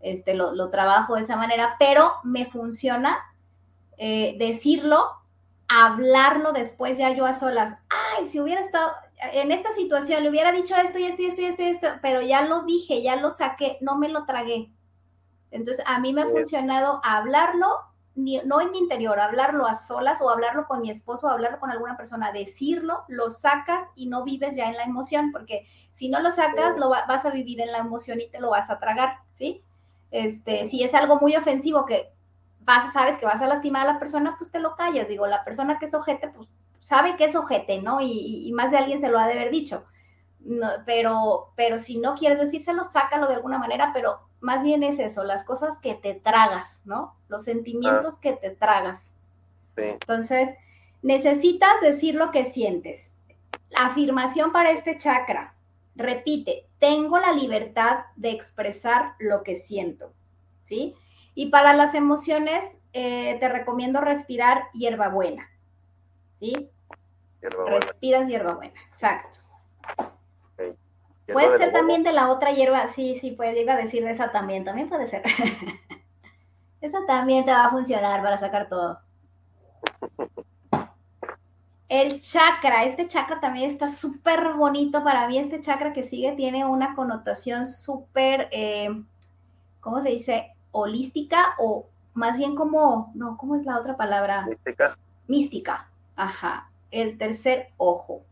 este, 0.00 0.34
lo, 0.34 0.70
trabajo 0.70 1.16
de 1.16 1.22
esa 1.22 1.36
manera, 1.36 1.76
pero 1.78 2.12
me 2.24 2.44
funciona 2.44 3.18
eh, 3.96 4.36
decirlo 4.38 5.18
hablarlo 5.68 6.52
después 6.52 6.98
ya 6.98 7.10
yo 7.12 7.26
a 7.26 7.34
solas. 7.34 7.76
Ay, 7.88 8.24
si 8.24 8.40
hubiera 8.40 8.60
estado 8.60 8.92
en 9.20 9.52
esta 9.52 9.72
situación, 9.72 10.22
le 10.22 10.30
hubiera 10.30 10.52
dicho 10.52 10.74
esto 10.76 10.98
y 10.98 11.04
esto 11.04 11.22
y 11.22 11.26
esto 11.26 11.42
y 11.42 11.44
esto, 11.44 11.62
esto, 11.62 11.88
pero 12.02 12.22
ya 12.22 12.42
lo 12.42 12.62
dije, 12.62 13.02
ya 13.02 13.16
lo 13.16 13.30
saqué, 13.30 13.78
no 13.80 13.96
me 13.96 14.08
lo 14.08 14.24
tragué. 14.24 14.70
Entonces, 15.50 15.84
a 15.86 15.98
mí 15.98 16.12
me 16.12 16.22
ha 16.22 16.26
funcionado 16.26 17.00
hablarlo, 17.02 17.68
no 18.14 18.60
en 18.60 18.70
mi 18.70 18.78
interior, 18.78 19.18
hablarlo 19.18 19.66
a 19.66 19.74
solas 19.74 20.20
o 20.20 20.30
hablarlo 20.30 20.66
con 20.66 20.82
mi 20.82 20.90
esposo 20.90 21.26
o 21.26 21.30
hablarlo 21.30 21.58
con 21.58 21.70
alguna 21.70 21.96
persona, 21.96 22.32
decirlo, 22.32 23.04
lo 23.08 23.30
sacas 23.30 23.82
y 23.94 24.06
no 24.06 24.24
vives 24.24 24.56
ya 24.56 24.68
en 24.68 24.76
la 24.76 24.84
emoción, 24.84 25.32
porque 25.32 25.66
si 25.92 26.08
no 26.08 26.20
lo 26.20 26.30
sacas, 26.30 26.78
lo 26.78 26.90
vas 26.90 27.24
a 27.24 27.30
vivir 27.30 27.60
en 27.60 27.72
la 27.72 27.78
emoción 27.78 28.20
y 28.20 28.28
te 28.28 28.40
lo 28.40 28.50
vas 28.50 28.70
a 28.70 28.78
tragar, 28.78 29.18
¿sí? 29.32 29.62
Este, 30.10 30.64
si 30.66 30.82
es 30.82 30.94
algo 30.94 31.18
muy 31.20 31.36
ofensivo 31.36 31.84
que 31.84 32.12
vas, 32.68 32.92
sabes 32.92 33.18
que 33.18 33.26
vas 33.26 33.40
a 33.40 33.46
lastimar 33.46 33.88
a 33.88 33.92
la 33.94 33.98
persona, 33.98 34.36
pues 34.38 34.50
te 34.52 34.60
lo 34.60 34.76
callas. 34.76 35.08
Digo, 35.08 35.26
la 35.26 35.42
persona 35.42 35.78
que 35.78 35.86
es 35.86 35.94
ojete, 35.94 36.28
pues 36.28 36.48
sabe 36.80 37.16
que 37.16 37.24
es 37.24 37.34
ojete, 37.34 37.80
¿no? 37.80 37.98
Y, 38.00 38.52
más 38.54 38.70
de 38.70 38.76
alguien 38.76 39.00
se 39.00 39.08
lo 39.08 39.18
ha 39.18 39.26
de 39.26 39.32
haber 39.32 39.50
dicho. 39.50 39.86
pero, 40.86 41.52
pero 41.56 41.78
si 41.78 41.98
no 41.98 42.14
quieres 42.14 42.38
decírselo, 42.38 42.84
sácalo 42.84 43.26
de 43.26 43.34
alguna 43.34 43.58
manera, 43.58 43.90
pero 43.92 44.20
más 44.40 44.62
bien 44.62 44.82
es 44.82 44.98
eso, 44.98 45.24
las 45.24 45.44
cosas 45.44 45.78
que 45.78 45.94
te 45.94 46.14
tragas, 46.14 46.80
¿no? 46.84 47.16
Los 47.28 47.44
sentimientos 47.44 48.14
ah. 48.16 48.20
que 48.22 48.32
te 48.34 48.50
tragas. 48.50 49.10
Entonces, 49.76 50.50
necesitas 51.02 51.80
decir 51.80 52.14
lo 52.14 52.30
que 52.30 52.44
sientes. 52.44 53.16
La 53.70 53.86
afirmación 53.86 54.52
para 54.52 54.70
este 54.72 54.96
chakra, 54.96 55.54
repite, 55.96 56.66
tengo 56.78 57.18
la 57.18 57.32
libertad 57.32 58.04
de 58.16 58.30
expresar 58.30 59.14
lo 59.18 59.42
que 59.42 59.56
siento, 59.56 60.12
¿sí? 60.64 60.94
Y 61.38 61.50
para 61.50 61.72
las 61.72 61.94
emociones, 61.94 62.64
eh, 62.92 63.36
te 63.38 63.48
recomiendo 63.48 64.00
respirar 64.00 64.72
hierbabuena. 64.72 65.48
¿Sí? 66.40 66.68
Respiras 67.40 68.26
hierbabuena, 68.26 68.74
exacto. 68.88 69.38
Puede 71.32 71.56
ser 71.56 71.72
también 71.72 72.02
de 72.02 72.12
la 72.12 72.32
otra 72.32 72.50
hierba, 72.50 72.88
sí, 72.88 73.16
sí, 73.20 73.30
puede, 73.30 73.62
iba 73.62 73.74
a 73.74 73.76
decir 73.76 74.02
de 74.02 74.10
esa 74.10 74.32
también, 74.32 74.64
también 74.64 74.88
puede 74.88 75.06
ser. 75.06 75.22
esa 76.80 77.06
también 77.06 77.44
te 77.44 77.52
va 77.52 77.66
a 77.66 77.70
funcionar 77.70 78.20
para 78.20 78.36
sacar 78.36 78.68
todo. 78.68 78.98
El 81.88 82.20
chakra, 82.20 82.82
este 82.82 83.06
chakra 83.06 83.38
también 83.38 83.70
está 83.70 83.90
súper 83.90 84.54
bonito 84.54 85.04
para 85.04 85.28
mí. 85.28 85.38
Este 85.38 85.60
chakra 85.60 85.92
que 85.92 86.02
sigue 86.02 86.32
tiene 86.32 86.64
una 86.64 86.96
connotación 86.96 87.68
súper, 87.68 88.48
eh, 88.50 88.88
¿cómo 89.78 90.00
se 90.00 90.08
dice? 90.08 90.57
Holística 90.72 91.54
o 91.58 91.86
más 92.14 92.36
bien 92.38 92.54
como, 92.54 93.12
no, 93.14 93.36
¿cómo 93.36 93.56
es 93.56 93.64
la 93.64 93.78
otra 93.78 93.96
palabra? 93.96 94.46
Mística. 94.46 94.98
Mística, 95.26 95.88
ajá. 96.16 96.70
El 96.90 97.18
tercer 97.18 97.68
ojo. 97.76 98.22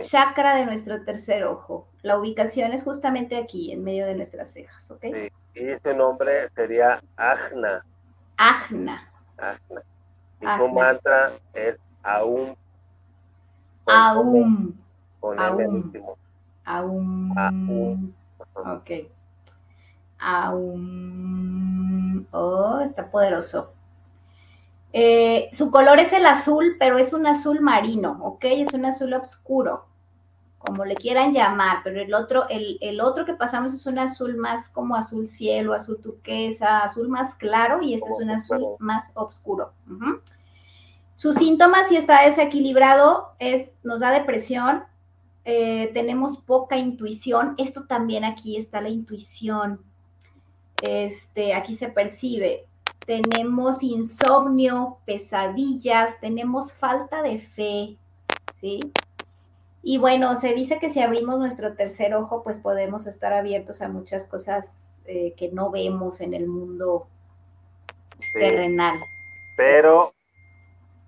Chakra 0.00 0.54
de 0.54 0.64
nuestro 0.66 1.02
tercer 1.04 1.44
ojo. 1.44 1.88
La 2.02 2.18
ubicación 2.18 2.72
es 2.72 2.84
justamente 2.84 3.36
aquí, 3.36 3.72
en 3.72 3.82
medio 3.82 4.06
de 4.06 4.14
nuestras 4.14 4.52
cejas, 4.52 4.88
¿ok? 4.90 5.02
Sí. 5.02 5.32
Y 5.54 5.68
ese 5.68 5.94
nombre 5.94 6.48
sería 6.54 7.02
Ajna. 7.16 7.84
Ajna. 8.36 9.10
Ajna. 9.36 9.82
Y 10.40 10.46
su 10.46 10.68
mantra 10.68 11.32
es 11.54 11.78
Aum. 12.02 12.54
Aum. 13.86 14.74
Aum. 15.20 15.92
Aum. 16.64 17.32
Aum. 17.36 18.12
Ok. 18.54 18.90
Aún. 20.20 22.26
Oh, 22.30 22.80
está 22.80 23.10
poderoso. 23.10 23.74
Eh, 24.92 25.48
su 25.52 25.70
color 25.70 26.00
es 26.00 26.12
el 26.12 26.26
azul, 26.26 26.76
pero 26.78 26.98
es 26.98 27.12
un 27.12 27.26
azul 27.26 27.60
marino, 27.60 28.18
¿ok? 28.22 28.44
Es 28.44 28.74
un 28.74 28.84
azul 28.84 29.14
oscuro, 29.14 29.86
como 30.58 30.84
le 30.84 30.96
quieran 30.96 31.32
llamar, 31.32 31.78
pero 31.84 32.00
el 32.00 32.12
otro, 32.12 32.46
el, 32.48 33.00
otro 33.00 33.24
que 33.24 33.34
pasamos 33.34 33.72
es 33.72 33.86
un 33.86 34.00
azul 34.00 34.36
más 34.36 34.68
como 34.68 34.96
azul 34.96 35.28
cielo, 35.28 35.74
azul 35.74 36.00
turquesa, 36.00 36.80
azul 36.80 37.08
más 37.08 37.34
claro, 37.36 37.80
y 37.82 37.94
este 37.94 38.08
es 38.08 38.18
un 38.20 38.30
azul 38.30 38.76
más 38.80 39.10
oscuro. 39.14 39.72
Sus 41.14 41.36
síntomas, 41.36 41.86
si 41.88 41.96
está 41.96 42.22
desequilibrado, 42.22 43.34
es, 43.38 43.74
nos 43.84 44.00
da 44.00 44.10
depresión, 44.10 44.82
eh, 45.44 45.90
tenemos 45.94 46.38
poca 46.38 46.76
intuición. 46.76 47.54
Esto 47.58 47.84
también 47.84 48.24
aquí 48.24 48.56
está 48.56 48.80
la 48.80 48.88
intuición. 48.88 49.80
Este, 50.82 51.54
aquí 51.54 51.74
se 51.74 51.88
percibe. 51.90 52.66
Tenemos 53.06 53.82
insomnio, 53.82 54.98
pesadillas, 55.04 56.20
tenemos 56.20 56.72
falta 56.72 57.22
de 57.22 57.38
fe, 57.40 57.96
¿sí? 58.60 58.80
Y 59.82 59.98
bueno, 59.98 60.38
se 60.38 60.54
dice 60.54 60.78
que 60.78 60.90
si 60.90 61.00
abrimos 61.00 61.38
nuestro 61.38 61.74
tercer 61.74 62.14
ojo, 62.14 62.42
pues 62.42 62.58
podemos 62.58 63.06
estar 63.06 63.32
abiertos 63.32 63.80
a 63.80 63.88
muchas 63.88 64.26
cosas 64.26 65.00
eh, 65.06 65.34
que 65.36 65.50
no 65.50 65.70
vemos 65.70 66.20
en 66.20 66.34
el 66.34 66.46
mundo 66.46 67.06
terrenal. 68.34 69.00
Pero, 69.56 70.12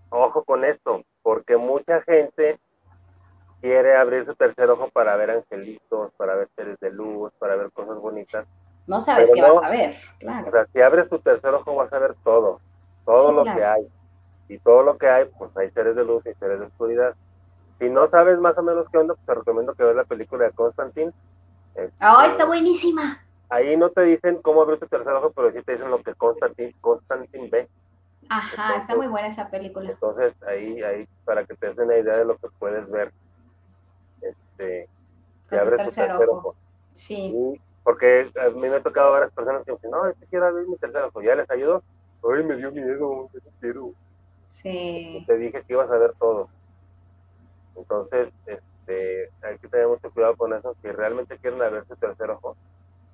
ojo 0.08 0.42
con 0.44 0.64
esto, 0.64 1.04
porque 1.22 1.56
mucha 1.56 2.00
gente 2.02 2.58
quiere 3.60 3.94
abrir 3.96 4.24
su 4.24 4.34
tercer 4.34 4.70
ojo 4.70 4.88
para 4.88 5.16
ver 5.16 5.30
angelitos, 5.30 6.10
para 6.16 6.34
ver 6.34 6.48
seres 6.56 6.80
de 6.80 6.90
luz, 6.90 7.30
para 7.38 7.56
ver 7.56 7.70
cosas 7.72 7.98
bonitas. 7.98 8.46
No 8.86 9.00
sabes 9.00 9.30
qué 9.32 9.42
vas 9.42 9.62
a 9.62 9.68
ver, 9.68 9.96
claro. 10.18 10.48
O 10.48 10.50
sea, 10.50 10.66
si 10.72 10.80
abres 10.80 11.08
tu 11.08 11.18
tercer 11.18 11.54
ojo 11.54 11.74
vas 11.76 11.92
a 11.92 11.98
ver 11.98 12.14
todo, 12.24 12.60
todo 13.04 13.32
lo 13.32 13.44
que 13.44 13.64
hay. 13.64 13.86
Y 14.48 14.58
todo 14.58 14.82
lo 14.82 14.98
que 14.98 15.08
hay, 15.08 15.24
pues 15.38 15.56
hay 15.56 15.70
seres 15.70 15.96
de 15.96 16.04
luz 16.04 16.26
y 16.26 16.34
seres 16.34 16.58
de 16.58 16.66
oscuridad. 16.66 17.14
Si 17.78 17.88
no 17.88 18.06
sabes 18.08 18.38
más 18.38 18.56
o 18.58 18.62
menos 18.62 18.86
qué 18.90 18.98
onda, 18.98 19.14
pues 19.14 19.26
te 19.26 19.34
recomiendo 19.34 19.74
que 19.74 19.82
veas 19.82 19.96
la 19.96 20.04
película 20.04 20.44
de 20.44 20.52
Constantine. 20.52 21.12
¡Ah, 22.00 22.26
está 22.26 22.44
buenísima! 22.44 23.24
Ahí 23.48 23.76
no 23.76 23.90
te 23.90 24.02
dicen 24.02 24.40
cómo 24.42 24.62
abrir 24.62 24.78
tu 24.78 24.86
tercer 24.86 25.12
ojo, 25.12 25.30
pero 25.32 25.52
sí 25.52 25.62
te 25.62 25.72
dicen 25.72 25.90
lo 25.90 26.02
que 26.02 26.14
Constantine, 26.14 26.74
Constantine 26.80 27.48
ve. 27.48 27.68
Ajá, 28.28 28.76
está 28.76 28.96
muy 28.96 29.08
buena 29.08 29.28
esa 29.28 29.50
película. 29.50 29.90
Entonces, 29.90 30.34
ahí, 30.46 30.82
ahí, 30.82 31.08
para 31.24 31.44
que 31.44 31.54
te 31.54 31.68
des 31.68 31.78
una 31.78 31.96
idea 31.96 32.16
de 32.16 32.24
lo 32.24 32.36
que 32.36 32.48
puedes 32.58 32.88
ver. 32.90 33.12
Este, 34.20 34.88
Con 35.50 35.58
tu 35.58 35.76
tercer, 35.76 36.12
ojo. 36.12 36.54
Sí. 36.94 37.60
Porque 37.82 38.30
a 38.40 38.50
mí 38.50 38.68
me 38.68 38.76
ha 38.76 38.82
tocado 38.82 39.12
varias 39.12 39.32
personas 39.32 39.64
que 39.64 39.72
dicen, 39.72 39.90
no, 39.90 40.06
este 40.06 40.26
quiero 40.26 40.46
abrir 40.46 40.68
mi 40.68 40.76
tercer 40.76 41.02
ojo, 41.02 41.22
ya 41.22 41.34
les 41.34 41.50
ayudo. 41.50 41.82
Ay, 42.22 42.44
me 42.44 42.56
dio 42.56 42.70
miedo, 42.70 43.28
no 43.32 43.50
quiero. 43.60 43.92
Sí. 44.46 45.24
te 45.26 45.36
dije 45.38 45.62
que 45.62 45.72
ibas 45.72 45.90
a 45.90 45.96
ver 45.96 46.12
todo. 46.18 46.48
Entonces, 47.74 48.32
este, 48.46 49.30
hay 49.42 49.58
que 49.58 49.68
tener 49.68 49.88
mucho 49.88 50.10
cuidado 50.10 50.36
con 50.36 50.52
eso. 50.52 50.76
Si 50.82 50.88
realmente 50.88 51.38
quieren 51.38 51.58
ver 51.58 51.84
su 51.86 51.96
tercer 51.96 52.30
ojo, 52.30 52.56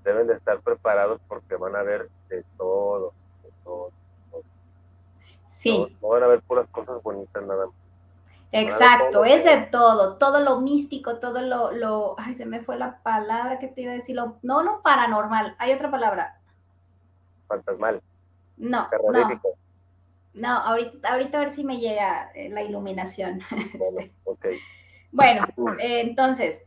deben 0.05 0.27
de 0.27 0.35
estar 0.35 0.61
preparados 0.61 1.21
porque 1.29 1.57
van 1.57 1.77
a 1.77 1.83
ver 1.83 2.09
de 2.29 2.45
todo, 2.57 3.13
de 3.45 3.51
todo. 3.65 3.93
Sí. 5.49 5.97
No, 6.03 6.09
van 6.09 6.23
a 6.25 6.27
ver 6.27 6.43
puras 6.43 6.69
cosas 6.71 7.03
bonitas 7.03 7.43
nada 7.45 7.67
más. 7.67 7.75
Exacto, 8.51 9.25
es 9.25 9.45
de 9.45 9.67
todo, 9.67 10.17
todo 10.17 10.41
lo 10.41 10.61
místico, 10.61 11.19
todo 11.19 11.43
lo, 11.43 11.71
lo, 11.73 12.15
ay, 12.19 12.35
se 12.35 12.47
me 12.47 12.61
fue 12.61 12.79
la 12.79 13.03
palabra 13.03 13.59
que 13.59 13.69
te 13.69 13.83
iba 13.83 13.93
a 13.93 13.97
decir, 13.97 14.17
lo, 14.17 14.39
no, 14.43 14.63
no 14.63 14.81
paranormal, 14.81 15.55
hay 15.59 15.73
otra 15.73 15.91
palabra. 15.91 16.41
Fantasmal. 17.47 18.03
No, 18.57 18.89
no. 19.13 19.41
No, 20.35 20.49
ahorita, 20.51 21.13
ahorita 21.13 21.39
a 21.39 21.41
ver 21.41 21.51
si 21.51 21.65
me 21.65 21.79
llega 21.79 22.31
eh, 22.35 22.49
la 22.49 22.63
iluminación. 22.63 23.41
Bueno, 25.11 25.43
okay. 25.45 25.57
bueno 25.57 25.79
eh, 25.81 26.03
entonces, 26.03 26.65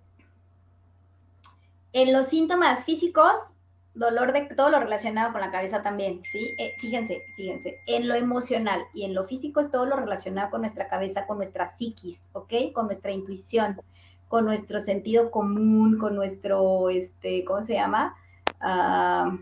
en 1.94 2.12
los 2.12 2.28
síntomas 2.28 2.86
físicos, 2.86 3.51
dolor 3.94 4.32
de 4.32 4.42
todo 4.56 4.70
lo 4.70 4.80
relacionado 4.80 5.32
con 5.32 5.42
la 5.42 5.52
cabeza 5.52 5.84
también, 5.84 6.22
¿sí? 6.24 6.56
Eh, 6.58 6.76
fíjense, 6.80 7.24
fíjense, 7.36 7.80
en 7.88 8.08
lo 8.08 8.16
emocional 8.16 8.82
y 8.94 9.04
en 9.04 9.14
lo 9.14 9.26
físico 9.26 9.60
es 9.60 9.70
todo 9.70 9.86
lo 9.86 9.98
relacionado 9.98 10.50
con 10.50 10.62
nuestra 10.62 10.88
cabeza, 10.88 11.28
con 11.28 11.38
nuestra 11.38 11.68
psiquis, 11.68 12.30
¿ok? 12.34 12.54
Con 12.74 12.86
nuestra 12.86 13.12
intuición, 13.12 13.82
con 14.28 14.46
nuestro 14.46 14.80
sentido 14.80 15.30
común, 15.32 15.98
con 15.98 16.16
nuestro, 16.16 16.90
este, 16.90 17.44
¿cómo 17.44 17.64
se 17.64 17.74
llama? 17.74 18.16
Ah, 18.60 19.38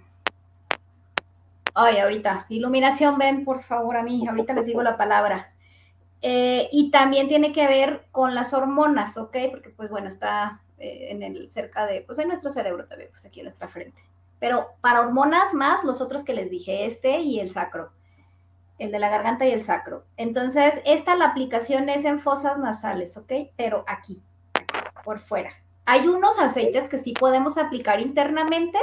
Ay, 1.73 1.99
ahorita, 1.99 2.45
iluminación, 2.49 3.17
ven 3.17 3.45
por 3.45 3.61
favor 3.61 3.95
a 3.95 4.03
mí, 4.03 4.27
ahorita 4.27 4.53
les 4.53 4.65
digo 4.65 4.83
la 4.83 4.97
palabra. 4.97 5.53
Eh, 6.21 6.67
y 6.73 6.91
también 6.91 7.29
tiene 7.29 7.53
que 7.53 7.67
ver 7.67 8.05
con 8.11 8.35
las 8.35 8.53
hormonas, 8.53 9.17
¿ok? 9.17 9.37
Porque 9.51 9.69
pues 9.69 9.89
bueno, 9.89 10.07
está 10.07 10.61
eh, 10.77 11.07
en 11.11 11.23
el 11.23 11.49
cerca 11.49 11.85
de, 11.85 12.01
pues 12.01 12.19
en 12.19 12.27
nuestro 12.27 12.49
cerebro 12.49 12.85
también, 12.85 13.09
pues 13.11 13.25
aquí 13.25 13.39
en 13.39 13.45
nuestra 13.45 13.69
frente. 13.69 14.01
Pero 14.39 14.69
para 14.81 15.01
hormonas 15.01 15.53
más 15.53 15.83
los 15.83 16.01
otros 16.01 16.23
que 16.23 16.33
les 16.33 16.49
dije, 16.49 16.85
este 16.85 17.19
y 17.19 17.39
el 17.39 17.49
sacro, 17.49 17.91
el 18.77 18.91
de 18.91 18.99
la 18.99 19.09
garganta 19.09 19.45
y 19.45 19.51
el 19.51 19.63
sacro. 19.63 20.05
Entonces, 20.17 20.81
esta 20.85 21.15
la 21.15 21.25
aplicación 21.25 21.89
es 21.89 22.05
en 22.05 22.19
fosas 22.19 22.57
nasales, 22.57 23.17
¿ok? 23.17 23.31
Pero 23.57 23.83
aquí, 23.87 24.23
por 25.03 25.19
fuera. 25.19 25.51
Hay 25.85 26.07
unos 26.07 26.39
aceites 26.39 26.87
que 26.87 26.97
sí 26.97 27.13
podemos 27.13 27.57
aplicar 27.57 27.99
internamente, 27.99 28.77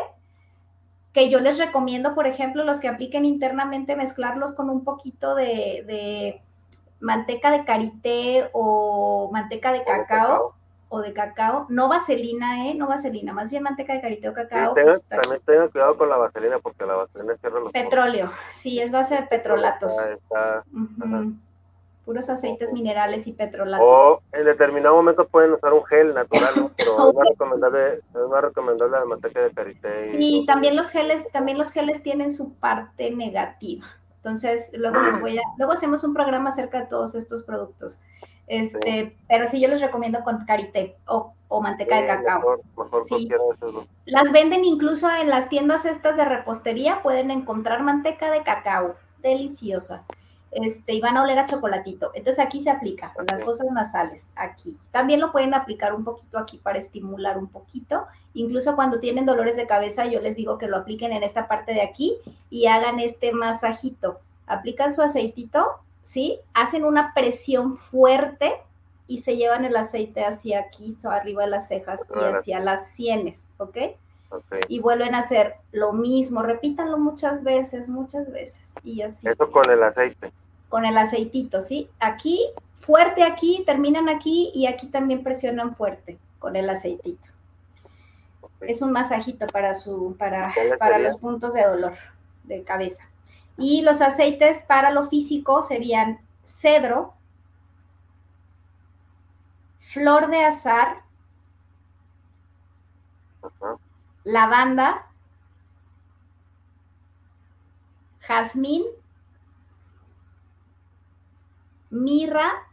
que 1.12 1.30
yo 1.30 1.40
les 1.40 1.56
recomiendo, 1.56 2.14
por 2.14 2.26
ejemplo, 2.26 2.64
los 2.64 2.78
que 2.78 2.88
apliquen 2.88 3.24
internamente, 3.24 3.96
mezclarlos 3.96 4.52
con 4.52 4.68
un 4.68 4.84
poquito 4.84 5.34
de, 5.34 6.42
manteca 7.00 7.50
de 7.50 7.64
karité 7.64 8.50
o 8.52 9.30
manteca 9.32 9.72
de 9.72 9.84
cacao 9.84 10.55
o 10.88 11.00
de 11.00 11.12
cacao, 11.12 11.66
no 11.68 11.88
vaselina, 11.88 12.68
¿eh? 12.68 12.74
No 12.74 12.86
vaselina, 12.86 13.32
más 13.32 13.50
bien 13.50 13.62
manteca 13.62 13.92
de 13.94 14.00
karité 14.00 14.28
o 14.28 14.34
cacao. 14.34 14.74
también 14.74 15.40
tengan 15.44 15.68
cuidado 15.68 15.96
con 15.96 16.08
la 16.08 16.16
vaselina 16.16 16.58
porque 16.60 16.86
la 16.86 16.94
vaselina 16.94 17.36
cierra 17.38 17.60
los 17.60 17.72
Petróleo, 17.72 18.30
sí, 18.52 18.80
es 18.80 18.92
base 18.92 19.16
de 19.16 19.22
petrolatos. 19.22 19.96
Puros 22.04 22.30
aceites 22.30 22.72
minerales 22.72 23.26
y 23.26 23.32
petrolatos. 23.32 23.84
O 23.84 24.22
en 24.30 24.44
determinado 24.44 24.94
momento 24.94 25.26
pueden 25.26 25.54
usar 25.54 25.72
un 25.72 25.84
gel 25.86 26.14
natural, 26.14 26.70
pero 26.76 26.92
es 27.08 27.14
más 27.16 27.28
recomendable, 27.30 27.94
es 27.94 28.28
más 28.30 28.42
recomendable 28.42 28.96
la 28.96 29.04
manteca 29.06 29.40
de 29.40 29.50
karité. 29.50 29.96
Sí, 30.12 30.44
también 30.46 30.76
los 30.76 30.90
geles, 30.90 31.26
también 31.32 31.58
los 31.58 31.72
geles 31.72 32.04
tienen 32.04 32.32
su 32.32 32.54
parte 32.54 33.10
negativa. 33.10 33.86
Entonces, 34.18 34.70
luego 34.72 35.00
les 35.02 35.20
voy 35.20 35.36
a, 35.36 35.42
luego 35.58 35.72
hacemos 35.72 36.04
un 36.04 36.14
programa 36.14 36.50
acerca 36.50 36.80
de 36.80 36.86
todos 36.86 37.16
estos 37.16 37.42
productos. 37.42 37.98
Este, 38.46 39.16
pero 39.28 39.48
sí 39.48 39.60
yo 39.60 39.68
les 39.68 39.80
recomiendo 39.80 40.22
con 40.22 40.44
karité 40.44 40.96
o, 41.06 41.32
o 41.48 41.60
manteca 41.60 42.00
de 42.00 42.06
cacao. 42.06 42.60
Mejor, 42.76 43.04
sí. 43.06 43.28
Las 44.04 44.30
venden 44.32 44.64
incluso 44.64 45.08
en 45.10 45.28
las 45.28 45.48
tiendas 45.48 45.84
estas 45.84 46.16
de 46.16 46.24
repostería, 46.24 47.02
pueden 47.02 47.30
encontrar 47.30 47.82
manteca 47.82 48.30
de 48.30 48.42
cacao, 48.42 48.94
deliciosa 49.20 50.04
este, 50.56 50.94
y 50.94 51.00
van 51.00 51.16
a 51.16 51.22
oler 51.22 51.38
a 51.38 51.44
chocolatito. 51.44 52.12
Entonces 52.14 52.42
aquí 52.42 52.62
se 52.62 52.70
aplica, 52.70 53.12
las 53.28 53.42
fosas 53.42 53.70
nasales, 53.72 54.30
aquí. 54.36 54.78
También 54.90 55.20
lo 55.20 55.30
pueden 55.30 55.52
aplicar 55.52 55.94
un 55.94 56.04
poquito 56.04 56.38
aquí 56.38 56.58
para 56.58 56.78
estimular 56.78 57.36
un 57.36 57.48
poquito. 57.48 58.06
Incluso 58.32 58.74
cuando 58.74 58.98
tienen 58.98 59.26
dolores 59.26 59.56
de 59.56 59.66
cabeza, 59.66 60.06
yo 60.06 60.20
les 60.20 60.36
digo 60.36 60.56
que 60.56 60.68
lo 60.68 60.78
apliquen 60.78 61.12
en 61.12 61.22
esta 61.22 61.46
parte 61.46 61.74
de 61.74 61.82
aquí 61.82 62.16
y 62.48 62.66
hagan 62.66 63.00
este 63.00 63.32
masajito. 63.32 64.20
Aplican 64.46 64.94
su 64.94 65.02
aceitito, 65.02 65.80
¿sí? 66.06 66.38
Hacen 66.54 66.84
una 66.84 67.12
presión 67.14 67.76
fuerte 67.76 68.54
y 69.08 69.22
se 69.22 69.36
llevan 69.36 69.64
el 69.64 69.76
aceite 69.76 70.24
hacia 70.24 70.60
aquí, 70.60 70.96
arriba 71.02 71.44
de 71.44 71.50
las 71.50 71.66
cejas 71.66 72.00
y 72.14 72.24
hacia 72.24 72.60
las 72.60 72.90
sienes, 72.90 73.48
¿ok? 73.58 73.76
Y 74.68 74.78
vuelven 74.78 75.16
a 75.16 75.20
hacer 75.20 75.54
lo 75.72 75.92
mismo, 75.92 76.42
repítanlo 76.42 76.96
muchas 76.96 77.42
veces, 77.42 77.88
muchas 77.88 78.30
veces. 78.30 78.72
Y 78.84 79.02
así. 79.02 79.26
Eso 79.28 79.50
con 79.50 79.68
el 79.68 79.82
aceite. 79.82 80.32
Con 80.68 80.84
el 80.84 80.96
aceitito, 80.96 81.60
¿sí? 81.60 81.90
Aquí, 81.98 82.50
fuerte 82.80 83.24
aquí, 83.24 83.64
terminan 83.66 84.08
aquí 84.08 84.52
y 84.54 84.66
aquí 84.66 84.86
también 84.86 85.24
presionan 85.24 85.74
fuerte 85.74 86.18
con 86.38 86.54
el 86.54 86.70
aceitito. 86.70 87.30
Es 88.60 88.80
un 88.80 88.92
masajito 88.92 89.46
para 89.48 89.74
su, 89.74 90.14
para, 90.16 90.52
para 90.78 90.98
los 90.98 91.16
puntos 91.16 91.52
de 91.54 91.64
dolor 91.64 91.94
de 92.44 92.62
cabeza. 92.62 93.08
Y 93.58 93.82
los 93.82 94.00
aceites 94.00 94.62
para 94.62 94.90
lo 94.90 95.08
físico 95.08 95.62
serían 95.62 96.20
cedro, 96.44 97.14
flor 99.80 100.28
de 100.28 100.44
azar, 100.44 101.02
lavanda, 104.24 105.06
jazmín, 108.20 108.84
mirra 111.90 112.66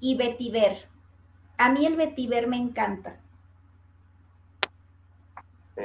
y 0.00 0.16
vetiver. 0.16 0.88
A 1.58 1.70
mí 1.70 1.84
el 1.84 1.96
vetiver 1.96 2.46
me 2.46 2.56
encanta. 2.56 3.20
Sí, 5.76 5.82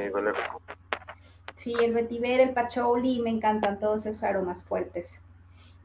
el 1.71 1.93
vetiver, 1.93 2.41
el 2.41 2.53
patchouli, 2.53 3.21
me 3.21 3.29
encantan 3.29 3.79
todos 3.79 4.05
esos 4.05 4.23
aromas 4.23 4.63
fuertes. 4.63 5.19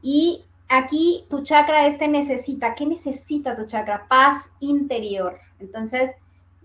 Y 0.02 0.44
aquí 0.68 1.24
tu 1.30 1.42
chakra 1.42 1.86
este 1.86 2.08
necesita, 2.08 2.74
¿qué 2.74 2.86
necesita 2.86 3.56
tu 3.56 3.66
chakra? 3.66 4.08
Paz 4.08 4.50
interior. 4.58 5.38
Entonces, 5.60 6.16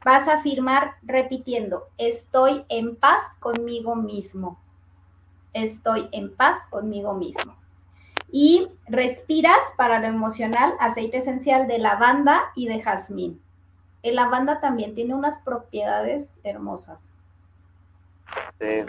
vas 0.03 0.27
a 0.27 0.35
afirmar 0.35 0.95
repitiendo, 1.03 1.87
estoy 1.97 2.65
en 2.69 2.95
paz 2.95 3.23
conmigo 3.39 3.95
mismo. 3.95 4.59
Estoy 5.53 6.09
en 6.11 6.35
paz 6.35 6.65
conmigo 6.69 7.13
mismo. 7.13 7.55
Y 8.31 8.69
respiras 8.87 9.63
para 9.77 9.99
lo 9.99 10.07
emocional 10.07 10.73
aceite 10.79 11.17
esencial 11.17 11.67
de 11.67 11.77
lavanda 11.77 12.51
y 12.55 12.67
de 12.67 12.81
jazmín. 12.81 13.39
El 14.01 14.15
lavanda 14.15 14.59
también 14.59 14.95
tiene 14.95 15.13
unas 15.13 15.39
propiedades 15.39 16.33
hermosas. 16.43 17.12
Sí. 18.63 18.85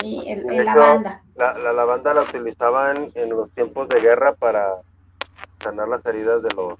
Sí, 0.00 0.22
el, 0.26 0.64
lavanda. 0.64 1.22
La, 1.36 1.52
lavanda 1.54 2.14
la 2.14 2.22
utilizaban 2.22 3.10
en 3.14 3.30
los 3.30 3.50
tiempos 3.50 3.88
de 3.88 4.00
guerra 4.00 4.34
para 4.34 4.76
sanar 5.62 5.88
las 5.88 6.04
heridas 6.06 6.42
de 6.42 6.48
los 6.54 6.78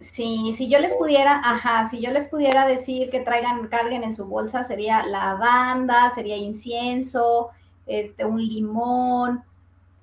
Sí, 0.00 0.52
si 0.56 0.68
yo 0.68 0.80
les 0.80 0.94
pudiera, 0.94 1.40
ajá, 1.44 1.84
si 1.84 2.00
yo 2.00 2.10
les 2.10 2.26
pudiera 2.26 2.66
decir 2.66 3.08
que 3.08 3.20
traigan, 3.20 3.68
carguen 3.68 4.02
en 4.02 4.12
su 4.12 4.26
bolsa, 4.26 4.64
sería 4.64 5.06
lavanda, 5.06 6.10
sería 6.10 6.36
incienso, 6.36 7.50
este, 7.86 8.24
un 8.24 8.44
limón. 8.44 9.44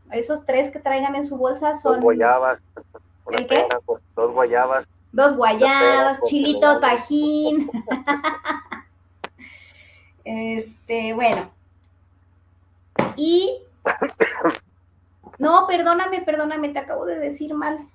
Esos 0.09 0.45
tres 0.45 0.71
que 0.71 0.79
traigan 0.79 1.15
en 1.15 1.25
su 1.25 1.37
bolsa 1.37 1.75
son. 1.75 1.95
Dos 1.95 2.03
guayabas. 2.03 2.59
¿El 3.31 3.47
qué? 3.47 3.67
dos 4.15 4.31
guayabas. 4.31 4.87
Dos 5.11 5.35
guayabas, 5.35 6.21
chilito, 6.23 6.79
tajín. 6.79 7.69
este, 10.23 11.13
bueno. 11.13 11.59
Y. 13.15 13.63
No, 15.38 15.67
perdóname, 15.67 16.21
perdóname, 16.21 16.69
te 16.69 16.80
acabo 16.80 17.05
de 17.05 17.17
decir 17.17 17.53
mal 17.53 17.88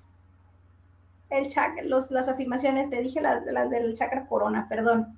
el 1.29 1.47
chakra, 1.47 1.83
los, 1.83 2.11
las 2.11 2.27
afirmaciones, 2.27 2.89
te 2.89 3.01
dije 3.01 3.21
las, 3.21 3.69
del 3.69 3.95
chakra 3.95 4.27
corona, 4.27 4.67
perdón. 4.69 5.17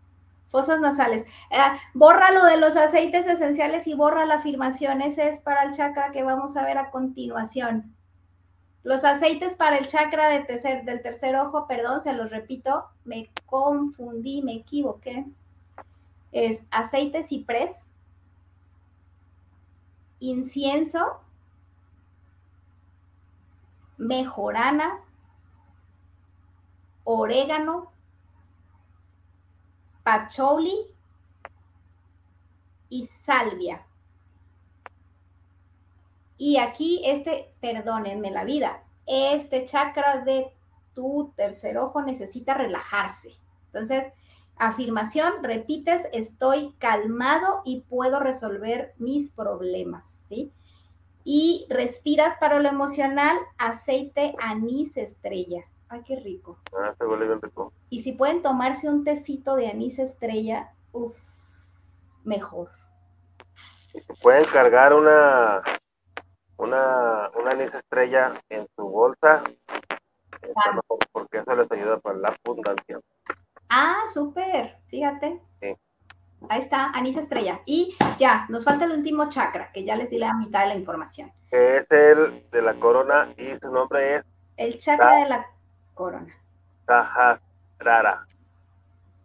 Fosas 0.49 0.79
nasales. 0.79 1.23
Eh, 1.51 1.57
borra 1.93 2.31
lo 2.31 2.45
de 2.45 2.57
los 2.57 2.77
aceites 2.77 3.27
esenciales 3.27 3.85
y 3.85 3.95
borra 3.95 4.25
la 4.25 4.35
afirmación. 4.35 5.01
Ese 5.01 5.27
es 5.27 5.39
para 5.39 5.63
el 5.63 5.71
chakra 5.71 6.11
que 6.11 6.23
vamos 6.23 6.55
a 6.55 6.63
ver 6.63 6.77
a 6.77 6.89
continuación. 6.89 7.93
Los 8.83 9.03
aceites 9.03 9.53
para 9.55 9.77
el 9.77 9.87
chakra 9.87 10.29
de 10.29 10.39
tercer, 10.39 10.85
del 10.85 11.01
tercer 11.01 11.35
ojo, 11.35 11.67
perdón, 11.67 11.99
se 11.99 12.13
los 12.13 12.29
repito, 12.29 12.85
me 13.03 13.29
confundí, 13.45 14.41
me 14.41 14.53
equivoqué. 14.53 15.25
Es 16.31 16.63
aceite 16.71 17.23
ciprés, 17.23 17.86
incienso, 20.19 21.21
mejorana, 23.97 24.99
orégano, 27.03 27.91
pacholi 30.03 30.87
y 32.89 33.05
salvia. 33.05 33.85
Y 36.37 36.57
aquí 36.57 37.01
este, 37.05 37.53
perdónenme 37.59 38.31
la 38.31 38.43
vida, 38.43 38.83
este 39.05 39.65
chakra 39.65 40.19
de 40.19 40.53
tu 40.93 41.33
tercer 41.35 41.77
ojo 41.77 42.01
necesita 42.01 42.53
relajarse. 42.53 43.37
Entonces, 43.67 44.11
afirmación, 44.59 45.43
repites, 45.43 46.07
estoy 46.13 46.73
calmado 46.79 47.61
y 47.65 47.81
puedo 47.81 48.19
resolver 48.19 48.93
mis 48.97 49.31
problemas, 49.31 50.19
¿sí? 50.23 50.51
Y 51.23 51.67
respiras 51.69 52.35
para 52.39 52.59
lo 52.59 52.69
emocional, 52.69 53.37
aceite 53.57 54.33
anís 54.39 54.97
estrella. 54.97 55.65
Ay, 55.89 56.03
qué 56.05 56.17
rico. 56.17 56.57
Ah, 56.77 56.93
se 56.97 57.05
huele 57.05 57.27
bien 57.27 57.41
rico. 57.41 57.73
Y 57.89 58.01
si 58.01 58.13
pueden 58.13 58.41
tomarse 58.41 58.89
un 58.89 59.03
tecito 59.03 59.55
de 59.55 59.67
anís 59.67 59.99
estrella, 59.99 60.73
uff, 60.91 61.15
mejor. 62.23 62.69
Y 63.93 63.99
si 63.99 64.13
pueden 64.21 64.45
cargar 64.45 64.93
una, 64.93 65.61
una, 66.57 67.29
una 67.39 67.51
anís 67.51 67.73
estrella 67.73 68.33
en 68.49 68.67
su 68.75 68.83
bolsa, 68.83 69.43
mejor 70.73 70.99
porque 71.11 71.39
eso 71.39 71.55
les 71.55 71.71
ayuda 71.71 71.99
para 71.99 72.17
la 72.17 72.37
abundancia. 72.45 72.99
Ah, 73.69 74.01
súper, 74.11 74.77
fíjate. 74.87 75.41
Sí. 75.61 75.75
Ahí 76.49 76.61
está, 76.61 76.91
anís 76.91 77.17
estrella. 77.17 77.61
Y 77.65 77.95
ya, 78.17 78.45
nos 78.49 78.63
falta 78.63 78.85
el 78.85 78.91
último 78.91 79.29
chakra, 79.29 79.71
que 79.71 79.83
ya 79.83 79.95
les 79.95 80.09
di 80.09 80.17
la 80.17 80.33
mitad 80.33 80.61
de 80.61 80.67
la 80.67 80.75
información. 80.75 81.31
Es 81.51 81.89
el 81.91 82.43
de 82.51 82.61
la 82.61 82.73
corona 82.75 83.33
y 83.37 83.57
su 83.59 83.71
nombre 83.71 84.17
es... 84.17 84.25
El 84.55 84.79
chakra 84.79 85.15
de 85.15 85.29
la 85.29 85.47
corona. 85.93 86.33
Sahasrara. 86.85 88.25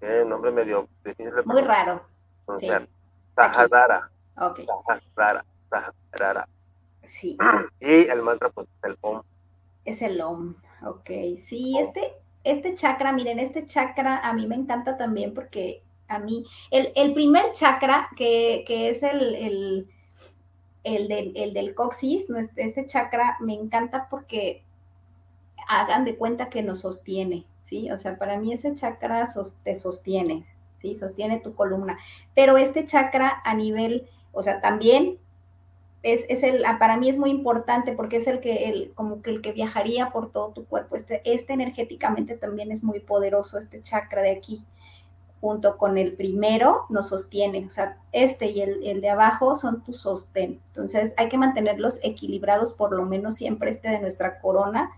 Eh, 0.01 0.25
nombre 0.27 0.51
medio 0.51 0.89
difícil 1.05 1.35
de 1.35 1.43
Muy 1.43 1.63
raro. 1.63 2.03
Sí. 2.59 2.69
Sahasrara. 3.37 4.11
Ok. 4.39 4.61
Sahasrara. 4.87 5.45
Sahasrara. 5.71 6.49
Sí. 7.03 7.37
Y 7.81 8.09
el 8.09 8.23
mantra, 8.23 8.51
pues, 8.51 8.69
es 8.69 8.85
el 8.85 8.99
OM. 9.01 9.23
Es 9.85 10.03
el 10.03 10.21
OM. 10.21 10.55
Ok. 10.85 11.11
Sí, 11.39 11.79
este, 11.79 12.15
este 12.45 12.75
chakra, 12.75 13.13
miren, 13.13 13.39
este 13.39 13.67
chakra 13.67 14.19
a 14.19 14.33
mí 14.33 14.47
me 14.47 14.55
encanta 14.55 14.97
también 14.97 15.35
porque 15.35 15.83
a 16.09 16.19
mí, 16.19 16.45
el, 16.71 16.93
el 16.95 17.15
primer 17.15 17.53
chakra, 17.53 18.09
que, 18.17 18.65
que 18.67 18.91
es 18.91 19.03
el, 19.03 19.35
el, 19.35 19.89
el, 20.85 21.09
del, 21.09 21.33
el 21.37 21.55
del 21.55 21.75
coxis, 21.75 22.27
este 22.57 22.87
chakra 22.87 23.39
me 23.41 23.55
encanta 23.55 24.09
porque 24.11 24.63
hagan 25.69 26.05
de 26.05 26.17
cuenta 26.17 26.51
que 26.51 26.63
nos 26.63 26.81
sostiene, 26.81 27.47
¿sí? 27.63 27.91
O 27.91 27.99
sea, 27.99 28.19
para 28.19 28.39
mí 28.39 28.53
ese 28.53 28.75
chakra 28.75 29.27
te 29.63 29.77
sostiene, 29.77 30.47
¿sí? 30.77 30.95
Sostiene 30.95 31.41
tu 31.41 31.55
columna. 31.55 31.99
Pero 32.35 32.57
este 32.59 32.85
chakra 32.85 33.41
a 33.45 33.55
nivel, 33.55 34.09
o 34.33 34.43
sea, 34.43 34.61
también 34.61 35.19
es, 36.03 36.25
es, 36.29 36.43
el, 36.43 36.65
para 36.79 36.97
mí 36.97 37.09
es 37.09 37.19
muy 37.19 37.31
importante 37.31 37.93
porque 37.93 38.17
es 38.17 38.27
el 38.27 38.41
que, 38.41 38.69
el, 38.69 38.93
como 38.95 39.23
que 39.23 39.31
el 39.31 39.41
que 39.41 39.53
viajaría 39.53 40.11
por 40.11 40.31
todo 40.33 40.53
tu 40.53 40.65
cuerpo. 40.67 40.97
Este, 40.97 41.23
este 41.25 41.53
energéticamente 41.53 42.37
también 42.37 42.73
es 42.73 42.83
muy 42.83 43.01
poderoso, 43.01 43.59
este 43.59 43.83
chakra 43.83 44.23
de 44.23 44.33
aquí, 44.33 44.65
junto 45.41 45.77
con 45.79 45.99
el 45.99 46.15
primero, 46.15 46.87
nos 46.89 47.09
sostiene. 47.09 47.65
O 47.67 47.71
sea, 47.71 47.99
este 48.11 48.47
y 48.51 48.63
el, 48.63 48.85
el 48.87 49.01
de 49.01 49.11
abajo 49.11 49.55
son 49.55 49.85
tu 49.85 49.93
sostén. 49.93 50.61
Entonces, 50.69 51.15
hay 51.17 51.29
que 51.29 51.39
mantenerlos 51.39 52.01
equilibrados, 52.03 52.73
por 52.73 52.93
lo 52.93 53.05
menos 53.05 53.37
siempre 53.37 53.71
este 53.71 53.89
de 53.89 54.01
nuestra 54.01 54.41
corona 54.41 54.91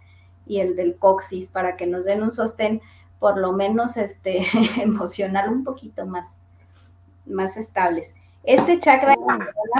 y 0.46 0.60
el 0.60 0.76
del 0.76 0.96
coxis 0.96 1.48
para 1.48 1.76
que 1.76 1.86
nos 1.86 2.04
den 2.04 2.22
un 2.22 2.32
sostén 2.32 2.80
por 3.18 3.38
lo 3.38 3.52
menos 3.52 3.96
este, 3.96 4.46
emocional 4.82 5.50
un 5.50 5.64
poquito 5.64 6.06
más, 6.06 6.34
más 7.26 7.56
estables. 7.56 8.14
Este 8.44 8.78
chakra 8.78 9.16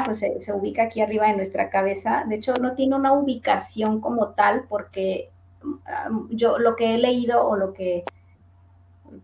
pues, 0.05 0.19
se, 0.19 0.53
ubica 0.53 0.85
aquí 0.85 1.01
arriba 1.01 1.27
de 1.27 1.36
nuestra 1.36 1.70
cabeza. 1.70 2.24
De 2.27 2.36
hecho, 2.36 2.55
no 2.55 2.74
tiene 2.74 2.97
una 2.97 3.12
ubicación 3.12 4.01
como 4.01 4.31
tal 4.31 4.65
porque 4.69 5.31
um, 6.09 6.28
yo 6.31 6.59
lo 6.59 6.74
que 6.77 6.95
he 6.95 6.99
leído 6.99 7.47
o 7.47 7.57
lo 7.57 7.74
que, 7.74 8.05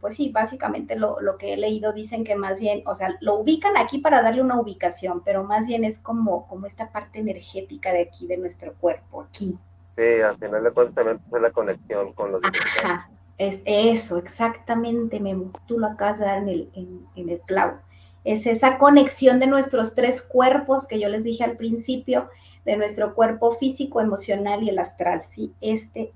pues 0.00 0.14
sí, 0.14 0.30
básicamente 0.30 0.96
lo, 0.96 1.20
lo, 1.20 1.38
que 1.38 1.54
he 1.54 1.56
leído 1.56 1.92
dicen 1.92 2.22
que 2.24 2.36
más 2.36 2.60
bien, 2.60 2.82
o 2.86 2.94
sea, 2.94 3.16
lo 3.20 3.36
ubican 3.36 3.76
aquí 3.76 3.98
para 3.98 4.22
darle 4.22 4.42
una 4.42 4.60
ubicación, 4.60 5.22
pero 5.24 5.44
más 5.44 5.66
bien 5.66 5.84
es 5.84 5.98
como, 5.98 6.46
como 6.46 6.66
esta 6.66 6.90
parte 6.92 7.18
energética 7.18 7.92
de 7.92 8.02
aquí, 8.02 8.26
de 8.26 8.36
nuestro 8.36 8.74
cuerpo, 8.74 9.22
aquí, 9.22 9.58
Sí, 9.96 10.20
al 10.22 10.38
final 10.38 10.64
de 10.64 10.70
cuentas 10.70 10.94
también 10.94 11.20
es 11.30 11.42
la 11.42 11.50
conexión 11.50 12.12
con 12.14 12.32
los 12.32 12.40
Ajá, 12.44 13.10
es 13.36 13.60
eso, 13.64 14.18
exactamente, 14.18 15.20
Memo. 15.20 15.52
Tú 15.66 15.78
lo 15.78 15.88
acabas 15.88 16.18
de 16.18 16.24
dar 16.24 16.38
en 16.38 16.48
el, 16.48 16.70
en, 17.16 17.28
el 17.28 17.40
clavo. 17.40 17.78
Es 18.24 18.46
esa 18.46 18.78
conexión 18.78 19.40
de 19.40 19.46
nuestros 19.46 19.94
tres 19.94 20.20
cuerpos 20.22 20.86
que 20.86 21.00
yo 21.00 21.08
les 21.08 21.24
dije 21.24 21.44
al 21.44 21.56
principio, 21.56 22.28
de 22.64 22.76
nuestro 22.76 23.14
cuerpo 23.14 23.52
físico, 23.52 24.00
emocional 24.00 24.62
y 24.62 24.68
el 24.68 24.78
astral, 24.78 25.22
¿sí? 25.26 25.54
Este 25.60 26.12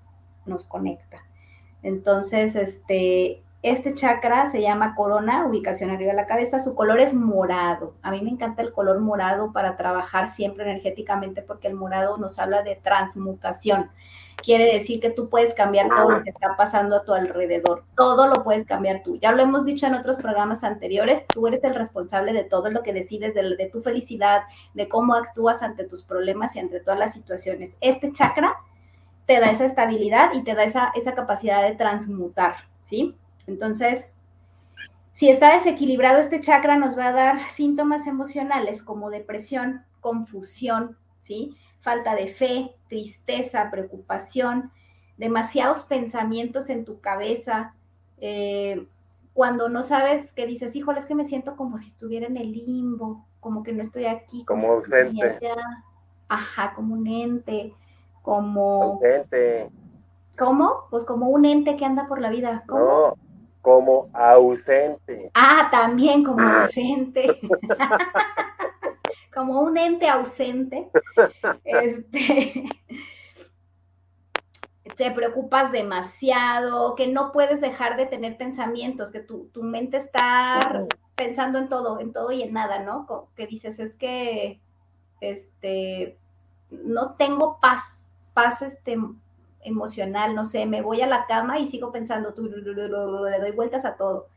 nos 0.47 0.65
conecta. 0.65 1.25
Entonces, 1.83 2.55
este, 2.57 3.43
este 3.63 3.95
chakra 3.95 4.51
se 4.51 4.61
llama 4.61 4.95
corona, 4.95 5.47
ubicación 5.47 5.91
arriba 5.91 6.11
de 6.11 6.17
la 6.17 6.27
cabeza. 6.27 6.61
Su 6.61 6.75
color 6.75 7.01
es 7.01 7.15
morado. 7.15 7.95
A 8.03 8.11
mí 8.11 8.21
me 8.23 8.31
encanta 8.31 8.63
el 8.63 8.73
color 8.73 9.01
morado 9.01 9.53
para 9.53 9.77
trabajar 9.77 10.29
siempre 10.29 10.65
energéticamente 10.65 11.43
porque 11.43 11.69
el 11.69 11.75
morado 11.75 12.19
nos 12.19 12.39
habla 12.39 12.63
de 12.63 12.77
transmutación. 12.77 13.91
Quiere 14.45 14.75
decir 14.75 15.01
que 15.01 15.11
tú 15.11 15.31
puedes 15.31 15.55
cambiar 15.55 15.89
todo 15.89 16.11
lo 16.11 16.23
que 16.23 16.29
está 16.29 16.55
pasando 16.55 16.97
a 16.97 17.05
tu 17.05 17.15
alrededor. 17.15 17.85
Todo 17.97 18.29
lo 18.29 18.45
puedes 18.45 18.67
cambiar 18.67 19.03
tú. 19.03 19.17
Ya 19.17 19.33
lo 19.33 19.43
hemos 19.43 19.65
dicho 19.65 19.87
en 19.87 19.95
otros 19.95 20.19
programas 20.19 20.65
anteriores. 20.65 21.25
Tú 21.29 21.47
eres 21.47 21.65
el 21.65 21.75
responsable 21.75 22.35
de 22.35 22.45
todo 22.45 22.71
lo 22.71 22.83
que 22.83 22.93
decides, 22.93 23.35
de, 23.35 23.71
tu 23.73 23.81
felicidad, 23.81 24.43
de 24.75 24.87
cómo 24.87 25.15
actúas 25.15 25.63
ante 25.63 25.85
tus 25.85 26.03
problemas 26.03 26.55
y 26.57 26.59
ante 26.59 26.81
todas 26.81 26.99
las 26.99 27.15
situaciones. 27.15 27.77
Este 27.81 28.13
chakra 28.13 28.57
te 29.25 29.41
da 29.41 29.51
esa 29.51 29.65
estabilidad 29.65 30.35
y 30.35 30.43
te 30.43 30.55
da 30.55 30.65
esa, 30.65 30.93
esa 30.95 31.15
capacidad 31.15 31.63
de 31.63 31.75
transmutar, 31.75 32.57
¿sí? 32.85 33.17
Entonces, 33.47 34.11
si 35.15 35.31
está 35.31 35.55
desequilibrado 35.55 36.19
este 36.19 36.41
chakra, 36.41 36.77
nos 36.77 36.99
va 36.99 37.09
a 37.09 37.13
dar 37.13 37.49
síntomas 37.49 38.07
emocionales 38.07 38.83
como 38.83 39.09
depresión, 39.09 39.87
confusión, 40.01 40.99
¿sí? 41.21 41.57
Falta 41.85 42.15
de 42.15 42.27
fe, 42.27 42.75
tristeza, 42.89 43.71
preocupación, 43.71 44.73
demasiados 45.19 45.83
pensamientos 45.85 46.71
en 46.71 46.85
tu 46.85 47.01
cabeza. 47.01 47.75
Eh, 48.19 48.87
cuando 49.35 49.69
no 49.69 49.83
sabes 49.83 50.33
que 50.33 50.47
dices, 50.47 50.75
híjole, 50.75 50.99
es 50.99 51.07
que 51.07 51.15
me 51.15 51.25
siento 51.25 51.57
como 51.57 51.79
si 51.79 51.89
estuviera 51.89 52.27
en 52.27 52.39
el 52.39 52.53
limbo, 52.53 53.27
como 53.39 53.63
que 53.63 53.73
no 53.73 53.83
estoy 53.83 54.07
aquí, 54.07 54.45
como, 54.45 54.67
como 54.67 54.79
un 54.79 54.95
ente. 54.95 55.51
Ajá, 56.29 56.73
como 56.75 56.95
un 56.95 57.07
ente 57.07 57.75
como... 58.25 58.95
Ausente. 58.95 59.71
¿Cómo? 60.37 60.87
Pues 60.91 61.05
como 61.05 61.29
un 61.29 61.45
ente 61.45 61.77
que 61.77 61.85
anda 61.85 62.09
por 62.09 62.21
la 62.21 62.31
vida. 62.31 62.65
¿Cómo? 62.67 62.81
No, 62.81 63.15
como 63.61 64.09
ausente. 64.15 65.31
Ah, 65.35 65.69
también 65.71 66.25
como 66.25 66.41
ausente. 66.41 67.39
como 69.33 69.61
un 69.61 69.77
ente 69.77 70.09
ausente. 70.09 70.91
Este, 71.65 72.65
te 74.97 75.11
preocupas 75.11 75.73
demasiado, 75.73 76.95
que 76.95 77.07
no 77.07 77.33
puedes 77.33 77.61
dejar 77.61 77.97
de 77.97 78.07
tener 78.07 78.37
pensamientos, 78.37 79.11
que 79.11 79.21
tu, 79.21 79.47
tu 79.47 79.63
mente 79.63 79.97
está 79.97 80.87
pensando 81.15 81.59
en 81.59 81.69
todo, 81.69 82.01
en 82.01 82.13
todo 82.13 82.31
y 82.33 82.43
en 82.43 82.53
nada, 82.53 82.81
¿no? 82.81 83.29
Que 83.35 83.47
dices, 83.47 83.79
es 83.79 83.95
que, 83.95 84.61
este, 85.21 86.19
no 86.71 87.15
tengo 87.15 87.59
paz, 87.61 87.99
paz, 88.35 88.63
este, 88.63 88.99
emocional, 89.63 90.35
no 90.35 90.45
sé, 90.45 90.67
me 90.67 90.83
voy 90.83 91.01
a 91.01 91.07
la 91.07 91.27
cama 91.27 91.59
y 91.59 91.69
sigo 91.69 91.91
pensando, 91.91 92.35
le 92.37 93.39
doy 93.39 93.51
vueltas 93.53 93.85
a 93.85 93.97
todo 93.97 94.29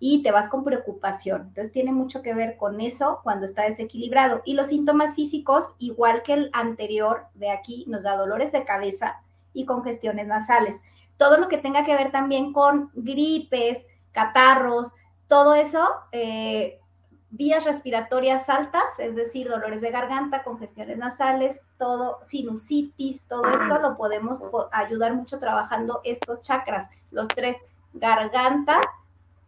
y 0.00 0.22
te 0.22 0.32
vas 0.32 0.48
con 0.48 0.64
preocupación. 0.64 1.42
Entonces 1.42 1.72
tiene 1.72 1.92
mucho 1.92 2.22
que 2.22 2.34
ver 2.34 2.56
con 2.56 2.80
eso 2.80 3.20
cuando 3.22 3.44
está 3.44 3.64
desequilibrado. 3.64 4.40
Y 4.46 4.54
los 4.54 4.68
síntomas 4.68 5.14
físicos, 5.14 5.74
igual 5.78 6.22
que 6.22 6.32
el 6.32 6.50
anterior 6.54 7.26
de 7.34 7.50
aquí, 7.50 7.84
nos 7.86 8.02
da 8.02 8.16
dolores 8.16 8.50
de 8.50 8.64
cabeza 8.64 9.20
y 9.52 9.66
congestiones 9.66 10.26
nasales. 10.26 10.80
Todo 11.18 11.36
lo 11.36 11.48
que 11.48 11.58
tenga 11.58 11.84
que 11.84 11.94
ver 11.94 12.10
también 12.10 12.54
con 12.54 12.90
gripes, 12.94 13.84
catarros, 14.10 14.94
todo 15.28 15.54
eso, 15.54 15.86
eh, 16.12 16.80
vías 17.28 17.64
respiratorias 17.64 18.48
altas, 18.48 18.98
es 18.98 19.14
decir, 19.14 19.48
dolores 19.48 19.82
de 19.82 19.90
garganta, 19.90 20.42
congestiones 20.42 20.96
nasales, 20.96 21.60
todo, 21.78 22.18
sinusitis, 22.22 23.22
todo 23.28 23.44
esto 23.44 23.78
lo 23.78 23.96
podemos 23.98 24.42
ayudar 24.72 25.14
mucho 25.14 25.38
trabajando 25.38 26.00
estos 26.04 26.40
chakras, 26.40 26.88
los 27.10 27.28
tres, 27.28 27.56
garganta, 27.92 28.80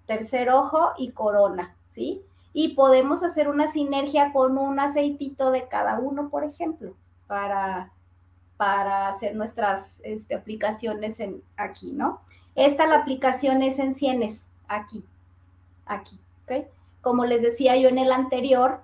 tercer 0.06 0.50
ojo 0.50 0.92
y 0.96 1.12
corona, 1.12 1.76
¿sí? 1.90 2.22
Y 2.52 2.74
podemos 2.74 3.22
hacer 3.22 3.48
una 3.48 3.68
sinergia 3.68 4.32
con 4.32 4.58
un 4.58 4.78
aceitito 4.78 5.50
de 5.50 5.68
cada 5.68 5.98
uno, 5.98 6.28
por 6.28 6.44
ejemplo, 6.44 6.94
para, 7.26 7.92
para 8.56 9.08
hacer 9.08 9.34
nuestras 9.34 10.00
este, 10.02 10.34
aplicaciones 10.34 11.18
en, 11.20 11.42
aquí, 11.56 11.92
¿no? 11.92 12.20
Esta 12.54 12.86
la 12.86 12.96
aplicación 12.96 13.62
es 13.62 13.78
en 13.78 13.94
Cienes, 13.94 14.42
aquí, 14.68 15.04
aquí, 15.86 16.18
¿ok? 16.44 16.66
Como 17.00 17.24
les 17.24 17.40
decía 17.40 17.76
yo 17.76 17.88
en 17.88 17.98
el 17.98 18.12
anterior, 18.12 18.82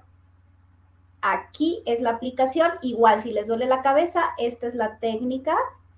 aquí 1.20 1.82
es 1.84 2.00
la 2.00 2.10
aplicación, 2.10 2.70
igual 2.80 3.20
si 3.20 3.32
les 3.32 3.46
duele 3.46 3.66
la 3.66 3.82
cabeza, 3.82 4.22
esta 4.38 4.66
es 4.66 4.74
la 4.74 4.98
técnica, 4.98 5.56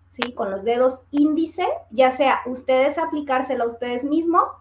¿sí? 0.08 0.32
Con 0.32 0.50
los 0.50 0.64
dedos 0.64 1.04
índice, 1.12 1.66
ya 1.90 2.10
sea 2.10 2.40
ustedes 2.46 2.98
aplicársela 2.98 3.64
a 3.64 3.68
ustedes 3.68 4.02
mismos 4.04 4.52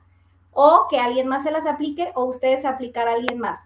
o 0.52 0.88
que 0.90 1.00
alguien 1.00 1.28
más 1.28 1.44
se 1.44 1.52
las 1.52 1.66
aplique 1.66 2.12
o 2.16 2.24
ustedes 2.26 2.66
aplicar 2.66 3.08
a 3.08 3.14
alguien 3.14 3.40
más. 3.40 3.66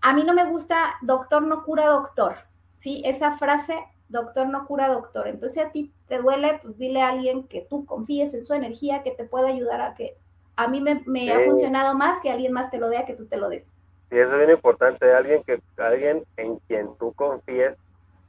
A 0.00 0.12
mí 0.12 0.24
no 0.24 0.34
me 0.34 0.44
gusta 0.44 0.94
doctor 1.02 1.42
no 1.42 1.64
cura 1.64 1.86
doctor, 1.86 2.36
¿sí? 2.76 3.02
Esa 3.04 3.36
frase, 3.38 3.84
doctor 4.08 4.48
no 4.48 4.66
cura 4.66 4.88
doctor. 4.88 5.28
Entonces 5.28 5.64
a 5.64 5.70
ti 5.70 5.92
te 6.08 6.18
duele, 6.18 6.60
pues 6.62 6.78
dile 6.78 7.02
a 7.02 7.08
alguien 7.08 7.48
que 7.48 7.60
tú 7.62 7.84
confíes 7.86 8.34
en 8.34 8.44
su 8.44 8.54
energía, 8.54 9.02
que 9.02 9.10
te 9.10 9.24
pueda 9.24 9.48
ayudar 9.48 9.80
a 9.80 9.94
que 9.94 10.16
a 10.56 10.68
mí 10.68 10.80
me, 10.80 11.32
ha 11.32 11.40
funcionado 11.44 11.96
más 11.96 12.20
que 12.20 12.30
alguien 12.30 12.52
más 12.52 12.70
te 12.70 12.78
lo 12.78 12.88
dé 12.88 13.04
que 13.04 13.14
tú 13.14 13.26
te 13.26 13.36
lo 13.36 13.48
des. 13.48 13.72
Sí, 14.08 14.18
eso 14.18 14.32
es 14.32 14.38
bien 14.38 14.50
importante, 14.50 15.12
alguien 15.12 15.42
que 15.42 15.60
alguien 15.76 16.24
en 16.36 16.56
quien 16.60 16.96
tú 16.98 17.12
confíes 17.12 17.76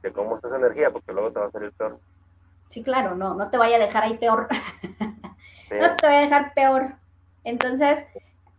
de 0.02 0.12
cómo 0.12 0.36
está 0.36 0.48
esa 0.48 0.56
energía, 0.58 0.90
porque 0.90 1.12
luego 1.12 1.32
te 1.32 1.40
va 1.40 1.46
a 1.46 1.50
salir 1.50 1.72
peor. 1.72 1.98
Sí, 2.68 2.82
claro, 2.82 3.14
no, 3.14 3.34
no 3.34 3.50
te 3.50 3.56
vaya 3.56 3.76
a 3.76 3.80
dejar 3.80 4.04
ahí 4.04 4.18
peor. 4.18 4.48
no 5.70 5.96
te 5.96 6.06
vaya 6.06 6.18
a 6.18 6.22
dejar 6.22 6.54
peor. 6.54 6.94
Entonces, 7.48 8.04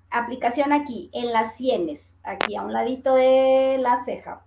aplicación 0.09 0.73
aquí, 0.73 1.09
en 1.13 1.31
las 1.31 1.55
sienes, 1.55 2.17
aquí 2.23 2.55
a 2.55 2.63
un 2.63 2.73
ladito 2.73 3.13
de 3.15 3.77
la 3.79 4.03
ceja. 4.03 4.45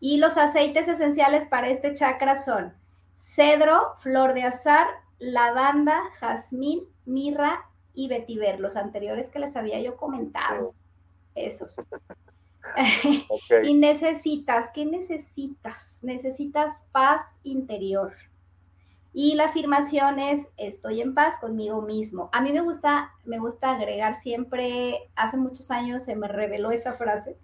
Y 0.00 0.16
los 0.16 0.36
aceites 0.36 0.88
esenciales 0.88 1.44
para 1.46 1.68
este 1.68 1.94
chakra 1.94 2.36
son 2.36 2.74
cedro, 3.14 3.94
flor 3.98 4.34
de 4.34 4.42
azar, 4.42 4.86
lavanda, 5.18 6.02
jazmín, 6.18 6.84
mirra 7.04 7.70
y 7.94 8.08
vetiver, 8.08 8.58
los 8.58 8.76
anteriores 8.76 9.28
que 9.28 9.38
les 9.38 9.54
había 9.54 9.80
yo 9.80 9.96
comentado. 9.96 10.74
Esos. 11.34 11.76
y 13.62 13.74
necesitas, 13.74 14.70
¿qué 14.74 14.86
necesitas? 14.86 15.98
Necesitas 16.02 16.84
paz 16.90 17.38
interior. 17.44 18.12
Y 19.12 19.34
la 19.34 19.46
afirmación 19.46 20.20
es 20.20 20.46
estoy 20.56 21.00
en 21.00 21.14
paz 21.14 21.38
conmigo 21.40 21.82
mismo. 21.82 22.28
A 22.32 22.40
mí 22.40 22.52
me 22.52 22.60
gusta, 22.60 23.12
me 23.24 23.38
gusta 23.38 23.72
agregar 23.72 24.14
siempre, 24.14 25.10
hace 25.16 25.36
muchos 25.36 25.70
años 25.70 26.04
se 26.04 26.14
me 26.14 26.28
reveló 26.28 26.70
esa 26.70 26.92
frase. 26.92 27.36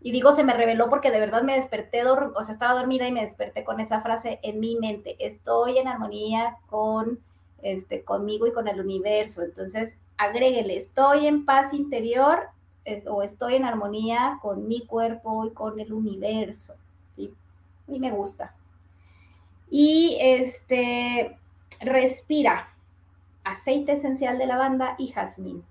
Y 0.00 0.12
digo 0.12 0.32
se 0.32 0.44
me 0.44 0.54
reveló 0.54 0.88
porque 0.88 1.10
de 1.10 1.20
verdad 1.20 1.42
me 1.42 1.56
desperté, 1.56 2.04
o 2.04 2.42
sea, 2.42 2.52
estaba 2.52 2.78
dormida 2.78 3.06
y 3.06 3.12
me 3.12 3.22
desperté 3.22 3.64
con 3.64 3.80
esa 3.80 4.00
frase 4.00 4.40
en 4.42 4.60
mi 4.60 4.76
mente. 4.76 5.16
Estoy 5.20 5.78
en 5.78 5.88
armonía 5.88 6.56
con 6.68 7.20
este, 7.62 8.02
conmigo 8.04 8.46
y 8.46 8.52
con 8.52 8.68
el 8.68 8.80
universo. 8.80 9.42
Entonces, 9.42 9.96
agréguele, 10.16 10.76
estoy 10.76 11.26
en 11.26 11.44
paz 11.44 11.72
interior 11.72 12.48
o 13.08 13.22
estoy 13.22 13.54
en 13.54 13.64
armonía 13.64 14.38
con 14.40 14.66
mi 14.66 14.86
cuerpo 14.86 15.44
y 15.46 15.50
con 15.50 15.78
el 15.78 15.92
universo. 15.92 16.74
mí 17.86 17.98
me 17.98 18.10
gusta. 18.10 18.54
Y 19.70 20.16
este, 20.20 21.36
respira 21.80 22.68
aceite 23.44 23.92
esencial 23.92 24.38
de 24.38 24.46
lavanda 24.46 24.94
y 24.98 25.08
jazmín. 25.08 25.64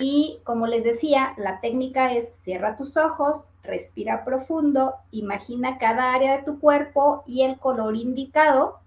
Y 0.00 0.40
como 0.44 0.66
les 0.66 0.82
decía, 0.82 1.34
la 1.36 1.60
técnica 1.60 2.12
es 2.12 2.30
cierra 2.42 2.76
tus 2.76 2.96
ojos, 2.96 3.44
respira 3.62 4.24
profundo, 4.24 4.94
imagina 5.12 5.78
cada 5.78 6.14
área 6.14 6.36
de 6.36 6.42
tu 6.42 6.58
cuerpo 6.58 7.22
y 7.26 7.42
el 7.42 7.58
color 7.58 7.96
indicado 7.96 8.80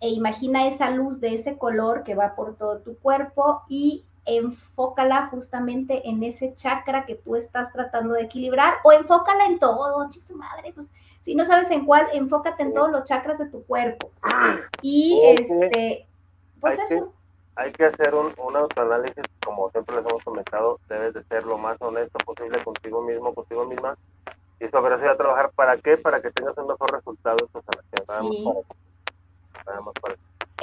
e 0.00 0.10
imagina 0.10 0.66
esa 0.66 0.90
luz 0.90 1.20
de 1.20 1.34
ese 1.34 1.58
color 1.58 2.02
que 2.04 2.14
va 2.14 2.34
por 2.34 2.56
todo 2.56 2.78
tu 2.78 2.96
cuerpo 2.98 3.62
y 3.68 4.04
enfócala 4.24 5.26
justamente 5.26 6.08
en 6.08 6.22
ese 6.22 6.54
chakra 6.54 7.04
que 7.06 7.16
tú 7.16 7.36
estás 7.36 7.72
tratando 7.72 8.14
de 8.14 8.22
equilibrar 8.22 8.74
o 8.84 8.92
enfócala 8.92 9.46
en 9.46 9.58
todo, 9.58 10.10
su 10.10 10.36
madre, 10.36 10.72
pues 10.72 10.92
si 11.20 11.34
no 11.34 11.44
sabes 11.44 11.70
en 11.70 11.84
cuál, 11.84 12.06
enfócate 12.12 12.62
en 12.62 12.74
todos 12.74 12.90
los 12.90 13.04
chakras 13.04 13.38
de 13.38 13.46
tu 13.46 13.64
cuerpo. 13.64 14.10
Y 14.80 15.20
este, 15.24 16.06
pues 16.60 16.78
eso. 16.78 17.12
hay 17.56 17.72
que 17.72 17.86
hacer 17.86 18.14
un, 18.14 18.32
un 18.38 18.56
autoanálisis, 18.56 19.24
como 19.44 19.70
siempre 19.70 19.96
les 19.96 20.06
hemos 20.06 20.22
comentado, 20.22 20.78
debes 20.88 21.14
de 21.14 21.22
ser 21.22 21.44
lo 21.44 21.58
más 21.58 21.80
honesto 21.80 22.18
posible 22.24 22.62
contigo 22.62 23.02
mismo, 23.02 23.34
contigo 23.34 23.64
misma, 23.64 23.96
y 24.60 24.68
sobre 24.68 24.94
eso 24.94 25.08
a 25.08 25.16
trabajar, 25.16 25.50
¿para 25.56 25.76
qué? 25.78 25.96
Para 25.96 26.22
que 26.22 26.30
tengas 26.30 26.56
un 26.56 26.68
mejor 26.68 26.92
resultado 26.92 27.36
en 27.40 27.48
tu 27.48 27.62
sanación. 27.62 28.30
Sí. 28.30 28.44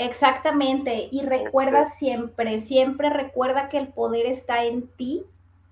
Exactamente, 0.01 1.09
y 1.11 1.23
recuerda 1.23 1.85
siempre, 1.85 2.59
siempre 2.59 3.09
recuerda 3.09 3.67
que 3.67 3.77
el 3.77 3.89
poder 3.89 4.27
está 4.27 4.63
en 4.63 4.87
ti, 4.87 5.25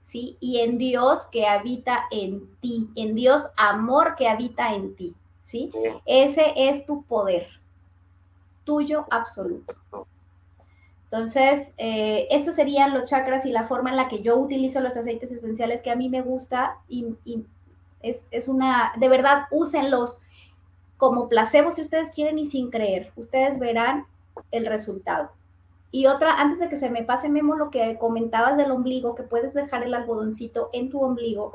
¿sí? 0.03 0.35
Y 0.41 0.59
en 0.59 0.77
Dios 0.77 1.19
que 1.31 1.47
habita 1.47 2.03
en 2.11 2.45
ti, 2.59 2.89
en 2.97 3.15
Dios 3.15 3.47
amor 3.55 4.15
que 4.17 4.27
habita 4.27 4.75
en 4.75 4.97
ti, 4.97 5.15
¿sí? 5.43 5.71
Ese 6.05 6.53
es 6.57 6.85
tu 6.85 7.03
poder, 7.03 7.47
tuyo 8.65 9.05
absoluto. 9.11 9.73
Entonces, 11.05 11.69
eh, 11.77 12.27
estos 12.29 12.55
serían 12.55 12.93
los 12.93 13.05
chakras 13.05 13.45
y 13.45 13.51
la 13.51 13.65
forma 13.65 13.91
en 13.91 13.95
la 13.95 14.09
que 14.09 14.21
yo 14.21 14.35
utilizo 14.35 14.81
los 14.81 14.97
aceites 14.97 15.31
esenciales 15.31 15.81
que 15.81 15.91
a 15.91 15.95
mí 15.95 16.09
me 16.09 16.21
gusta 16.21 16.79
y, 16.89 17.15
y 17.23 17.45
es, 18.01 18.25
es, 18.31 18.49
una, 18.49 18.91
de 18.97 19.07
verdad, 19.07 19.43
úsenlos 19.51 20.19
como 20.97 21.29
placebo 21.29 21.71
si 21.71 21.79
ustedes 21.79 22.11
quieren 22.11 22.37
y 22.39 22.45
sin 22.45 22.69
creer. 22.69 23.13
Ustedes 23.15 23.57
verán 23.57 24.05
el 24.51 24.65
resultado. 24.65 25.31
Y 25.91 26.07
otra, 26.07 26.33
antes 26.35 26.59
de 26.59 26.69
que 26.69 26.77
se 26.77 26.89
me 26.89 27.03
pase, 27.03 27.29
Memo, 27.29 27.55
lo 27.55 27.69
que 27.69 27.97
comentabas 27.97 28.57
del 28.57 28.71
ombligo, 28.71 29.15
que 29.15 29.23
puedes 29.23 29.53
dejar 29.53 29.83
el 29.83 29.93
algodoncito 29.93 30.69
en 30.73 30.89
tu 30.89 30.99
ombligo. 31.01 31.53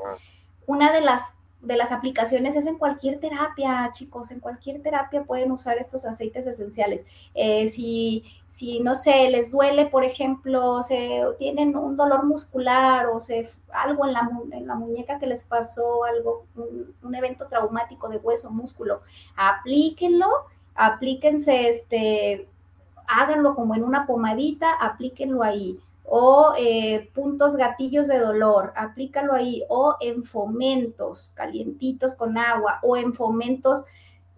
Una 0.65 0.91
de 0.91 1.01
las 1.01 1.21
de 1.63 1.77
las 1.77 1.93
aplicaciones 1.93 2.57
es 2.57 2.67
en 2.67 2.77
cualquier 2.77 3.21
terapia, 3.21 3.89
chicos, 3.93 4.31
en 4.31 4.41
cualquier 4.41 4.81
terapia 4.81 5.23
pueden 5.23 5.51
usar 5.51 5.77
estos 5.77 6.05
aceites 6.05 6.45
esenciales. 6.45 7.05
Eh, 7.33 7.69
si, 7.69 8.25
si, 8.47 8.81
no 8.81 8.95
sé, 8.95 9.29
les 9.29 9.49
duele, 9.49 9.85
por 9.85 10.03
ejemplo, 10.03 10.83
se 10.83 11.21
tienen 11.39 11.77
un 11.77 11.95
dolor 11.95 12.25
muscular 12.25 13.07
o 13.07 13.21
se, 13.21 13.49
algo 13.71 14.05
en 14.05 14.13
la, 14.13 14.29
en 14.51 14.67
la 14.67 14.75
muñeca 14.75 15.19
que 15.19 15.25
les 15.25 15.45
pasó, 15.45 16.03
algo, 16.03 16.45
un, 16.55 16.93
un 17.01 17.15
evento 17.15 17.47
traumático 17.47 18.09
de 18.09 18.17
hueso, 18.17 18.51
músculo, 18.51 18.99
aplíquenlo, 19.37 20.27
aplíquense, 20.75 21.69
este, 21.69 22.49
háganlo 23.07 23.55
como 23.55 23.75
en 23.75 23.83
una 23.83 24.05
pomadita, 24.05 24.73
aplíquenlo 24.73 25.43
ahí 25.43 25.79
o 26.05 26.53
eh, 26.57 27.09
puntos 27.13 27.55
gatillos 27.55 28.07
de 28.07 28.19
dolor, 28.19 28.73
aplícalo 28.75 29.33
ahí, 29.33 29.63
o 29.69 29.95
en 30.01 30.25
fomentos 30.25 31.31
calientitos 31.33 32.13
con 32.15 32.37
agua, 32.37 32.79
o 32.83 32.97
en 32.97 33.13
fomentos 33.13 33.85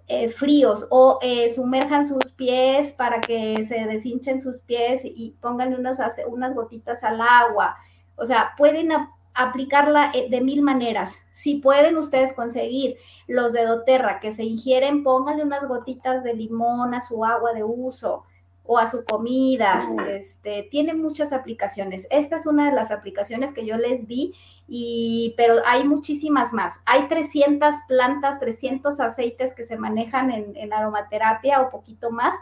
eh, 0.08 0.30
fríos 0.30 0.86
o 0.92 1.18
eh, 1.24 1.50
sumerjan 1.50 2.08
sus 2.08 2.30
pies 2.30 2.94
para 2.94 3.22
que 3.22 3.64
se 3.64 3.86
deshinchen 3.86 4.40
sus 4.40 4.60
pies 4.60 5.02
y 5.04 5.36
pongan 5.42 5.74
unos, 5.74 5.98
unas 6.28 6.54
gotitas 6.54 7.04
al 7.04 7.20
agua. 7.22 7.76
O 8.16 8.24
sea, 8.24 8.54
pueden 8.56 8.92
aplicarla 9.34 10.12
eh, 10.14 10.28
de 10.30 10.42
mil 10.42 10.62
maneras. 10.62 11.16
Si 11.34 11.56
pueden 11.56 11.98
ustedes 11.98 12.34
conseguir 12.34 12.98
los 13.28 13.52
de 13.52 13.66
doTERRA 13.66 14.20
que 14.20 14.32
se 14.32 14.44
ingieren, 14.44 15.04
pónganle 15.04 15.44
unas 15.44 15.68
gotitas 15.68 16.24
de 16.24 16.36
limón 16.36 16.94
a 16.94 17.02
su 17.02 17.26
agua 17.26 17.54
de 17.54 17.64
uso 17.64 18.26
o 18.66 18.78
a 18.78 18.88
su 18.88 19.06
comida. 19.06 19.88
Este, 20.10 20.64
tiene 20.64 20.94
muchas 20.94 21.32
aplicaciones. 21.32 22.08
Esta 22.10 22.36
es 22.38 22.46
una 22.46 22.70
de 22.70 22.76
las 22.76 22.92
aplicaciones 22.92 23.54
que 23.54 23.66
yo 23.66 23.78
les 23.78 24.08
di, 24.08 24.34
y, 24.68 25.34
pero 25.38 25.56
hay 25.66 25.88
muchísimas 25.88 26.54
más. 26.54 26.80
Hay 26.86 27.08
300 27.08 27.74
plantas, 27.88 28.40
300 28.40 29.00
aceites 29.00 29.54
que 29.54 29.66
se 29.66 29.78
manejan 29.78 30.32
en, 30.32 30.74
aromaterapia 30.74 31.62
o 31.62 31.70
poquito 31.70 32.12
más. 32.12 32.36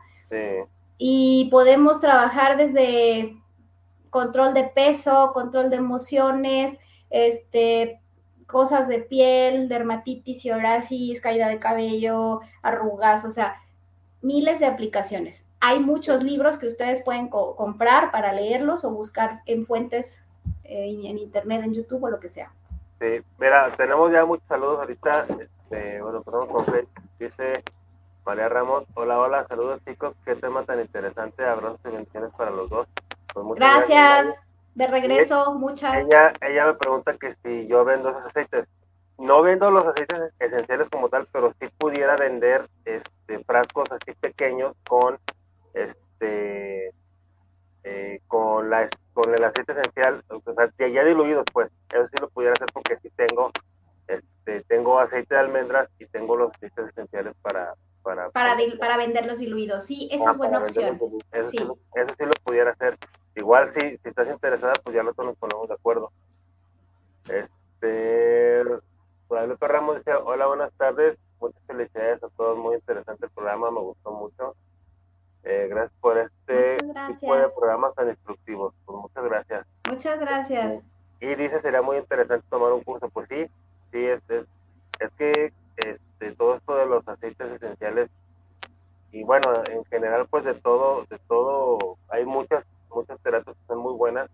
Y 0.98 1.50
podemos 1.52 2.02
trabajar 2.02 2.58
desde 2.58 3.38
control 4.10 4.54
de 4.54 4.64
peso, 4.64 5.32
control 5.34 5.70
de 5.70 5.76
emociones, 5.76 6.80
este, 7.10 8.00
cosas 8.48 8.88
de 8.88 9.00
piel, 9.00 9.68
dermatitis, 9.68 10.42
psoriasis, 10.42 11.20
caída 11.22 11.50
de 11.50 11.60
cabello, 11.60 12.42
arrugas, 12.62 13.26
o 13.26 13.32
sea, 13.32 13.62
miles 14.22 14.60
de 14.60 14.66
aplicaciones. 14.66 15.48
Hay 15.66 15.80
muchos 15.80 16.24
libros 16.24 16.58
que 16.58 16.68
ustedes 16.68 17.06
pueden 17.06 17.30
comprar 17.30 18.12
para 18.12 18.34
leerlos 18.34 18.84
o 18.84 18.92
buscar 18.92 19.40
en 19.46 19.66
fuentes 19.66 20.22
eh, 20.66 20.94
en 21.06 21.18
internet, 21.18 21.64
en 21.64 21.74
YouTube 21.74 22.04
o 22.04 22.10
lo 22.10 22.20
que 22.20 22.28
sea. 22.28 22.52
Sí, 23.00 23.22
mira, 23.40 23.74
tenemos 23.78 24.12
ya 24.12 24.26
muchos 24.26 24.46
saludos 24.50 24.80
ahorita. 24.80 25.26
Este, 25.40 26.02
bueno, 26.02 26.18
empezamos 26.18 26.50
con 26.50 26.88
Dice 27.18 27.64
María 28.26 28.50
Ramos, 28.50 28.84
hola, 28.94 29.18
hola, 29.18 29.46
saludos 29.46 29.80
chicos, 29.88 30.14
qué 30.26 30.36
tema 30.36 30.66
tan 30.66 30.82
interesante, 30.82 31.46
abrazos 31.46 31.80
y 31.86 31.92
bendiciones 31.92 32.32
para 32.38 32.52
los 32.52 32.70
dos. 32.70 32.90
Pues 33.34 33.46
gracias. 33.56 34.36
de 34.76 34.88
regreso, 34.88 35.54
muchas. 35.54 36.06
Ella, 36.06 36.34
ella 36.42 36.66
me 36.66 36.74
pregunta 36.74 37.16
que 37.18 37.36
si 37.42 37.68
yo 37.68 37.86
vendo 37.86 38.10
esos 38.10 38.26
aceites 38.26 38.68
no 39.18 39.42
vendo 39.42 39.72
los 39.72 39.86
aceites 39.86 40.34
esenciales 40.40 40.90
como 40.90 41.08
tal, 41.08 41.26
pero 41.32 41.54
sí 41.58 41.70
pudiera 41.78 42.18
vender 42.18 42.68
este, 42.84 43.40
frascos 43.46 43.90
así 43.94 44.12
pequeños 44.20 44.76
con 44.86 45.18
este 45.74 46.94
eh, 47.84 48.20
con 48.28 48.70
la 48.70 48.88
con 49.14 49.34
el 49.34 49.44
aceite 49.44 49.74
esencial, 49.74 50.24
o 50.30 50.42
sea, 50.42 50.72
ya, 50.78 51.04
diluidos, 51.04 51.46
pues, 51.54 51.70
eso 51.92 52.08
sí 52.08 52.16
lo 52.20 52.30
pudiera 52.30 52.54
hacer 52.54 52.68
porque 52.74 52.98
sí 52.98 53.10
tengo 53.16 53.52
este 54.08 54.64
tengo 54.64 55.00
aceite 55.00 55.36
de 55.36 55.42
almendras 55.42 55.90
y 56.00 56.06
tengo 56.08 56.36
los 56.36 56.52
aceites 56.56 56.88
esenciales 56.88 57.34
para 57.42 57.74
para 58.02 58.30
para, 58.32 58.56
para 58.80 58.98
venderlos 58.98 59.40
diluidos. 59.40 59.86
Sí, 59.86 60.10
esa 60.12 60.32
es 60.32 60.38
buena 60.38 60.60
opción. 60.60 61.00
Eso 61.32 61.50
sí. 61.50 61.58
eso 61.58 62.16
sí 62.18 62.26
lo 62.26 62.34
pudiera 62.44 62.72
hacer. 62.72 62.98
Igual 63.36 63.74
si, 63.74 63.98
si 63.98 64.10
estás 64.10 64.28
interesada, 64.30 64.74
pues 64.84 64.96
ya 64.96 65.04
nosotros 65.04 65.28
nos 65.28 65.38
ponemos 65.38 65.68
de 65.68 65.74
acuerdo. 65.74 66.12
Este 67.28 68.64
Guadalupe 69.34 69.68
Ramos 69.68 69.98
dice, 69.98 70.14
hola, 70.14 70.46
buenas 70.46 70.72
tardes, 70.74 71.18
muchas 71.40 71.62
felicidades 71.66 72.24
a 72.24 72.30
todos, 72.30 72.56
muy 72.58 72.76
interesante 72.76 73.26
el 73.26 73.32
programa, 73.32 73.72
me 73.72 73.80
gustó 73.80 74.12
mucho. 74.12 74.56
Eh, 75.44 75.68
gracias 75.70 76.00
por 76.00 76.18
este 76.18 76.78
tipo 76.78 77.36
de 77.36 77.50
programas 77.50 77.94
tan 77.96 78.10
instructivos, 78.10 78.74
pues 78.86 78.98
muchas 78.98 79.24
gracias. 79.26 79.68
Muchas 79.90 80.20
gracias. 80.20 80.84
Y 81.20 81.36
dice, 81.36 81.60
sería 81.60 81.82
muy 81.82 81.98
interesante 81.98 82.46
tomar 82.50 82.72
un 82.74 82.84
curso, 82.84 83.10
pues 83.10 83.28
sí, 83.30 83.46
sí, 83.92 84.06
es, 84.06 84.22
es, 84.30 84.48
es 85.00 85.12
que 85.18 85.54
este, 85.78 86.32
todo 86.36 86.56
esto 86.56 86.76
de 86.76 86.86
los 86.86 87.08
aceites 87.08 87.52
esenciales 87.52 88.10
y 89.12 89.24
bueno, 89.24 89.64
en 89.70 89.86
general 89.86 90.28
pues 90.28 90.44
de 90.44 90.56
todo, 90.56 91.06
de 91.10 91.20
todo, 91.28 91.98
hay 92.10 92.26
muchas, 92.26 92.66
muchas 92.90 93.20
terapias 93.22 93.56
que 93.56 93.66
son 93.68 93.78
muy 93.78 93.94
buenas 93.94 94.30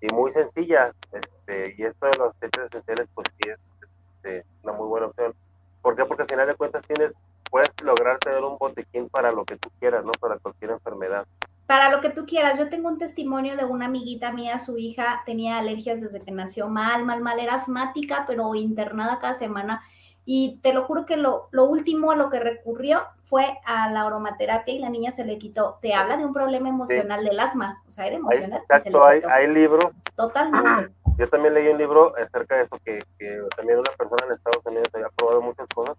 y 0.00 0.06
muy 0.14 0.32
sencillas, 0.32 0.94
este, 1.12 1.74
y 1.76 1.84
esto 1.84 2.06
de 2.06 2.18
los 2.18 2.36
aceites 2.36 2.64
esenciales 2.66 3.08
pues 3.14 3.26
sí 3.36 3.50
es 3.50 3.58
este, 3.82 4.44
una 4.62 4.72
muy 4.72 4.86
buena 4.86 5.06
opción. 5.06 5.34
¿Por 5.82 5.96
qué? 5.96 6.04
Porque 6.04 6.22
al 6.22 6.28
final 6.28 6.46
de 6.46 6.54
cuentas 6.54 6.86
tienes, 6.86 7.12
puedes 7.50 7.70
lograr 7.82 8.18
tener 8.18 8.42
un 8.42 8.56
botequín 8.56 9.08
para 9.08 9.32
lo 9.32 9.44
que 9.44 9.56
tú 9.56 9.68
quieras, 9.78 10.04
¿no? 10.04 10.12
Para 10.12 10.38
cualquier 10.38 10.70
enfermedad. 10.70 11.26
Para 11.66 11.90
lo 11.90 12.00
que 12.00 12.10
tú 12.10 12.24
quieras. 12.26 12.58
Yo 12.58 12.68
tengo 12.68 12.88
un 12.88 12.98
testimonio 12.98 13.56
de 13.56 13.64
una 13.64 13.86
amiguita 13.86 14.32
mía, 14.32 14.58
su 14.58 14.78
hija 14.78 15.22
tenía 15.26 15.58
alergias 15.58 16.00
desde 16.00 16.20
que 16.20 16.32
nació 16.32 16.68
mal, 16.68 17.04
mal, 17.04 17.20
mal, 17.20 17.38
era 17.38 17.54
asmática, 17.54 18.24
pero 18.26 18.54
internada 18.54 19.18
cada 19.18 19.34
semana. 19.34 19.82
Y 20.24 20.58
te 20.62 20.72
lo 20.72 20.84
juro 20.84 21.06
que 21.06 21.16
lo, 21.16 21.48
lo 21.50 21.64
último 21.64 22.12
a 22.12 22.16
lo 22.16 22.30
que 22.30 22.40
recurrió 22.40 23.02
fue 23.24 23.58
a 23.64 23.90
la 23.90 24.02
aromaterapia 24.02 24.74
y 24.74 24.80
la 24.80 24.90
niña 24.90 25.12
se 25.12 25.24
le 25.24 25.38
quitó. 25.38 25.78
Te 25.80 25.94
habla 25.94 26.16
de 26.16 26.24
un 26.24 26.32
problema 26.32 26.68
emocional 26.68 27.24
del 27.24 27.38
asma, 27.38 27.82
o 27.86 27.90
sea, 27.90 28.06
era 28.06 28.16
emocional. 28.16 28.60
exacto, 28.68 29.06
hay, 29.06 29.20
hay 29.30 29.46
libros. 29.46 29.92
Totalmente. 30.16 30.92
Yo 31.16 31.28
también 31.28 31.54
leí 31.54 31.68
un 31.68 31.78
libro 31.78 32.14
acerca 32.16 32.56
de 32.56 32.62
eso, 32.64 32.78
que, 32.84 33.04
que 33.18 33.40
también 33.56 33.78
una 33.78 33.92
persona 33.92 34.26
en 34.26 34.32
Estados 34.32 34.64
Unidos 34.64 34.88
había 34.94 35.08
probado 35.16 35.42
muchas 35.42 35.66
cosas 35.68 35.96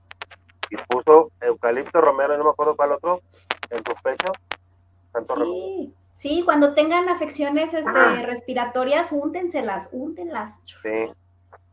y 0.71 0.77
puso 0.87 1.31
eucalipto 1.41 2.01
romero, 2.01 2.37
no 2.37 2.45
me 2.45 2.49
acuerdo 2.49 2.75
cuál 2.75 2.93
otro, 2.93 3.21
en 3.69 3.83
su 3.83 3.93
pecho. 4.01 4.31
sí, 5.35 5.93
sí, 6.13 6.41
cuando 6.45 6.73
tengan 6.73 7.09
afecciones 7.09 7.73
este, 7.73 8.25
respiratorias, 8.25 9.11
úntenselas, 9.11 9.89
úntenlas. 9.91 10.57
Sí. 10.65 11.11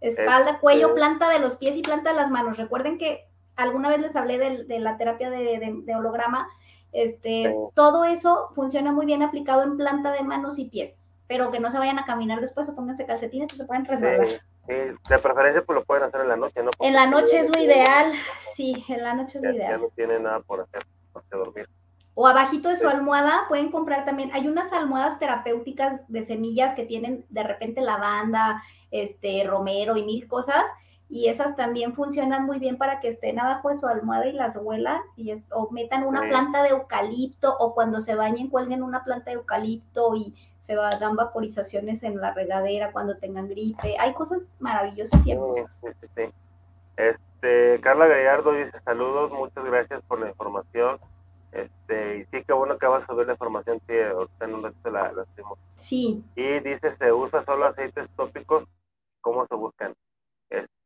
Espalda, 0.01 0.51
este 0.51 0.61
cuello, 0.61 0.95
planta 0.95 1.31
de 1.31 1.39
los 1.39 1.57
pies 1.57 1.77
y 1.77 1.83
planta 1.83 2.11
de 2.11 2.17
las 2.17 2.31
manos. 2.31 2.59
Recuerden 2.59 2.99
que 2.99 3.27
alguna 3.57 3.89
vez 3.89 4.01
les 4.01 4.17
hablé 4.17 4.39
de, 4.39 4.79
la 4.81 4.97
terapia 4.97 5.31
de, 5.31 5.95
holograma. 5.97 6.49
Este, 6.93 7.55
Todo 7.75 8.05
eso 8.05 8.51
funciona 8.55 8.93
muy 8.93 9.07
bien 9.07 9.23
aplicado 9.23 9.63
en 9.63 9.77
planta 9.77 10.11
de 10.11 10.23
manos 10.25 10.59
y 10.59 10.69
pies, 10.69 10.97
pero 11.29 11.53
que 11.53 11.61
no 11.61 11.71
se 11.71 11.79
vayan 11.79 11.99
a 11.99 12.05
caminar 12.05 12.41
después 12.41 12.69
o 12.69 12.75
pónganse 12.75 13.07
calcetines 13.07 13.49
que 13.49 13.57
se 13.57 13.67
pueden 13.67 13.85
resbalar. 13.85 14.29
Sí, 14.29 14.37
de 14.69 15.19
preferencia 15.19 15.65
pues 15.65 15.79
lo 15.79 15.85
pueden 15.85 16.05
hacer 16.05 16.21
en 16.21 16.29
la 16.29 16.37
noche, 16.37 16.63
¿no? 16.63 16.71
en 16.79 16.93
la 16.93 17.07
noche 17.07 17.41
es 17.41 17.49
lo 17.49 17.61
ideal, 17.61 18.13
sí, 18.55 18.85
en 18.89 19.03
la 19.03 19.15
noche 19.15 19.39
es 19.39 19.45
lo 19.45 19.51
ideal. 19.53 19.71
Ya 19.71 19.79
no 19.79 19.89
tiene 19.97 20.19
nada 20.21 20.41
por 20.41 20.61
hacer, 20.61 20.87
por 21.13 21.25
dormir. 21.31 21.69
O 22.15 22.27
abajito 22.27 22.69
de 22.69 22.77
su 22.77 22.89
almohada 22.89 23.45
pueden 23.49 23.71
comprar 23.71 24.05
también, 24.05 24.31
hay 24.35 24.47
unas 24.47 24.73
almohadas 24.73 25.19
terapéuticas 25.19 26.03
de 26.09 26.25
semillas 26.25 26.75
que 26.75 26.85
tienen 26.85 27.25
de 27.29 27.45
repente 27.45 27.81
lavanda, 27.81 28.63
este, 28.91 29.45
romero 29.47 29.97
y 29.97 30.03
mil 30.03 30.27
cosas, 30.27 30.65
y 31.11 31.29
esas 31.29 31.57
también 31.57 31.95
funcionan 31.95 32.45
muy 32.45 32.59
bien 32.59 32.77
para 32.77 33.01
que 33.01 33.09
estén 33.09 33.41
abajo 33.41 33.71
de 33.71 33.77
su 33.77 33.87
almohada 33.87 34.27
y 34.27 34.33
las 34.33 34.57
huelan, 34.57 35.01
y 35.17 35.31
es, 35.31 35.47
o 35.51 35.71
metan 35.71 36.05
una 36.05 36.29
planta 36.29 36.63
de 36.63 36.71
eucalipto, 36.71 37.57
o 37.59 37.75
cuando 37.75 38.01
se 38.01 38.15
bañen 38.15 38.51
cuelguen 38.51 38.83
una 38.83 39.05
planta 39.05 39.31
de 39.31 39.37
eucalipto 39.37 40.15
y 40.15 40.35
se 40.61 40.77
va, 40.77 40.91
dan 40.91 41.17
vaporizaciones 41.17 42.03
en 42.03 42.21
la 42.21 42.35
regadera 42.35 42.93
cuando 42.93 43.17
tengan 43.17 43.49
gripe. 43.49 43.97
Hay 43.99 44.13
cosas 44.13 44.43
maravillosas 44.59 45.27
y 45.27 45.33
hermosas. 45.33 45.81
Este, 46.97 47.81
Carla 47.81 48.07
Gallardo 48.07 48.53
dice 48.53 48.79
saludos, 48.81 49.31
muchas 49.31 49.65
gracias 49.65 50.03
por 50.03 50.21
la 50.21 50.29
información. 50.29 50.99
Este, 51.53 52.19
y 52.19 52.25
sí, 52.27 52.45
qué 52.47 52.53
bueno 52.53 52.77
que 52.77 52.87
vas 52.87 53.05
a 53.05 53.07
subir 53.07 53.27
la 53.27 53.33
información, 53.33 53.81
sí, 53.87 53.95
ahorita 53.99 54.45
en 54.45 54.55
un 54.55 54.63
ratito 54.65 54.91
la, 54.91 55.13
la 55.13 55.25
Sí. 55.77 56.23
Y 56.37 56.61
dice, 56.61 56.93
¿se 56.93 57.13
usa 57.13 57.43
solo 57.43 57.67
aceites 57.67 58.09
tópicos? 58.17 58.65
¿Cómo 59.23 59.47
se 59.47 59.55
buscan? 59.55 59.95
Este, 60.51 60.78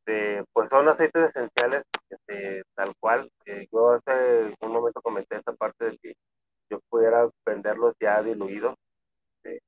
pues 0.53 0.69
son 0.69 0.89
aceites 0.89 1.31
esenciales, 1.31 1.85
este, 2.11 2.63
tal 2.75 2.93
cual. 3.01 3.31
Eh, 3.47 3.67
yo 3.73 3.93
hace 3.93 4.55
un 4.61 4.73
momento 4.73 5.01
comenté 5.03 5.37
esta 5.37 5.53
parte 5.53 5.85
de 5.87 5.99
que 5.99 6.15
yo 6.71 6.81
pudiera 6.91 7.29
venderlos 7.47 7.95
ya 8.01 8.23
diluidos. 8.23 8.77
Este, 9.45 9.61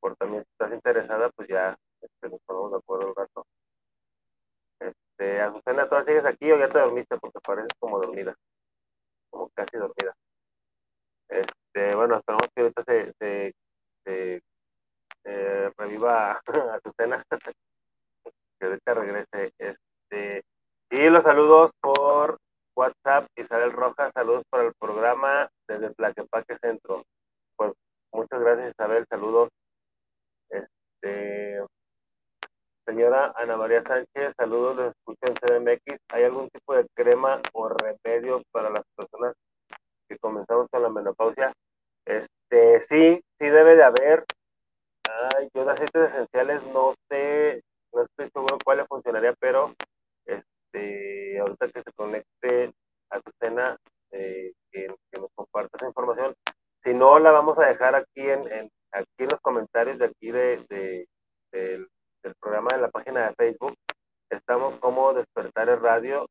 por 0.00 0.16
también, 0.16 0.44
si 0.44 0.50
estás 0.52 0.72
interesada, 0.72 1.30
pues 1.30 1.48
ya 1.48 1.76
este, 2.00 2.28
nos 2.28 2.40
ponemos 2.46 2.72
de 2.72 2.78
acuerdo 2.78 3.08
un 3.08 3.14
rato. 3.16 3.46
Este, 4.80 5.40
Azucena, 5.40 5.88
¿tú 5.88 5.96
sigues 6.04 6.24
aquí 6.26 6.50
o 6.52 6.58
ya 6.58 6.68
te 6.68 6.78
dormiste? 6.78 7.16
Porque 7.18 7.40
pareces 7.40 7.72
como 7.78 7.98
dormida 8.00 8.34
como 9.30 9.50
casi 9.50 9.76
dormida. 9.76 10.14
Este, 11.28 11.94
bueno, 11.94 12.16
esperamos 12.18 12.48
que 12.54 12.62
ahorita 12.62 12.84
se, 12.84 13.12
se, 13.18 13.54
se, 14.04 15.70
reviva 15.76 16.32
a 16.46 16.80
Susana, 16.82 17.24
que 18.58 18.66
ahorita 18.66 18.94
regrese. 18.94 19.52
Este, 19.58 20.44
y 20.90 21.10
los 21.10 21.24
saludos 21.24 21.70
por 21.80 22.38
WhatsApp, 22.76 23.26
Isabel 23.36 23.72
Rojas, 23.72 24.12
saludos 24.14 24.44
para 24.50 24.64
el 24.64 24.74
programa 24.78 25.48
desde 25.66 25.94
Tlaquepaque 25.94 26.58
Centro. 26.58 27.04
Pues 27.56 27.72
muchas 28.12 28.40
gracias 28.40 28.72
Isabel, 28.72 29.06
saludos. 29.08 29.48
Este, 30.50 31.64
señora 32.86 33.32
Ana 33.36 33.56
María 33.56 33.82
Sánchez, 33.82 34.34
saludos, 34.36 34.76
les 34.76 34.92
escucho 34.92 35.20
en 35.22 35.34
CDMX. 35.34 36.00
¿Hay 36.10 36.24
algún 36.24 36.48
tipo 36.50 36.74
de 36.74 36.86
crema 36.94 37.40
o 37.52 37.68
remedio 37.68 38.42
para 38.52 38.70
las 38.70 38.84
personas 38.94 39.34
que 40.08 40.18
comenzamos 40.18 40.68
con 40.70 40.82
la 40.82 40.90
menopausia? 40.90 41.52
Este, 42.04 42.80
sí, 42.82 43.20
sí 43.38 43.48
debe 43.48 43.74
de 43.76 43.84
haber. 43.84 44.24
Ay, 45.34 45.48
yo 45.54 45.64
de 45.64 45.72
aceites 45.72 46.10
esenciales 46.10 46.62
no 46.66 46.94
pero 49.38 49.74
este, 50.24 51.38
ahorita 51.38 51.68
que 51.68 51.82
se 51.82 51.92
conecte 51.92 52.72
a 53.10 53.16
Azucena 53.16 53.78
eh, 54.12 54.52
que, 54.70 54.88
nos 55.18 55.30
comparte 55.34 55.76
esa 55.76 55.86
información. 55.86 56.34
Si 56.82 56.94
no, 56.94 57.18
la 57.18 57.30
vamos 57.32 57.58
a 57.58 57.66
dejar 57.66 57.94
aquí 57.94 58.20
en, 58.20 58.70
aquí 58.92 59.08
en 59.18 59.28
los 59.28 59.40
comentarios 59.40 59.98
de 59.98 60.06
aquí 60.06 60.30
de, 60.30 61.06
del, 61.52 61.88
programa 62.40 62.68
de 62.72 62.82
la 62.82 62.90
página 62.90 63.28
de 63.28 63.34
Facebook. 63.34 63.74
Estamos 64.30 64.78
como 64.80 65.12
Despertar 65.14 65.68
el 65.68 65.80
Radio, 65.80 66.25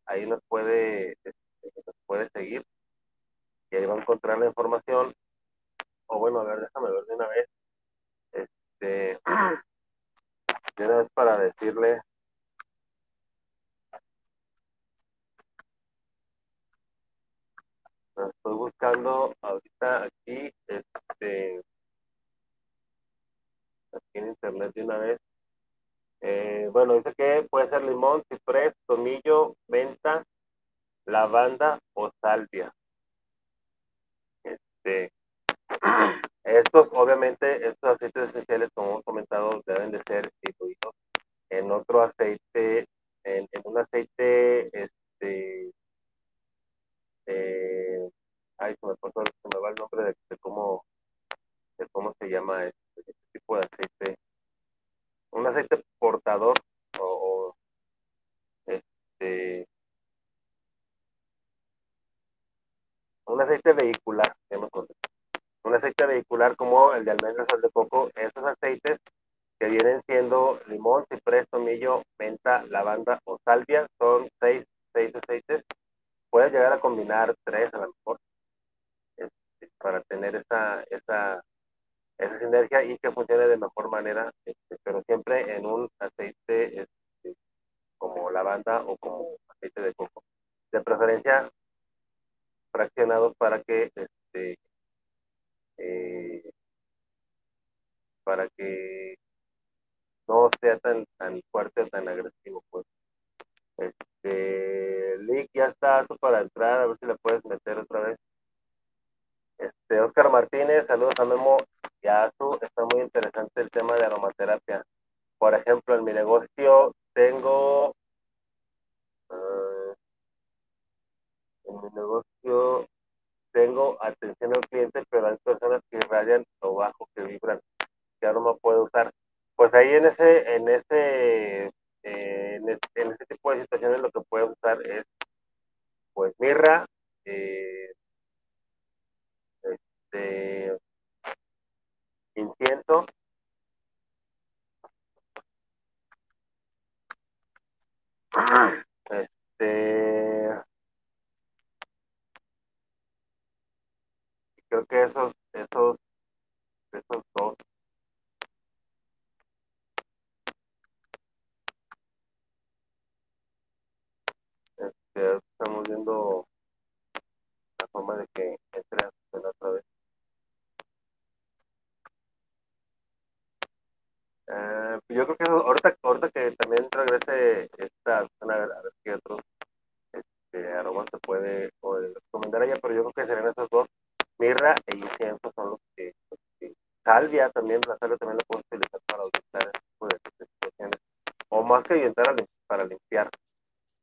más 191.66 191.84
que 191.84 191.96
ayudar 191.96 192.36
para 192.68 192.86
limpiar. 192.86 193.30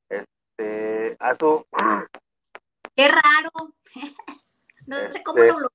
Este, 0.09 1.16
Azu. 1.18 1.64
Qué 2.94 3.09
raro. 3.09 3.51
no 4.86 4.97
sé 5.10 5.22
cómo 5.22 5.43
lo 5.43 5.68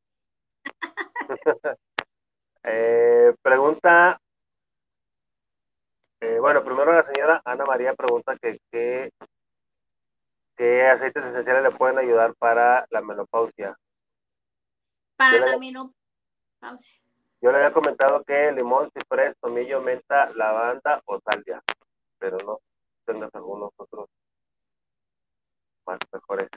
eh, 2.64 3.34
pregunta, 3.42 4.20
eh, 6.20 6.40
bueno, 6.40 6.64
primero 6.64 6.94
la 6.94 7.04
señora 7.04 7.42
Ana 7.46 7.66
María 7.66 7.94
pregunta 7.94 8.36
que 8.38 8.60
qué 8.72 9.12
aceites 10.88 11.26
esenciales 11.26 11.64
le 11.64 11.72
pueden 11.72 11.98
ayudar 11.98 12.34
para 12.36 12.88
la 12.90 13.02
menopausia. 13.02 13.78
Para 15.16 15.40
la 15.40 15.58
menopausia. 15.58 17.00
Yo 17.40 17.52
le 17.52 17.58
había 17.58 17.74
comentado 17.74 18.24
que 18.24 18.52
limón, 18.52 18.90
ciprés, 18.92 19.38
tomillo, 19.40 19.82
menta, 19.82 20.32
lavanda 20.32 21.02
o 21.06 21.20
salvia, 21.20 21.62
pero 22.18 22.38
no 22.40 22.60
tengas 23.06 23.34
algunos 23.36 23.72
otros 23.78 24.10
más 25.86 26.00
mejores. 26.12 26.50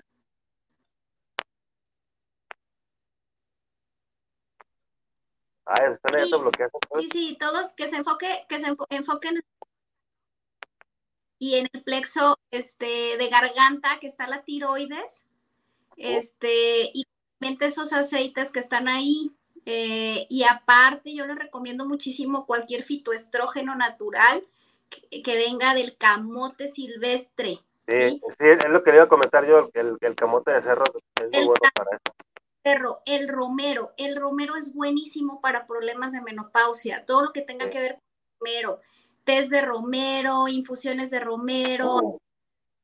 Ah, 5.66 5.84
están 5.84 6.16
ahí 6.16 6.28
sí, 6.28 6.34
Sí, 6.98 7.08
sí, 7.12 7.36
todos 7.38 7.76
que 7.76 7.86
se 7.86 7.96
enfoque, 7.96 8.44
que 8.48 8.58
se 8.58 8.74
enfoquen 8.90 9.40
y 11.40 11.56
en 11.56 11.68
el 11.72 11.82
plexo 11.82 12.38
este 12.50 13.16
de 13.16 13.29
garganta 13.40 13.98
que 14.00 14.06
está 14.06 14.26
la 14.26 14.42
tiroides, 14.42 15.24
este, 15.96 16.90
y 16.92 17.04
esos 17.60 17.92
aceites 17.92 18.52
que 18.52 18.60
están 18.60 18.88
ahí. 18.88 19.32
Eh, 19.66 20.26
y 20.30 20.44
aparte, 20.44 21.14
yo 21.14 21.26
les 21.26 21.36
recomiendo 21.36 21.86
muchísimo 21.86 22.46
cualquier 22.46 22.82
fitoestrógeno 22.82 23.74
natural 23.74 24.42
que, 24.88 25.22
que 25.22 25.36
venga 25.36 25.74
del 25.74 25.96
camote 25.96 26.68
silvestre. 26.68 27.60
Sí, 27.86 28.20
es 28.38 28.68
lo 28.68 28.82
que 28.82 28.90
le 28.90 28.96
iba 28.96 29.04
a 29.04 29.08
comentar 29.08 29.46
yo, 29.46 29.68
el, 29.74 29.98
el 30.00 30.14
camote 30.14 30.52
de 30.52 30.62
cerro 30.62 30.84
es 30.84 31.30
muy 31.30 31.44
bueno 31.44 31.54
para 31.74 31.96
eso. 31.96 32.14
Cerro, 32.62 33.00
el 33.04 33.28
romero, 33.28 33.92
el 33.96 34.16
romero 34.16 34.54
es 34.54 34.74
buenísimo 34.74 35.40
para 35.40 35.66
problemas 35.66 36.12
de 36.12 36.20
menopausia, 36.20 37.04
todo 37.04 37.22
lo 37.22 37.32
que 37.32 37.42
tenga 37.42 37.68
que 37.68 37.80
ver 37.80 37.92
con 37.94 38.00
romero, 38.38 38.80
test 39.24 39.50
de 39.50 39.62
romero, 39.62 40.46
infusiones 40.46 41.10
de 41.10 41.20
romero, 41.20 41.96
uh. 41.96 42.18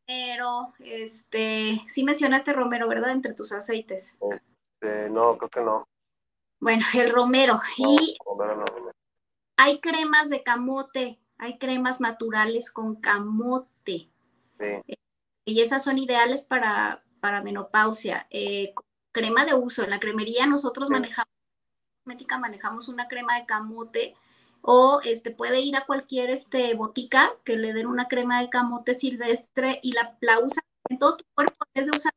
Romero, 0.06 0.72
este, 0.80 1.82
sí 1.88 2.04
mencionaste 2.04 2.52
romero, 2.52 2.88
¿verdad? 2.88 3.10
Entre 3.10 3.34
tus 3.34 3.52
aceites. 3.52 4.14
Este, 4.20 5.10
no, 5.10 5.36
creo 5.36 5.50
que 5.50 5.60
no. 5.60 5.88
Bueno, 6.60 6.84
el 6.94 7.10
romero. 7.10 7.60
y 7.76 8.16
hay 9.56 9.80
cremas 9.80 10.28
de 10.28 10.42
camote, 10.42 11.18
hay 11.38 11.58
cremas 11.58 12.00
naturales 12.00 12.70
con 12.70 12.96
camote. 12.96 14.10
Y 15.44 15.60
esas 15.60 15.84
son 15.84 15.98
ideales 15.98 16.46
para, 16.46 17.04
para 17.20 17.42
menopausia, 17.42 18.26
eh, 18.30 18.74
crema 19.12 19.44
de 19.44 19.54
uso. 19.54 19.84
En 19.84 19.90
la 19.90 20.00
cremería 20.00 20.46
nosotros 20.46 20.90
manejamos, 20.90 21.30
manejamos 22.04 22.88
una 22.88 23.06
crema 23.06 23.38
de 23.38 23.46
camote 23.46 24.14
o 24.68 25.00
este, 25.04 25.30
puede 25.30 25.60
ir 25.60 25.76
a 25.76 25.86
cualquier 25.86 26.28
este, 26.28 26.74
botica 26.74 27.32
que 27.44 27.56
le 27.56 27.72
den 27.72 27.86
una 27.86 28.08
crema 28.08 28.40
de 28.40 28.50
camote 28.50 28.94
silvestre 28.94 29.78
y 29.80 29.92
la, 29.92 30.18
la 30.20 30.40
usa 30.40 30.60
en 30.88 30.98
todo 30.98 31.18
tu 31.18 31.24
cuerpo, 31.34 31.64
en 31.72 31.84
de 31.88 31.96
usar 31.96 32.12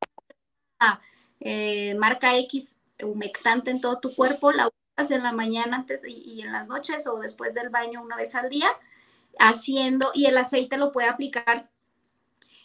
eh, 1.41 1.93
marca 1.99 2.35
X 2.37 2.77
humectante 3.03 3.69
en 3.69 3.81
todo 3.81 3.99
tu 3.99 4.15
cuerpo, 4.15 4.51
la 4.51 4.67
usas 4.67 5.11
en 5.11 5.21
la 5.21 5.31
mañana 5.31 5.77
antes 5.77 6.01
y, 6.07 6.41
en 6.41 6.51
las 6.51 6.69
noches 6.69 7.05
o 7.05 7.19
después 7.19 7.53
del 7.53 7.69
baño 7.69 8.01
una 8.01 8.15
vez 8.15 8.33
al 8.33 8.49
día, 8.49 8.71
haciendo, 9.37 10.09
y 10.15 10.25
el 10.25 10.35
aceite 10.35 10.79
lo 10.79 10.91
puede 10.91 11.07
aplicar. 11.07 11.69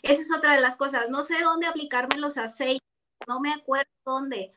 Esa 0.00 0.22
es 0.22 0.34
otra 0.34 0.54
de 0.54 0.62
las 0.62 0.76
cosas. 0.76 1.10
No 1.10 1.22
sé 1.22 1.42
dónde 1.42 1.66
aplicarme 1.66 2.16
los 2.16 2.38
aceites, 2.38 2.88
no 3.28 3.38
me 3.38 3.52
acuerdo 3.52 3.92
dónde. 4.06 4.54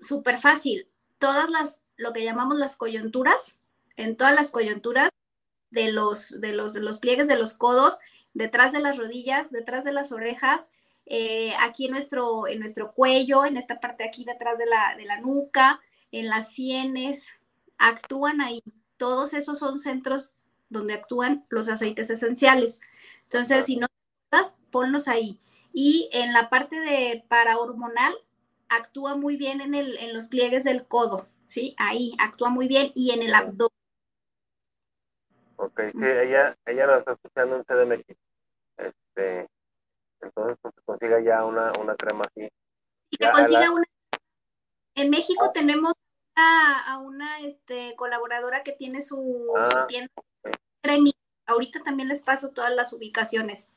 Súper 0.00 0.38
fácil. 0.38 0.88
Todas 1.20 1.48
las, 1.48 1.80
lo 1.96 2.12
que 2.12 2.24
llamamos 2.24 2.58
las 2.58 2.76
coyunturas, 2.76 3.60
en 3.96 4.16
todas 4.16 4.34
las 4.34 4.50
coyunturas 4.50 5.10
de 5.70 5.92
los, 5.92 6.40
de 6.40 6.52
los, 6.52 6.74
los 6.74 6.98
pliegues 6.98 7.28
de 7.28 7.38
los 7.38 7.56
codos, 7.58 7.98
detrás 8.34 8.72
de 8.72 8.80
las 8.80 8.96
rodillas, 8.96 9.50
detrás 9.50 9.84
de 9.84 9.92
las 9.92 10.12
orejas, 10.12 10.68
eh, 11.06 11.54
aquí 11.60 11.86
en 11.86 11.92
nuestro, 11.92 12.48
en 12.48 12.58
nuestro 12.58 12.92
cuello, 12.92 13.44
en 13.44 13.56
esta 13.56 13.80
parte 13.80 14.04
aquí 14.04 14.24
detrás 14.24 14.58
de 14.58 14.66
la, 14.66 14.96
de 14.96 15.04
la 15.04 15.20
nuca, 15.20 15.80
en 16.12 16.28
las 16.28 16.52
sienes, 16.52 17.26
actúan 17.78 18.40
ahí. 18.40 18.62
Todos 18.96 19.34
esos 19.34 19.58
son 19.58 19.78
centros 19.78 20.36
donde 20.68 20.94
actúan 20.94 21.46
los 21.48 21.68
aceites 21.68 22.10
esenciales. 22.10 22.80
Entonces, 23.24 23.66
si 23.66 23.76
no 23.76 23.86
ponlos 24.70 25.08
ahí. 25.08 25.38
Y 25.72 26.08
en 26.12 26.32
la 26.32 26.50
parte 26.50 26.78
de 26.78 27.24
parahormonal, 27.28 28.14
actúa 28.68 29.16
muy 29.16 29.36
bien 29.36 29.60
en, 29.60 29.74
el, 29.74 29.96
en 29.98 30.12
los 30.12 30.26
pliegues 30.26 30.64
del 30.64 30.86
codo, 30.86 31.28
¿sí? 31.46 31.74
Ahí 31.78 32.14
actúa 32.18 32.50
muy 32.50 32.68
bien 32.68 32.92
y 32.94 33.10
en 33.12 33.22
el 33.22 33.34
abdomen. 33.34 33.85
Ok, 35.56 35.80
sí, 35.92 36.04
ella, 36.04 36.56
ella 36.66 36.86
lo 36.86 36.98
está 36.98 37.12
escuchando 37.12 37.56
en 37.56 37.64
CDMX. 37.64 38.16
Este, 38.76 39.48
entonces, 40.20 40.58
pues 40.60 40.74
consiga 40.84 41.20
ya 41.20 41.44
una, 41.44 41.72
una 41.80 41.94
crema 41.96 42.24
así. 42.26 42.48
Y 43.10 43.16
que 43.16 43.30
consiga 43.30 43.70
una. 43.70 43.84
En 44.94 45.10
México 45.10 45.46
ah. 45.48 45.52
tenemos 45.52 45.94
a, 46.34 46.98
una 46.98 47.40
este, 47.40 47.94
colaboradora 47.96 48.62
que 48.62 48.72
tiene 48.72 49.00
su, 49.00 49.52
ah, 49.56 49.86
tienda 49.88 50.12
Ahorita 51.46 51.80
también 51.82 52.08
les 52.08 52.22
paso 52.22 52.50
todas 52.50 52.74
las 52.74 52.92
ubicaciones. 52.92 53.70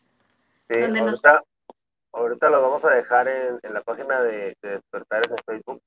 Sí, 0.70 0.82
ahorita, 0.82 1.44
ahorita 2.12 2.50
lo 2.50 2.62
vamos 2.62 2.84
a 2.84 2.90
dejar 2.90 3.28
en, 3.28 3.60
en 3.62 3.74
la 3.74 3.82
página 3.82 4.22
de, 4.22 4.58
de 4.62 4.70
Despertares 4.70 5.30
en 5.30 5.38
Facebook. 5.46 5.82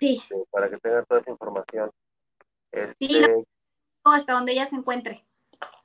sí. 0.00 0.20
Este, 0.22 0.44
para 0.50 0.70
que 0.70 0.78
tengan 0.78 1.04
toda 1.06 1.20
esa 1.20 1.30
información. 1.30 1.90
sí, 2.98 3.18
este, 3.18 3.44
hasta 4.12 4.32
donde 4.32 4.52
ella 4.52 4.66
se 4.66 4.76
encuentre, 4.76 5.24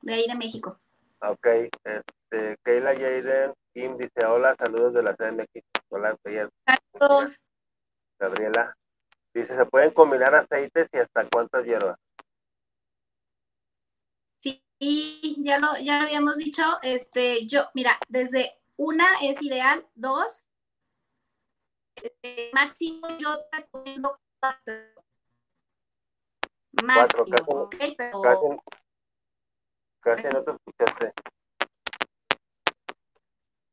de 0.01 0.13
ahí 0.13 0.27
de 0.27 0.35
México. 0.35 0.79
Ok, 1.21 1.47
este, 1.83 2.57
Keila 2.63 2.93
Jaden 2.93 3.53
Kim 3.73 3.97
dice, 3.97 4.25
hola, 4.25 4.55
saludos 4.55 4.93
de 4.93 5.03
la 5.03 5.15
CNX. 5.15 5.65
Hola, 5.89 6.17
Saludos. 6.23 7.43
Gabriela. 8.19 8.75
Dice, 9.33 9.55
¿se 9.55 9.65
pueden 9.65 9.91
combinar 9.91 10.33
aceites 10.33 10.87
y 10.93 10.97
hasta 10.97 11.27
cuántas 11.29 11.65
hierbas? 11.65 11.97
Sí, 14.39 14.63
ya 15.39 15.59
lo, 15.59 15.77
ya 15.81 15.99
lo 15.99 16.05
habíamos 16.05 16.37
dicho. 16.37 16.61
Este, 16.83 17.47
yo, 17.47 17.69
mira, 17.73 17.99
desde 18.07 18.61
una 18.77 19.07
es 19.21 19.41
ideal, 19.41 19.85
dos, 19.95 20.45
este, 21.95 22.51
máximo 22.53 23.07
yo 23.17 23.37
recomiendo 23.51 24.17
cuatro. 24.39 24.73
Máximo, 26.83 27.25
cuatro, 27.45 27.69
casi, 27.77 27.95
pero... 27.95 28.21
casi, 28.21 28.47
casi 30.01 30.27
no 30.27 30.43
te 30.43 30.51
escuchaste 30.51 31.13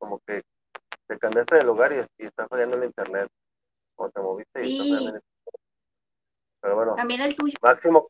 como 0.03 0.19
que 0.27 0.43
te 1.07 1.19
cambiaste 1.19 1.57
de 1.57 1.63
lugar 1.63 1.93
y, 1.93 2.25
estás 2.25 2.49
fallando 2.49 2.77
el 2.77 2.85
internet. 2.85 3.31
O 3.95 4.11
te 4.11 4.21
moviste 4.21 4.67
y 4.67 4.81
estás 4.81 5.15
el 5.15 5.23
Pero 6.61 6.75
bueno. 6.75 6.95
También 6.97 7.21
el 7.21 7.37
tuyo. 7.37 7.57
Máximo. 7.63 8.09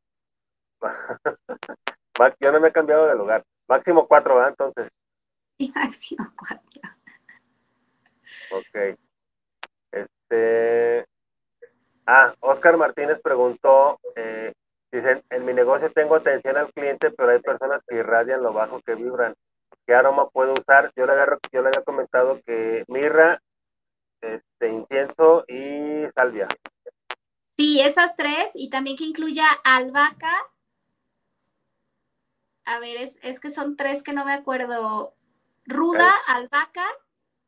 Yo 2.41 2.53
no 2.53 2.61
me 2.61 2.69
he 2.69 2.73
cambiado 2.73 3.07
de 3.09 3.15
lugar. 3.15 3.45
Máximo 3.69 4.07
cuatro, 4.09 4.37
¿verdad? 4.37 4.51
Entonces. 4.51 4.89
Sí, 5.59 5.71
máximo 5.75 6.33
cuatro. 6.37 6.81
Ok. 8.53 8.99
Este. 9.91 11.07
Ah, 12.07 12.35
Oscar 12.41 12.79
Martínez 12.79 13.21
preguntó, 13.23 14.01
eh, 14.17 14.53
dicen, 14.93 15.25
en 15.31 15.45
mi 15.45 15.55
negocio 15.55 15.91
tengo 15.91 16.17
atención 16.17 16.57
al 16.57 16.73
cliente, 16.73 17.11
pero 17.11 17.31
hay 17.31 17.41
personas 17.41 17.81
que 17.89 17.97
irradian 17.97 18.43
lo 18.43 18.53
bajo 18.53 18.81
que 18.83 18.95
vibran. 18.95 19.35
¿Qué 19.87 19.95
aroma 19.95 20.29
puedo 20.29 20.53
usar? 20.53 20.93
Yo 20.95 21.07
le 21.07 21.13
había, 21.13 21.39
yo 21.51 21.63
le 21.63 21.69
había 21.69 21.83
comentado 21.83 22.41
que 22.47 22.85
mirra, 22.89 23.41
este, 24.21 24.69
incienso 24.69 25.45
y 25.49 26.09
salvia. 26.15 26.47
Sí, 27.57 27.81
esas 27.81 28.17
tres, 28.17 28.53
y 28.55 28.71
también 28.71 28.97
que 28.97 29.05
incluya 29.05 29.47
albahaca. 29.65 30.35
A 32.65 32.79
ver, 32.79 32.99
es, 32.99 33.19
es 33.23 33.41
que 33.41 33.51
son 33.51 33.77
tres 33.77 34.03
que 34.03 34.13
no 34.13 34.25
me 34.25 34.33
acuerdo. 34.33 35.15
Ruda, 35.65 36.11
albahaca. 36.29 36.87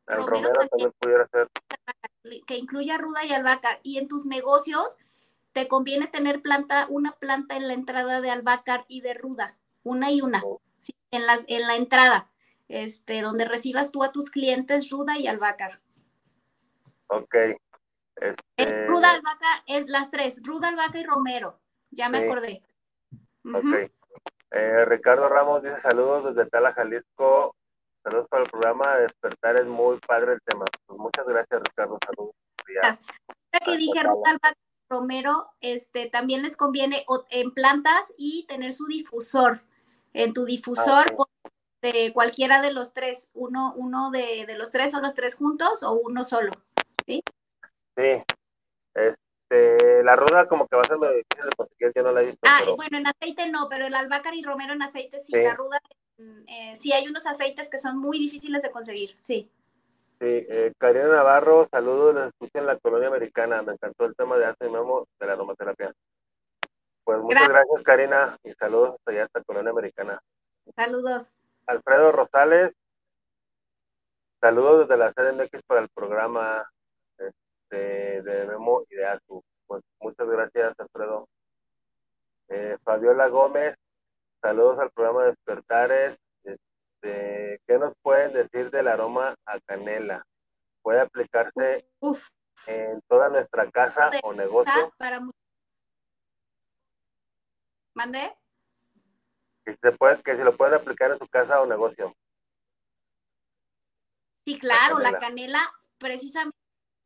El 0.07 0.25
romero, 0.25 0.67
también, 0.69 0.93
pudiera 0.99 1.27
ser. 1.27 1.49
Que 2.45 2.57
incluya 2.57 2.97
ruda 2.97 3.23
y 3.23 3.33
albahaca. 3.33 3.79
Y 3.83 3.97
en 3.97 4.07
tus 4.07 4.25
negocios 4.25 4.97
te 5.55 5.69
conviene 5.69 6.07
tener 6.07 6.41
planta, 6.41 6.85
una 6.89 7.13
planta 7.13 7.55
en 7.55 7.69
la 7.69 7.73
entrada 7.73 8.19
de 8.19 8.29
albahaca 8.29 8.83
y 8.89 8.99
de 8.99 9.13
ruda, 9.13 9.57
una 9.83 10.11
y 10.11 10.19
una. 10.19 10.41
Oh 10.43 10.59
en, 11.11 11.25
las, 11.25 11.45
en 11.47 11.65
la 11.65 11.77
entrada, 11.77 12.29
este, 12.67 13.21
donde 13.21 13.45
recibas 13.45 13.89
tú 13.93 14.03
a 14.03 14.11
tus 14.11 14.29
clientes 14.29 14.89
ruda 14.89 15.17
y 15.17 15.27
albahaca. 15.27 15.79
Ok. 17.07 17.35
Este... 18.17 18.87
ruda, 18.87 19.11
albahaca, 19.11 19.63
es 19.67 19.87
las 19.87 20.11
tres, 20.11 20.41
ruda, 20.43 20.67
albahaca 20.67 20.99
y 20.99 21.05
romero. 21.05 21.57
Ya 21.89 22.09
me 22.09 22.17
acordé. 22.17 22.61
Ok. 23.45 23.89
Eh, 24.51 24.85
Ricardo 24.85 25.29
Ramos 25.29 25.63
dice 25.63 25.79
saludos 25.79 26.35
desde 26.35 26.49
Tala, 26.49 26.73
Jalisco. 26.73 27.55
Saludos 28.03 28.27
para 28.27 28.43
el 28.43 28.49
programa. 28.49 28.97
Despertar 28.97 29.55
es 29.55 29.67
muy 29.67 29.99
padre 29.99 30.33
el 30.33 30.41
tema. 30.41 30.65
Pues 30.85 30.99
muchas 30.99 31.25
gracias, 31.25 31.61
Ricardo. 31.63 31.97
Saludos. 32.05 32.35
que 33.65 33.77
dije 33.77 34.03
ruda, 34.03 34.31
albahaca 34.31 34.59
romero, 34.95 35.49
este, 35.61 36.09
también 36.09 36.41
les 36.41 36.55
conviene 36.55 37.05
en 37.29 37.51
plantas 37.51 38.13
y 38.17 38.45
tener 38.47 38.73
su 38.73 38.85
difusor 38.85 39.61
en 40.13 40.33
tu 40.33 40.45
difusor 40.45 41.05
de 41.81 42.13
cualquiera 42.13 42.61
de 42.61 42.71
los 42.71 42.93
tres, 42.93 43.29
uno, 43.33 43.73
uno 43.75 44.09
de, 44.11 44.47
los 44.57 44.71
tres 44.71 44.93
o 44.95 45.01
los 45.01 45.13
tres 45.13 45.35
juntos 45.35 45.83
o 45.83 45.93
uno 45.93 46.23
solo, 46.23 46.51
¿sí? 47.05 47.21
Sí. 47.97 48.23
Este, 48.95 50.03
la 50.03 50.15
ruda 50.15 50.47
como 50.47 50.67
que 50.67 50.75
va 50.75 50.81
a 50.81 50.87
ser 50.87 50.97
muy 50.97 51.09
difícil 51.09 51.49
de 51.49 51.55
conseguir, 51.55 51.91
yo 51.93 52.03
no 52.03 52.11
la 52.13 52.21
he 52.21 52.25
visto. 52.27 52.39
Ah, 52.43 52.61
bueno, 52.75 52.97
en 52.97 53.07
aceite 53.07 53.49
no, 53.49 53.67
pero 53.69 53.85
el 53.85 53.93
albácar 53.93 54.33
y 54.33 54.41
romero 54.41 54.73
en 54.73 54.81
aceite 54.81 55.19
sí, 55.19 55.33
la 55.33 55.53
ruda, 55.53 55.81
eh, 56.47 56.75
sí 56.75 56.93
hay 56.93 57.07
unos 57.07 57.25
aceites 57.25 57.69
que 57.69 57.77
son 57.77 57.97
muy 57.97 58.17
difíciles 58.17 58.63
de 58.63 58.71
conseguir, 58.71 59.17
sí. 59.21 59.51
Sí, 60.19 60.25
eh, 60.27 60.73
Karina 60.77 61.07
Navarro, 61.07 61.67
saludos, 61.69 62.15
les 62.15 62.27
escuché 62.27 62.59
en 62.59 62.67
la 62.67 62.79
colonia 62.79 63.09
americana, 63.09 63.61
me 63.61 63.73
encantó 63.73 64.05
el 64.05 64.15
tema 64.15 64.37
de 64.37 64.45
hace 64.45 64.69
memo 64.69 65.05
de 65.19 65.25
la 65.25 65.33
aromaterapia. 65.33 65.93
Pues 67.03 67.19
muchas 67.19 67.49
gracias, 67.49 67.83
Karina, 67.83 68.37
y 68.43 68.53
saludos 68.53 68.95
hasta 68.95 69.11
allá, 69.11 69.25
hasta 69.25 69.43
Colonia 69.43 69.71
Americana. 69.71 70.19
Saludos. 70.73 71.33
Alfredo 71.67 72.13
Rosales, 72.13 72.73
saludos 74.39 74.87
desde 74.87 74.97
la 74.97 75.11
CDMX 75.11 75.63
para 75.67 75.81
el 75.81 75.89
programa 75.89 76.65
este, 77.17 78.21
de 78.21 78.45
Memo 78.45 78.83
y 78.89 78.95
de 78.95 79.05
ASU. 79.05 79.43
Pues 79.67 79.83
muchas 79.99 80.27
gracias, 80.29 80.79
Alfredo. 80.79 81.27
Eh, 82.47 82.77
Fabiola 82.83 83.27
Gómez, 83.27 83.75
saludos 84.41 84.79
al 84.79 84.91
programa 84.91 85.25
Despertares. 85.25 86.17
Este, 87.01 87.61
¿Qué 87.67 87.77
nos 87.77 87.93
pueden 88.01 88.33
decir 88.33 88.71
del 88.71 88.87
aroma 88.87 89.35
a 89.45 89.59
canela? 89.61 90.25
¿Puede 90.81 91.01
aplicarse 91.01 91.87
en 92.67 93.01
toda 93.07 93.29
nuestra 93.29 93.69
casa 93.71 94.09
o 94.23 94.33
negocio? 94.33 94.93
Para 94.97 95.21
¿Mande? 97.95 98.35
Que 99.63 99.75
se, 99.77 99.91
puede, 99.93 100.21
que 100.21 100.35
se 100.35 100.43
lo 100.43 100.55
pueden 100.55 100.75
aplicar 100.75 101.11
en 101.11 101.17
su 101.17 101.27
casa 101.27 101.61
o 101.61 101.65
negocio. 101.65 102.15
Sí, 104.45 104.59
claro, 104.59 104.99
la 104.99 105.17
canela. 105.17 105.59
precisamente 105.97 106.57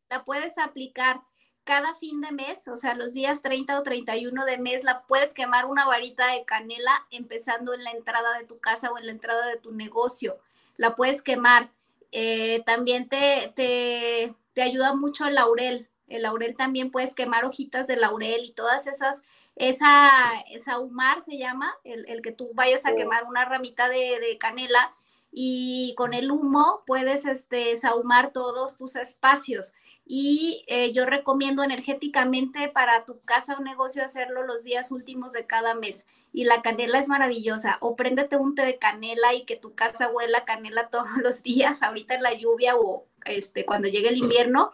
la 0.09 0.25
puedes 0.25 0.57
aplicar 0.57 1.21
cada 1.69 1.93
fin 1.93 2.19
de 2.19 2.31
mes, 2.31 2.67
o 2.67 2.75
sea, 2.75 2.95
los 2.95 3.13
días 3.13 3.43
30 3.43 3.77
o 3.79 3.83
31 3.83 4.43
de 4.43 4.57
mes, 4.57 4.83
la 4.83 5.03
puedes 5.03 5.35
quemar 5.35 5.67
una 5.67 5.85
varita 5.85 6.25
de 6.33 6.43
canela 6.43 7.05
empezando 7.11 7.75
en 7.75 7.83
la 7.83 7.91
entrada 7.91 8.39
de 8.39 8.45
tu 8.45 8.57
casa 8.57 8.89
o 8.89 8.97
en 8.97 9.05
la 9.05 9.11
entrada 9.11 9.45
de 9.45 9.57
tu 9.57 9.71
negocio. 9.71 10.39
La 10.77 10.95
puedes 10.95 11.21
quemar 11.21 11.69
Eh, 12.11 12.63
también 12.65 13.07
te, 13.07 13.53
te, 13.55 14.33
te 14.53 14.63
ayuda 14.63 14.95
mucho 14.95 15.27
el 15.27 15.35
laurel. 15.35 15.87
El 16.07 16.23
laurel 16.23 16.55
también 16.57 16.89
puedes 16.89 17.13
quemar 17.13 17.45
hojitas 17.45 17.85
de 17.85 17.97
laurel 17.97 18.45
y 18.45 18.51
todas 18.53 18.87
esas 18.87 19.21
esa, 19.55 20.09
esa 20.49 20.79
humar 20.79 21.21
se 21.23 21.37
llama, 21.37 21.71
el, 21.83 22.07
el, 22.07 22.23
que 22.23 22.31
tú 22.31 22.49
vayas 22.55 22.83
a 22.87 22.95
quemar 22.95 23.25
una 23.25 23.45
ramita 23.45 23.89
de, 23.89 24.19
de, 24.19 24.39
canela 24.39 24.95
y 25.31 25.93
con 25.97 26.15
el 26.15 26.31
humo 26.31 26.81
puedes 26.87 27.25
este, 27.25 27.77
sahumar 27.77 28.31
todos 28.33 28.77
tus 28.77 28.95
espacios. 28.95 29.75
Y 30.11 30.65
eh, 30.65 30.91
yo 30.91 31.05
recomiendo 31.05 31.61
energéticamente 31.61 32.67
para 32.67 33.05
tu 33.05 33.21
casa 33.21 33.55
o 33.55 33.61
negocio 33.61 34.03
hacerlo 34.03 34.41
los 34.41 34.63
días 34.63 34.91
últimos 34.91 35.33
de 35.33 35.45
cada 35.45 35.75
mes. 35.75 36.07
Y 36.33 36.45
la 36.45 36.63
canela 36.63 36.97
es 36.97 37.07
maravillosa. 37.07 37.77
O 37.79 37.95
préndete 37.95 38.35
un 38.35 38.55
té 38.55 38.65
de 38.65 38.79
canela 38.79 39.35
y 39.35 39.45
que 39.45 39.55
tu 39.55 39.75
casa 39.75 40.09
huela 40.09 40.45
canela 40.45 40.87
todos 40.91 41.15
los 41.21 41.43
días, 41.43 41.83
ahorita 41.83 42.15
en 42.15 42.23
la 42.23 42.33
lluvia 42.33 42.75
o 42.75 43.05
este, 43.23 43.67
cuando 43.67 43.87
llegue 43.87 44.09
el 44.09 44.17
invierno. 44.17 44.71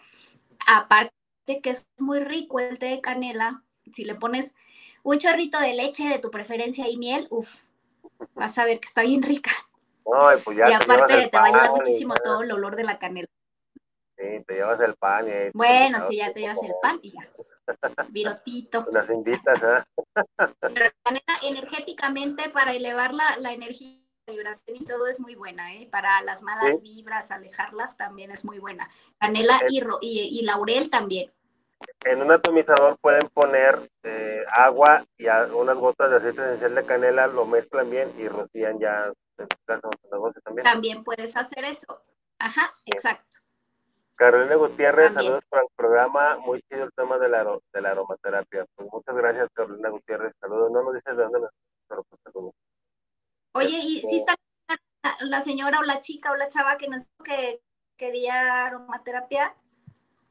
Aparte 0.68 1.12
que 1.62 1.72
es 1.72 1.86
muy 1.98 2.20
rico 2.20 2.62
el 2.62 2.80
té 2.80 2.86
de 2.86 3.02
canela, 3.02 3.62
si 3.92 4.06
le 4.06 4.16
pones 4.16 4.54
un 5.04 5.20
chorrito 5.20 5.60
de 5.60 5.74
leche 5.74 6.08
de 6.08 6.20
tu 6.20 6.32
preferencia 6.32 6.88
y 6.88 6.96
miel, 6.96 7.28
uff, 7.30 7.64
vas 8.36 8.58
a 8.58 8.64
ver 8.64 8.80
que 8.80 8.88
está 8.88 9.02
bien 9.02 9.22
rica. 9.22 9.52
Ay, 10.18 10.40
pues 10.46 10.58
ya 10.58 10.70
y 10.70 10.74
aparte 10.74 11.28
te, 11.28 11.38
va 11.38 11.44
a 11.44 11.48
ayudar 11.48 11.72
muchísimo 11.72 12.14
todo 12.24 12.42
el 12.42 12.54
olor 12.54 12.78
de 12.78 12.86
la 12.86 13.00
canela. 13.00 13.28
Sí, 14.18 14.44
te 14.46 14.54
llevas 14.54 14.80
el 14.82 14.96
pan. 14.96 15.28
Y 15.28 15.52
bueno, 15.54 16.00
sí, 16.08 16.18
ya 16.18 16.34
te 16.34 16.42
llevas 16.42 16.64
el 16.64 16.74
pan 16.82 17.00
y 17.02 17.12
ya. 17.12 17.22
Virotito. 18.10 18.86
Las 18.92 19.10
invitas, 19.10 19.62
¿eh? 19.62 19.84
La 20.16 20.92
canela 21.04 21.34
energéticamente 21.44 22.50
para 22.50 22.74
elevar 22.74 23.14
la, 23.14 23.38
la 23.40 23.54
energía 23.54 24.00
vibración 24.28 24.78
y 24.78 24.86
todo 24.86 25.08
es 25.08 25.20
muy 25.20 25.36
buena, 25.36 25.74
¿eh? 25.76 25.88
Para 25.92 26.22
las 26.22 26.42
malas 26.42 26.80
¿Sí? 26.80 26.96
vibras, 26.96 27.30
alejarlas 27.32 27.96
también 27.96 28.32
es 28.32 28.44
muy 28.44 28.58
buena. 28.58 28.90
Canela 29.20 29.60
y, 29.70 29.82
y, 30.02 30.40
y 30.40 30.42
laurel 30.44 30.90
también 30.90 31.32
en 32.06 32.22
un 32.22 32.32
atomizador 32.32 32.98
pueden 33.00 33.28
poner 33.30 33.90
eh, 34.04 34.44
agua 34.52 35.06
y 35.18 35.28
a, 35.28 35.46
unas 35.46 35.78
gotas 35.78 36.10
de 36.10 36.18
aceite 36.18 36.42
esencial 36.42 36.76
de 36.76 36.86
canela, 36.86 37.28
lo 37.28 37.46
mezclan 37.46 37.90
bien 37.90 38.14
y 38.18 38.28
rocían 38.28 38.80
ya 38.80 39.12
en 39.38 39.48
su 39.50 39.66
casa 39.66 39.88
o 39.88 40.12
negocio 40.12 40.42
también. 40.42 40.64
También 40.64 41.04
puedes 41.04 41.36
hacer 41.36 41.66
eso. 41.66 42.02
Ajá, 42.40 42.72
exacto. 42.86 43.38
Carolina 44.16 44.56
Gutiérrez, 44.56 45.08
también. 45.08 45.24
saludos 45.26 45.46
para 45.50 45.64
el 45.64 45.70
programa. 45.76 46.38
Muy 46.38 46.62
chido 46.64 46.86
el 46.86 46.94
tema 46.94 47.18
de 47.18 47.30
la, 47.30 47.44
de 47.44 47.82
la 47.82 47.92
aromaterapia. 47.92 48.66
Pues 48.76 48.90
muchas 48.92 49.16
gracias, 49.16 49.50
Carolina 49.54 49.90
Gutiérrez. 49.90 50.34
Saludos. 50.40 50.72
No 50.72 50.84
nos 50.84 50.94
dices 50.94 51.18
de 51.18 51.24
dónde 51.24 51.40
nos 51.42 51.52
pero 51.88 52.04
pues 52.04 52.22
saludos. 52.24 52.54
Oye, 53.54 53.78
¿y 53.78 54.02
si 54.02 54.18
está 54.18 54.36
la 55.22 55.42
señora 55.42 55.80
o 55.80 55.84
la 55.84 56.02
chica 56.02 56.32
o 56.32 56.36
la 56.36 56.50
chava 56.50 56.78
que 56.78 56.88
nos 56.88 57.06
que 57.24 57.62
quería 57.98 58.66
aromaterapia? 58.66 59.56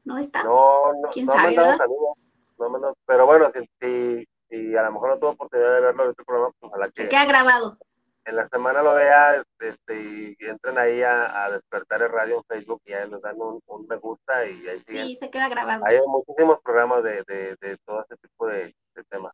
¿No 0.03 0.17
está? 0.17 0.43
No, 0.43 0.93
no, 0.93 1.09
¿Quién 1.09 1.25
no 1.25 1.33
sabe, 1.33 1.55
mandado 1.55 1.77
saludos. 1.77 2.17
No 2.59 2.69
mandado, 2.69 2.97
pero 3.05 3.25
bueno, 3.25 3.51
si, 3.53 3.59
si, 3.79 4.27
si, 4.49 4.75
a 4.77 4.83
lo 4.83 4.91
mejor 4.93 5.09
no 5.09 5.19
tuvo 5.19 5.29
oportunidad 5.31 5.73
de 5.73 5.81
verlo 5.81 6.03
en 6.03 6.09
este 6.11 6.23
programa, 6.23 6.53
pues 6.59 6.71
ojalá 6.71 6.87
que... 6.87 7.01
Se 7.01 7.09
queda 7.09 7.25
grabado. 7.25 7.77
En 8.25 8.35
la 8.35 8.47
semana 8.47 8.81
lo 8.81 8.95
vea 8.95 9.35
este, 9.35 9.69
este, 9.69 10.01
y 10.01 10.35
entren 10.39 10.77
ahí 10.79 11.03
a, 11.03 11.45
a, 11.45 11.51
Despertar 11.51 12.01
el 12.01 12.09
Radio 12.09 12.37
en 12.37 12.43
Facebook 12.45 12.81
y 12.85 12.93
ahí 12.93 13.07
nos 13.07 13.21
dan 13.21 13.39
un, 13.39 13.61
un 13.67 13.87
me 13.87 13.97
gusta 13.97 14.45
y 14.47 14.67
ahí 14.67 14.83
siguen. 14.87 15.07
Sí, 15.07 15.15
se 15.15 15.29
queda 15.29 15.47
grabado. 15.47 15.85
Hay 15.85 15.99
muchísimos 16.07 16.59
programas 16.63 17.03
de, 17.03 17.23
de, 17.27 17.55
de 17.61 17.77
todo 17.85 18.01
este 18.01 18.17
tipo 18.17 18.47
de, 18.47 18.75
de 18.95 19.03
temas. 19.09 19.33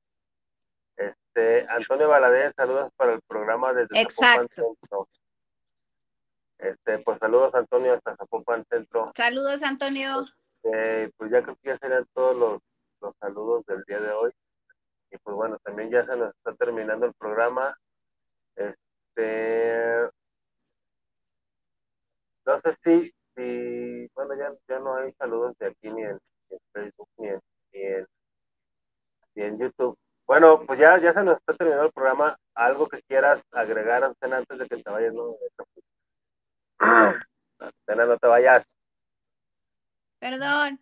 Este, 0.97 1.65
Antonio 1.69 2.09
Valadez, 2.09 2.53
saludos 2.55 2.91
para 2.97 3.13
el 3.13 3.21
programa 3.21 3.73
desde 3.73 3.99
Exacto. 3.99 4.47
Zapopan 4.55 4.75
Centro. 4.81 5.07
Este, 6.59 6.99
pues 6.99 7.17
saludos 7.19 7.55
Antonio 7.55 7.93
hasta 7.93 8.15
Zapopan 8.17 8.65
Centro. 8.69 9.11
Saludos 9.15 9.63
Antonio. 9.63 10.25
Eh, 10.63 11.09
pues 11.17 11.31
ya 11.31 11.41
creo 11.41 11.55
que 11.55 11.69
ya 11.69 11.77
serían 11.79 12.05
todos 12.13 12.35
los, 12.35 12.61
los, 13.01 13.15
saludos 13.17 13.65
del 13.65 13.83
día 13.83 13.99
de 13.99 14.11
hoy. 14.11 14.31
Y 15.09 15.17
pues 15.17 15.35
bueno, 15.35 15.57
también 15.63 15.89
ya 15.89 16.05
se 16.05 16.15
nos 16.15 16.35
está 16.35 16.53
terminando 16.53 17.07
el 17.07 17.13
programa. 17.13 17.75
Este, 19.15 20.09
no 22.45 22.59
sé 22.59 22.73
si, 22.83 23.13
si 23.35 24.09
bueno, 24.13 24.35
ya, 24.35 24.53
ya 24.67 24.79
no 24.79 24.95
hay 24.95 25.11
saludos 25.13 25.57
de 25.57 25.67
aquí 25.67 25.89
ni 25.89 26.03
en, 26.03 26.19
ni 26.49 26.55
en 26.55 26.61
Facebook 26.73 27.09
ni 27.17 27.27
en, 27.27 27.41
ni 27.73 27.81
en, 27.81 28.07
ni 29.35 29.43
en 29.43 29.59
YouTube. 29.59 29.97
Bueno, 30.25 30.65
pues 30.65 30.79
ya, 30.79 30.99
ya 30.99 31.13
se 31.13 31.23
nos 31.23 31.37
está 31.37 31.53
terminando 31.53 31.87
el 31.87 31.91
programa. 31.91 32.37
Algo 32.53 32.87
que 32.87 33.01
quieras 33.03 33.43
agregar, 33.51 34.03
Antena, 34.03 34.37
antes 34.37 34.59
de 34.59 34.67
que 34.67 34.81
te 34.81 34.89
vayas, 34.89 35.13
¿no? 35.13 35.35
Antena, 37.59 38.05
no 38.05 38.17
te 38.17 38.27
vayas. 38.27 38.65
Perdón. 40.19 40.79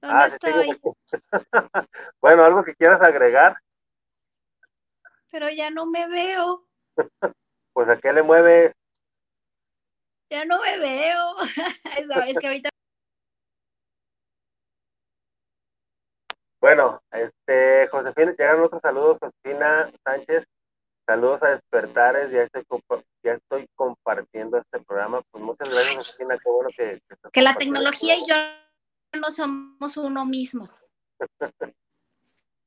¿Dónde 0.00 0.24
ah, 0.24 0.26
estoy? 0.26 0.72
Sí, 0.72 0.80
bueno, 2.20 2.44
algo 2.44 2.62
que 2.62 2.76
quieras 2.76 3.02
agregar. 3.02 3.56
Pero 5.32 5.50
ya 5.50 5.70
no 5.70 5.86
me 5.86 6.06
veo. 6.08 6.64
pues 7.76 7.90
a 7.90 7.98
qué 7.98 8.10
le 8.10 8.22
mueves. 8.22 8.72
Ya 10.30 10.46
no 10.46 10.58
me 10.62 10.78
veo. 10.78 11.36
es 12.26 12.38
que 12.38 12.46
ahorita. 12.46 12.70
Bueno, 16.58 17.02
este, 17.10 17.86
Josefina, 17.88 18.30
llegaron 18.30 18.64
otros 18.64 18.80
saludos, 18.80 19.18
Josefina 19.20 19.92
Sánchez. 20.02 20.46
Saludos 21.06 21.42
a 21.42 21.48
Despertares, 21.50 22.32
ya 22.32 22.44
estoy, 22.44 22.64
ya 23.22 23.32
estoy 23.34 23.68
compartiendo 23.74 24.56
este 24.56 24.80
programa. 24.80 25.20
Pues 25.30 25.44
muchas 25.44 25.68
gracias, 25.68 25.96
Josefina, 25.96 26.38
qué 26.42 26.50
bueno 26.50 26.70
que... 26.74 27.02
Que, 27.06 27.30
que 27.30 27.42
la 27.42 27.54
tecnología 27.56 28.16
y 28.16 28.26
yo 28.26 28.34
no 29.20 29.30
somos 29.30 29.98
uno 29.98 30.24
mismo. 30.24 30.66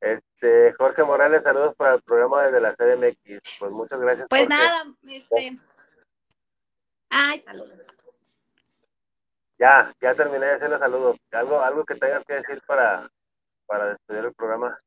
Este, 0.02 0.74
Jorge 0.74 1.04
Morales, 1.04 1.44
saludos 1.44 1.76
para 1.76 1.96
el 1.96 2.02
programa 2.02 2.44
desde 2.44 2.62
la 2.62 2.76
CDMX. 2.76 3.42
Pues 3.60 3.72
muchas 3.72 4.00
gracias. 4.00 4.28
Pues 4.30 4.44
Jorge. 4.44 4.56
nada, 4.56 4.84
este. 5.08 5.58
Ay, 7.10 7.40
saludos. 7.40 7.88
Ya, 9.58 9.94
ya 10.02 10.16
terminé 10.16 10.46
de 10.46 10.54
hacer 10.54 10.70
los 10.70 10.80
saludos. 10.80 11.18
¿Algo, 11.32 11.60
algo 11.62 11.84
que 11.86 11.96
tengas 11.96 12.24
que 12.26 12.36
decir 12.36 12.60
para, 12.66 13.12
para 13.66 13.90
despedir 13.90 14.26
el 14.26 14.34
programa? 14.34 14.80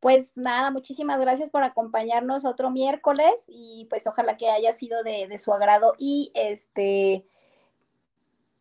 Pues 0.00 0.36
nada, 0.36 0.70
muchísimas 0.70 1.20
gracias 1.20 1.48
por 1.48 1.62
acompañarnos 1.62 2.44
otro 2.44 2.70
miércoles 2.70 3.44
y 3.46 3.86
pues 3.88 4.06
ojalá 4.06 4.36
que 4.36 4.50
haya 4.50 4.72
sido 4.72 5.02
de, 5.02 5.28
de 5.28 5.38
su 5.38 5.52
agrado 5.52 5.94
y 5.96 6.30
este 6.34 7.24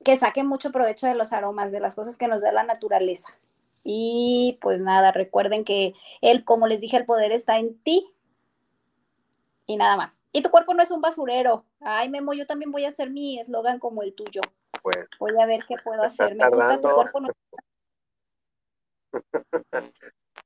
que 0.05 0.17
saquen 0.17 0.47
mucho 0.47 0.71
provecho 0.71 1.07
de 1.07 1.15
los 1.15 1.33
aromas, 1.33 1.71
de 1.71 1.79
las 1.79 1.95
cosas 1.95 2.15
que 2.15 2.27
nos 2.27 2.41
da 2.41 2.51
la 2.51 2.63
naturaleza. 2.63 3.39
Y 3.83 4.57
pues 4.61 4.79
nada, 4.79 5.11
recuerden 5.11 5.65
que 5.65 5.93
él, 6.21 6.45
como 6.45 6.67
les 6.67 6.81
dije, 6.81 6.97
el 6.97 7.05
poder 7.05 7.31
está 7.31 7.59
en 7.59 7.77
ti 7.83 8.13
y 9.65 9.77
nada 9.77 9.97
más. 9.97 10.21
Y 10.31 10.41
tu 10.41 10.49
cuerpo 10.49 10.73
no 10.73 10.83
es 10.83 10.91
un 10.91 11.01
basurero. 11.01 11.65
Ay, 11.81 12.09
Memo, 12.09 12.33
yo 12.33 12.45
también 12.45 12.71
voy 12.71 12.85
a 12.85 12.89
hacer 12.89 13.09
mi 13.09 13.39
eslogan 13.39 13.79
como 13.79 14.03
el 14.03 14.13
tuyo. 14.13 14.41
Pues, 14.81 14.97
voy 15.19 15.31
a 15.41 15.45
ver 15.45 15.63
qué 15.65 15.75
puedo 15.83 16.01
hacer. 16.03 16.35
Me 16.35 16.49
gusta 16.49 16.81
tu 16.81 16.89
cuerpo. 16.89 17.19
No... 17.21 17.29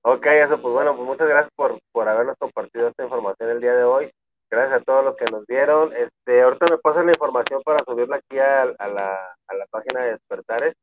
ok, 0.01 0.25
eso, 0.25 0.61
pues 0.61 0.73
bueno, 0.73 0.95
pues 0.95 1.07
muchas 1.07 1.27
gracias 1.27 1.51
por, 1.55 1.79
por 1.91 2.09
habernos 2.09 2.37
compartido 2.37 2.87
esta 2.89 3.03
información 3.03 3.49
el 3.49 3.61
día 3.61 3.73
de 3.73 3.83
hoy. 3.83 4.11
Gracias 4.49 4.81
a 4.81 4.83
todos 4.83 5.03
los 5.03 5.15
que 5.15 5.25
nos 5.25 5.45
vieron. 5.45 5.93
Este, 5.95 6.41
ahorita 6.41 6.65
me 6.69 6.77
pasan 6.77 7.05
la 7.05 7.11
información 7.13 7.61
para 7.63 7.83
subirla 7.83 8.17
aquí 8.17 8.39
a, 8.39 8.63
a, 8.63 8.87
la, 8.87 9.35
a 9.47 9.55
la 9.55 9.65
página 9.67 10.01
de 10.01 10.11
Despertares. 10.11 10.75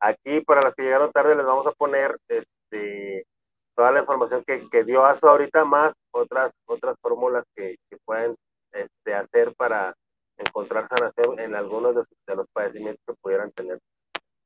Aquí, 0.00 0.40
para 0.42 0.62
los 0.62 0.74
que 0.74 0.82
llegaron 0.82 1.12
tarde, 1.12 1.34
les 1.34 1.46
vamos 1.46 1.66
a 1.66 1.72
poner 1.72 2.16
este, 2.28 3.26
toda 3.74 3.92
la 3.92 4.00
información 4.00 4.44
que, 4.46 4.68
que 4.70 4.84
dio 4.84 5.04
ASO 5.04 5.28
ahorita, 5.28 5.64
más 5.64 5.94
otras, 6.10 6.52
otras 6.66 6.96
fórmulas 7.00 7.44
que, 7.54 7.76
que 7.88 7.96
pueden 8.04 8.36
este, 8.72 9.14
hacer 9.14 9.54
para 9.56 9.94
encontrar 10.38 10.86
sanación 10.88 11.40
en 11.40 11.54
algunos 11.54 11.94
de, 11.94 12.02
de 12.26 12.36
los 12.36 12.46
padecimientos 12.52 13.02
que 13.06 13.14
pudieran 13.22 13.50
tener. 13.52 13.78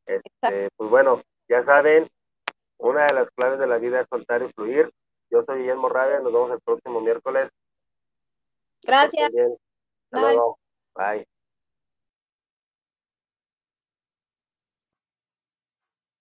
Este, 0.06 0.68
pues 0.76 0.90
bueno, 0.90 1.22
ya 1.48 1.62
saben, 1.62 2.08
una 2.78 3.06
de 3.06 3.14
las 3.14 3.30
claves 3.30 3.60
de 3.60 3.66
la 3.66 3.78
vida 3.78 4.00
es 4.00 4.08
soltar 4.08 4.42
y 4.42 4.52
fluir. 4.52 4.90
Yo 5.30 5.42
soy 5.44 5.60
Guillermo 5.60 5.88
Rabia, 5.88 6.20
nos 6.20 6.32
vemos 6.32 6.50
el 6.52 6.60
próximo 6.60 7.00
miércoles. 7.00 7.50
Gracias. 8.82 9.30
Hasta 10.10 10.20
luego. 10.20 10.58
Bye. 10.94 11.39